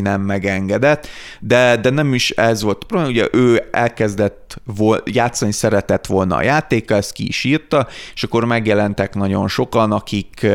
nem 0.00 0.20
megengedett, 0.20 1.06
de, 1.40 1.76
de 1.76 1.90
nem 1.90 2.14
is 2.14 2.30
ez 2.30 2.62
volt 2.62 2.84
probléma, 2.84 3.10
ugye 3.10 3.28
ő 3.32 3.68
elkezdett 3.70 4.60
vol, 4.64 5.02
játszani 5.04 5.52
szeretett 5.52 6.06
volna 6.06 6.36
a 6.36 6.42
játékkal, 6.42 6.96
ezt 6.96 7.12
ki 7.12 7.26
is 7.26 7.44
írta, 7.44 7.86
és 8.14 8.22
akkor 8.22 8.44
megjelentek 8.44 9.14
nagyon 9.14 9.48
sokan, 9.48 9.92
akik 9.92 10.46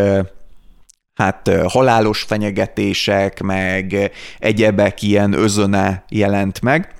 hát 1.21 1.49
halálos 1.67 2.21
fenyegetések, 2.21 3.41
meg 3.41 4.11
egyebek 4.39 5.01
ilyen 5.01 5.33
özöne 5.33 6.03
jelent 6.09 6.61
meg, 6.61 6.93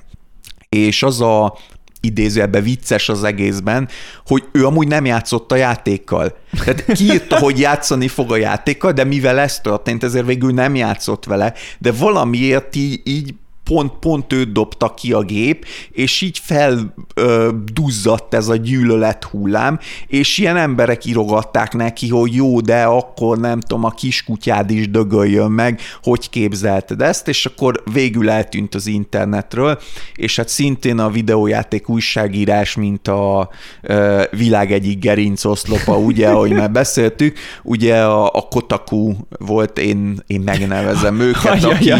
és 0.69 1.03
az 1.03 1.21
a 1.21 1.57
idézőjelben 2.01 2.63
vicces 2.63 3.09
az 3.09 3.23
egészben, 3.23 3.89
hogy 4.25 4.43
ő 4.51 4.65
amúgy 4.65 4.87
nem 4.87 5.05
játszott 5.05 5.51
a 5.51 5.55
játékkal. 5.55 6.37
Tehát 6.63 6.85
kiírta, 6.91 7.39
hogy 7.39 7.59
játszani 7.59 8.07
fog 8.07 8.31
a 8.31 8.35
játékkal, 8.37 8.91
de 8.91 9.03
mivel 9.03 9.39
ez 9.39 9.59
történt, 9.59 10.03
ezért 10.03 10.25
végül 10.25 10.51
nem 10.51 10.75
játszott 10.75 11.25
vele, 11.25 11.53
de 11.77 11.91
valamiért 11.91 12.75
így, 12.75 13.01
így 13.03 13.33
pont, 13.71 13.91
pont 13.99 14.33
őt 14.33 14.51
dobta 14.51 14.93
ki 14.93 15.13
a 15.13 15.21
gép, 15.21 15.65
és 15.91 16.21
így 16.21 16.41
felduzzadt 16.43 18.33
ez 18.33 18.47
a 18.47 18.55
gyűlölet 18.55 19.23
hullám, 19.23 19.79
és 20.07 20.37
ilyen 20.37 20.57
emberek 20.57 21.05
írogatták 21.05 21.73
neki, 21.73 22.09
hogy 22.09 22.35
jó, 22.35 22.59
de 22.59 22.83
akkor 22.83 23.37
nem 23.37 23.59
tudom, 23.59 23.83
a 23.83 23.89
kiskutyád 23.89 24.71
is 24.71 24.89
dögöljön 24.89 25.51
meg, 25.51 25.79
hogy 26.03 26.29
képzelted 26.29 27.01
ezt, 27.01 27.27
és 27.27 27.45
akkor 27.45 27.83
végül 27.93 28.29
eltűnt 28.29 28.75
az 28.75 28.87
internetről, 28.87 29.79
és 30.15 30.35
hát 30.35 30.49
szintén 30.49 30.99
a 30.99 31.09
videójáték 31.09 31.89
újságírás, 31.89 32.75
mint 32.75 33.07
a 33.07 33.49
ö, 33.81 34.23
világ 34.31 34.71
egyik 34.71 34.99
gerincoszlopa, 34.99 35.97
ugye, 35.97 36.27
ahogy 36.27 36.51
már 36.51 36.71
beszéltük, 36.71 37.37
ugye 37.63 38.03
a, 38.03 38.25
a 38.25 38.41
Kotaku 38.49 39.13
volt, 39.39 39.79
én, 39.79 40.23
én 40.27 40.41
megnevezem 40.41 41.19
őket, 41.19 41.63
aki, 41.63 41.91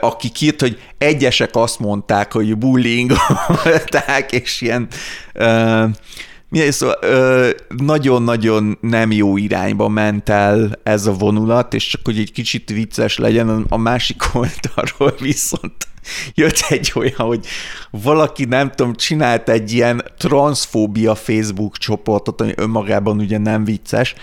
aki 0.00 0.28
kírt, 0.28 0.60
hogy 0.60 0.78
egyesek 0.98 1.50
azt 1.52 1.78
mondták, 1.78 2.32
hogy 2.32 2.56
bullying, 2.56 3.12
tehát 3.86 4.32
és 4.32 4.60
ilyen 4.60 4.88
uh, 5.34 5.90
szóval 6.68 6.96
nagyon-nagyon 7.76 8.78
nem 8.80 9.12
jó 9.12 9.36
irányba 9.36 9.88
ment 9.88 10.28
el 10.28 10.78
ez 10.82 11.06
a 11.06 11.12
vonulat, 11.12 11.74
és 11.74 11.86
csak 11.86 12.00
hogy 12.04 12.18
egy 12.18 12.32
kicsit 12.32 12.70
vicces 12.70 13.18
legyen, 13.18 13.66
a 13.68 13.76
másik 13.76 14.22
oldalról 14.34 15.14
viszont 15.20 15.74
jött 16.34 16.66
egy 16.68 16.92
olyan, 16.94 17.14
hogy 17.16 17.46
valaki, 17.90 18.44
nem 18.44 18.70
tudom, 18.70 18.94
csinált 18.94 19.48
egy 19.48 19.72
ilyen 19.72 20.04
transfóbia 20.18 21.14
Facebook 21.14 21.76
csoportot, 21.76 22.40
ami 22.40 22.52
önmagában 22.56 23.18
ugye 23.18 23.38
nem 23.38 23.64
vicces, 23.64 24.14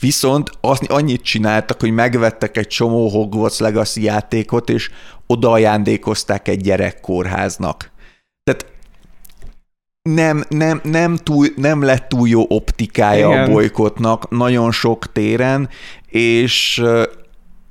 viszont 0.00 0.50
azt 0.60 0.84
annyit 0.84 1.22
csináltak, 1.22 1.80
hogy 1.80 1.90
megvettek 1.90 2.56
egy 2.56 2.66
csomó 2.66 3.08
Hogwarts 3.08 3.58
Legacy 3.58 4.02
játékot, 4.02 4.68
és 4.68 4.90
oda 5.26 5.50
ajándékozták 5.50 6.48
egy 6.48 6.60
gyerekkórháznak. 6.60 7.90
Tehát 8.44 8.66
nem, 10.02 10.44
nem, 10.48 10.80
nem, 10.84 11.16
túl, 11.16 11.46
nem 11.56 11.82
lett 11.82 12.08
túl 12.08 12.28
jó 12.28 12.44
optikája 12.48 13.28
Igen. 13.28 13.44
a 13.44 13.52
bolykotnak 13.52 14.30
nagyon 14.30 14.72
sok 14.72 15.12
téren, 15.12 15.68
és 16.06 16.84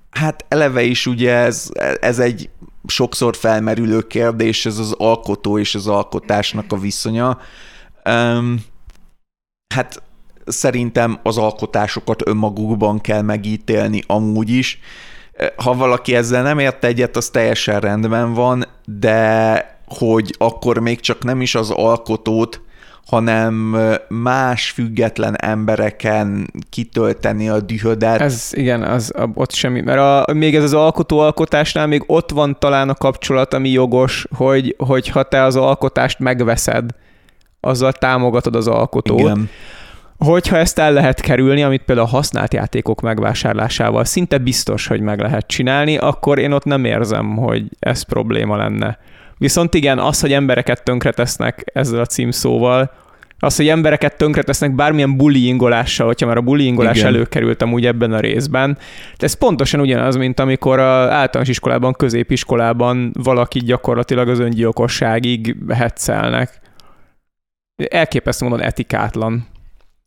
hát 0.10 0.46
eleve 0.48 0.82
is 0.82 1.06
ugye 1.06 1.34
ez, 1.34 1.70
ez 2.02 2.20
egy 2.20 2.50
sokszor 2.88 3.36
felmerülő 3.36 4.02
kérdés, 4.02 4.66
ez 4.66 4.78
az 4.78 4.92
alkotó 4.98 5.60
és 5.60 5.76
az 5.76 5.88
alkotásnak 5.88 6.72
a 6.72 6.78
viszonya. 6.78 7.38
Um, 8.06 8.64
hát 9.76 10.02
szerintem 10.52 11.20
az 11.24 11.38
alkotásokat 11.38 12.28
önmagukban 12.28 13.02
kell 13.02 13.22
megítélni 13.22 14.04
amúgy 14.08 14.50
is. 14.50 14.80
Ha 15.56 15.74
valaki 15.74 16.16
ezzel 16.16 16.44
nem 16.44 16.60
ért 16.60 16.84
egyet, 16.84 17.16
az 17.16 17.30
teljesen 17.30 17.80
rendben 17.80 18.34
van, 18.34 18.66
de 19.00 19.78
hogy 19.88 20.36
akkor 20.38 20.78
még 20.78 21.00
csak 21.00 21.24
nem 21.24 21.42
is 21.42 21.56
az 21.56 21.70
alkotót, 21.70 22.62
hanem 23.10 23.78
más 24.08 24.72
független 24.72 25.36
embereken 25.42 26.54
kitölteni 26.70 27.50
a 27.50 27.60
dühödet. 27.60 28.22
Ez 28.22 28.50
igen, 28.52 28.84
az, 28.84 29.14
ott 29.34 29.52
semmi, 29.52 29.82
mert 29.82 30.00
a, 30.00 30.34
még 30.34 30.56
ez 30.56 30.64
az 30.64 30.74
alkotó-alkotásnál 30.74 31.88
még 31.88 32.04
ott 32.08 32.32
van 32.32 32.60
talán 32.60 32.90
a 32.90 32.94
kapcsolat, 32.94 33.54
ami 33.54 33.70
jogos, 33.70 34.28
hogy, 34.36 34.76
hogy 34.78 35.08
ha 35.08 35.24
te 35.24 35.44
az 35.44 35.56
alkotást 35.56 36.20
megveszed, 36.20 36.90
azzal 37.60 37.92
támogatod 37.92 38.56
az 38.56 38.68
alkotót. 38.68 39.20
Igen. 39.20 39.50
Hogyha 40.26 40.58
ezt 40.58 40.80
el 40.80 40.94
lehet 40.94 41.22
kerülni, 41.22 41.64
amit 41.64 41.84
például 41.84 42.08
a 42.08 42.10
használt 42.10 42.54
játékok 42.54 43.02
megvásárlásával 43.02 44.06
szinte 44.06 44.38
biztos, 44.38 44.88
hogy 44.88 45.02
meg 45.02 45.20
lehet 45.20 45.48
csinálni, 45.48 45.98
akkor 45.98 46.40
én 46.40 46.52
ott 46.52 46.64
nem 46.64 46.86
érzem, 46.86 47.36
hogy 47.36 47.64
ez 47.80 48.02
probléma 48.02 48.56
lenne. 48.56 48.98
Viszont 49.38 49.74
igen, 49.74 50.00
az, 50.00 50.20
hogy 50.20 50.34
embereket 50.34 50.84
tönkretesznek 50.84 51.64
ezzel 51.74 52.00
a 52.00 52.06
címszóval, 52.06 52.92
az, 53.40 53.56
hogy 53.56 53.68
embereket 53.68 54.18
tönkretesznek 54.18 54.76
bármilyen 54.76 55.18
bullyingolással, 55.18 56.06
hogyha 56.08 56.26
már 56.28 56.38
a 56.38 56.42
bullyingolás 56.42 56.98
Igen. 56.98 57.08
előkerült 57.08 57.62
amúgy 57.62 57.86
ebben 57.86 58.14
a 58.14 58.20
részben. 58.20 58.78
De 59.18 59.26
ez 59.26 59.34
pontosan 59.34 59.80
ugyanaz, 59.80 60.16
mint 60.16 60.40
amikor 60.40 60.80
a 60.80 61.14
általános 61.14 61.50
iskolában, 61.50 61.94
középiskolában 61.94 63.12
valaki 63.14 63.60
gyakorlatilag 63.60 64.30
az 64.30 64.40
öngyilkosságig 64.40 65.56
hetszelnek. 65.70 66.60
Elképesztő 67.90 68.46
módon 68.46 68.62
etikátlan. 68.62 69.48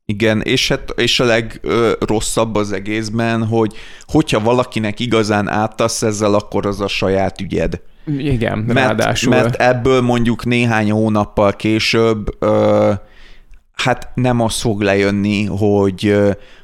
Igen, 0.05 0.41
és, 0.41 0.69
hát, 0.69 0.93
és 0.97 1.21
a 1.21 1.25
legrosszabb 1.25 2.55
az 2.55 2.73
egészben, 2.73 3.47
hogy 3.47 3.75
hogyha 4.07 4.41
valakinek 4.41 5.01
igazán 5.01 5.49
áttasz 5.49 6.03
ezzel, 6.03 6.35
akkor 6.35 6.67
az 6.67 6.81
a 6.81 6.89
saját 6.89 7.41
ügyed. 7.41 7.81
Igen, 8.07 8.59
mert, 8.59 8.79
ráadásul. 8.79 9.31
Mert 9.31 9.55
ebből 9.55 10.01
mondjuk 10.01 10.45
néhány 10.45 10.91
hónappal 10.91 11.53
később 11.53 12.37
ö, 12.39 12.93
hát 13.73 14.11
nem 14.15 14.41
az 14.41 14.61
fog 14.61 14.81
lejönni, 14.81 15.45
hogy 15.45 16.15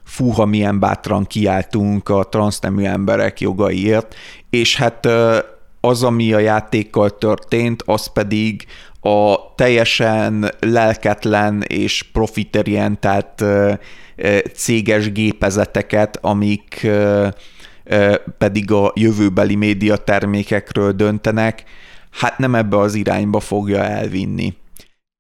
fúha 0.05 0.45
milyen 0.45 0.79
bátran 0.79 1.25
kiáltunk 1.25 2.09
a 2.09 2.29
transznemű 2.31 2.85
emberek 2.85 3.41
jogaiért, 3.41 4.15
és 4.51 4.77
hát 4.77 5.09
az, 5.81 6.03
ami 6.03 6.33
a 6.33 6.39
játékkal 6.39 7.19
történt, 7.19 7.83
az 7.87 8.13
pedig 8.13 8.67
a 9.01 9.55
teljesen 9.55 10.51
lelketlen 10.61 11.63
és 11.67 12.03
profiterientált 12.03 13.45
céges 14.55 15.13
gépezeteket, 15.13 16.19
amik 16.21 16.87
pedig 18.39 18.71
a 18.71 18.93
jövőbeli 18.95 19.55
médiatermékekről 19.55 20.93
döntenek, 20.93 21.65
hát 22.11 22.39
nem 22.39 22.55
ebbe 22.55 22.79
az 22.79 22.95
irányba 22.95 23.41
fogja 23.41 23.85
elvinni. 23.85 24.55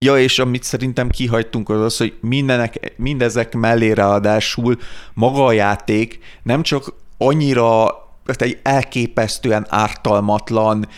Ja, 0.04 0.18
és 0.18 0.38
amit 0.38 0.62
szerintem 0.62 1.08
kihagytunk 1.08 1.68
az 1.68 1.80
az, 1.80 1.96
hogy 1.96 2.14
mindenek, 2.20 2.92
mindezek 2.96 3.54
mellé 3.54 3.90
ráadásul 3.90 4.76
maga 5.14 5.44
a 5.44 5.52
játék 5.52 6.18
nem 6.42 6.62
csak 6.62 6.92
annyira 7.18 7.86
egy 8.36 8.58
elképesztően 8.62 9.66
ártalmatlan, 9.68 10.88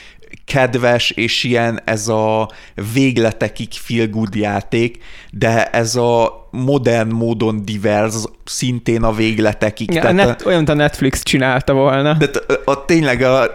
kedves, 0.44 1.10
és 1.10 1.44
ilyen 1.44 1.80
ez 1.84 2.08
a 2.08 2.50
végletekig 2.92 3.68
feel 3.72 4.06
good 4.06 4.34
játék, 4.34 4.98
de 5.30 5.64
ez 5.64 5.96
a 5.96 6.48
modern 6.50 7.10
módon 7.10 7.64
divers, 7.64 8.14
szintén 8.44 9.02
a 9.02 9.12
végletekig. 9.12 9.92
Ja, 9.92 10.00
Tehát, 10.00 10.16
net, 10.16 10.46
olyan, 10.46 10.56
mint 10.56 10.68
a 10.70 10.74
Netflix 10.74 11.22
csinálta 11.22 11.72
volna. 11.72 12.14
De 12.14 12.30
a, 12.64 12.70
a 12.70 12.84
tényleg 12.84 13.22
a, 13.22 13.42
a 13.42 13.48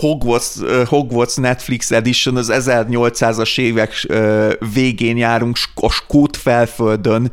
Hogwarts, 0.00 0.54
Hogwarts 0.84 1.36
Netflix 1.36 1.90
Edition 1.90 2.36
az 2.36 2.52
1800-as 2.54 3.58
évek 3.58 4.06
végén 4.72 5.16
járunk 5.16 5.56
a 5.74 5.90
Skót 5.90 6.36
felföldön, 6.36 7.30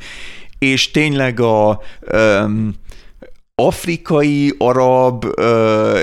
és 0.59 0.91
tényleg 0.91 1.39
a 1.39 1.81
um, 2.11 2.73
afrikai, 3.67 4.53
arab, 4.57 5.25
uh, 5.25 5.99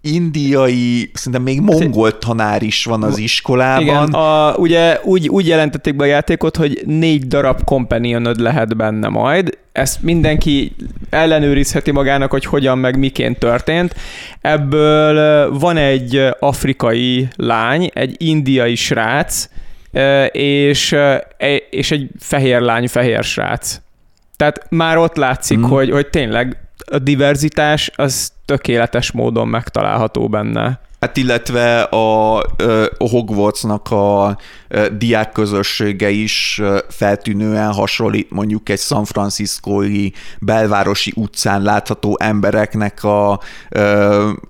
indiai, 0.00 1.10
szerintem 1.14 1.42
még 1.42 1.60
mongol 1.60 2.18
tanár 2.18 2.62
is 2.62 2.84
van 2.84 3.02
az 3.02 3.18
iskolában. 3.18 3.82
Igen, 3.82 4.12
a, 4.12 4.54
ugye 4.54 5.00
úgy, 5.04 5.28
úgy 5.28 5.46
jelentették 5.46 5.96
be 5.96 6.04
a 6.04 6.06
játékot, 6.06 6.56
hogy 6.56 6.82
négy 6.86 7.26
darab 7.26 7.64
companionod 7.64 8.40
lehet 8.40 8.76
benne 8.76 9.08
majd. 9.08 9.58
Ezt 9.72 10.02
mindenki 10.02 10.76
ellenőrizheti 11.10 11.90
magának, 11.90 12.30
hogy 12.30 12.44
hogyan 12.44 12.78
meg 12.78 12.98
miként 12.98 13.38
történt. 13.38 13.94
Ebből 14.40 15.50
van 15.58 15.76
egy 15.76 16.20
afrikai 16.40 17.28
lány, 17.36 17.90
egy 17.94 18.14
indiai 18.18 18.74
srác, 18.74 19.48
és, 20.32 20.96
és 21.70 21.90
egy 21.90 22.08
fehér 22.18 22.60
lány, 22.60 22.88
fehér 22.88 23.24
srác. 23.24 23.80
Tehát 24.36 24.66
már 24.70 24.96
ott 24.96 25.16
látszik, 25.16 25.58
mm. 25.58 25.62
hogy, 25.62 25.90
hogy 25.90 26.06
tényleg 26.06 26.65
a 26.90 26.98
diverzitás 26.98 27.90
az 27.96 28.32
tökéletes 28.44 29.12
módon 29.12 29.48
megtalálható 29.48 30.28
benne. 30.28 30.80
Hát 31.00 31.16
illetve 31.16 31.80
a, 31.80 32.36
a 32.38 33.08
Hogwartsnak 33.10 33.90
a 33.90 34.38
diák 34.92 35.32
közössége 35.32 36.10
is 36.10 36.62
feltűnően 36.88 37.72
hasonlít 37.72 38.30
mondjuk 38.30 38.68
egy 38.68 38.78
San 38.78 39.04
Franciscoi 39.04 40.12
belvárosi 40.38 41.12
utcán 41.16 41.62
látható 41.62 42.16
embereknek 42.20 43.04
a 43.04 43.40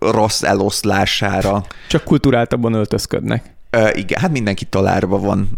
rossz 0.00 0.42
eloszlására. 0.42 1.64
Csak 1.88 2.04
kulturáltabban 2.04 2.72
öltözködnek. 2.72 3.54
Igen, 3.92 4.20
hát 4.20 4.30
mindenki 4.30 4.64
talárba 4.64 5.18
van. 5.18 5.48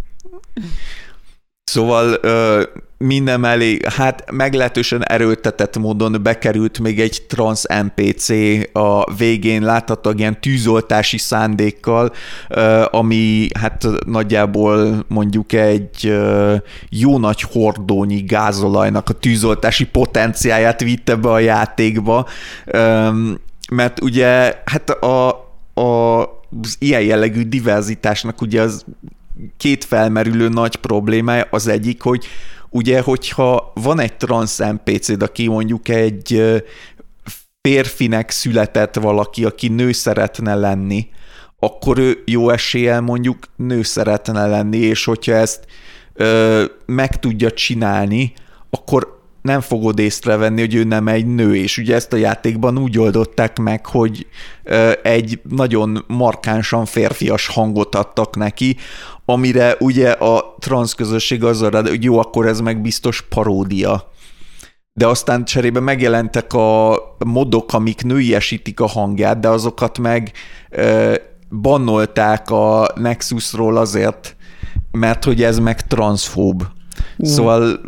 Szóval 1.69 2.21
minden 2.99 3.41
mellé, 3.41 3.79
hát 3.97 4.31
meglehetősen 4.31 5.05
erőltetett 5.05 5.79
módon 5.79 6.17
bekerült 6.23 6.79
még 6.79 7.01
egy 7.01 7.23
trans 7.29 7.63
NPC 7.83 8.29
a 8.73 9.15
végén 9.15 9.63
láthatóan 9.63 10.19
ilyen 10.19 10.41
tűzoltási 10.41 11.19
szándékkal, 11.19 12.13
ami 12.85 13.49
hát 13.59 13.87
nagyjából 14.07 15.05
mondjuk 15.09 15.53
egy 15.53 16.19
jó 16.91 17.19
nagy 17.19 17.43
hordónyi 17.43 18.21
gázolajnak 18.21 19.09
a 19.09 19.13
tűzoltási 19.13 19.85
potenciáját 19.85 20.81
vitte 20.81 21.17
be 21.17 21.31
a 21.31 21.39
játékba, 21.39 22.27
mert 23.71 24.03
ugye 24.03 24.63
hát 24.65 24.91
a, 24.91 25.29
a 25.75 26.21
az 26.63 26.77
ilyen 26.79 27.03
jellegű 27.03 27.43
diverzitásnak 27.43 28.41
ugye 28.41 28.61
az 28.61 28.85
két 29.57 29.85
felmerülő 29.85 30.49
nagy 30.49 30.77
problémája, 30.77 31.47
az 31.51 31.67
egyik, 31.67 32.03
hogy 32.03 32.27
ugye, 32.71 33.01
hogyha 33.01 33.73
van 33.75 34.01
egy 34.01 34.17
trans 34.17 34.57
NPC-d, 34.57 35.23
aki 35.23 35.49
mondjuk 35.49 35.89
egy 35.89 36.43
férfinek 37.61 38.31
született 38.31 38.95
valaki, 38.95 39.45
aki 39.45 39.69
nő 39.69 39.93
szeretne 39.93 40.55
lenni, 40.55 41.09
akkor 41.59 41.99
ő 41.99 42.23
jó 42.27 42.51
eséllyel 42.51 43.01
mondjuk 43.01 43.39
nő 43.57 43.83
szeretne 43.83 44.47
lenni, 44.47 44.79
és 44.79 45.05
hogyha 45.05 45.33
ezt 45.33 45.65
ö, 46.15 46.65
meg 46.87 47.19
tudja 47.19 47.51
csinálni, 47.51 48.33
akkor 48.71 49.19
nem 49.43 49.61
fogod 49.61 49.99
észrevenni, 49.99 50.61
hogy 50.61 50.75
ő 50.75 50.85
nem 50.85 51.09
egy 51.09 51.27
nő, 51.27 51.57
és 51.57 51.79
ugye 51.79 51.95
ezt 51.95 52.13
a 52.13 52.17
játékban 52.17 52.79
úgy 52.79 52.99
oldották 52.99 53.59
meg, 53.59 53.87
hogy 53.87 54.27
egy 55.03 55.41
nagyon 55.49 56.05
markánsan 56.07 56.85
férfias 56.85 57.47
hangot 57.47 57.95
adtak 57.95 58.37
neki, 58.37 58.77
amire 59.31 59.77
ugye 59.79 60.11
a 60.11 60.55
transz 60.59 60.93
közösség 60.93 61.45
azzal 61.45 61.71
rád, 61.71 61.89
hogy 61.89 62.05
jó, 62.05 62.19
akkor 62.19 62.47
ez 62.47 62.61
meg 62.61 62.81
biztos 62.81 63.23
paródia. 63.23 64.11
De 64.93 65.07
aztán 65.07 65.45
cserébe 65.45 65.81
megjelentek 65.81 66.53
a 66.53 66.99
modok, 67.27 67.73
amik 67.73 68.03
nőiesítik 68.03 68.81
a 68.81 68.87
hangját, 68.87 69.41
de 69.41 69.49
azokat 69.49 69.99
meg 69.99 70.33
bannolták 71.51 72.51
a 72.51 72.89
Nexusról 72.95 73.77
azért, 73.77 74.37
mert 74.91 75.25
hogy 75.25 75.43
ez 75.43 75.59
meg 75.59 75.87
transzfób. 75.87 76.63
Uh. 77.19 77.29
Szóval 77.29 77.81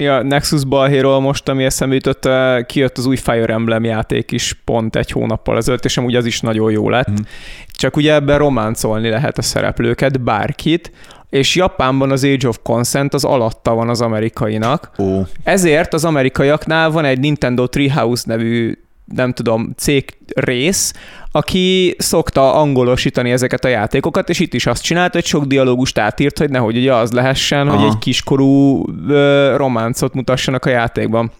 Ja, 0.00 0.22
Nexus 0.22 0.64
balhéról 0.64 1.20
most, 1.20 1.48
ami 1.48 1.64
eszembe 1.64 1.94
jutott, 1.94 2.28
kijött 2.66 2.98
az 2.98 3.06
új 3.06 3.16
Fire 3.16 3.52
Emblem 3.52 3.84
játék 3.84 4.30
is 4.30 4.60
pont 4.64 4.96
egy 4.96 5.10
hónappal 5.10 5.56
ezelőtt, 5.56 5.84
és 5.84 5.96
amúgy 5.96 6.14
az 6.14 6.26
is 6.26 6.40
nagyon 6.40 6.70
jó 6.70 6.88
lett. 6.88 7.10
Mm. 7.10 7.14
Csak 7.66 7.96
ugye 7.96 8.14
ebben 8.14 8.38
románcolni 8.38 9.08
lehet 9.08 9.38
a 9.38 9.42
szereplőket, 9.42 10.20
bárkit, 10.20 10.92
és 11.30 11.54
Japánban 11.54 12.10
az 12.10 12.24
Age 12.24 12.48
of 12.48 12.58
Consent 12.62 13.14
az 13.14 13.24
alatta 13.24 13.74
van 13.74 13.88
az 13.88 14.00
amerikainak. 14.00 14.90
Oh. 14.96 15.26
Ezért 15.42 15.94
az 15.94 16.04
amerikaiaknál 16.04 16.90
van 16.90 17.04
egy 17.04 17.18
Nintendo 17.18 17.66
Treehouse 17.66 18.24
nevű 18.26 18.78
nem 19.14 19.32
tudom, 19.32 19.72
cég 19.76 20.16
rész, 20.34 20.92
aki 21.32 21.94
szokta 21.98 22.54
angolosítani 22.54 23.30
ezeket 23.30 23.64
a 23.64 23.68
játékokat, 23.68 24.28
és 24.28 24.38
itt 24.38 24.54
is 24.54 24.66
azt 24.66 24.82
csinált, 24.82 25.12
hogy 25.12 25.24
sok 25.24 25.44
dialógust 25.44 25.98
átírt, 25.98 26.38
hogy 26.38 26.50
nehogy 26.50 26.76
ugye 26.76 26.94
az 26.94 27.12
lehessen, 27.12 27.68
Aha. 27.68 27.76
hogy 27.76 27.88
egy 27.88 27.98
kiskorú 27.98 28.84
ö, 29.08 29.54
románcot 29.56 30.14
mutassanak 30.14 30.64
a 30.64 30.70
játékban. 30.70 31.32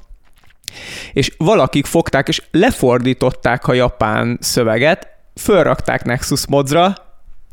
És 1.13 1.33
valakik 1.37 1.87
fogták, 1.87 2.29
és 2.29 2.43
lefordították 2.51 3.67
a 3.67 3.73
japán 3.73 4.39
szöveget, 4.41 5.09
fölrakták 5.35 6.05
Nexus 6.05 6.47
modzra, 6.47 6.95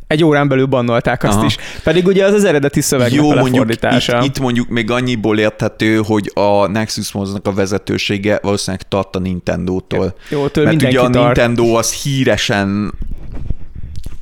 egy 0.07 0.23
órán 0.23 0.47
belül 0.47 0.65
bannolták 0.65 1.23
azt 1.23 1.37
Aha. 1.37 1.45
is. 1.45 1.57
Pedig 1.83 2.07
ugye 2.07 2.25
az 2.25 2.33
az 2.33 2.43
eredeti 2.43 2.81
szöveg 2.81 3.13
Jó, 3.13 3.33
mondjuk 3.33 3.71
itt, 3.71 3.87
itt 4.21 4.39
mondjuk 4.39 4.67
még 4.67 4.91
annyiból 4.91 5.39
érthető, 5.39 6.01
hogy 6.05 6.31
a 6.33 6.67
Nexus 6.67 7.11
Moznak 7.11 7.47
a 7.47 7.53
vezetősége 7.53 8.39
valószínűleg 8.41 8.87
tart 8.87 9.15
a 9.15 9.19
Nintendo-tól. 9.19 10.15
Jó, 10.29 10.47
től 10.47 10.63
Mert 10.63 10.83
ugye 10.83 10.99
a 10.99 11.09
tart. 11.09 11.25
Nintendo 11.25 11.77
az 11.77 11.93
híresen 11.93 12.93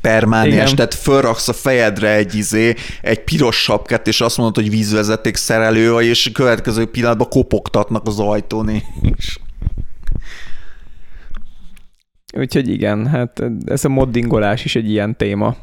permániás, 0.01 0.73
tehát 0.73 0.93
fölraksz 0.93 1.47
a 1.47 1.53
fejedre 1.53 2.15
egy 2.15 2.35
izé, 2.35 2.73
egy 3.01 3.23
piros 3.23 3.55
sapkát, 3.55 4.07
és 4.07 4.21
azt 4.21 4.37
mondod, 4.37 4.55
hogy 4.55 4.69
vízvezeték 4.69 5.35
szerelő 5.35 5.99
és 5.99 6.27
a 6.27 6.31
következő 6.31 6.85
pillanatban 6.85 7.27
kopogtatnak 7.29 8.07
az 8.07 8.19
ajtón 8.19 8.69
is. 9.17 9.39
Úgyhogy 12.37 12.69
igen, 12.69 13.07
hát 13.07 13.43
ez 13.65 13.85
a 13.85 13.89
moddingolás 13.89 14.65
is 14.65 14.75
egy 14.75 14.89
ilyen 14.89 15.17
téma. 15.17 15.55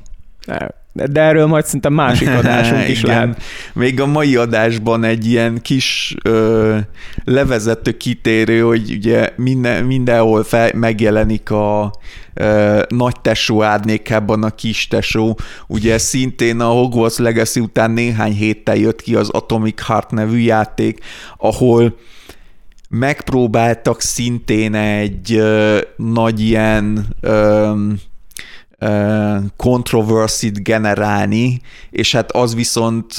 De 0.92 1.20
erről 1.20 1.46
majd 1.46 1.64
szerintem 1.64 1.92
másik 1.92 2.28
adásunk 2.38 2.88
is 2.88 3.02
lehet. 3.02 3.42
Még 3.74 4.00
a 4.00 4.06
mai 4.06 4.36
adásban 4.36 5.04
egy 5.04 5.26
ilyen 5.26 5.58
kis 5.62 6.14
ö, 6.24 6.76
levezető 7.24 7.96
kitérő, 7.96 8.60
hogy 8.60 8.90
ugye 8.90 9.30
minden, 9.36 9.84
mindenhol 9.84 10.44
fel, 10.44 10.70
megjelenik 10.74 11.50
a 11.50 11.92
ö, 12.34 12.82
nagy 12.88 13.20
tesó 13.20 13.62
árnyékában 13.62 14.42
a 14.42 14.50
kis 14.50 14.88
tesó. 14.88 15.38
Ugye 15.66 15.98
szintén 15.98 16.60
a 16.60 16.68
Hogwarts 16.68 17.18
Legacy 17.18 17.60
után 17.60 17.90
néhány 17.90 18.32
héttel 18.32 18.76
jött 18.76 19.02
ki 19.02 19.14
az 19.14 19.28
Atomic 19.28 19.86
Heart 19.86 20.10
nevű 20.10 20.38
játék, 20.38 20.98
ahol 21.36 21.96
megpróbáltak 22.88 24.00
szintén 24.00 24.74
egy 24.74 25.34
ö, 25.34 25.78
nagy 25.96 26.40
ilyen 26.40 27.06
ö, 27.20 27.72
kontroversit 29.56 30.62
generálni, 30.62 31.60
és 31.90 32.12
hát 32.12 32.32
az 32.32 32.54
viszont 32.54 33.14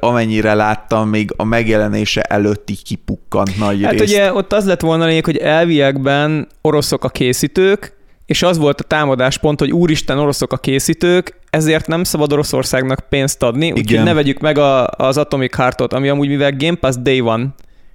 amennyire 0.00 0.54
láttam, 0.54 1.08
még 1.08 1.30
a 1.36 1.44
megjelenése 1.44 2.20
előtti 2.20 2.74
kipukkant 2.84 3.58
nagy 3.58 3.82
hát 3.82 3.92
részt. 3.92 4.04
ugye 4.04 4.32
ott 4.32 4.52
az 4.52 4.66
lett 4.66 4.80
volna 4.80 5.04
lényeg, 5.04 5.24
hogy 5.24 5.36
elviekben 5.36 6.48
oroszok 6.60 7.04
a 7.04 7.08
készítők, 7.08 7.96
és 8.26 8.42
az 8.42 8.58
volt 8.58 8.80
a 8.80 8.84
támadáspont, 8.84 9.58
hogy 9.58 9.72
úristen, 9.72 10.18
oroszok 10.18 10.52
a 10.52 10.56
készítők, 10.56 11.38
ezért 11.50 11.86
nem 11.86 12.04
szabad 12.04 12.32
Oroszországnak 12.32 13.08
pénzt 13.08 13.42
adni, 13.42 13.72
úgyhogy 13.72 14.02
ne 14.02 14.12
vegyük 14.12 14.38
meg 14.38 14.58
a, 14.58 14.86
az 14.86 15.16
Atomic 15.16 15.56
Heartot, 15.56 15.92
ami 15.92 16.08
amúgy 16.08 16.28
mivel 16.28 16.56
Game 16.56 16.76
Pass 16.76 16.94
Day 17.00 17.20
van, 17.20 17.54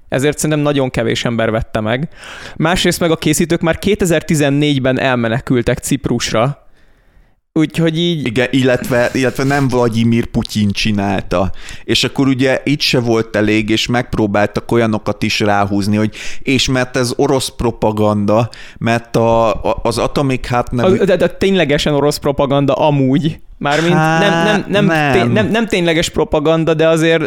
ezért 0.10 0.38
szerintem 0.38 0.60
nagyon 0.60 0.90
kevés 0.90 1.26
ember 1.26 1.52
vette 1.52 1.80
meg. 1.80 2.10
Másrészt 2.56 3.00
meg 3.00 3.12
a 3.12 3.16
készítők 3.16 3.62
már 3.62 3.78
2014-ben 3.82 5.00
elmenekültek 5.00 5.78
Ciprusra, 5.78 6.69
Úgyhogy 7.60 7.98
így... 7.98 8.26
Igen, 8.26 8.48
illetve, 8.52 9.10
illetve 9.14 9.44
nem 9.44 9.68
Vladimir 9.68 10.26
Putyin 10.26 10.72
csinálta. 10.72 11.52
És 11.84 12.04
akkor 12.04 12.28
ugye 12.28 12.62
itt 12.64 12.80
se 12.80 13.00
volt 13.00 13.36
elég, 13.36 13.70
és 13.70 13.88
megpróbáltak 13.88 14.72
olyanokat 14.72 15.24
is 15.24 15.40
ráhúzni, 15.40 15.96
hogy 15.96 16.16
és 16.42 16.70
mert 16.70 16.98
ez 16.98 17.14
orosz 17.16 17.50
propaganda, 17.50 18.50
mert 18.78 19.16
a, 19.16 19.54
a, 19.54 19.80
az 19.84 19.98
Atomic 19.98 20.48
Heart 20.48 20.72
nevű... 20.72 20.98
De, 20.98 21.06
de, 21.06 21.16
de 21.16 21.28
ténylegesen 21.28 21.94
orosz 21.94 22.18
propaganda 22.18 22.74
amúgy. 22.74 23.40
Mármint 23.60 23.94
hát, 23.94 24.20
nem, 24.20 24.44
nem, 24.44 24.66
nem, 24.68 24.86
nem. 24.86 25.12
Tény, 25.12 25.32
nem, 25.32 25.48
nem 25.48 25.68
tényleges 25.68 26.10
propaganda, 26.10 26.74
de 26.74 26.88
azért 26.88 27.24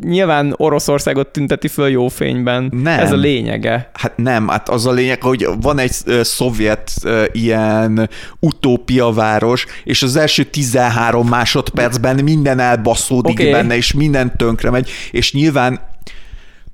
nyilván 0.00 0.54
Oroszországot 0.56 1.28
tünteti 1.28 1.68
föl 1.68 1.88
jó 1.88 2.08
fényben. 2.08 2.72
Nem. 2.82 2.98
Ez 2.98 3.12
a 3.12 3.16
lényege. 3.16 3.90
Hát 3.92 4.16
nem, 4.16 4.48
hát 4.48 4.68
az 4.68 4.86
a 4.86 4.92
lényeg, 4.92 5.22
hogy 5.22 5.48
van 5.60 5.78
egy 5.78 5.92
uh, 6.06 6.20
szovjet 6.20 6.92
uh, 7.04 7.24
ilyen 7.32 8.10
utópiaváros, 8.40 9.66
és 9.84 10.02
az 10.02 10.16
első 10.16 10.42
13 10.42 11.28
másodpercben 11.28 12.24
minden 12.24 12.58
elbaszódik 12.58 13.38
okay. 13.38 13.50
benne, 13.50 13.76
és 13.76 13.92
minden 13.92 14.36
tönkre 14.36 14.70
megy, 14.70 14.90
és 15.10 15.32
nyilván 15.32 15.80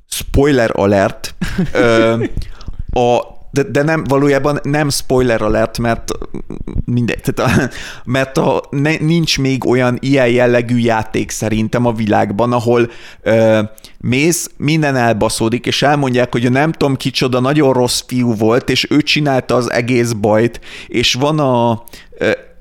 spoiler 0.09 0.70
alert, 0.73 1.35
uh, 1.74 2.24
a 3.05 3.32
de, 3.53 3.62
de 3.62 3.83
nem, 3.83 4.05
valójában 4.05 4.61
nem 4.62 4.91
spoiler 4.91 5.43
alert, 5.43 5.79
mert 5.79 6.11
mindegy, 6.85 7.20
tehát 7.20 7.53
a, 7.53 7.70
mert 8.05 8.39
a, 8.39 8.62
ne, 8.70 8.97
nincs 8.97 9.39
még 9.39 9.66
olyan 9.66 9.97
ilyen 10.01 10.29
jellegű 10.29 10.79
játék 10.79 11.31
szerintem 11.31 11.87
a 11.87 11.93
világban, 11.93 12.53
ahol 12.53 12.91
ö, 13.23 13.61
mész, 14.01 14.51
minden 14.57 14.97
elbaszódik, 14.97 15.66
és 15.66 15.83
elmondják, 15.83 16.33
hogy 16.33 16.47
a 16.47 16.51
nem 16.51 16.73
tudom 16.73 16.97
kicsoda 16.97 17.41
nagyon 17.41 17.73
rossz 17.73 18.03
fiú 18.07 18.35
volt, 18.35 18.70
és 18.70 18.87
ő 18.91 19.01
csinálta 19.03 19.55
az 19.55 19.70
egész 19.70 20.12
bajt, 20.12 20.61
és 20.87 21.15
van 21.15 21.39
a 21.39 21.83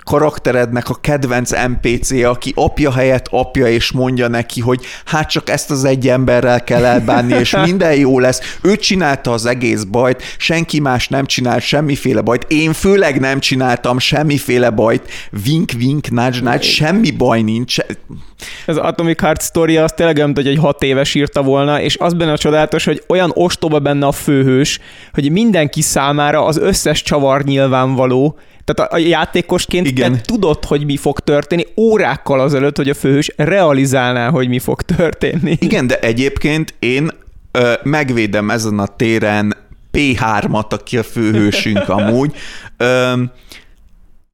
karakterednek 0.03 0.89
a 0.89 0.97
kedvenc 1.01 1.51
NPC, 1.51 2.11
aki 2.23 2.51
apja 2.55 2.91
helyett 2.91 3.27
apja, 3.29 3.67
és 3.67 3.91
mondja 3.91 4.27
neki, 4.27 4.61
hogy 4.61 4.85
hát 5.05 5.29
csak 5.29 5.49
ezt 5.49 5.71
az 5.71 5.83
egy 5.83 6.07
emberrel 6.07 6.63
kell 6.63 6.85
elbánni, 6.85 7.33
és 7.33 7.55
minden 7.65 7.95
jó 7.95 8.19
lesz. 8.19 8.57
Ő 8.61 8.75
csinálta 8.75 9.31
az 9.31 9.45
egész 9.45 9.83
bajt, 9.83 10.23
senki 10.37 10.79
más 10.79 11.07
nem 11.07 11.25
csinált 11.25 11.63
semmiféle 11.63 12.21
bajt, 12.21 12.45
én 12.47 12.73
főleg 12.73 13.19
nem 13.19 13.39
csináltam 13.39 13.99
semmiféle 13.99 14.69
bajt, 14.69 15.09
vink, 15.43 15.71
vink, 15.71 16.09
nudge, 16.09 16.39
nudge, 16.41 16.61
semmi 16.61 17.11
baj 17.11 17.41
nincs. 17.41 17.75
Ez 18.65 18.77
Atomic 18.77 19.21
Heart 19.21 19.41
story 19.41 19.77
az 19.77 19.91
tényleg 19.95 20.15
olyan, 20.15 20.31
hogy 20.35 20.47
egy 20.47 20.57
hat 20.57 20.83
éves 20.83 21.15
írta 21.15 21.41
volna, 21.41 21.81
és 21.81 21.97
az 21.97 22.13
benne 22.13 22.31
a 22.31 22.37
csodálatos, 22.37 22.85
hogy 22.85 23.03
olyan 23.07 23.31
ostoba 23.33 23.79
benne 23.79 24.05
a 24.05 24.11
főhős, 24.11 24.79
hogy 25.13 25.31
mindenki 25.31 25.81
számára 25.81 26.45
az 26.45 26.57
összes 26.57 27.01
csavar 27.01 27.43
nyilvánvaló, 27.43 28.37
tehát 28.65 28.93
a, 28.93 28.97
játékosként 28.97 29.87
Igen. 29.87 30.11
te 30.13 30.21
tudod, 30.21 30.65
hogy 30.65 30.85
mi 30.85 30.97
fog 30.97 31.19
történni 31.19 31.65
órákkal 31.77 32.39
azelőtt, 32.39 32.77
hogy 32.77 32.89
a 32.89 32.93
főhős 32.93 33.33
realizálná, 33.35 34.29
hogy 34.29 34.47
mi 34.47 34.59
fog 34.59 34.81
történni. 34.81 35.57
Igen, 35.59 35.87
de 35.87 35.99
egyébként 35.99 36.73
én 36.79 37.11
ö, 37.51 37.73
megvédem 37.83 38.49
ezen 38.49 38.79
a 38.79 38.87
téren 38.87 39.55
P3-at, 39.91 40.69
aki 40.69 40.97
a 40.97 41.03
főhősünk 41.03 41.89
amúgy. 41.99 42.35
Ö, 42.77 43.13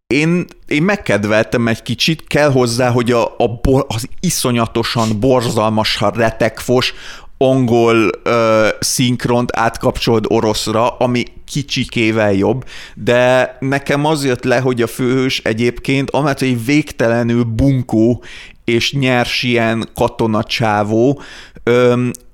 én, 0.07 0.45
én 0.67 0.83
megkedveltem 0.83 1.67
egy 1.67 1.81
kicsit, 1.81 2.27
kell 2.27 2.51
hozzá, 2.51 2.89
hogy 2.89 3.11
a, 3.11 3.35
a 3.37 3.59
bor, 3.61 3.85
az 3.87 4.07
iszonyatosan 4.19 5.19
borzalmas, 5.19 6.01
retekfos, 6.13 6.93
angol 7.37 8.09
uh, 8.25 8.67
szinkront 8.79 9.49
átkapcsolt 9.53 10.25
oroszra, 10.27 10.87
ami 10.87 11.23
kicsikével 11.45 12.33
jobb, 12.33 12.65
de 12.95 13.57
nekem 13.59 14.05
az 14.05 14.25
jött 14.25 14.43
le, 14.43 14.59
hogy 14.59 14.81
a 14.81 14.87
főhős 14.87 15.39
egyébként, 15.39 16.09
amellett, 16.09 16.39
hogy 16.39 16.65
végtelenül 16.65 17.43
bunkó 17.43 18.23
és 18.63 18.93
nyers 18.93 19.43
ilyen 19.43 19.89
katonacsávó, 19.95 21.21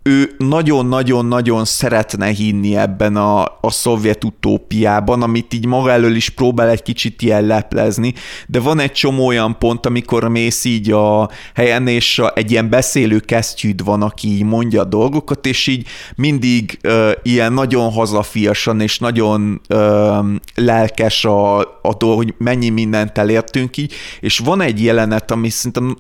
ő 0.03 0.35
nagyon-nagyon-nagyon 0.37 1.65
szeretne 1.65 2.27
hinni 2.27 2.75
ebben 2.75 3.15
a, 3.15 3.41
a 3.43 3.69
szovjet 3.69 4.23
utópiában, 4.23 5.21
amit 5.21 5.53
így 5.53 5.65
maga 5.65 5.91
elől 5.91 6.15
is 6.15 6.29
próbál 6.29 6.69
egy 6.69 6.81
kicsit 6.81 7.21
ilyen 7.21 7.45
leplezni, 7.45 8.13
de 8.47 8.59
van 8.59 8.79
egy 8.79 8.91
csomó 8.91 9.25
olyan 9.25 9.57
pont, 9.59 9.85
amikor 9.85 10.27
mész 10.27 10.63
így 10.63 10.91
a 10.91 11.29
helyen, 11.53 11.87
és 11.87 12.21
egy 12.33 12.51
ilyen 12.51 12.69
beszélő 12.69 13.19
kesztyűd 13.19 13.83
van, 13.83 14.01
aki 14.01 14.27
így 14.27 14.43
mondja 14.43 14.81
a 14.81 14.85
dolgokat, 14.85 15.45
és 15.45 15.67
így 15.67 15.87
mindig 16.15 16.79
uh, 16.83 17.11
ilyen 17.23 17.53
nagyon 17.53 17.91
hazafiasan 17.91 18.81
és 18.81 18.99
nagyon 18.99 19.61
uh, 19.69 20.25
lelkes 20.55 21.25
a, 21.25 21.59
a 21.59 21.95
dolog, 21.97 22.17
hogy 22.17 22.33
mennyi 22.37 22.69
mindent 22.69 23.17
elértünk 23.17 23.77
így, 23.77 23.93
és 24.19 24.39
van 24.39 24.61
egy 24.61 24.83
jelenet, 24.83 25.31
ami 25.31 25.49
szerintem 25.49 25.97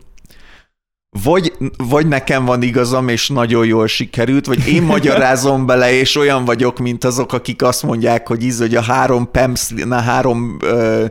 vagy, 1.23 1.53
vagy 1.77 2.07
nekem 2.07 2.45
van 2.45 2.61
igazam, 2.61 3.07
és 3.07 3.29
nagyon 3.29 3.65
jól 3.65 3.87
sikerült, 3.87 4.45
vagy 4.45 4.67
én 4.67 4.81
magyarázom 4.81 5.65
bele, 5.69 5.93
és 5.93 6.15
olyan 6.15 6.45
vagyok, 6.45 6.79
mint 6.79 7.03
azok, 7.03 7.33
akik 7.33 7.61
azt 7.61 7.83
mondják, 7.83 8.27
hogy 8.27 8.43
íz, 8.43 8.59
hogy 8.59 8.75
a 8.75 8.81
három 8.81 9.31
PEMS, 9.31 9.69
a 9.89 9.95
három 9.95 10.57
ö, 10.61 11.05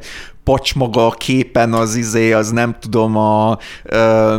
pacsmaga 0.44 1.06
a 1.06 1.10
képen 1.10 1.72
az 1.72 1.94
izé, 1.94 2.32
az 2.32 2.50
nem 2.50 2.76
tudom, 2.80 3.16
a 3.16 3.58
ö, 3.84 4.36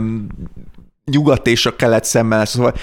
nyugat 1.11 1.47
és 1.47 1.65
a 1.65 1.75
kelet 1.75 2.03
szemmel. 2.03 2.45
Szóval 2.45 2.73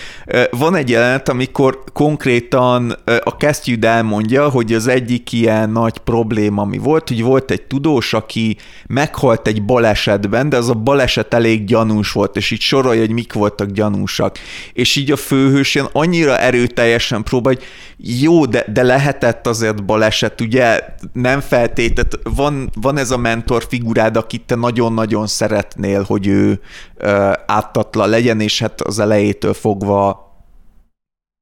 van 0.50 0.74
egy 0.74 0.90
jelenet, 0.90 1.28
amikor 1.28 1.84
konkrétan 1.92 2.96
a 3.22 3.36
kesztyűd 3.36 3.84
elmondja, 3.84 4.48
hogy 4.48 4.72
az 4.72 4.86
egyik 4.86 5.32
ilyen 5.32 5.70
nagy 5.70 5.98
probléma, 5.98 6.62
ami 6.62 6.78
volt, 6.78 7.08
hogy 7.08 7.22
volt 7.22 7.50
egy 7.50 7.62
tudós, 7.62 8.14
aki 8.14 8.56
meghalt 8.86 9.46
egy 9.46 9.64
balesetben, 9.64 10.48
de 10.48 10.56
az 10.56 10.68
a 10.68 10.74
baleset 10.74 11.34
elég 11.34 11.64
gyanús 11.64 12.12
volt, 12.12 12.36
és 12.36 12.50
így 12.50 12.60
sorolja, 12.60 13.00
hogy 13.00 13.10
mik 13.10 13.32
voltak 13.32 13.70
gyanúsak. 13.70 14.38
És 14.72 14.96
így 14.96 15.10
a 15.10 15.16
főhős 15.16 15.74
ilyen 15.74 15.88
annyira 15.92 16.38
erőteljesen 16.38 17.22
próbál, 17.22 17.54
hogy 17.54 17.64
jó, 17.96 18.46
de, 18.46 18.64
de 18.72 18.82
lehetett 18.82 19.46
azért 19.46 19.84
baleset, 19.84 20.40
ugye 20.40 20.80
nem 21.12 21.40
feltétet, 21.40 22.18
van, 22.34 22.70
van 22.80 22.98
ez 22.98 23.10
a 23.10 23.16
mentor 23.16 23.64
figurád, 23.68 24.16
akit 24.16 24.42
te 24.46 24.54
nagyon-nagyon 24.54 25.26
szeretnél, 25.26 26.02
hogy 26.02 26.26
ő 26.26 26.60
ö, 26.96 27.32
áttatlan 27.46 28.09
legyen, 28.10 28.40
és 28.40 28.60
hát 28.60 28.80
az 28.80 28.98
elejétől 28.98 29.54
fogva 29.54 30.28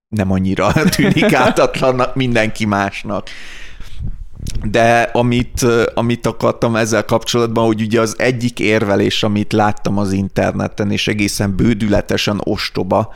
nem 0.09 0.31
annyira 0.31 0.73
tűnik 0.97 1.33
ártatlannak 1.45 2.15
mindenki 2.15 2.65
másnak. 2.65 3.29
De 4.71 5.11
amit, 5.13 5.67
amit 5.95 6.27
akartam 6.27 6.77
ezzel 6.77 7.05
kapcsolatban, 7.05 7.67
hogy 7.67 7.81
ugye 7.81 8.01
az 8.01 8.15
egyik 8.19 8.59
érvelés, 8.59 9.23
amit 9.23 9.53
láttam 9.53 9.99
az 9.99 10.13
interneten, 10.13 10.91
és 10.91 11.09
egészen 11.09 11.57
bődületesen 11.57 12.41
ostoba, 12.45 13.13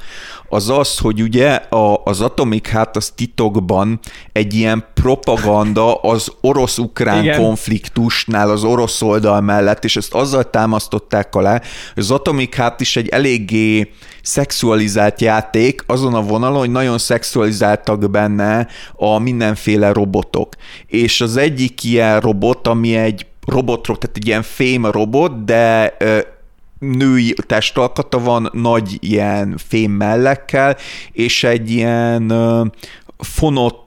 az 0.49 0.71
az, 0.71 0.99
hogy 0.99 1.23
ugye 1.23 1.51
a, 1.55 2.01
az 2.05 2.21
Atomic 2.21 2.69
hát 2.69 2.97
az 2.97 3.13
titokban 3.17 4.01
egy 4.33 4.55
ilyen 4.55 4.85
propaganda 4.95 5.95
az 5.95 6.33
orosz-ukrán 6.41 7.23
Igen. 7.23 7.41
konfliktusnál 7.41 8.51
az 8.51 8.65
orosz 8.65 9.03
oldal 9.03 9.41
mellett, 9.41 9.85
és 9.85 9.97
ezt 9.97 10.15
azzal 10.15 10.51
támasztották 10.51 11.35
alá, 11.35 11.53
hogy 11.95 12.03
az 12.03 12.11
Atomic 12.11 12.55
hát 12.55 12.81
is 12.81 12.97
egy 12.97 13.09
eléggé 13.09 13.93
szexualizált 14.23 15.21
játék 15.21 15.85
azon 15.87 16.15
a 16.15 16.23
vonalon, 16.23 16.59
hogy 16.59 16.71
nagyon 16.71 16.99
szexualizáltak 16.99 18.11
benne 18.11 18.67
a 18.97 19.19
mindenféle 19.19 19.93
robotok. 19.93 20.55
És 20.87 21.21
az 21.21 21.37
egyik 21.37 21.85
ilyen 21.85 22.21
robot, 22.21 22.67
ami 22.67 22.97
egy 22.97 23.27
robotról, 23.47 23.99
tehát 23.99 24.17
egy 24.17 24.27
ilyen 24.27 24.43
fém 24.43 24.87
robot, 24.87 25.45
de 25.45 25.97
női 26.79 27.35
testalkata 27.47 28.19
van, 28.19 28.51
nagy 28.53 28.97
ilyen 29.01 29.55
fém 29.69 29.91
mellekkel, 29.91 30.77
és 31.13 31.45
egy 31.45 31.71
ilyen 31.71 32.33
fonott 33.19 33.82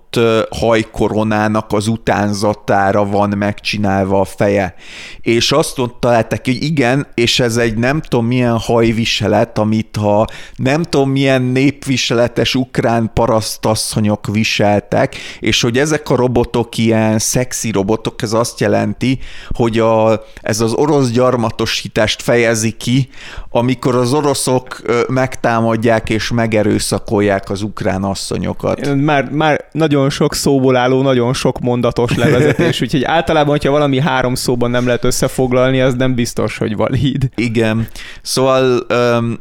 hajkoronának 0.50 1.72
az 1.72 1.88
utánzatára 1.88 3.06
van 3.06 3.30
megcsinálva 3.30 4.20
a 4.20 4.26
feje. 4.26 4.76
És 5.22 5.52
azt 5.52 5.82
találták, 6.00 6.46
hogy 6.46 6.64
igen, 6.64 7.08
és 7.14 7.40
ez 7.40 7.58
egy 7.58 7.78
nem 7.78 8.02
tudom 8.02 8.26
milyen 8.26 8.58
hajviselet, 8.58 9.58
amit 9.58 9.96
ha 9.96 10.28
nem 10.56 10.84
tudom 10.84 11.10
milyen 11.10 11.42
népviseletes 11.42 12.56
ukrán 12.56 13.12
parasztasszonyok 13.14 14.28
viseltek, 14.28 15.16
és 15.40 15.62
hogy 15.62 15.78
ezek 15.78 16.10
a 16.10 16.16
robotok 16.16 16.78
ilyen 16.78 17.20
szexi 17.20 17.72
robotok, 17.72 18.22
ez 18.22 18.34
azt 18.34 18.60
jelenti, 18.60 19.20
hogy 19.50 19.80
a, 19.80 20.24
ez 20.42 20.62
az 20.62 20.74
orosz 20.74 21.10
gyarmatosítást 21.10 22.22
fejezi 22.22 22.72
ki, 22.72 23.10
amikor 23.50 23.96
az 23.96 24.14
oroszok 24.14 24.82
megtámadják 25.08 26.10
és 26.10 26.32
megerőszakolják 26.32 27.50
az 27.50 27.62
ukrán 27.62 28.04
asszonyokat. 28.04 28.96
Már, 28.96 29.30
már 29.30 29.66
nagyon 29.72 30.05
nagyon 30.06 30.28
sok 30.28 30.34
szóból 30.34 30.76
álló, 30.76 31.02
nagyon 31.02 31.34
sok 31.34 31.60
mondatos 31.60 32.16
levezetés, 32.24 32.82
úgyhogy 32.82 33.04
általában, 33.04 33.50
hogyha 33.50 33.72
valami 33.72 34.00
három 34.00 34.36
szóban 34.36 34.72
nem 34.72 34.86
lehet 34.86 35.04
összefoglalni, 35.04 35.82
az 35.82 35.94
nem 35.94 36.16
biztos, 36.16 36.58
hogy 36.58 36.76
valid. 36.76 37.30
Igen. 37.36 37.88
Szóval 38.22 38.86
um, 38.90 39.40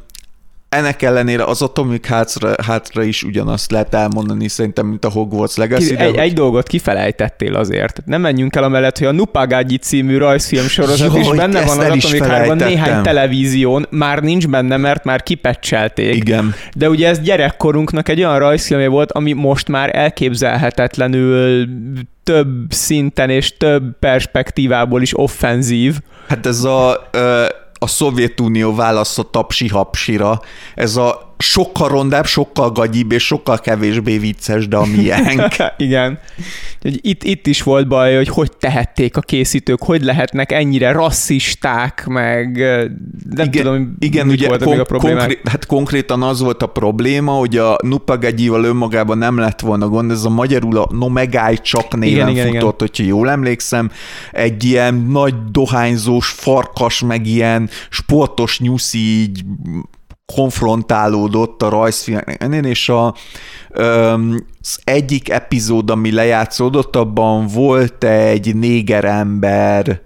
ennek 0.75 1.03
ellenére 1.03 1.45
az 1.45 1.63
Atomic 1.63 2.07
hátra, 2.07 2.55
hátra 2.63 3.03
is 3.03 3.23
ugyanazt 3.23 3.71
lehet 3.71 3.95
elmondani 3.95 4.49
szerintem, 4.49 4.87
mint 4.87 5.05
a 5.05 5.11
Hogwarts 5.11 5.57
Legacy. 5.57 5.97
Egy, 5.97 6.17
egy 6.17 6.33
dolgot 6.33 6.67
kifelejtettél 6.67 7.55
azért. 7.55 8.03
Nem 8.07 8.21
menjünk 8.21 8.57
el 8.57 8.63
amellett, 8.63 8.99
hogy 8.99 9.07
a 9.07 9.13
Nupagágyi 9.13 9.77
című 9.77 10.17
rajzfilm 10.17 10.67
sorozat 10.69 11.17
is 11.17 11.29
benne 11.29 11.65
van 11.65 11.79
az 11.79 11.85
Atomic 11.85 12.19
Heartban 12.19 12.57
néhány 12.57 13.03
televízión, 13.03 13.87
már 13.91 14.23
nincs 14.23 14.49
benne, 14.49 14.77
mert 14.77 15.05
már 15.05 15.23
kipecselték. 15.23 16.15
Igen. 16.15 16.55
De 16.77 16.89
ugye 16.89 17.09
ez 17.09 17.21
gyerekkorunknak 17.21 18.09
egy 18.09 18.19
olyan 18.19 18.39
rajzfilmje 18.39 18.89
volt, 18.89 19.13
ami 19.13 19.33
most 19.33 19.69
már 19.69 19.97
elképzelhetetlenül 19.97 21.67
több 22.23 22.49
szinten 22.69 23.31
és 23.31 23.57
több 23.57 23.99
perspektívából 23.99 25.03
is 25.03 25.19
offenzív. 25.19 25.95
Hát 26.29 26.47
ez 26.47 26.65
a... 26.65 27.09
Ö 27.11 27.45
a 27.85 27.87
Szovjetunió 27.87 28.75
választ 28.75 29.27
tapsi-hapsira. 29.31 30.41
Ez 30.75 30.97
a 30.97 31.34
sokkal 31.45 31.89
rondább, 31.89 32.27
sokkal 32.27 32.71
gagyibb 32.71 33.13
és 33.13 33.25
sokkal 33.27 33.59
kevésbé 33.59 34.19
vicces, 34.19 34.69
de 34.69 34.77
a 34.77 34.85
miénk. 34.85 35.57
Igen. 35.77 36.19
Itt, 36.83 37.23
itt 37.23 37.47
is 37.47 37.63
volt 37.63 37.89
baj, 37.89 38.17
hogy 38.17 38.29
hogy 38.29 38.51
tehették 38.57 39.17
a 39.17 39.21
készítők, 39.21 39.83
hogy 39.83 40.03
lehetnek 40.03 40.53
ennyire 40.53 40.93
rasszisták, 40.93 42.07
meg 42.07 42.57
nem 43.31 43.47
igen, 43.47 43.51
tudom, 43.51 43.97
igen, 43.99 44.29
ugye 44.29 44.49
volt 44.49 44.63
kon- 44.63 44.79
a 44.79 44.85
problémák. 44.85 45.19
Konkrét, 45.19 45.49
hát 45.49 45.67
konkrétan 45.67 46.23
az 46.23 46.41
volt 46.41 46.63
a 46.63 46.67
probléma, 46.67 47.33
hogy 47.33 47.57
a 47.57 47.77
Nupagagyival 47.83 48.65
önmagában 48.65 49.19
nem 49.19 49.39
lett 49.39 49.61
volna 49.61 49.89
gond, 49.89 50.11
ez 50.11 50.25
a 50.25 50.31
magyarul 50.31 50.77
a 50.77 50.89
Nomegáj 50.91 51.57
csak 51.57 51.97
néven 51.97 52.29
igen, 52.29 52.47
futott, 52.47 52.61
igen. 52.61 52.77
hogyha 52.77 53.05
jól 53.05 53.31
emlékszem, 53.31 53.91
egy 54.33 54.65
ilyen 54.65 54.95
nagy 54.95 55.35
dohányzós 55.51 56.29
farkas, 56.29 57.01
meg 57.01 57.27
ilyen 57.27 57.69
sportos 57.89 58.61
nyuszi 58.61 58.99
így 58.99 59.45
konfrontálódott 60.33 61.63
a 61.63 61.69
rajzfilmen, 61.69 62.65
és 62.65 62.89
a, 62.89 63.15
az 64.65 64.79
egyik 64.85 65.31
epizód, 65.31 65.91
ami 65.91 66.13
lejátszódott, 66.13 66.97
abban 66.97 67.47
volt 67.47 68.05
egy 68.05 68.57
néger 68.57 69.05
ember, 69.05 70.01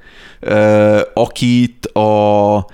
akit 1.14 1.86
a 1.86 2.66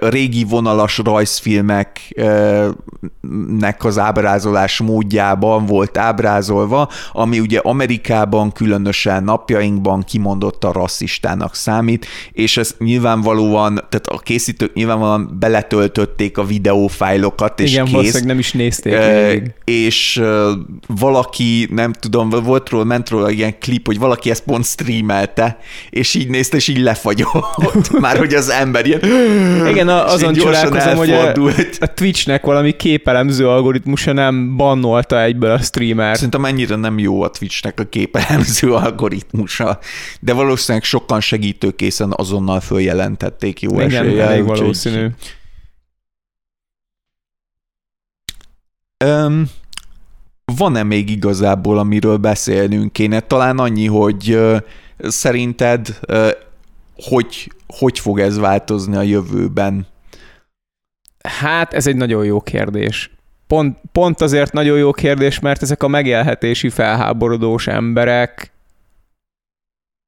régi 0.00 0.44
vonalas 0.44 1.00
rajzfilmeknek 1.04 3.76
az 3.78 3.98
ábrázolás 3.98 4.80
módjában 4.80 5.66
volt 5.66 5.98
ábrázolva, 5.98 6.88
ami 7.12 7.40
ugye 7.40 7.58
Amerikában, 7.58 8.52
különösen 8.52 9.24
napjainkban 9.24 10.02
kimondottan 10.02 10.72
rasszistának 10.72 11.54
számít, 11.54 12.06
és 12.32 12.56
ez 12.56 12.74
nyilvánvalóan, 12.78 13.74
tehát 13.74 14.06
a 14.06 14.18
készítők 14.18 14.74
nyilvánvalóan 14.74 15.36
beletöltötték 15.38 16.38
a 16.38 16.44
videófájlokat, 16.44 17.60
és 17.60 17.72
Igen, 17.72 17.84
kész. 17.84 18.22
nem 18.22 18.38
is 18.38 18.52
nézték 18.52 18.92
e, 18.92 19.32
És 19.64 20.22
valaki, 20.86 21.27
nem 21.70 21.92
tudom, 21.92 22.30
volt 22.30 22.68
róla, 22.68 22.84
ment 22.84 23.08
róla 23.08 23.30
ilyen 23.30 23.58
klip, 23.58 23.86
hogy 23.86 23.98
valaki 23.98 24.30
ezt 24.30 24.44
pont 24.44 24.64
streamelte, 24.64 25.58
és 25.90 26.14
így 26.14 26.28
nézte, 26.28 26.56
és 26.56 26.68
így 26.68 26.78
lefagyott. 26.80 27.90
Már 28.00 28.18
hogy 28.18 28.34
az 28.34 28.48
ember 28.48 28.86
ilyen 28.86 29.00
igen, 29.68 29.88
azon 29.88 30.34
csodálkozom, 30.34 30.96
hogy 30.96 31.10
a, 31.10 31.32
a 31.78 31.94
Twitchnek 31.94 32.44
valami 32.44 32.76
képelemző 32.76 33.48
algoritmusa 33.48 34.12
nem 34.12 34.56
bannolta 34.56 35.22
egyből 35.22 35.50
a 35.50 35.58
streamer. 35.58 36.14
Szerintem 36.14 36.44
ennyire 36.44 36.76
nem 36.76 36.98
jó 36.98 37.22
a 37.22 37.30
Twitchnek 37.30 37.80
a 37.80 37.84
képelemző 37.84 38.74
algoritmusa, 38.74 39.78
de 40.20 40.32
valószínűleg 40.32 40.84
sokan 40.84 41.20
segítőkészen 41.20 42.12
azonnal 42.16 42.60
följelentették 42.60 43.60
jó 43.60 43.80
Igen, 43.80 43.86
eséllyel. 43.86 44.28
elég 44.28 44.44
valószínű. 44.44 45.06
Um, 49.04 49.44
van-e 50.56 50.82
még 50.82 51.10
igazából, 51.10 51.78
amiről 51.78 52.16
beszélnünk 52.16 52.92
kéne? 52.92 53.20
Talán 53.20 53.58
annyi, 53.58 53.86
hogy 53.86 54.38
szerinted 54.98 55.98
hogy, 56.96 57.52
hogy 57.66 57.98
fog 57.98 58.20
ez 58.20 58.38
változni 58.38 58.96
a 58.96 59.02
jövőben? 59.02 59.86
Hát 61.28 61.72
ez 61.72 61.86
egy 61.86 61.96
nagyon 61.96 62.24
jó 62.24 62.40
kérdés. 62.40 63.10
Pont, 63.46 63.78
pont 63.92 64.20
azért 64.20 64.52
nagyon 64.52 64.78
jó 64.78 64.92
kérdés, 64.92 65.38
mert 65.38 65.62
ezek 65.62 65.82
a 65.82 65.88
megélhetési 65.88 66.68
felháborodós 66.68 67.66
emberek 67.66 68.52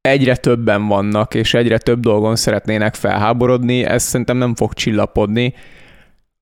egyre 0.01 0.37
többen 0.37 0.87
vannak, 0.87 1.35
és 1.35 1.55
egyre 1.55 1.79
több 1.79 2.01
dolgon 2.01 2.37
szeretnének 2.37 2.95
felháborodni, 2.95 3.85
ez 3.85 4.03
szerintem 4.03 4.37
nem 4.37 4.55
fog 4.55 4.75
csillapodni. 4.75 5.55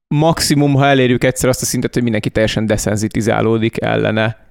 Maximum, 0.09 0.75
ha 0.75 0.87
elérjük 0.87 1.25
egyszer 1.25 1.49
azt 1.49 1.63
a 1.63 1.65
szintet, 1.65 1.95
hogy 1.95 2.03
mindenki 2.03 2.31
teljesen 2.31 2.67
deszenzitizálódik 2.67 3.81
ellene, 3.81 4.47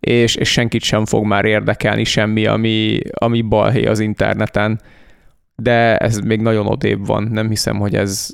és, 0.00 0.34
és 0.34 0.50
senkit 0.50 0.82
sem 0.82 1.04
fog 1.04 1.24
már 1.24 1.44
érdekelni 1.44 2.04
semmi, 2.04 2.46
ami, 2.46 2.98
ami 3.12 3.42
balhé 3.42 3.86
az 3.86 4.00
interneten 4.00 4.80
de 5.56 5.96
ez 5.96 6.18
még 6.18 6.40
nagyon 6.40 6.66
odébb 6.66 7.06
van. 7.06 7.22
Nem 7.22 7.48
hiszem, 7.48 7.78
hogy 7.78 7.94
ez 7.94 8.30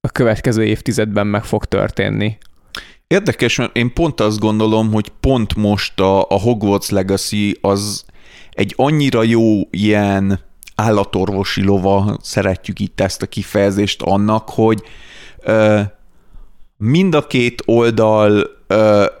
a 0.00 0.08
következő 0.08 0.64
évtizedben 0.64 1.26
meg 1.26 1.44
fog 1.44 1.64
történni. 1.64 2.38
Érdekes, 3.06 3.56
mert 3.56 3.76
én 3.76 3.92
pont 3.92 4.20
azt 4.20 4.38
gondolom, 4.38 4.92
hogy 4.92 5.08
pont 5.20 5.54
most 5.54 6.00
a, 6.00 6.20
a 6.20 6.40
Hogwarts 6.40 6.90
Legacy 6.90 7.58
az 7.60 8.04
egy 8.50 8.74
annyira 8.76 9.22
jó 9.22 9.60
ilyen 9.70 10.40
állatorvosi 10.74 11.62
lova, 11.62 12.18
szeretjük 12.22 12.80
itt 12.80 13.00
ezt 13.00 13.22
a 13.22 13.26
kifejezést 13.26 14.02
annak, 14.02 14.48
hogy 14.48 14.82
mind 16.76 17.14
a 17.14 17.26
két 17.26 17.62
oldal 17.66 18.50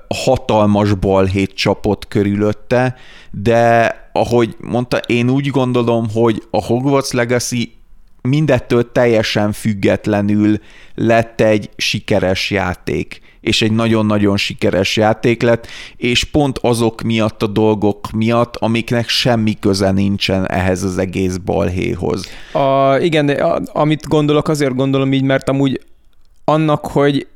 hatalmas 0.08 0.94
balhét 0.94 1.54
csapott 1.54 2.08
körülötte, 2.08 2.96
de 3.30 3.94
ahogy 4.12 4.56
mondta, 4.60 4.96
én 4.96 5.30
úgy 5.30 5.46
gondolom, 5.46 6.10
hogy 6.10 6.42
a 6.50 6.64
Hogwarts 6.64 7.12
Legacy 7.12 7.72
mindettől 8.22 8.92
teljesen 8.92 9.52
függetlenül 9.52 10.58
lett 10.94 11.40
egy 11.40 11.70
sikeres 11.76 12.50
játék, 12.50 13.20
és 13.40 13.62
egy 13.62 13.72
nagyon-nagyon 13.72 14.36
sikeres 14.36 14.96
játék 14.96 15.42
lett, 15.42 15.66
és 15.96 16.24
pont 16.24 16.58
azok 16.58 17.02
miatt 17.02 17.42
a 17.42 17.46
dolgok 17.46 18.10
miatt, 18.10 18.56
amiknek 18.56 19.08
semmi 19.08 19.58
köze 19.58 19.90
nincsen 19.90 20.48
ehhez 20.48 20.82
az 20.82 20.98
egész 20.98 21.36
balhéhoz. 21.36 22.26
A, 22.52 22.96
igen, 22.96 23.28
a, 23.28 23.60
amit 23.72 24.08
gondolok, 24.08 24.48
azért 24.48 24.74
gondolom 24.74 25.12
így, 25.12 25.22
mert 25.22 25.48
amúgy 25.48 25.80
annak, 26.52 26.86
hogy 26.86 27.26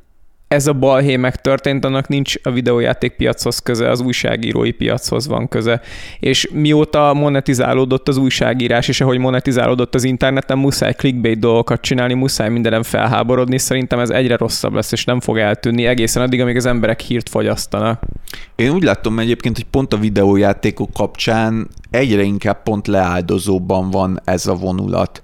ez 0.48 0.66
a 0.66 0.72
balhé 0.72 1.16
megtörtént, 1.16 1.84
annak 1.84 2.08
nincs 2.08 2.34
a 2.42 2.50
videójáték 2.50 3.16
piachoz 3.16 3.58
köze, 3.58 3.90
az 3.90 4.00
újságírói 4.00 4.70
piachoz 4.70 5.26
van 5.26 5.48
köze. 5.48 5.80
És 6.20 6.48
mióta 6.52 7.14
monetizálódott 7.14 8.08
az 8.08 8.16
újságírás, 8.16 8.88
és 8.88 9.00
ahogy 9.00 9.18
monetizálódott 9.18 9.94
az 9.94 10.04
interneten, 10.04 10.58
muszáj 10.58 10.92
clickbait 10.92 11.38
dolgokat 11.38 11.80
csinálni, 11.80 12.14
muszáj 12.14 12.48
mindenem 12.48 12.82
felháborodni, 12.82 13.58
szerintem 13.58 13.98
ez 13.98 14.10
egyre 14.10 14.36
rosszabb 14.36 14.74
lesz, 14.74 14.92
és 14.92 15.04
nem 15.04 15.20
fog 15.20 15.38
eltűnni 15.38 15.86
egészen 15.86 16.22
addig, 16.22 16.40
amíg 16.40 16.56
az 16.56 16.66
emberek 16.66 17.00
hírt 17.00 17.28
fogyasztanak. 17.28 18.02
Én 18.56 18.70
úgy 18.70 18.82
látom 18.82 19.18
egyébként, 19.18 19.56
hogy 19.56 19.66
pont 19.66 19.92
a 19.92 19.96
videójátékok 19.96 20.92
kapcsán 20.92 21.68
egyre 21.90 22.22
inkább 22.22 22.62
pont 22.62 22.86
leáldozóban 22.86 23.90
van 23.90 24.20
ez 24.24 24.46
a 24.46 24.54
vonulat. 24.54 25.22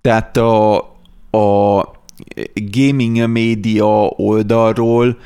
Tehát 0.00 0.36
a, 0.36 0.76
a 1.30 1.80
gaming 2.54 3.26
média 3.26 3.86
oldalról 4.16 5.16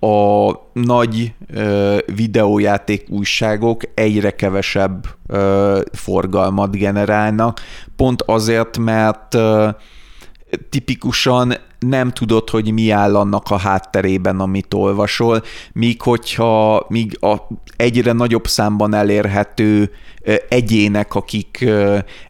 a 0.00 0.52
nagy 0.72 1.34
ö, 1.54 1.98
videójáték 2.14 3.10
újságok 3.10 3.82
egyre 3.94 4.30
kevesebb 4.30 5.06
ö, 5.26 5.80
forgalmat 5.92 6.76
generálnak, 6.76 7.60
pont 7.96 8.22
azért, 8.22 8.78
mert 8.78 9.34
ö, 9.34 9.68
tipikusan 10.70 11.54
nem 11.80 12.10
tudod, 12.10 12.50
hogy 12.50 12.72
mi 12.72 12.90
áll 12.90 13.16
annak 13.16 13.50
a 13.50 13.56
hátterében, 13.56 14.40
amit 14.40 14.74
olvasol, 14.74 15.42
míg 15.72 16.02
hogyha 16.02 16.84
míg 16.88 17.16
a 17.20 17.46
egyre 17.76 18.12
nagyobb 18.12 18.46
számban 18.46 18.94
elérhető 18.94 19.90
egyének, 20.48 21.14
akik 21.14 21.68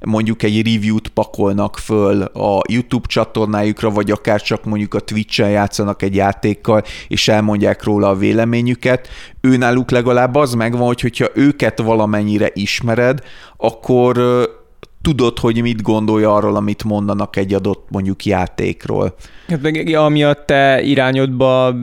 mondjuk 0.00 0.42
egy 0.42 0.72
review-t 0.72 1.08
pakolnak 1.08 1.78
föl 1.78 2.22
a 2.22 2.60
YouTube 2.68 3.06
csatornájukra, 3.08 3.90
vagy 3.90 4.10
akár 4.10 4.42
csak 4.42 4.64
mondjuk 4.64 4.94
a 4.94 5.00
Twitch-en 5.00 5.50
játszanak 5.50 6.02
egy 6.02 6.14
játékkal, 6.14 6.82
és 7.08 7.28
elmondják 7.28 7.84
róla 7.84 8.08
a 8.08 8.16
véleményüket, 8.16 9.08
őnáluk 9.40 9.90
legalább 9.90 10.34
az 10.34 10.54
megvan, 10.54 10.86
hogy 10.86 11.00
hogyha 11.00 11.28
őket 11.34 11.80
valamennyire 11.80 12.50
ismered, 12.54 13.20
akkor 13.56 14.18
tudod, 15.02 15.38
hogy 15.38 15.60
mit 15.62 15.82
gondolja 15.82 16.34
arról, 16.34 16.56
amit 16.56 16.84
mondanak 16.84 17.36
egy 17.36 17.54
adott 17.54 17.86
mondjuk 17.90 18.24
játékról. 18.24 19.14
Hát 19.48 19.62
meg 19.62 19.94
ami 19.94 20.24
a 20.24 20.34
te 20.34 20.82
irányodba 20.82 21.74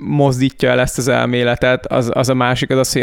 mozdítja 0.00 0.70
el 0.70 0.80
ezt 0.80 0.98
az 0.98 1.08
elméletet, 1.08 1.86
az, 1.86 2.10
az 2.14 2.28
a 2.28 2.34
másik, 2.34 2.70
az 2.70 2.78
az, 2.78 2.92
hogy 2.92 3.02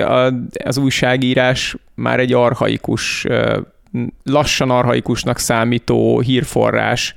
az 0.64 0.78
újságírás 0.78 1.76
már 1.96 2.20
egy 2.20 2.34
arhaikus, 2.34 3.28
lassan 4.24 4.70
arhaikusnak 4.70 5.38
számító 5.38 6.20
hírforrás, 6.20 7.16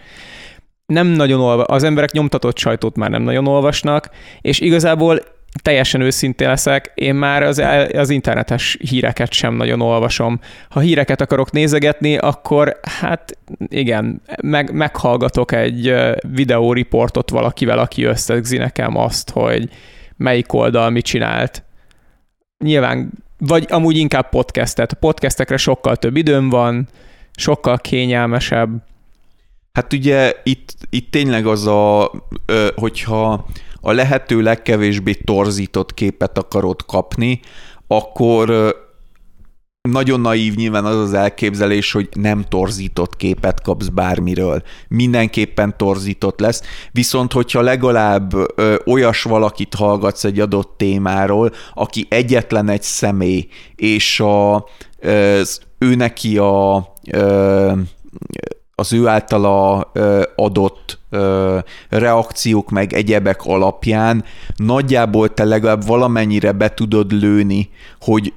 nem 0.87 1.07
nagyon 1.07 1.41
olva, 1.41 1.63
az 1.65 1.83
emberek 1.83 2.13
nyomtatott 2.13 2.59
sajtót 2.59 2.97
már 2.97 3.11
nem 3.11 3.23
nagyon 3.23 3.47
olvasnak, 3.47 4.11
és 4.41 4.61
igazából 4.61 5.21
teljesen 5.63 6.01
őszintén 6.01 6.49
leszek, 6.49 6.93
én 6.95 7.15
már 7.15 7.43
az, 7.43 7.63
az 7.93 8.11
internetes 8.11 8.77
híreket 8.81 9.33
sem 9.33 9.55
nagyon 9.55 9.81
olvasom. 9.81 10.41
Ha 10.69 10.81
híreket 10.81 11.21
akarok 11.21 11.53
nézegetni, 11.53 12.17
akkor 12.17 12.81
hát 12.83 13.39
igen, 13.69 14.23
meg, 14.43 14.73
meghallgatok 14.73 15.53
egy 15.53 15.95
videóriportot 16.21 17.31
valakivel, 17.31 17.79
aki 17.79 18.05
összegzi 18.05 18.57
nekem 18.57 18.97
azt, 18.97 19.31
hogy 19.31 19.69
melyik 20.17 20.53
oldal 20.53 20.91
mit 20.91 21.05
csinált. 21.05 21.63
Nyilván, 22.65 23.13
vagy 23.39 23.67
amúgy 23.69 23.97
inkább 23.97 24.29
podcastet. 24.29 24.93
A 24.93 24.97
podcastekre 24.97 25.57
sokkal 25.57 25.97
több 25.97 26.17
időm 26.17 26.49
van, 26.49 26.89
sokkal 27.37 27.79
kényelmesebb. 27.79 28.71
Hát 29.73 29.93
ugye 29.93 30.33
itt, 30.43 30.75
itt 30.91 31.11
tényleg 31.11 31.47
az 31.47 31.67
a, 31.67 32.11
hogyha 32.75 33.47
a 33.87 33.93
lehető 33.93 34.41
legkevésbé 34.43 35.13
torzított 35.13 35.95
képet 35.95 36.39
akarod 36.39 36.85
kapni, 36.87 37.41
akkor 37.87 38.75
nagyon 39.89 40.21
naív 40.21 40.55
nyilván 40.55 40.85
az 40.85 40.97
az 40.97 41.13
elképzelés, 41.13 41.93
hogy 41.93 42.09
nem 42.13 42.45
torzított 42.49 43.17
képet 43.17 43.63
kapsz 43.63 43.87
bármiről. 43.87 44.63
Mindenképpen 44.89 45.77
torzított 45.77 46.41
lesz, 46.41 46.63
viszont 46.93 47.33
hogyha 47.33 47.61
legalább 47.61 48.33
ö, 48.55 48.75
olyas 48.87 49.23
valakit 49.23 49.75
hallgatsz 49.75 50.25
egy 50.25 50.41
adott 50.41 50.75
témáról, 50.77 51.53
aki 51.75 52.07
egyetlen 52.09 52.69
egy 52.69 52.83
személy, 52.83 53.47
és 53.77 54.21
a, 54.21 54.69
ö, 54.99 55.43
ő 55.79 55.95
neki 55.95 56.39
a 56.39 56.87
ö, 57.11 57.73
az 58.75 58.93
ő 58.93 59.07
általa 59.07 59.93
adott 60.37 60.99
reakciók 61.89 62.71
meg 62.71 62.93
egyebek 62.93 63.45
alapján 63.45 64.25
nagyjából 64.57 65.35
te 65.35 65.45
legalább 65.45 65.87
valamennyire 65.87 66.53
be 66.53 66.69
tudod 66.75 67.13
lőni, 67.13 67.71
hogy 68.01 68.33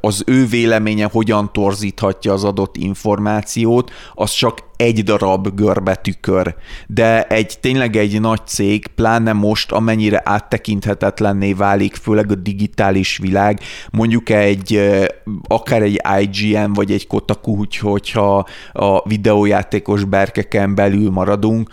az 0.00 0.22
ő 0.26 0.46
véleménye 0.46 1.08
hogyan 1.12 1.52
torzíthatja 1.52 2.32
az 2.32 2.44
adott 2.44 2.76
információt, 2.76 3.90
az 4.14 4.30
csak 4.30 4.58
egy 4.76 5.02
darab 5.02 5.54
görbetükör. 5.54 6.54
De 6.86 7.26
egy 7.26 7.58
tényleg 7.60 7.96
egy 7.96 8.20
nagy 8.20 8.40
cég, 8.46 8.86
pláne 8.86 9.32
most, 9.32 9.72
amennyire 9.72 10.22
áttekinthetetlenné 10.24 11.52
válik, 11.52 11.94
főleg 11.94 12.30
a 12.30 12.34
digitális 12.34 13.18
világ, 13.18 13.60
mondjuk 13.90 14.28
egy 14.30 14.90
akár 15.48 15.82
egy 15.82 16.00
IGN 16.20 16.72
vagy 16.72 16.90
egy 16.92 17.06
Kotaku, 17.06 17.64
hogyha 17.80 18.46
a 18.72 19.08
videójátékos 19.08 20.04
berkeken 20.04 20.74
belül 20.74 21.10
maradunk, 21.10 21.70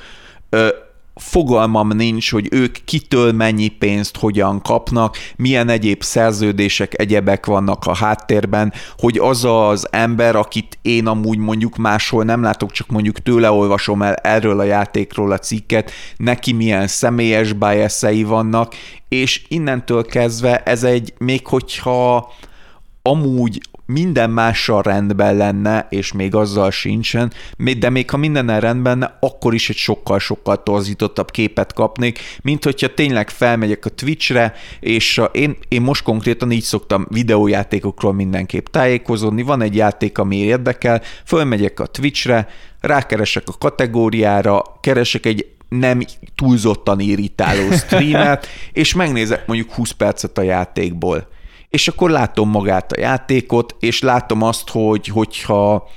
fogalmam 1.15 1.87
nincs, 1.87 2.31
hogy 2.31 2.47
ők 2.51 2.77
kitől 2.85 3.31
mennyi 3.31 3.67
pénzt 3.67 4.17
hogyan 4.17 4.61
kapnak, 4.61 5.17
milyen 5.35 5.69
egyéb 5.69 6.03
szerződések, 6.03 6.99
egyebek 6.99 7.45
vannak 7.45 7.85
a 7.85 7.95
háttérben, 7.95 8.73
hogy 8.97 9.17
az 9.17 9.45
az 9.45 9.87
ember, 9.91 10.35
akit 10.35 10.77
én 10.81 11.07
amúgy 11.07 11.37
mondjuk 11.37 11.75
máshol 11.75 12.23
nem 12.23 12.41
látok, 12.41 12.71
csak 12.71 12.87
mondjuk 12.87 13.19
tőle 13.19 13.51
olvasom 13.51 14.01
el 14.01 14.13
erről 14.13 14.59
a 14.59 14.63
játékról 14.63 15.31
a 15.31 15.39
cikket, 15.39 15.91
neki 16.17 16.51
milyen 16.51 16.87
személyes 16.87 17.53
biasei 17.53 18.23
vannak, 18.23 18.75
és 19.09 19.45
innentől 19.47 20.05
kezdve 20.05 20.57
ez 20.57 20.83
egy, 20.83 21.13
még 21.17 21.47
hogyha 21.47 22.31
amúgy 23.01 23.59
minden 23.85 24.29
mással 24.29 24.81
rendben 24.81 25.35
lenne, 25.35 25.87
és 25.89 26.11
még 26.11 26.35
azzal 26.35 26.71
sincsen, 26.71 27.33
de 27.77 27.89
még 27.89 28.09
ha 28.09 28.17
mindennel 28.17 28.59
rendben 28.59 28.99
lenne, 28.99 29.17
akkor 29.19 29.53
is 29.53 29.69
egy 29.69 29.75
sokkal-sokkal 29.75 30.63
torzítottabb 30.63 31.31
képet 31.31 31.73
kapnék, 31.73 32.19
mint 32.41 32.63
hogyha 32.63 32.93
tényleg 32.93 33.29
felmegyek 33.29 33.85
a 33.85 33.89
Twitchre, 33.89 34.53
és 34.79 35.21
én, 35.31 35.57
én 35.67 35.81
most 35.81 36.03
konkrétan 36.03 36.51
így 36.51 36.63
szoktam 36.63 37.07
videójátékokról 37.09 38.13
mindenképp 38.13 38.65
tájékozódni, 38.65 39.41
van 39.41 39.61
egy 39.61 39.75
játék, 39.75 40.17
ami 40.17 40.37
érdekel, 40.37 41.01
fölmegyek 41.25 41.79
a 41.79 41.85
Twitchre, 41.85 42.47
rákeresek 42.81 43.43
a 43.45 43.57
kategóriára, 43.59 44.61
keresek 44.81 45.25
egy 45.25 45.47
nem 45.69 46.01
túlzottan 46.35 46.99
irritáló 46.99 47.71
streamet, 47.85 48.47
és 48.71 48.93
megnézek 48.93 49.47
mondjuk 49.47 49.73
20 49.73 49.91
percet 49.91 50.37
a 50.37 50.41
játékból 50.41 51.27
és 51.75 51.87
akkor 51.87 52.09
látom 52.09 52.49
magát 52.49 52.91
a 52.91 52.99
játékot, 52.99 53.75
és 53.79 54.01
látom 54.01 54.41
azt, 54.41 54.69
hogy 54.69 55.07
hogyha 55.07 55.87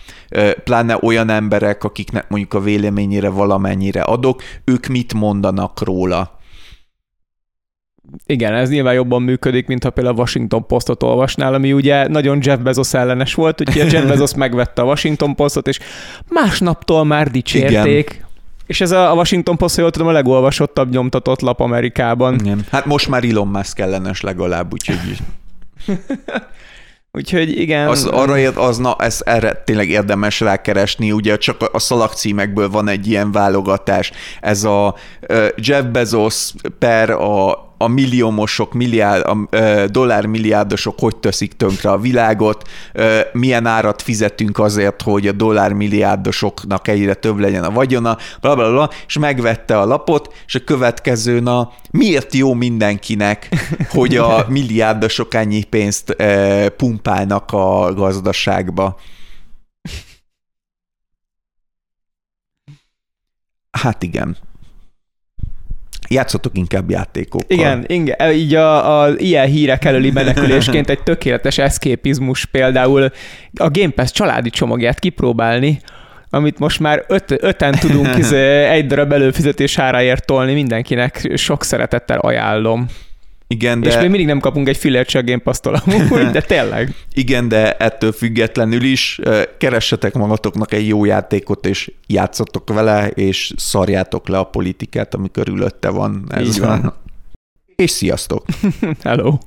pláne 0.65 0.99
olyan 1.03 1.29
emberek, 1.31 1.85
akiknek 1.85 2.29
mondjuk 2.29 2.55
a 2.55 2.61
véleményére 2.61 3.29
valamennyire 3.29 4.03
adok, 4.03 4.43
ők 4.65 4.87
mit 4.87 5.15
mondanak 5.15 5.81
róla. 5.85 6.39
Igen, 8.27 8.55
ez 8.55 8.71
nyilván 8.71 8.95
jobban 8.95 9.23
működik, 9.23 9.67
mint 9.67 9.83
ha 9.83 9.91
például 9.91 10.17
a 10.17 10.19
Washington 10.19 10.67
Postot 10.67 11.03
olvasnál, 11.03 11.55
ami 11.55 11.73
ugye 11.73 12.09
nagyon 12.09 12.39
Jeff 12.43 12.59
Bezos 12.59 12.95
ellenes 12.95 13.35
volt, 13.35 13.61
úgyhogy 13.61 13.93
Jeff 13.93 14.09
Bezos 14.13 14.35
megvette 14.35 14.83
a 14.83 14.85
Washington 14.85 15.35
Postot, 15.35 15.69
és 15.69 15.79
másnaptól 16.29 17.05
már 17.05 17.31
dicsérték. 17.31 18.11
Igen. 18.11 18.27
És 18.67 18.81
ez 18.81 18.91
a 18.91 19.13
Washington 19.15 19.57
Post, 19.57 19.77
jól 19.77 19.91
tudom, 19.91 20.09
a 20.09 20.13
legolvasottabb 20.13 20.91
nyomtatott 20.91 21.41
lap 21.41 21.61
Amerikában. 21.61 22.35
Igen. 22.35 22.65
Hát 22.71 22.87
most 22.87 23.09
már 23.09 23.25
Elon 23.25 23.49
Musk 23.49 23.79
ellenes 23.79 24.21
legalább, 24.21 24.73
úgyhogy 24.73 25.19
Úgyhogy 27.13 27.61
igen. 27.61 27.89
Az, 27.89 28.05
arra 28.05 28.63
az, 28.63 28.79
na, 28.79 28.97
ez, 28.99 29.21
erre 29.25 29.53
tényleg 29.53 29.89
érdemes 29.89 30.41
rákeresni, 30.41 31.13
ugye 31.13 31.37
csak 31.37 31.69
a 31.73 31.79
szalagcímekből 31.79 32.71
van 32.71 32.89
egy 32.89 33.07
ilyen 33.07 33.33
válogatás. 33.33 34.13
Ez 34.41 34.65
a 34.65 34.95
Jeff 35.57 35.85
Bezos 35.85 36.53
per 36.79 37.11
a 37.11 37.68
a 37.79 37.89
milliómosok, 37.89 38.73
milliárd, 38.73 39.25
a 39.27 39.57
dollármilliárdosok 39.87 40.99
hogy 40.99 41.17
teszik 41.17 41.53
tönkre 41.53 41.91
a 41.91 41.99
világot, 41.99 42.69
milyen 43.33 43.67
árat 43.67 44.03
fizetünk 44.03 44.59
azért, 44.59 45.03
hogy 45.03 45.27
a 45.27 45.33
dollármilliárdosoknak 45.33 46.89
egyre 46.89 47.15
több 47.15 47.39
legyen 47.39 47.65
a 47.65 47.71
vagyona, 47.71 48.17
bla, 48.41 48.55
bla, 48.55 48.71
bla, 48.71 48.91
és 49.07 49.19
megvette 49.19 49.79
a 49.79 49.87
lapot, 49.87 50.35
és 50.47 50.55
a 50.55 50.65
következőn 50.65 51.47
a 51.47 51.73
miért 51.91 52.35
jó 52.35 52.55
mindenkinek, 52.55 53.49
hogy 53.91 54.17
a 54.17 54.45
milliárdosok 54.49 55.35
ennyi 55.35 55.63
pénzt 55.65 56.17
pumpálnak 56.77 57.53
a 57.53 57.95
gazdaságba. 57.95 58.97
Hát 63.71 64.03
igen. 64.03 64.37
Játszatok 66.09 66.57
inkább 66.57 66.91
játékokkal. 66.91 67.59
Igen, 67.59 67.85
igen 67.87 68.33
így 68.33 68.55
a, 68.55 69.01
a 69.03 69.11
ilyen 69.17 69.47
hírek 69.47 69.85
előli 69.85 70.11
menekülésként 70.11 70.91
egy 70.91 71.03
tökéletes 71.03 71.59
eszképizmus 71.59 72.45
például 72.45 73.11
a 73.55 73.71
Game 73.71 73.91
Pass 73.91 74.11
családi 74.11 74.51
csomagját 74.51 74.99
kipróbálni, 74.99 75.81
amit 76.31 76.59
most 76.59 76.81
már 76.81 77.05
öt, 77.09 77.35
öten 77.43 77.73
tudunk 77.73 78.17
izé, 78.19 78.65
egy 78.65 78.87
darab 78.87 79.13
előfizetés 79.13 79.79
áráért 79.79 80.27
tolni, 80.27 80.53
mindenkinek 80.53 81.31
sok 81.35 81.65
szeretettel 81.65 82.19
ajánlom. 82.19 82.87
Igen, 83.51 83.81
de... 83.81 83.89
És 83.89 83.95
még 83.95 84.09
mindig 84.09 84.27
nem 84.27 84.41
kapunk 84.41 84.69
egy 84.69 84.77
fillért 84.77 85.09
se 85.09 85.19
a 85.19 85.23
Game 85.23 85.41
amúgy, 85.63 86.31
de 86.39 86.41
tényleg. 86.41 86.95
Igen, 87.13 87.49
de 87.49 87.73
ettől 87.73 88.13
függetlenül 88.13 88.83
is 88.83 89.21
keressetek 89.59 90.15
magatoknak 90.15 90.73
egy 90.73 90.89
jó 90.89 91.05
játékot, 91.05 91.67
és 91.67 91.93
játszatok 92.07 92.69
vele, 92.73 93.09
és 93.09 93.53
szarjátok 93.57 94.29
le 94.29 94.39
a 94.39 94.45
politikát, 94.45 95.15
ami 95.15 95.31
körülötte 95.31 95.89
van. 95.89 96.25
Ez 96.29 96.47
Így 96.47 96.61
van. 96.61 96.81
van. 96.81 96.95
És 97.77 97.91
sziasztok! 97.91 98.45
Hello! 99.03 99.39